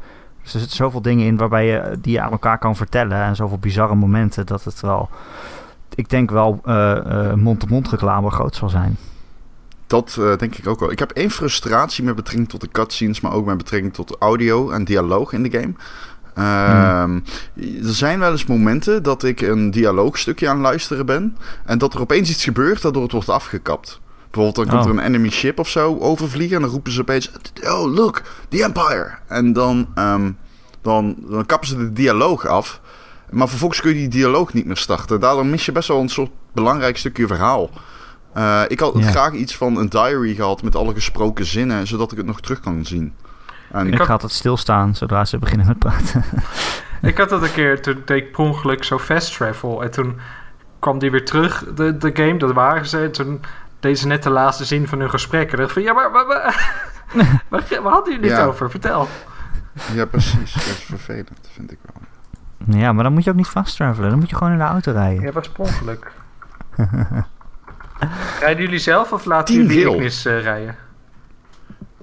Dus 0.53 0.61
er 0.61 0.69
zitten 0.69 0.87
zoveel 0.87 1.03
dingen 1.03 1.27
in 1.27 1.37
waarbij 1.37 1.67
je 1.67 1.99
die 2.01 2.13
je 2.13 2.21
aan 2.21 2.31
elkaar 2.31 2.59
kan 2.59 2.77
vertellen. 2.77 3.23
En 3.23 3.37
zoveel 3.37 3.59
bizarre 3.59 3.95
momenten 3.95 4.47
dat 4.47 4.65
het 4.65 4.81
wel, 4.81 5.09
ik 5.95 6.09
denk 6.09 6.31
wel, 6.31 6.61
eh, 6.65 6.97
eh, 7.31 7.35
mond-to-mond 7.35 7.89
reclame 7.89 8.31
groot 8.31 8.57
zal 8.57 8.69
zijn. 8.69 8.97
Dat 9.87 10.17
eh, 10.21 10.37
denk 10.37 10.57
ik 10.57 10.67
ook 10.67 10.81
wel. 10.81 10.91
Ik 10.91 10.99
heb 10.99 11.11
één 11.11 11.31
frustratie 11.31 12.05
met 12.05 12.15
betrekking 12.15 12.49
tot 12.49 12.61
de 12.61 12.69
cutscenes, 12.69 13.21
maar 13.21 13.33
ook 13.33 13.47
met 13.47 13.57
betrekking 13.57 13.95
tot 13.95 14.17
audio 14.19 14.71
en 14.71 14.85
dialoog 14.85 15.33
in 15.33 15.43
de 15.43 15.51
game. 15.51 15.73
Ehm, 16.35 17.21
Er 17.87 17.95
zijn 17.95 18.19
wel 18.19 18.31
eens 18.31 18.47
momenten 18.47 19.03
dat 19.03 19.23
ik 19.23 19.41
een 19.41 19.71
dialoogstukje 19.71 20.49
aan 20.49 20.55
het 20.55 20.65
luisteren 20.65 21.07
ben 21.07 21.37
en 21.65 21.79
dat 21.79 21.95
er 21.95 22.01
opeens 22.01 22.31
iets 22.31 22.45
gebeurt 22.45 22.83
waardoor 22.83 23.03
het 23.03 23.13
wordt 23.13 23.29
afgekapt. 23.29 24.01
Bijvoorbeeld 24.31 24.55
dan 24.69 24.75
komt 24.77 24.87
Oh. 24.91 24.99
er 24.99 24.99
een 25.05 25.05
enemy 25.15 25.31
ship 25.31 25.59
of 25.59 25.69
zo 25.69 25.99
overvliegen 25.99 26.57
en 26.57 26.63
dan 26.63 26.71
roepen 26.71 26.93
ze 26.93 27.01
opeens, 27.01 27.31
oh 27.65 27.95
look, 27.95 28.23
the 28.49 28.63
Empire. 28.63 29.11
En 29.29 29.53
dan, 29.53 29.89
ehm, 29.95 30.31
dan, 30.83 31.17
dan 31.19 31.47
kappen 31.47 31.69
ze 31.69 31.77
de 31.77 31.93
dialoog 31.93 32.47
af. 32.47 32.81
Maar 33.31 33.49
vervolgens 33.49 33.81
kun 33.81 33.91
je 33.91 33.97
die 33.97 34.09
dialoog 34.09 34.53
niet 34.53 34.67
meer 34.67 34.77
starten. 34.77 35.21
Daardoor 35.21 35.47
mis 35.47 35.65
je 35.67 35.73
best 35.73 35.89
wel 35.89 36.01
een 36.01 36.09
soort 36.09 36.31
belangrijk 36.53 36.97
stukje 36.97 37.27
verhaal. 37.27 37.71
Eh, 38.35 38.63
ik 38.69 38.81
had 38.81 38.93
Ja. 38.99 39.11
graag 39.11 39.33
iets 39.33 39.57
van 39.57 39.77
een 39.77 39.89
diary 39.89 40.35
gehad 40.35 40.63
met 40.63 40.77
alle 40.77 40.95
gesproken 40.95 41.45
zinnen, 41.47 41.87
zodat 41.87 42.13
ik 42.13 42.17
het 42.19 42.27
nog 42.27 42.41
terug 42.41 42.61
kan 42.61 42.85
zien. 42.85 43.15
En 43.73 43.87
Ik 43.93 43.99
had- 43.99 44.07
ga 44.07 44.13
altijd 44.13 44.33
stilstaan 44.33 44.95
zodra 44.97 45.25
ze 45.25 45.39
beginnen 45.39 45.67
met 45.67 45.79
praten. 45.79 46.25
Ik 47.03 47.19
had 47.19 47.29
dat 47.29 47.43
een 47.43 47.53
keer, 47.53 47.83
toen 47.83 48.03
deed 48.05 48.23
ik 48.23 48.33
per 48.33 48.41
ongeluk 48.45 48.85
zo 48.85 48.99
fast 48.99 49.37
travel. 49.37 49.83
En 49.83 49.91
toen 49.91 50.17
kwam 50.79 50.99
die 50.99 51.11
weer 51.11 51.25
terug, 51.25 51.65
de, 51.75 51.97
de 51.97 52.11
game, 52.15 52.39
dat 52.39 52.53
waren 52.53 52.87
ze. 52.87 52.99
En 52.99 53.13
toen 53.13 53.41
deed 53.81 53.99
ze 53.99 54.07
net 54.07 54.23
de 54.23 54.31
laatste 54.31 54.65
zin 54.65 54.89
van 54.89 54.99
hun 55.01 55.11
gesprek. 55.11 55.51
En 55.51 55.57
dacht 55.57 55.69
ik 55.69 55.75
van, 55.75 55.83
ja, 55.83 55.93
maar, 55.93 56.11
maar, 56.11 56.27
maar 56.27 56.55
waar, 57.49 57.83
waar 57.83 57.93
hadden 57.93 58.15
jullie 58.15 58.31
het 58.31 58.39
Ja. 58.39 58.45
over? 58.47 58.71
Vertel. 58.71 59.09
ja, 59.95 60.05
precies. 60.07 60.53
Dat 60.53 60.63
is 60.63 60.85
vervelend, 60.89 61.49
vind 61.55 61.73
ik 61.73 61.79
wel. 61.83 62.79
ja, 62.81 62.93
maar 62.93 63.05
dan 63.05 63.13
moet 63.13 63.25
je 63.25 63.31
ook 63.31 63.37
niet 63.37 63.47
fast 63.47 63.77
travelen. 63.77 64.11
Dan 64.11 64.19
moet 64.19 64.31
je 64.31 64.37
gewoon 64.37 64.53
in 64.53 64.59
de 64.59 64.65
auto 64.65 64.93
rijden. 64.93 65.23
Ja, 65.23 65.33
was 65.33 65.51
ongeluk. 65.57 66.13
Rijden 68.41 68.63
jullie 68.65 68.79
zelf 68.79 69.13
of 69.13 69.25
laten 69.25 69.55
Team 69.55 69.67
jullie. 69.71 69.95
Ignis 69.95 70.25
eh, 70.25 70.43
rijden? 70.43 70.77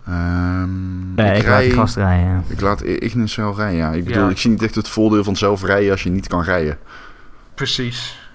Ehm, 0.05 1.13
Nee, 1.15 1.27
ik, 1.35 1.35
laat 1.35 1.43
rij- 1.45 1.63
die 1.63 1.73
gast 1.73 1.95
rijden. 1.95 2.43
Ik 2.47 2.61
laat 2.61 2.81
Ignis 2.81 3.35
wel 3.35 3.55
rijden, 3.55 3.77
ja. 3.77 3.91
Ik 3.91 4.05
bedoel, 4.05 4.23
Ja. 4.23 4.29
ik 4.29 4.37
zie 4.37 4.49
niet 4.49 4.63
echt 4.63 4.75
het 4.75 4.89
voordeel 4.89 5.23
van 5.23 5.35
zelf 5.35 5.63
rijden 5.63 5.91
als 5.91 6.03
je 6.03 6.09
niet 6.09 6.27
kan 6.27 6.41
rijden. 6.43 6.77
Precies. 7.55 8.26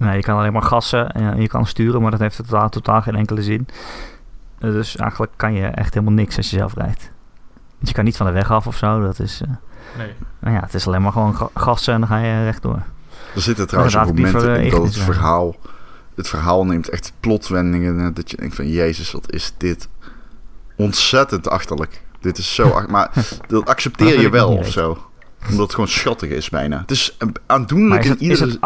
Nee, 0.00 0.16
je 0.16 0.22
kan 0.22 0.38
alleen 0.38 0.52
maar 0.52 0.62
gassen 0.62 1.10
en 1.12 1.40
je 1.40 1.48
kan 1.48 1.66
sturen, 1.66 2.02
maar 2.02 2.10
dat 2.10 2.20
heeft 2.20 2.36
totaal, 2.36 2.68
totaal 2.68 3.02
geen 3.02 3.14
enkele 3.16 3.42
zin. 3.42 3.68
Dus 4.58 4.96
eigenlijk 4.96 5.32
kan 5.36 5.52
je 5.52 5.66
echt 5.66 5.94
helemaal 5.94 6.14
niks 6.14 6.36
als 6.36 6.50
je 6.50 6.56
zelf 6.56 6.74
rijdt. 6.74 7.10
Want 7.76 7.88
je 7.88 7.92
kan 7.94 8.04
niet 8.04 8.16
van 8.16 8.26
de 8.26 8.32
weg 8.32 8.50
af 8.50 8.66
of 8.66 8.76
zo. 8.76 9.00
Dat 9.02 9.18
is, 9.18 9.40
eh, 9.44 9.50
Nee. 9.98 10.12
nou 10.38 10.54
ja, 10.54 10.60
het 10.60 10.74
is 10.74 10.86
alleen 10.86 11.02
maar 11.02 11.12
gewoon 11.12 11.36
ga- 11.36 11.48
gassen 11.54 11.94
en 11.94 12.00
dan 12.00 12.08
ga 12.08 12.18
je 12.18 12.44
rechtdoor. 12.44 12.82
Er 13.34 13.40
zitten 13.40 13.66
trouwens 13.66 13.96
ook 13.96 14.06
momenten 14.06 14.62
in 14.62 14.70
dat 14.70 14.82
het 14.84 14.96
verhaal... 14.98 15.56
Het 16.14 16.28
verhaal 16.28 16.66
neemt 16.66 16.88
echt 16.88 17.12
plotwendingen. 17.20 18.14
Dat 18.14 18.30
je 18.30 18.36
denkt 18.36 18.54
van, 18.54 18.68
jezus, 18.68 19.12
wat 19.12 19.32
is 19.32 19.54
dit 19.56 19.88
ontzettend 20.76 21.48
achterlijk. 21.48 22.02
Dit 22.20 22.38
is 22.38 22.54
zo... 22.54 22.84
maar 22.88 23.10
dat 23.48 23.66
accepteer 23.68 24.20
je 24.20 24.30
wel 24.30 24.56
of 24.56 24.68
zo. 24.70 24.98
Omdat 25.48 25.62
het 25.62 25.70
gewoon 25.74 25.88
schattig 25.88 26.30
is 26.30 26.48
bijna. 26.48 26.78
Het 26.80 26.90
is 26.90 27.16
aandoenlijk 27.46 28.04
is 28.04 28.06
in 28.06 28.12
het, 28.12 28.20
is 28.20 28.40
het, 28.40 28.58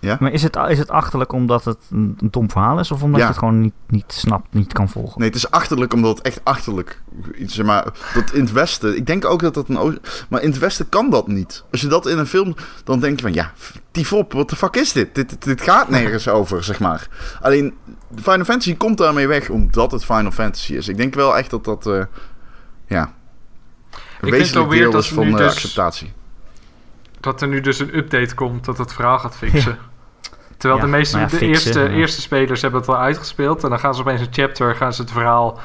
Ja? 0.00 0.16
Maar 0.20 0.32
is 0.32 0.42
het, 0.42 0.56
is 0.68 0.78
het 0.78 0.90
achterlijk 0.90 1.32
omdat 1.32 1.64
het 1.64 1.78
een, 1.90 2.16
een 2.20 2.30
dom 2.30 2.50
verhaal 2.50 2.78
is? 2.78 2.90
Of 2.90 3.02
omdat 3.02 3.18
Ja. 3.20 3.24
je 3.26 3.30
het 3.30 3.38
gewoon 3.40 3.60
niet, 3.60 3.72
niet 3.86 4.04
snapt, 4.12 4.54
niet 4.54 4.72
kan 4.72 4.88
volgen? 4.88 5.18
Nee, 5.20 5.28
het 5.28 5.36
is 5.36 5.50
achterlijk 5.50 5.92
omdat 5.92 6.16
het 6.18 6.26
echt 6.26 6.40
achterlijk 6.44 7.02
iets 7.34 7.54
zeg 7.54 7.66
maar 7.66 7.84
dat 8.14 8.32
in 8.32 8.40
het 8.40 8.52
westen. 8.52 8.96
Ik 8.96 9.06
denk 9.06 9.24
ook 9.24 9.40
dat 9.40 9.54
dat 9.54 9.68
een 9.68 9.78
oost- 9.78 10.26
maar 10.28 10.42
in 10.42 10.50
het 10.50 10.58
westen 10.58 10.88
kan 10.88 11.10
dat 11.10 11.26
niet. 11.26 11.64
Als 11.70 11.80
je 11.80 11.86
dat 11.86 12.06
in 12.06 12.18
een 12.18 12.26
film 12.26 12.54
dan 12.84 13.00
denk 13.00 13.16
je 13.16 13.22
van 13.22 13.32
ja, 13.34 13.52
tief 13.90 14.12
op, 14.12 14.32
wat 14.32 14.50
de 14.50 14.56
fuck 14.56 14.76
is 14.76 14.92
dit? 14.92 15.14
Dit, 15.14 15.28
dit, 15.28 15.44
dit 15.44 15.60
gaat 15.62 15.88
nergens 15.88 16.28
over, 16.38 16.64
zeg 16.64 16.80
maar. 16.80 17.08
Alleen 17.40 17.74
Final 18.16 18.44
Fantasy 18.44 18.76
komt 18.76 18.98
daarmee 18.98 19.26
weg 19.26 19.48
omdat 19.48 19.92
het 19.92 20.04
Final 20.04 20.30
Fantasy 20.30 20.74
is. 20.74 20.88
Ik 20.88 20.96
denk 20.96 21.14
wel 21.14 21.36
echt 21.38 21.50
dat 21.50 21.64
dat 21.64 21.86
eh, 21.86 22.02
ja 22.86 23.02
een 23.02 23.98
het 24.20 24.20
wel 24.20 24.30
wezenlijk 24.30 24.70
deel 24.70 24.90
dat 24.90 25.02
is 25.02 25.08
van 25.08 25.30
de 25.30 25.36
dus- 25.36 25.46
acceptatie. 25.52 26.12
Dat 27.20 27.42
er 27.42 27.48
nu 27.48 27.60
dus 27.60 27.78
een 27.78 27.96
update 27.96 28.34
komt 28.34 28.64
dat 28.64 28.78
het 28.78 28.92
verhaal 28.92 29.18
gaat 29.18 29.36
fixen. 29.36 29.78
Terwijl 30.60 30.80
Ja, 30.80 30.86
de 30.86 30.96
meeste, 30.96 31.16
nou 31.16 31.28
ja, 31.30 31.38
de 31.38 31.44
fixen, 31.46 31.66
eerste, 31.66 31.80
ja. 31.80 31.98
eerste 32.00 32.20
spelers 32.20 32.62
hebben 32.62 32.80
het 32.80 32.88
al 32.88 32.96
uitgespeeld. 32.98 33.64
En 33.64 33.70
dan 33.70 33.78
gaan 33.78 33.94
ze 33.94 34.00
opeens 34.00 34.20
een 34.20 34.26
chapter, 34.30 34.74
gaan 34.74 34.92
ze 34.92 35.02
het 35.02 35.10
verhaal 35.10 35.58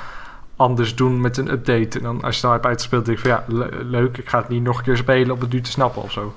anders 0.55 0.95
doen 0.95 1.21
met 1.21 1.37
een 1.37 1.51
update. 1.51 1.97
En 1.97 2.03
dan 2.03 2.15
als 2.15 2.21
je 2.23 2.27
het 2.27 2.41
dan 2.41 2.51
hebt 2.51 2.65
uitgespeeld, 2.65 3.05
denk 3.05 3.17
ik 3.17 3.23
van 3.23 3.31
ja, 3.33 3.43
le- 3.47 3.83
leuk. 3.83 4.17
Ik 4.17 4.29
ga 4.29 4.37
het 4.37 4.49
niet 4.49 4.63
nog 4.63 4.77
een 4.77 4.83
keer 4.83 4.97
spelen 4.97 5.35
om 5.35 5.39
het 5.41 5.51
nu 5.51 5.61
te 5.61 5.71
snappen 5.71 6.01
of 6.01 6.11
zo. 6.11 6.33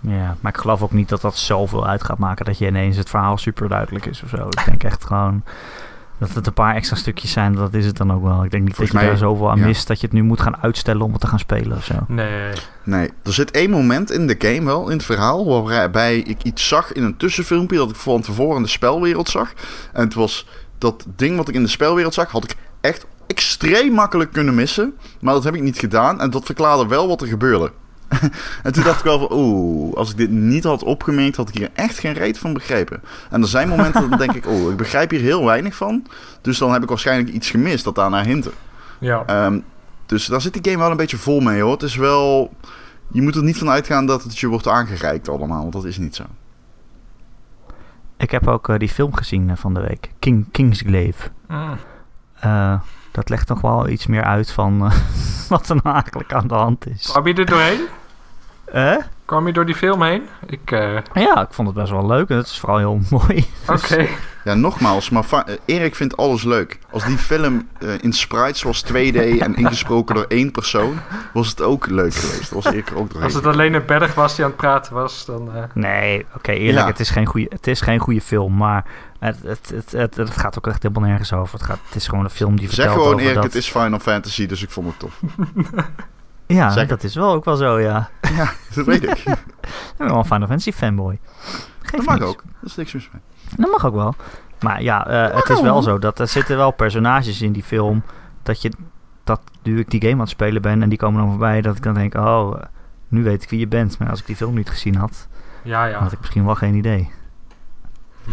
Ja, 0.00 0.36
maar 0.40 0.52
ik 0.52 0.60
geloof 0.60 0.82
ook 0.82 0.92
niet 0.92 1.08
dat 1.08 1.20
dat 1.20 1.36
zoveel 1.36 1.86
uit 1.86 2.04
gaat 2.04 2.18
maken 2.18 2.44
dat 2.44 2.58
je 2.58 2.66
ineens 2.66 2.96
het 2.96 3.10
verhaal 3.10 3.38
super 3.38 3.68
duidelijk 3.68 4.06
is 4.06 4.22
of 4.22 4.28
zo. 4.28 4.46
Ik 4.48 4.64
denk 4.64 4.84
echt 4.84 5.04
gewoon 5.04 5.42
dat 6.20 6.34
het 6.34 6.46
een 6.46 6.52
paar 6.52 6.74
extra 6.74 6.96
stukjes 6.96 7.32
zijn, 7.32 7.54
dat 7.54 7.74
is 7.74 7.86
het 7.86 7.96
dan 7.96 8.12
ook 8.12 8.22
wel. 8.22 8.44
Ik 8.44 8.50
denk 8.50 8.62
niet 8.64 8.74
Volgens 8.74 8.90
dat 8.96 9.00
je 9.00 9.06
mij- 9.08 9.18
daar 9.18 9.28
zoveel 9.28 9.50
aan 9.50 9.58
ja. 9.58 9.66
mist 9.66 9.86
dat 9.86 10.00
je 10.00 10.06
het 10.06 10.14
nu 10.14 10.22
moet 10.22 10.40
gaan 10.40 10.56
uitstellen 10.62 11.02
om 11.02 11.12
het 11.12 11.20
te 11.20 11.26
gaan 11.26 11.38
spelen 11.38 11.76
of 11.76 11.84
zo. 11.84 11.94
Nee. 12.08 12.52
Nee, 12.84 13.10
er 13.22 13.32
zit 13.32 13.50
één 13.50 13.70
moment 13.70 14.10
in 14.10 14.26
de 14.26 14.34
game 14.38 14.64
wel, 14.64 14.88
in 14.88 14.96
het 14.96 15.06
verhaal, 15.06 15.62
waarbij 15.64 16.18
ik 16.18 16.42
iets 16.42 16.68
zag 16.68 16.92
in 16.92 17.02
een 17.02 17.16
tussenfilmpje 17.16 17.76
dat 17.76 17.90
ik 17.90 17.96
van 17.96 18.20
tevoren 18.20 18.56
in 18.56 18.62
de 18.62 18.68
spelwereld 18.68 19.28
zag. 19.28 19.52
En 19.92 20.04
het 20.04 20.14
was 20.14 20.46
dat 20.78 21.06
ding 21.16 21.36
wat 21.36 21.48
ik 21.48 21.54
in 21.54 21.62
de 21.62 21.68
spelwereld 21.68 22.14
zag, 22.14 22.30
had 22.30 22.44
ik 22.44 22.54
echt 22.80 23.06
extreem 23.26 23.92
makkelijk 23.92 24.32
kunnen 24.32 24.54
missen. 24.54 24.94
Maar 25.20 25.34
dat 25.34 25.44
heb 25.44 25.54
ik 25.54 25.62
niet 25.62 25.78
gedaan 25.78 26.20
en 26.20 26.30
dat 26.30 26.44
verklaarde 26.44 26.86
wel 26.86 27.08
wat 27.08 27.20
er 27.20 27.26
gebeurde. 27.28 27.72
en 28.62 28.72
toen 28.72 28.84
dacht 28.84 28.98
ik 28.98 29.04
wel 29.04 29.18
van, 29.18 29.32
oeh, 29.32 29.94
als 29.94 30.10
ik 30.10 30.16
dit 30.16 30.30
niet 30.30 30.64
had 30.64 30.82
opgemerkt, 30.82 31.36
had 31.36 31.48
ik 31.48 31.54
hier 31.54 31.70
echt 31.74 31.98
geen 31.98 32.12
reet 32.12 32.38
van 32.38 32.52
begrepen. 32.52 33.02
En 33.30 33.42
er 33.42 33.48
zijn 33.48 33.68
momenten 33.68 34.00
dat 34.00 34.10
dan 34.10 34.18
denk 34.18 34.32
ik, 34.32 34.46
oeh, 34.46 34.70
ik 34.70 34.76
begrijp 34.76 35.10
hier 35.10 35.20
heel 35.20 35.44
weinig 35.44 35.74
van. 35.74 36.06
Dus 36.40 36.58
dan 36.58 36.72
heb 36.72 36.82
ik 36.82 36.88
waarschijnlijk 36.88 37.34
iets 37.34 37.50
gemist 37.50 37.84
dat 37.84 37.94
daar 37.94 38.10
naar 38.10 38.24
hinten. 38.24 38.52
Ja. 38.98 39.22
Ehm, 39.26 39.60
dus 40.06 40.26
daar 40.26 40.40
zit 40.40 40.52
die 40.52 40.64
game 40.64 40.82
wel 40.82 40.90
een 40.90 40.96
beetje 40.96 41.16
vol 41.16 41.40
mee 41.40 41.60
hoor. 41.60 41.72
Het 41.72 41.82
is 41.82 41.96
wel. 41.96 42.54
Je 43.12 43.22
moet 43.22 43.36
er 43.36 43.42
niet 43.42 43.58
van 43.58 43.70
uitgaan 43.70 44.06
dat 44.06 44.22
het 44.22 44.38
je 44.38 44.46
wordt 44.46 44.68
aangereikt 44.68 45.28
allemaal, 45.28 45.60
want 45.60 45.72
dat 45.72 45.84
is 45.84 45.98
niet 45.98 46.16
zo. 46.16 46.24
Ik 48.16 48.30
heb 48.30 48.48
ook 48.48 48.68
eh, 48.68 48.78
die 48.78 48.88
film 48.88 49.14
gezien 49.14 49.50
eh, 49.50 49.56
van 49.56 49.74
de 49.74 49.80
week, 49.80 50.12
King, 50.18 50.46
Kingsglaive. 50.50 51.28
Mm. 51.48 51.76
Eh, 52.40 52.80
dat 53.12 53.28
legt 53.28 53.48
nog 53.48 53.60
wel 53.60 53.88
iets 53.88 54.06
meer 54.06 54.24
uit 54.24 54.52
van 54.52 54.78
wat 55.48 55.68
er 55.68 55.80
nou 55.82 55.94
eigenlijk 55.94 56.32
aan 56.32 56.46
de 56.46 56.54
hand 56.54 56.86
is. 56.86 57.06
Kwam 57.06 57.26
je 57.26 57.34
er 57.34 57.46
doorheen? 57.46 57.80
Eh? 58.72 58.96
Kwam 59.24 59.46
je 59.46 59.52
door 59.52 59.66
die 59.66 59.74
film 59.74 60.02
heen? 60.02 60.22
Ik, 60.46 60.70
eh, 60.70 60.98
Ja, 61.14 61.40
ik 61.40 61.48
vond 61.52 61.68
het 61.68 61.76
best 61.76 61.90
wel 61.90 62.06
leuk 62.06 62.28
en 62.28 62.36
het 62.36 62.46
is 62.46 62.58
vooral 62.58 62.78
heel 62.78 63.00
mooi. 63.18 63.46
oké. 63.68 64.06
Ja, 64.44 64.54
nogmaals, 64.54 65.10
maar 65.10 65.24
eh, 65.46 65.54
Erik 65.64 65.94
vindt 65.94 66.16
alles 66.16 66.42
leuk. 66.44 66.78
Als 66.90 67.04
die 67.04 67.18
film 67.18 67.68
eh, 67.78 67.88
in 68.00 68.12
sprites 68.12 68.62
was 68.62 68.84
2D 68.86 69.16
en 69.38 69.54
ingesproken 69.54 70.14
door 70.14 70.24
één 70.28 70.50
persoon, 70.50 70.98
was 71.32 71.48
het 71.48 71.62
ook 71.62 71.86
leuk 71.86 72.14
geweest. 72.14 72.50
Was 72.50 72.64
Erik 72.64 72.88
er 72.90 72.96
ook 72.96 73.06
doorheen. 73.06 73.22
Als 73.24 73.34
het 73.34 73.46
alleen 73.46 73.74
een 73.74 73.86
berg 73.86 74.14
was 74.14 74.34
die 74.36 74.44
aan 74.44 74.50
het 74.50 74.60
praten 74.60 74.94
was, 74.94 75.24
dan... 75.24 75.50
eh, 75.56 75.62
Nee, 75.74 76.26
oké, 76.36 76.52
eerlijk, 76.52 76.78
Ja. 76.78 76.86
het, 76.86 77.00
is 77.00 77.10
geen 77.10 77.26
goede, 77.26 77.46
het 77.48 77.66
is 77.66 77.80
geen 77.80 77.98
goede 77.98 78.20
film, 78.20 78.56
maar 78.56 78.84
het, 79.18 79.36
het, 79.44 79.72
het, 79.74 79.92
het, 79.92 80.16
het 80.16 80.30
gaat 80.30 80.58
ook 80.58 80.66
echt 80.66 80.82
helemaal 80.82 81.08
nergens 81.08 81.32
over. 81.32 81.58
Het, 81.58 81.66
gaat, 81.68 81.78
het 81.86 81.94
is 81.96 82.08
gewoon 82.08 82.24
een 82.24 82.30
film 82.30 82.56
die 82.56 82.66
Zeg 82.66 82.74
vertelt 82.74 82.94
gewoon 82.96 83.12
over 83.12 83.22
Erik, 83.24 83.34
dat... 83.34 83.44
het 83.44 83.54
is 83.54 83.70
Final 83.70 83.98
Fantasy, 83.98 84.46
dus 84.46 84.62
ik 84.62 84.70
vond 84.70 84.86
het 84.86 84.98
tof. 84.98 85.20
Ja, 86.54 86.70
zeg 86.70 86.88
dat 86.88 87.02
is 87.02 87.14
wel 87.14 87.32
ook 87.32 87.44
wel 87.44 87.56
zo, 87.56 87.78
ja. 87.78 88.08
Ja, 88.20 88.52
dat 88.74 88.86
weet 88.86 89.02
ik. 89.02 89.18
Ik 89.90 89.96
ben 89.96 90.06
wel 90.08 90.16
een 90.16 90.24
Final 90.24 90.46
Fantasy 90.46 90.72
fanboy. 90.72 91.18
Geeft 91.80 91.96
Dat 91.96 92.04
mag 92.04 92.18
niks. 92.18 92.30
ook. 92.30 92.42
Dat 92.60 92.70
is 92.70 92.76
niks 92.76 92.92
mis 92.92 93.10
mee. 93.12 93.22
Dat 93.56 93.70
mag 93.70 93.86
ook 93.86 93.94
wel. 93.94 94.14
Maar 94.60 94.82
ja, 94.82 95.06
eh, 95.06 95.36
het 95.36 95.48
is 95.48 95.60
wel 95.60 95.82
zo 95.82 95.98
dat 95.98 96.18
er 96.18 96.28
zitten 96.28 96.56
wel 96.56 96.70
personages 96.70 97.42
in 97.42 97.52
die 97.52 97.62
film. 97.62 98.02
Dat 98.42 98.62
je, 98.62 98.72
dat 99.24 99.40
nu 99.62 99.78
ik 99.78 99.90
die 99.90 100.00
game 100.00 100.12
aan 100.12 100.20
het 100.20 100.28
spelen 100.28 100.62
ben 100.62 100.82
en 100.82 100.88
die 100.88 100.98
komen 100.98 101.20
dan 101.20 101.30
voorbij, 101.30 101.60
dat 101.60 101.76
ik 101.76 101.82
dan 101.82 101.94
denk, 101.94 102.14
oh, 102.14 102.56
eh, 102.56 102.66
nu 103.08 103.22
weet 103.22 103.42
ik 103.42 103.50
wie 103.50 103.58
je 103.58 103.68
bent. 103.68 103.98
Maar 103.98 104.10
als 104.10 104.20
ik 104.20 104.26
die 104.26 104.36
film 104.36 104.54
niet 104.54 104.70
gezien 104.70 104.96
had, 104.96 105.28
ja, 105.62 105.84
ja. 105.84 105.98
had 105.98 106.12
ik 106.12 106.18
misschien 106.18 106.44
wel 106.44 106.54
geen 106.54 106.74
idee. 106.74 107.10
Hm. 108.24 108.30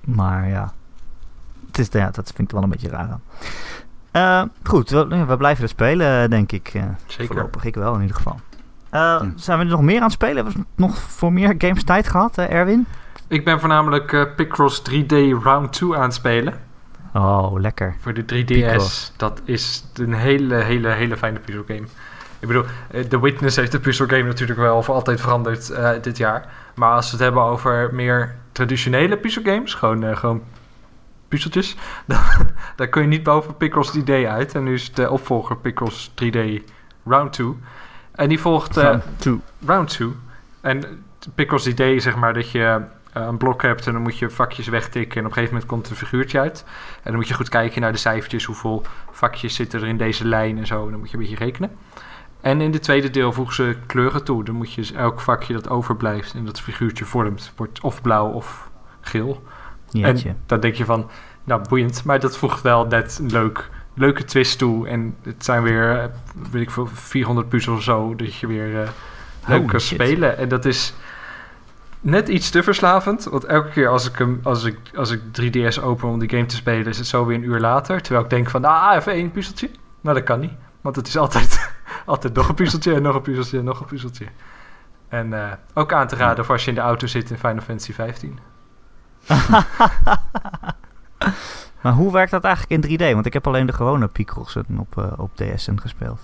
Maar 0.00 0.48
ja, 0.48 0.72
het 1.66 1.78
is, 1.78 1.88
ja 1.90 2.10
dat 2.10 2.32
vind 2.34 2.48
ik 2.48 2.54
wel 2.54 2.62
een 2.62 2.70
beetje 2.70 2.88
raar 2.88 3.10
aan. 3.10 3.22
Eh, 4.16 4.42
goed, 4.64 4.90
we, 4.90 5.24
we 5.26 5.36
blijven 5.36 5.62
er 5.62 5.68
spelen, 5.68 6.30
denk 6.30 6.52
ik. 6.52 6.70
eh, 6.74 6.82
Zeker. 7.06 7.26
Voorlopig, 7.34 7.64
ik 7.64 7.74
wel 7.74 7.94
in 7.94 8.00
ieder 8.00 8.16
geval. 8.16 8.40
Eh, 8.90 9.00
Ja. 9.00 9.26
Zijn 9.36 9.58
we 9.58 9.64
er 9.64 9.70
nog 9.70 9.82
meer 9.82 9.96
aan 9.96 10.02
het 10.02 10.12
spelen? 10.12 10.36
Hebben 10.36 10.54
we 10.54 10.64
nog 10.82 10.98
voor 10.98 11.32
meer 11.32 11.54
games 11.58 11.84
tijd 11.84 12.08
gehad, 12.08 12.38
eh, 12.38 12.50
Erwin? 12.50 12.86
Ik 13.28 13.44
ben 13.44 13.60
voornamelijk 13.60 14.12
eh 14.12 14.22
Picross 14.36 14.82
3D 14.82 15.12
Round 15.42 15.72
2 15.72 15.94
aan 15.96 16.02
het 16.02 16.14
spelen. 16.14 16.54
Oh, 17.14 17.60
lekker. 17.60 17.94
Voor 18.00 18.14
de 18.14 18.24
3DS. 18.24 18.44
Picross. 18.46 19.12
Dat 19.16 19.40
is 19.44 19.84
een 19.94 20.12
hele, 20.14 20.54
hele, 20.54 20.88
hele 20.88 21.16
fijne 21.16 21.38
puzzelgame. 21.38 21.86
Ik 22.38 22.48
bedoel, 22.48 22.64
The 23.08 23.20
Witness 23.20 23.56
heeft 23.56 23.72
de 23.72 23.80
puzzelgame 23.80 24.22
natuurlijk 24.22 24.58
wel 24.58 24.82
voor 24.82 24.94
altijd 24.94 25.20
veranderd 25.20 25.70
eh, 25.70 25.90
dit 26.02 26.16
jaar. 26.16 26.44
Maar 26.74 26.90
als 26.92 27.06
we 27.06 27.12
het 27.16 27.20
hebben 27.24 27.42
over 27.42 27.88
meer 27.94 28.34
traditionele 28.52 29.16
puzzelgames, 29.16 29.74
gewoon, 29.74 30.04
eh, 30.04 30.16
gewoon 30.16 30.42
puzzeltjes, 31.28 31.76
dan, 32.06 32.18
dan 32.76 32.88
kun 32.88 33.02
je 33.02 33.08
niet 33.08 33.22
boven 33.22 33.56
Picross 33.56 33.98
3D 33.98 34.10
uit. 34.10 34.54
En 34.54 34.62
nu 34.64 34.74
is 34.74 34.92
de 34.92 35.10
opvolger 35.10 35.56
Picross 35.56 36.10
3D 36.10 36.38
Round 37.04 37.32
2. 37.32 37.54
En 38.16 38.28
die 38.28 38.40
volgt... 38.40 38.76
eh, 38.76 38.84
Van 38.84 39.02
Two. 39.16 39.40
round 39.66 39.88
2. 39.88 40.12
En 40.60 41.04
idee 41.64 41.94
is 41.94 42.02
zeg 42.02 42.16
maar 42.16 42.34
dat 42.34 42.50
je 42.50 42.82
eh, 43.12 43.22
een 43.22 43.36
blok 43.36 43.62
hebt 43.62 43.86
en 43.86 43.92
dan 43.92 44.02
moet 44.02 44.18
je 44.18 44.30
vakjes 44.30 44.68
wegtikken 44.68 45.16
en 45.20 45.20
op 45.20 45.26
een 45.26 45.32
gegeven 45.32 45.54
moment 45.54 45.70
komt 45.70 45.90
een 45.90 45.96
figuurtje 45.96 46.40
uit. 46.40 46.64
En 46.96 47.02
dan 47.02 47.14
moet 47.14 47.28
je 47.28 47.34
goed 47.34 47.48
kijken 47.48 47.80
naar 47.80 47.92
de 47.92 47.98
cijfertjes, 47.98 48.44
hoeveel 48.44 48.82
vakjes 49.10 49.54
zitten 49.54 49.80
er 49.80 49.86
in 49.86 49.96
deze 49.96 50.24
lijn 50.24 50.58
en 50.58 50.66
zo. 50.66 50.84
En 50.84 50.90
dan 50.90 50.98
moet 50.98 51.10
je 51.10 51.16
een 51.16 51.22
beetje 51.22 51.44
rekenen. 51.44 51.70
En 52.40 52.60
in 52.60 52.72
het 52.72 52.82
tweede 52.82 53.10
deel 53.10 53.32
voegen 53.32 53.54
ze 53.54 53.76
kleuren 53.86 54.24
toe. 54.24 54.44
Dan 54.44 54.54
moet 54.54 54.72
je 54.72 54.80
dus 54.80 54.92
elk 54.92 55.20
vakje 55.20 55.52
dat 55.52 55.68
overblijft 55.68 56.34
en 56.34 56.44
dat 56.44 56.60
figuurtje 56.60 57.04
vormt, 57.04 57.52
wordt 57.56 57.80
of 57.80 58.02
blauw 58.02 58.28
of 58.28 58.70
geel. 59.00 59.42
Jeetje. 59.90 60.28
En 60.28 60.36
dan 60.46 60.60
denk 60.60 60.74
je 60.74 60.84
van, 60.84 61.10
nou 61.44 61.68
boeiend, 61.68 62.04
maar 62.04 62.20
dat 62.20 62.36
voegt 62.36 62.62
wel 62.62 62.86
net 62.86 63.18
een 63.22 63.30
leuk, 63.30 63.70
leuke 63.94 64.24
twist 64.24 64.58
toe. 64.58 64.88
En 64.88 65.16
het 65.22 65.44
zijn 65.44 65.62
weer, 65.62 66.10
weet 66.50 66.62
ik 66.62 66.70
veel, 66.70 66.86
400 66.86 67.48
puzzels 67.48 67.76
of 67.76 67.82
zo, 67.82 68.14
dat 68.14 68.34
je 68.34 68.46
weer 68.46 68.82
eh, 68.82 68.88
leuk 69.46 69.66
kan 69.66 69.80
spelen. 69.80 70.38
En 70.38 70.48
dat 70.48 70.64
is 70.64 70.94
net 72.00 72.28
iets 72.28 72.50
te 72.50 72.62
verslavend. 72.62 73.24
Want 73.24 73.44
elke 73.44 73.68
keer 73.68 73.88
als 73.88 74.08
ik, 74.08 74.18
hem, 74.18 74.40
als 74.42 74.64
ik, 74.64 74.78
als 74.94 75.10
ik 75.10 75.20
3DS 75.20 75.82
open 75.82 76.08
om 76.08 76.18
die 76.18 76.30
game 76.30 76.46
te 76.46 76.56
spelen, 76.56 76.86
is 76.86 76.98
het 76.98 77.06
zo 77.06 77.26
weer 77.26 77.36
een 77.36 77.44
uur 77.44 77.60
later. 77.60 78.02
Terwijl 78.02 78.24
ik 78.24 78.30
denk 78.30 78.50
van, 78.50 78.64
ah, 78.64 78.96
even 78.96 79.12
één 79.12 79.30
puzzeltje. 79.30 79.70
Maar 80.00 80.14
dat 80.14 80.22
kan 80.22 80.40
niet. 80.40 80.52
Want 80.80 80.96
het 80.96 81.06
is 81.06 81.16
altijd, 81.16 81.70
altijd 82.06 82.34
nog 82.34 82.48
een 82.48 82.54
puzzeltje 82.54 82.94
en 82.94 83.02
nog 83.02 83.14
een 83.14 83.22
puzzeltje 83.22 83.58
en 83.58 83.64
nog 83.64 83.80
een 83.80 83.86
puzzeltje. 83.86 84.26
En 85.08 85.32
eh, 85.32 85.52
ook 85.74 85.92
aan 85.92 86.06
te 86.06 86.16
raden 86.16 86.44
voor 86.44 86.54
als 86.54 86.64
je 86.64 86.68
in 86.68 86.76
de 86.76 86.82
auto 86.82 87.06
zit 87.06 87.30
in 87.30 87.38
Final 87.38 87.62
Fantasy 87.62 87.92
15. 87.92 88.38
maar 91.82 91.92
hoe 91.92 92.12
werkt 92.12 92.30
dat 92.30 92.44
eigenlijk 92.44 92.84
in 92.84 92.98
3D? 92.98 93.14
Want 93.14 93.26
ik 93.26 93.32
heb 93.32 93.46
alleen 93.46 93.66
de 93.66 93.72
gewone 93.72 94.08
Picrossen 94.08 94.66
op, 94.78 94.98
eh, 94.98 95.04
op 95.16 95.36
DS'en 95.36 95.80
gespeeld. 95.80 96.20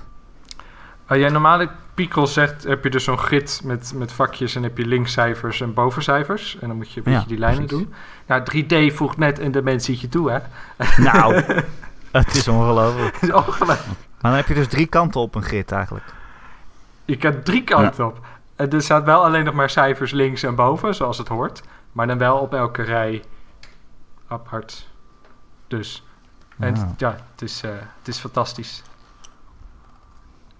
Als 1.07 1.19
jij 1.19 1.29
normale 1.31 1.71
Picross 1.95 2.33
zegt, 2.33 2.65
heb 2.65 2.85
je 2.85 2.91
dus 2.91 3.05
zo'n 3.05 3.19
grid 3.19 3.61
met, 3.65 3.93
met 3.97 4.13
vakjes 4.13 4.55
en 4.55 4.63
heb 4.63 4.79
je 4.79 4.87
linkscijfers 4.87 5.61
en 5.61 5.75
bovencijfers. 5.75 6.59
En 6.61 6.69
dan 6.69 6.77
moet 6.77 6.93
je 6.93 6.97
een 6.97 7.03
beetje 7.05 7.21
Ja, 7.21 7.27
die 7.27 7.39
lijnen 7.39 7.67
precies. 7.67 7.87
doen. 7.87 7.95
Nou, 8.27 8.43
3D 8.91 8.95
voegt 8.95 9.17
net 9.17 9.39
een 9.39 9.53
dimensietje 9.53 10.09
toe, 10.09 10.31
hè? 10.31 10.39
Nou, 11.03 11.35
het 12.13 12.35
is 12.35 12.49
ongelooflijk. 12.49 13.17
Is 13.17 13.33
ongelooflijk. 13.33 13.87
Maar 14.21 14.31
dan 14.31 14.33
heb 14.33 14.49
je 14.49 14.55
dus 14.55 14.69
drie 14.69 14.87
kanten 14.87 15.21
op 15.21 15.35
een 15.35 15.43
grid 15.43 15.73
eigenlijk. 15.73 16.05
Je 17.05 17.17
kan 17.17 17.43
drie 17.43 17.65
kanten 17.65 18.07
op. 18.07 18.21
En 18.57 18.71
er 18.71 18.83
staat 18.83 19.05
wel 19.05 19.25
alleen 19.25 19.45
nog 19.45 19.55
maar 19.55 19.71
cijfers 19.71 20.11
links 20.11 20.43
en 20.43 20.55
boven, 20.55 20.95
zoals 20.95 21.19
het 21.19 21.29
hoort. 21.29 21.63
Maar 21.93 22.07
dan 22.07 22.19
wel 22.19 22.39
op 22.39 22.55
elke 22.55 22.83
rij 22.83 23.25
apart. 24.27 24.89
Dus. 25.67 26.07
En 26.59 26.95
ja, 26.97 27.17
het 27.31 27.43
is, 27.43 27.63
eh, 27.63 27.71
het 27.99 28.09
is 28.09 28.19
fantastisch. 28.19 28.83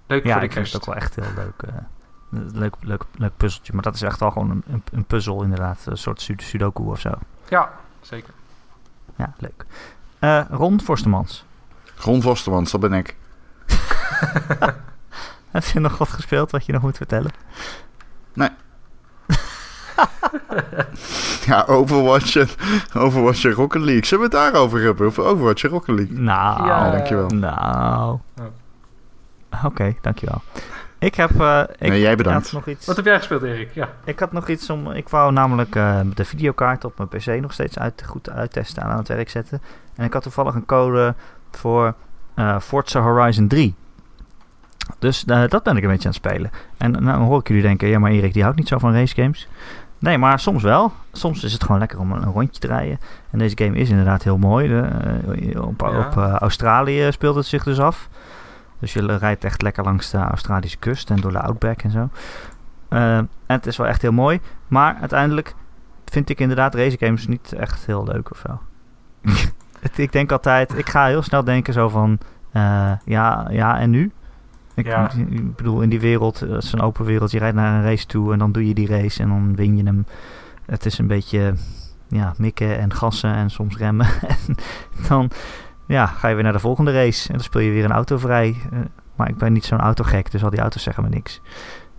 Leuk 0.07 0.25
Ja, 0.25 0.31
voor 0.33 0.41
de 0.41 0.47
ik 0.47 0.53
vind 0.53 0.73
het 0.73 0.73
kerst. 0.73 0.75
ook 0.75 0.85
wel 0.85 0.95
echt 0.95 1.15
heel 1.15 1.35
leuk. 1.45 1.63
eh, 1.63 2.51
leuk, 2.53 2.75
leuk, 2.81 3.05
leuk 3.15 3.37
puzzeltje. 3.37 3.73
Maar 3.73 3.83
dat 3.83 3.95
is 3.95 4.03
echt 4.03 4.21
wel 4.21 4.31
gewoon 4.31 4.51
een, 4.51 4.63
een, 4.67 4.83
een 4.93 5.05
puzzel 5.05 5.43
inderdaad. 5.43 5.87
Een 5.87 5.97
soort 5.97 6.21
sud- 6.21 6.43
sudoku 6.43 6.83
of 6.83 7.01
zo. 7.01 7.11
Ja, 7.49 7.73
zeker. 8.01 8.35
Ja, 9.17 9.33
leuk. 9.39 9.65
Eh 10.19 10.43
Ron 10.51 10.81
Forstemans. 10.81 11.45
Ron 11.97 12.23
Vostermans, 12.23 12.71
dat 12.71 12.81
ben 12.81 12.93
ik. 12.93 13.17
Heb 15.51 15.65
je 15.65 15.81
nog 15.81 15.99
wat 15.99 16.09
gespeeld 16.09 16.51
wat 16.51 16.67
je 16.67 16.73
nog 16.73 16.83
moet 16.83 16.97
vertellen? 16.97 17.31
Ja, 21.47 21.65
Overwatch 21.67 22.37
en, 22.37 22.49
Overwatch 22.97 23.45
en 23.45 23.51
Rocket 23.53 23.83
League. 23.83 24.05
Zullen 24.07 24.31
we 24.31 24.37
het 24.37 24.53
daarover 24.53 24.81
hebben? 24.83 25.07
Over 25.07 25.25
Overwatch 25.25 25.65
en 25.65 25.71
Rocket 25.71 25.95
League? 25.99 26.19
Nou, 26.19 26.67
Ja, 26.67 26.91
dankjewel. 26.91 27.29
nou. 27.29 28.19
Oké, 29.65 29.95
dankjewel. 30.01 30.43
Ik 30.99 31.15
heb... 31.15 31.41
eh, 31.41 31.63
ik 31.79 31.89
Nee, 31.89 32.01
jij 32.01 32.17
bedankt. 32.17 32.45
had 32.45 32.53
nog 32.53 32.67
iets... 32.67 32.87
Wat 32.87 32.97
heb 32.97 33.05
jij 33.05 33.17
gespeeld, 33.19 33.43
Erik? 33.43 33.75
Ja. 33.75 33.89
Ik 34.05 34.19
had 34.19 34.33
nog 34.33 34.49
iets 34.49 34.71
om. 34.71 34.91
Ik 34.91 35.09
wou 35.09 35.33
namelijk 35.33 35.75
eh, 35.77 36.01
de 36.15 36.25
videokaart 36.25 36.85
op 36.85 36.97
mijn 36.99 37.09
PC 37.09 37.41
nog 37.41 37.53
steeds 37.53 37.79
uit, 37.79 38.03
goed 38.07 38.31
uittesten 38.31 38.83
en 38.83 38.89
aan 38.89 38.99
het 38.99 39.09
werk 39.09 39.31
zetten. 39.31 39.63
En 39.97 40.05
ik 40.05 40.13
had 40.13 40.23
toevallig 40.23 40.55
een 40.55 40.67
code 40.67 41.15
voor 41.51 41.95
eh, 42.35 42.59
Forza 42.61 43.01
Horizon 43.01 43.49
3. 43.49 43.75
Dus 44.99 45.25
eh, 45.25 45.43
dat 45.49 45.63
ben 45.63 45.77
ik 45.77 45.83
een 45.83 45.89
beetje 45.91 46.09
aan 46.09 46.15
het 46.15 46.25
spelen. 46.25 46.51
En 46.77 46.91
nou 46.91 47.05
dan 47.05 47.21
hoor 47.21 47.41
ik 47.41 47.49
jullie 47.49 47.63
denken, 47.63 47.89
ja 47.89 47.99
maar 47.99 48.11
Erik 48.11 48.33
die 48.33 48.43
houdt 48.43 48.59
niet 48.59 48.69
zo 48.69 48.79
van 48.79 48.93
racegames. 48.95 49.49
Nee, 50.03 50.19
maar 50.19 50.41
soms 50.41 50.63
wel. 50.63 50.93
Soms 51.13 51.45
is 51.45 51.53
het 51.53 51.63
gewoon 51.63 51.79
lekker 51.79 51.99
om 51.99 52.13
een, 52.13 52.23
een 52.23 52.33
rondje 52.33 52.61
te 52.61 52.67
rijden. 52.67 52.99
En 53.31 53.39
deze 53.39 53.57
game 53.59 53.77
is 53.77 53.91
inderdaad 53.91 54.23
heel 54.23 54.39
mooi. 54.39 54.69
De, 54.69 54.81
eh, 54.81 55.63
op 55.63 55.81
Ja. 55.81 55.99
op 55.99 56.17
eh, 56.17 56.35
Australië 56.35 57.13
speelt 57.13 57.35
het 57.35 57.47
zich 57.47 57.63
dus 57.65 57.81
af. 57.81 58.09
Dus 58.79 58.93
je 58.93 59.17
rijdt 59.17 59.45
echt 59.45 59.63
lekker 59.63 59.85
langs 59.85 60.11
de 60.11 60.19
Australische 60.19 60.79
kust 60.79 61.11
en 61.11 61.17
door 61.17 61.33
de 61.33 61.41
Outback 61.41 61.83
en 61.83 61.91
zo. 61.91 62.09
Eh, 62.89 63.17
en 63.17 63.29
het 63.47 63.67
is 63.67 63.77
wel 63.77 63.87
echt 63.87 64.03
heel 64.03 64.13
mooi. 64.13 64.41
Maar 64.69 64.97
uiteindelijk 65.01 65.55
vind 66.05 66.29
ik 66.29 66.41
inderdaad 66.41 66.75
racegames 66.75 67.27
niet 67.27 67.53
echt 67.53 67.87
heel 67.87 68.05
leuk 68.05 68.31
of 68.31 68.43
zo. 68.47 68.61
Ik 69.97 70.13
denk 70.13 70.33
altijd, 70.33 70.79
ik 70.79 70.89
ga 70.89 71.07
heel 71.07 71.23
snel 71.23 71.45
denken 71.45 71.73
zo 71.73 71.89
van, 71.89 72.19
ja, 73.05 73.47
ja 73.51 73.79
en 73.79 73.91
nu? 73.91 74.13
Ik, 74.75 74.87
Ja. 74.87 75.11
ik 75.13 75.57
bedoel, 75.57 75.81
in 75.83 75.89
die 75.89 76.01
wereld, 76.01 76.43
eh, 76.43 76.51
het 76.51 76.63
is 76.63 76.73
een 76.73 76.81
open 76.81 77.05
wereld, 77.05 77.31
je 77.31 77.39
rijdt 77.39 77.57
naar 77.57 77.75
een 77.75 77.83
race 77.85 78.07
toe 78.07 78.33
en 78.33 78.39
dan 78.39 78.53
doe 78.53 78.69
je 78.69 78.75
die 78.75 78.87
race 78.89 79.23
en 79.23 79.29
dan 79.29 79.55
win 79.57 79.77
je 79.77 79.83
hem. 79.85 80.07
Het 80.67 80.87
is 80.87 80.99
een 80.99 81.07
beetje, 81.07 81.55
ja, 82.09 82.35
mikken 82.37 82.79
en 82.79 82.93
gassen 82.95 83.35
en 83.35 83.51
soms 83.51 83.77
remmen. 83.77 84.07
en 84.47 84.57
dan, 85.09 85.31
ja, 85.87 86.07
ga 86.07 86.29
je 86.29 86.35
weer 86.35 86.45
naar 86.45 86.53
de 86.53 86.59
volgende 86.59 86.93
race 86.93 87.29
en 87.29 87.35
dan 87.35 87.43
speel 87.45 87.61
je 87.61 87.71
weer 87.71 87.85
een 87.85 87.93
auto 87.93 88.19
vrij. 88.19 88.57
Eh, 88.73 88.79
maar 89.17 89.29
ik 89.29 89.37
ben 89.37 89.53
niet 89.53 89.65
zo'n 89.65 89.81
autogek, 89.81 90.31
dus 90.31 90.45
al 90.45 90.51
die 90.51 90.61
auto's 90.61 90.83
zeggen 90.83 91.03
me 91.03 91.09
niks. 91.09 91.41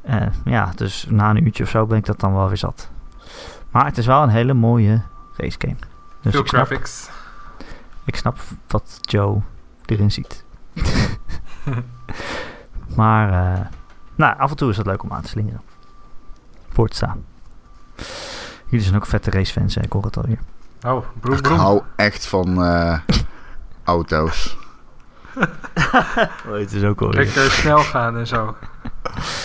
Eh, 0.01 0.27
ja, 0.45 0.71
dus 0.75 1.05
na 1.09 1.29
een 1.29 1.45
uurtje 1.45 1.63
of 1.63 1.69
zo 1.69 1.85
ben 1.85 1.97
ik 1.97 2.05
dat 2.05 2.19
dan 2.19 2.33
wel 2.33 2.47
weer 2.47 2.57
zat. 2.57 2.89
Maar 3.71 3.85
het 3.85 3.97
is 3.97 4.05
wel 4.05 4.23
een 4.23 4.29
hele 4.29 4.53
mooie 4.53 5.01
racegame. 5.37 5.75
Dus 6.21 6.31
Veel 6.31 6.41
ik 6.41 6.47
snap, 6.47 6.65
graphics. 6.65 7.09
ik 8.05 8.15
snap 8.15 8.37
wat 8.67 8.97
Joe 9.01 9.41
erin 9.85 10.11
ziet. 10.11 10.43
maar 12.95 13.53
eh, 13.55 13.65
nou, 14.15 14.37
af 14.39 14.49
en 14.49 14.55
toe 14.55 14.69
is 14.69 14.77
het 14.77 14.85
leuk 14.85 15.03
om 15.03 15.11
aan 15.13 15.21
te 15.21 15.29
slingeren. 15.29 15.61
Forza. 16.69 17.17
Jullie 18.65 18.85
zijn 18.85 18.95
ook 18.95 19.05
vette 19.05 19.29
racefans, 19.29 19.75
hè? 19.75 19.81
ik 19.81 19.91
hoor 19.91 20.03
het 20.03 20.17
alweer. 20.17 20.39
Oh, 20.85 21.05
broem, 21.19 21.35
Ik 21.35 21.41
broem. 21.41 21.57
hou 21.57 21.81
echt 21.95 22.25
van 22.27 22.63
eh, 22.63 22.99
auto's. 23.83 24.57
Oh, 26.47 26.53
het 26.59 26.71
is 26.73 26.83
ook 26.83 27.01
alweer. 27.01 27.23
Lekker 27.23 27.51
snel 27.51 27.77
gaan 27.79 28.17
en 28.17 28.27
zo. 28.27 28.55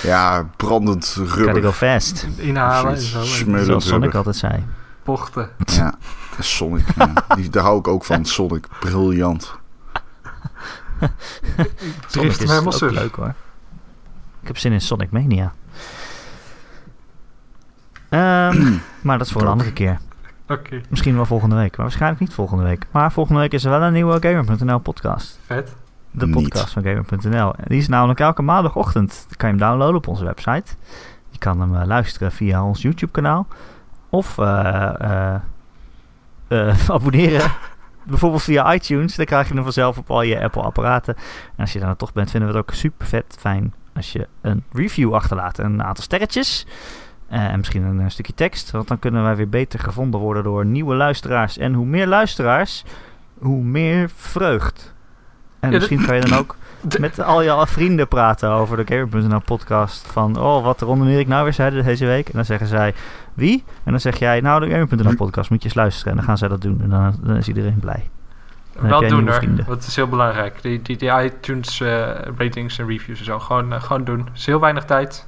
Ja, 0.02 0.42
brandend 0.56 1.06
Gotta 1.18 1.34
go 1.34 1.44
rubber. 1.50 1.72
fast. 1.72 2.26
Inhalen 2.36 2.92
en 2.94 3.00
zo. 3.00 3.22
Zoals 3.22 3.86
Sonic 3.86 3.88
rubber. 4.02 4.16
altijd 4.16 4.36
zei. 4.36 4.66
Bochten. 5.04 5.50
Ja, 5.64 5.94
Sonic. 6.38 6.84
ja. 6.96 7.12
Die, 7.34 7.48
daar 7.50 7.62
hou 7.62 7.78
ik 7.78 7.88
ook 7.88 8.04
van. 8.04 8.24
Sonic, 8.24 8.66
briljant. 8.80 9.58
Drift 12.10 12.42
is 12.42 12.50
helemaal 12.50 12.90
leuk 12.90 13.14
hoor. 13.14 13.34
Ik 14.40 14.46
heb 14.46 14.58
zin 14.58 14.72
in 14.72 14.80
Sonic 14.80 15.10
Mania. 15.10 15.52
Ehm, 18.08 18.72
maar 19.06 19.18
dat 19.18 19.26
is 19.26 19.32
voor 19.32 19.42
een 19.42 19.48
andere 19.48 19.72
keer. 19.72 19.98
Oké, 20.48 20.80
Misschien 20.88 21.14
wel 21.16 21.26
volgende 21.26 21.56
week, 21.56 21.76
maar 21.76 21.86
waarschijnlijk 21.86 22.20
niet 22.20 22.32
volgende 22.34 22.64
week. 22.64 22.86
Maar 22.90 23.12
volgende 23.12 23.40
week 23.40 23.52
is 23.52 23.64
er 23.64 23.70
wel 23.70 23.82
een 23.82 23.92
nieuwe 23.92 24.18
Gamer.nl 24.20 24.78
podcast. 24.78 25.38
vet. 25.44 25.74
De 26.10 26.26
Niet. 26.26 26.34
podcast 26.34 26.72
van 26.72 26.82
Gamer.nl. 26.82 27.54
En 27.54 27.64
Die 27.66 27.78
is 27.78 27.88
namelijk 27.88 28.20
elke 28.20 28.42
maandagochtend. 28.42 29.24
Dan 29.28 29.36
kan 29.36 29.48
je 29.48 29.54
hem 29.56 29.64
downloaden 29.66 29.96
op 29.96 30.06
onze 30.06 30.24
website. 30.24 30.74
Je 31.30 31.38
kan 31.38 31.60
hem 31.60 31.76
eh, 31.76 31.86
luisteren 31.86 32.32
via 32.32 32.64
ons 32.64 32.82
YouTube 32.82 33.12
kanaal. 33.12 33.46
Of 34.08 34.38
eh, 34.38 34.94
eh, 35.00 35.34
eh, 36.48 36.90
abonneren. 36.90 37.50
Bijvoorbeeld 38.08 38.42
via 38.42 38.74
iTunes. 38.74 39.16
Dan 39.16 39.26
krijg 39.26 39.48
je 39.48 39.54
hem 39.54 39.62
vanzelf 39.62 39.98
op 39.98 40.10
al 40.10 40.22
je 40.22 40.42
Apple 40.42 40.62
apparaten. 40.62 41.16
En 41.16 41.56
als 41.56 41.72
je 41.72 41.78
daar 41.78 41.88
dan 41.88 41.96
toch 41.96 42.12
bent, 42.12 42.30
vinden 42.30 42.48
we 42.48 42.56
het 42.56 42.64
ook 42.68 42.74
super 42.74 43.06
vet 43.06 43.36
fijn 43.38 43.74
als 43.94 44.12
je 44.12 44.28
een 44.40 44.64
review 44.72 45.14
achterlaat. 45.14 45.58
Een 45.58 45.82
aantal 45.82 46.04
sterretjes. 46.04 46.66
Eh, 47.28 47.44
en 47.44 47.58
misschien 47.58 47.82
een, 47.82 48.00
eh, 48.00 48.08
stukje 48.08 48.34
tekst. 48.34 48.70
Want 48.70 48.88
dan 48.88 48.98
kunnen 48.98 49.22
wij 49.22 49.36
weer 49.36 49.48
beter 49.48 49.78
gevonden 49.78 50.20
worden 50.20 50.42
door 50.42 50.66
nieuwe 50.66 50.94
luisteraars. 50.94 51.58
En 51.58 51.74
hoe 51.74 51.86
meer 51.86 52.06
luisteraars, 52.06 52.84
hoe 53.38 53.62
meer 53.62 54.10
vreugd. 54.16 54.94
En 55.60 55.70
Ja, 55.70 55.76
misschien 55.76 56.04
kan 56.04 56.14
je 56.14 56.20
dan 56.20 56.38
ook 56.42 56.56
met 56.98 57.20
al 57.20 57.42
je 57.42 57.66
vrienden 57.66 58.08
praten 58.08 58.50
over 58.50 58.76
de 58.76 58.94
Gamer.nl 58.94 59.40
podcast. 59.40 60.06
Van, 60.06 60.38
oh, 60.38 60.64
wat 60.64 60.80
Ron 60.80 61.00
en 61.00 61.08
Erik 61.08 61.28
nou 61.28 61.44
weer 61.44 61.52
zeiden 61.52 61.84
deze 61.84 62.06
week. 62.06 62.26
En 62.26 62.32
dan 62.34 62.44
zeggen 62.44 62.66
zij, 62.66 62.94
wie? 63.34 63.64
En 63.84 63.90
dan 63.90 64.00
zeg 64.00 64.18
jij, 64.18 64.40
nou, 64.40 64.60
de 64.60 64.70
Gamer.nl 64.70 65.14
podcast 65.14 65.50
moet 65.50 65.62
je 65.62 65.68
eens 65.68 65.76
luisteren. 65.76 66.10
En 66.10 66.16
dan 66.16 66.26
gaan 66.26 66.38
zij 66.38 66.48
dat 66.48 66.62
doen. 66.62 66.80
En 66.82 66.88
dan, 66.88 67.14
dan 67.22 67.36
is 67.36 67.48
iedereen 67.48 67.78
blij. 67.80 68.10
Wel 68.80 69.08
doen 69.08 69.28
hoor. 69.28 69.64
Dat 69.66 69.86
is 69.86 69.96
heel 69.96 70.08
belangrijk. 70.08 70.62
Die, 70.62 70.82
die, 70.82 70.96
die 70.96 71.22
iTunes 71.22 71.80
eh, 71.80 72.10
ratings 72.36 72.78
en 72.78 72.86
reviews 72.86 73.18
en 73.18 73.24
zo. 73.24 73.38
Gewoon, 73.38 73.72
eh, 73.72 73.82
gewoon 73.82 74.04
doen. 74.04 74.28
is 74.34 74.46
heel 74.46 74.60
weinig 74.60 74.84
tijd. 74.84 75.26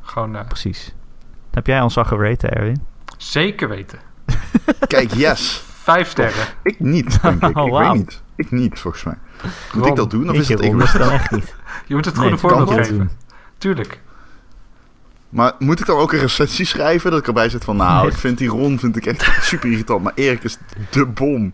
Gewoon 0.00 0.36
eh, 0.36 0.46
Precies. 0.46 0.94
Heb 1.50 1.66
jij 1.66 1.80
ons 1.80 1.96
al 1.96 2.04
gerate, 2.04 2.48
Erwin? 2.48 2.88
zeker 3.16 3.68
weten. 3.68 3.98
Kijk, 4.86 5.12
yes. 5.12 5.64
Vijf 5.92 6.08
sterren. 6.10 6.46
Ik 6.62 6.80
niet, 6.80 7.22
denk 7.22 7.44
ik. 7.46 7.56
Oh, 7.58 7.66
Ik 7.66 7.86
weet 7.88 7.92
niet. 7.92 8.22
Ik 8.36 8.50
niet, 8.50 8.78
volgens 8.78 9.04
mij. 9.04 9.14
Moet 9.42 9.82
Ron, 9.82 9.88
ik 9.90 9.96
dat 9.96 10.10
doen 10.10 10.28
of 10.28 10.34
ik 10.34 10.40
is 10.40 10.48
het 10.48 10.60
egoïstisch? 10.60 10.98
dan 11.00 11.10
echt 11.10 11.30
niet. 11.30 11.54
Je 11.86 11.94
moet 11.94 12.04
het 12.04 12.14
Nee, 12.16 12.28
goede 12.30 12.40
kan 12.40 12.50
voorbeeld 12.50 12.78
geven. 12.80 12.96
doen. 12.98 13.10
Tuurlijk. 13.58 14.00
Maar 15.28 15.52
moet 15.58 15.80
ik 15.80 15.86
dan 15.86 15.96
ook 15.98 16.12
een 16.12 16.18
recensie 16.18 16.64
schrijven? 16.66 17.10
Dat 17.10 17.20
ik 17.20 17.26
erbij 17.26 17.48
zit 17.48 17.64
van, 17.64 17.76
nou, 17.76 18.02
Nee. 18.02 18.10
ik 18.12 18.16
vind 18.18 18.38
die 18.38 18.48
Ron 18.48 18.78
vind 18.78 18.96
ik 18.96 19.06
echt 19.06 19.28
super 19.48 19.70
irritant. 19.70 20.02
Maar 20.02 20.12
Erik 20.14 20.44
is 20.44 20.56
de 20.90 21.06
bom. 21.06 21.52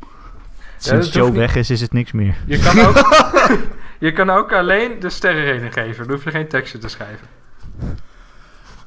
Sinds 0.78 1.12
Joe 1.12 1.32
weg 1.32 1.54
is, 1.56 1.70
is 1.70 1.80
het 1.80 1.92
niks 1.92 2.12
meer. 2.12 2.34
Je 2.46 2.58
kan 2.58 2.78
ook, 2.86 2.96
je 3.98 4.12
kan 4.12 4.30
ook 4.30 4.52
alleen 4.52 5.00
de 5.00 5.10
sterrenrating 5.10 5.72
geven. 5.72 6.06
Dan 6.06 6.14
hoef 6.14 6.24
je 6.24 6.30
geen 6.30 6.48
tekstje 6.48 6.78
te 6.78 6.88
schrijven. 6.88 7.26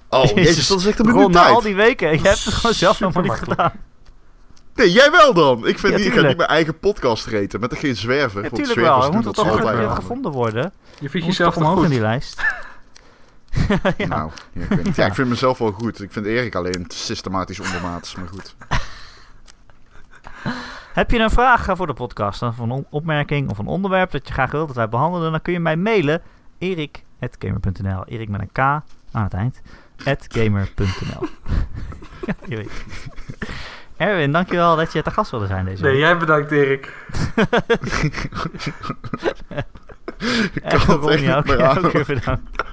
Oh, 0.10 0.26
jezus, 0.36 0.68
dat 0.68 0.80
is 0.80 0.86
echt 0.86 1.00
een 1.00 1.06
minuut 1.06 1.24
al 1.24 1.30
tijd. 1.30 1.64
die 1.64 1.76
weken. 1.76 2.12
Je 2.12 2.28
hebt 2.28 2.46
het 2.46 2.54
gewoon 2.54 2.76
zelf 2.76 3.00
nog 3.00 3.14
maar 3.14 3.24
niet 3.24 3.32
gedaan. 3.32 3.72
Nee, 4.80 4.92
jij 4.92 5.12
wel 5.12 5.34
dan. 5.34 5.68
Ik, 5.68 5.80
vind 5.80 5.94
Ja, 5.94 6.00
niet, 6.00 6.08
ik 6.08 6.14
ga 6.14 6.28
niet 6.28 6.38
mijn 6.38 6.50
eigen 6.50 6.80
podcast 6.80 7.26
reten. 7.26 7.60
Met 7.60 7.72
een 7.72 7.78
geen 7.78 7.96
zwerver. 7.96 8.44
Ja, 8.44 8.50
tuurlijk 8.50 8.80
wel. 8.80 9.02
Moeten 9.02 9.22
dat 9.22 9.34
toch 9.34 9.50
altijd 9.50 9.94
gevonden 9.94 10.32
worden. 10.32 10.62
Je 10.64 10.70
Je 11.00 11.10
vindt 11.10 11.14
moet 11.14 11.38
jezelf 11.38 11.58
omhoog 11.58 11.76
in 11.76 11.82
goed. 11.82 11.90
die 11.92 12.00
lijst. 12.00 12.42
ja. 13.98 14.08
Nou, 14.08 14.32
ja, 14.54 14.62
ik, 14.62 14.70
weet 14.70 14.96
ja, 14.96 15.06
ik 15.06 15.14
vind 15.14 15.30
mezelf 15.30 15.58
wel 15.58 15.72
goed. 15.72 16.02
Ik 16.02 16.12
vind 16.12 16.26
Erik 16.26 16.56
alleen 16.56 16.86
systematisch 16.88 17.60
ondermaats, 17.60 18.16
maar 18.16 18.28
goed. 18.28 18.56
Heb 20.94 21.12
je 21.12 21.20
een 21.20 21.30
vraag 21.30 21.66
voor 21.76 21.88
de 21.88 21.94
podcast, 21.94 22.42
of 22.42 22.58
een 22.58 22.86
opmerking 22.90 23.50
of 23.50 23.58
een 23.58 23.68
onderwerp 23.68 24.12
dat 24.12 24.28
je 24.28 24.34
graag 24.34 24.52
wilt 24.52 24.68
dat 24.68 24.76
wij 24.76 24.90
behandelen, 24.90 25.32
dan 25.32 25.42
kun 25.42 25.54
je 25.54 25.60
mij 25.60 25.76
mailen. 25.76 26.22
erik.gamer.nl 26.58 28.06
Erik 28.06 28.30
met 28.30 28.42
een 28.42 28.52
K 28.52 28.60
aan 28.60 28.84
het 29.12 29.34
eind. 29.34 29.62
gamer.nl 30.28 31.28
ja, 32.28 32.34
je 32.48 32.56
weet 32.56 32.70
het. 32.72 33.50
Erwin, 34.00 34.32
dankjewel 34.32 34.76
dat 34.76 34.94
je 34.94 35.02
te 35.02 35.12
gast 35.12 35.32
wilde 35.32 35.48
zijn 35.48 35.66
deze 35.66 35.84
Nee, 35.84 35.92
week. 35.92 36.02
jij 36.02 36.18
bedankt 36.18 36.52
Erik. 36.52 36.94
En 40.64 40.70
kan 40.70 40.80
het 40.80 40.90
ook, 40.90 41.10
niet 41.10 41.46
meer 41.46 41.58
jou 41.58 41.86
ook 41.86 41.92
weer 41.92 42.06
bedankt. 42.06 42.64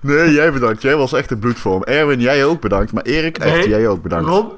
Nee, 0.00 0.32
jij 0.32 0.52
bedankt. 0.52 0.82
Jij 0.82 0.96
was 0.96 1.12
echt 1.12 1.30
een 1.30 1.38
bloedvorm. 1.38 1.82
Erwin, 1.82 2.20
jij 2.20 2.44
ook 2.44 2.60
bedankt. 2.60 2.92
Maar 2.92 3.02
Erik, 3.02 3.38
echt, 3.38 3.54
Nee, 3.54 3.68
jij 3.68 3.88
ook 3.88 4.02
bedankt. 4.02 4.28
Ron, 4.28 4.52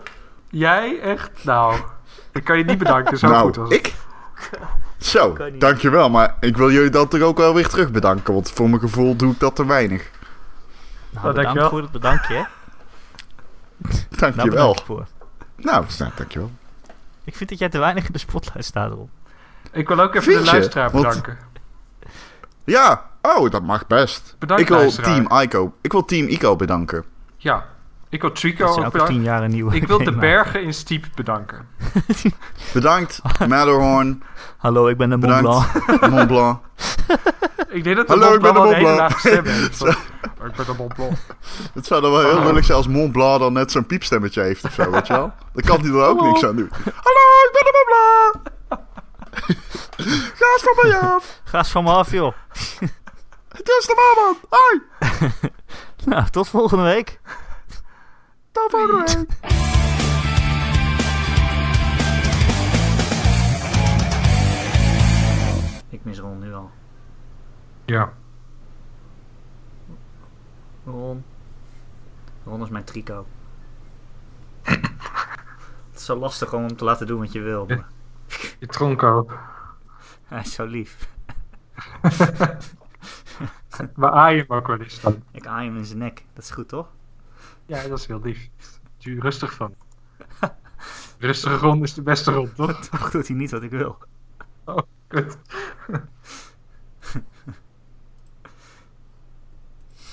jij 0.49 1.01
echt... 1.01 1.31
Nou, 1.45 1.77
ik 2.33 2.45
kan 2.45 2.59
je 2.59 2.65
niet 2.65 2.79
bedanken. 2.79 3.19
Zo 3.19 3.29
nou, 3.29 3.43
goed 3.43 3.57
was 3.57 3.69
het. 3.69 3.79
ik? 3.79 3.95
Zo, 4.99 5.37
dankjewel. 5.59 6.11
Maar 6.11 6.37
ik 6.41 6.57
wil 6.57 6.71
jullie 6.71 6.91
dan 6.91 7.09
toch 7.09 7.21
ook 7.21 7.39
wel 7.39 7.55
weer 7.55 7.69
terug 7.69 7.91
bedanken. 7.91 8.35
Want 8.35 8.51
voor 8.51 8.69
mijn 8.69 8.81
gevoel 8.81 9.17
doe 9.17 9.33
ik 9.33 9.39
dat 9.41 9.57
te 9.57 9.67
weinig. 9.67 10.11
Nou, 11.11 11.35
dankjewel. 11.35 11.53
bedankt 11.53 11.71
voor 11.71 11.81
het 11.83 11.91
bedankje. 11.91 12.47
Dankjewel. 14.09 14.51
bedank 14.51 14.79
ik 14.79 14.85
voor. 14.85 15.07
Nou, 15.63 15.85
nou, 15.99 16.11
dankjewel. 16.17 16.51
Ik 17.25 17.37
vind 17.37 17.51
dat 17.51 17.59
jij 17.59 17.69
te 17.69 17.79
weinig 17.79 18.07
in 18.07 18.13
de 18.13 18.19
spotlight 18.19 18.65
staat, 18.65 18.93
Ron. 18.93 19.11
Ik 19.73 19.89
wil 19.89 20.01
ook 20.01 20.15
even 20.15 20.23
Vind 20.23 20.39
de 20.39 20.45
je? 20.45 20.51
luisteraar 20.51 20.91
Want- 20.91 21.07
bedanken. 21.07 21.39
Ja, 22.65 23.11
oh, 23.23 23.51
dat 23.51 23.63
mag 23.63 23.87
best. 23.87 24.35
Bedankt, 24.39 24.63
ik 24.63 24.69
wil 24.69 24.79
luisteraar. 24.79 25.15
Team 25.27 25.41
Ico. 25.41 25.75
Ik 25.81 25.93
wil 25.93 26.05
Team 26.05 26.27
Ico 26.27 26.57
bedanken. 26.57 27.05
Ja, 27.37 27.67
ik 28.11 28.21
wil 28.21 28.33
Trico 28.33 28.65
ook 28.67 28.75
bedanken. 28.77 29.05
tien 29.07 29.23
jaar 29.23 29.43
een 29.43 29.51
nieuwe 29.51 29.75
Ik 29.75 29.87
wil 29.87 30.05
de 30.05 30.13
bergen 30.13 30.63
in 30.63 30.75
Steep 30.75 31.07
bedanken. 31.15 31.69
Bedankt, 32.73 33.21
Matterhorn. 33.49 34.23
Hallo, 34.57 34.89
ik 34.89 34.97
ben 34.97 35.11
de 35.11 35.17
Mont. 35.17 35.41
Blanc. 35.41 35.67
Mont 36.11 36.27
Blanc. 36.27 36.61
Ik 37.69 37.85
denk 37.85 37.97
dat 37.97 38.07
de 38.07 38.13
Hallo, 38.13 38.25
Mont 38.31 38.35
ik 38.37 38.43
ben 38.43 38.53
Blanc 38.53 38.69
de 38.71 38.77
een 38.77 38.87
hele 38.87 39.01
Mont 39.01 39.19
stem 39.19 39.45
heeft. 39.45 39.83
"Oh, 39.83 39.89
ik 40.47 40.53
ben 40.57 40.67
de 40.67 40.75
Mont 40.79 40.95
Blanc. 40.95 41.13
Het 41.75 41.87
zou 41.87 42.01
dan 42.03 42.11
wel 42.11 42.21
heel 42.21 42.43
lullig 42.45 42.65
zijn 42.65 42.77
als 42.77 42.87
Mont 42.89 43.13
Blanc 43.13 43.41
dan 43.41 43.53
net 43.53 43.71
zo'n 43.71 43.87
piepstemmetje 43.87 44.43
heeft 44.43 44.65
of 44.65 44.73
zo, 44.73 44.91
weet 44.91 45.07
je 45.07 45.13
wel? 45.13 45.33
Dan 45.53 45.65
kan 45.65 45.81
hij 45.81 45.89
er 45.91 46.07
ook 46.07 46.21
niks 46.23 46.45
aan 46.45 46.57
doen. 46.57 46.71
Hallo, 46.73 47.27
ik 47.47 47.51
ben 47.53 47.65
de 47.65 47.73
Mont 47.73 47.87
Blanc! 47.87 48.49
Ga 50.35 50.47
eens 50.53 50.63
van 50.63 50.91
mij 50.91 50.99
af! 50.99 51.41
Ga 51.45 51.59
eens 51.59 51.71
van 51.71 51.85
me 51.85 51.91
af, 51.91 52.11
joh. 52.11 52.33
Het 53.49 53.69
is 53.79 53.87
de 53.87 54.15
man! 54.17 54.37
Hoi! 54.49 54.81
Nou, 56.05 56.25
tot 56.31 56.49
volgende 56.49 56.85
week. 56.85 57.21
Ik 65.89 66.05
mis 66.05 66.19
Ron 66.19 66.39
nu 66.39 66.55
al. 66.55 66.71
Ja. 67.85 68.13
Ron. 70.85 71.25
Ron 72.45 72.63
is 72.63 72.69
mijn 72.69 72.85
trico. 72.85 73.27
Het 75.91 75.95
is 75.95 76.05
zo 76.05 76.17
lastig 76.17 76.55
om 76.55 76.65
hem 76.65 76.77
te 76.77 76.85
laten 76.85 77.07
doen 77.07 77.21
wat 77.21 77.33
je 77.33 77.41
wil. 77.41 77.67
maar 77.67 77.89
Je 78.59 78.67
tronko. 78.67 79.27
Hij 80.29 80.41
is 80.41 80.53
zo 80.53 80.65
lief. 80.65 81.09
Waar 83.95 84.11
aai 84.13 84.37
je 84.37 84.45
hem 84.47 84.57
ook 84.57 84.67
wel 84.67 84.81
eens 84.81 85.01
dan? 85.01 85.23
Ik 85.31 85.47
aai 85.47 85.67
hem 85.67 85.77
in 85.77 85.85
zijn 85.85 85.99
nek. 85.99 86.25
Dat 86.33 86.45
is 86.45 86.51
goed, 86.51 86.69
toch? 86.69 86.89
Ja, 87.71 87.89
dat 87.89 87.99
is 87.99 88.07
heel 88.07 88.21
lief. 88.23 88.51
Doe 88.99 89.15
je 89.15 89.21
rustig 89.21 89.53
van. 89.53 89.75
Rustige 91.19 91.57
grond 91.57 91.83
is 91.83 91.95
de 91.95 92.03
beste 92.03 92.33
grond, 92.33 92.55
toch? 92.55 92.81
Toch 92.89 93.11
doet 93.11 93.29
hij 93.29 93.37
niet 93.37 93.51
wat 93.51 93.63
ik 93.63 93.71
wil. 93.71 93.99
Oh, 94.65 94.79
kut. 95.07 95.39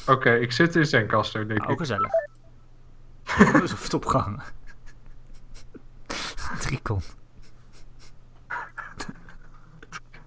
Oké, 0.07 0.33
ik 0.35 0.51
zit 0.51 0.75
in 0.75 0.85
Zencaster, 0.85 1.47
denk 1.47 1.63
Ook 1.63 1.69
ik. 1.69 1.77
gezellig. 1.77 2.11
Dat 3.51 3.63
is 3.63 3.71
een 3.71 3.77
stopgang. 3.77 4.41
Tricon. 6.59 7.01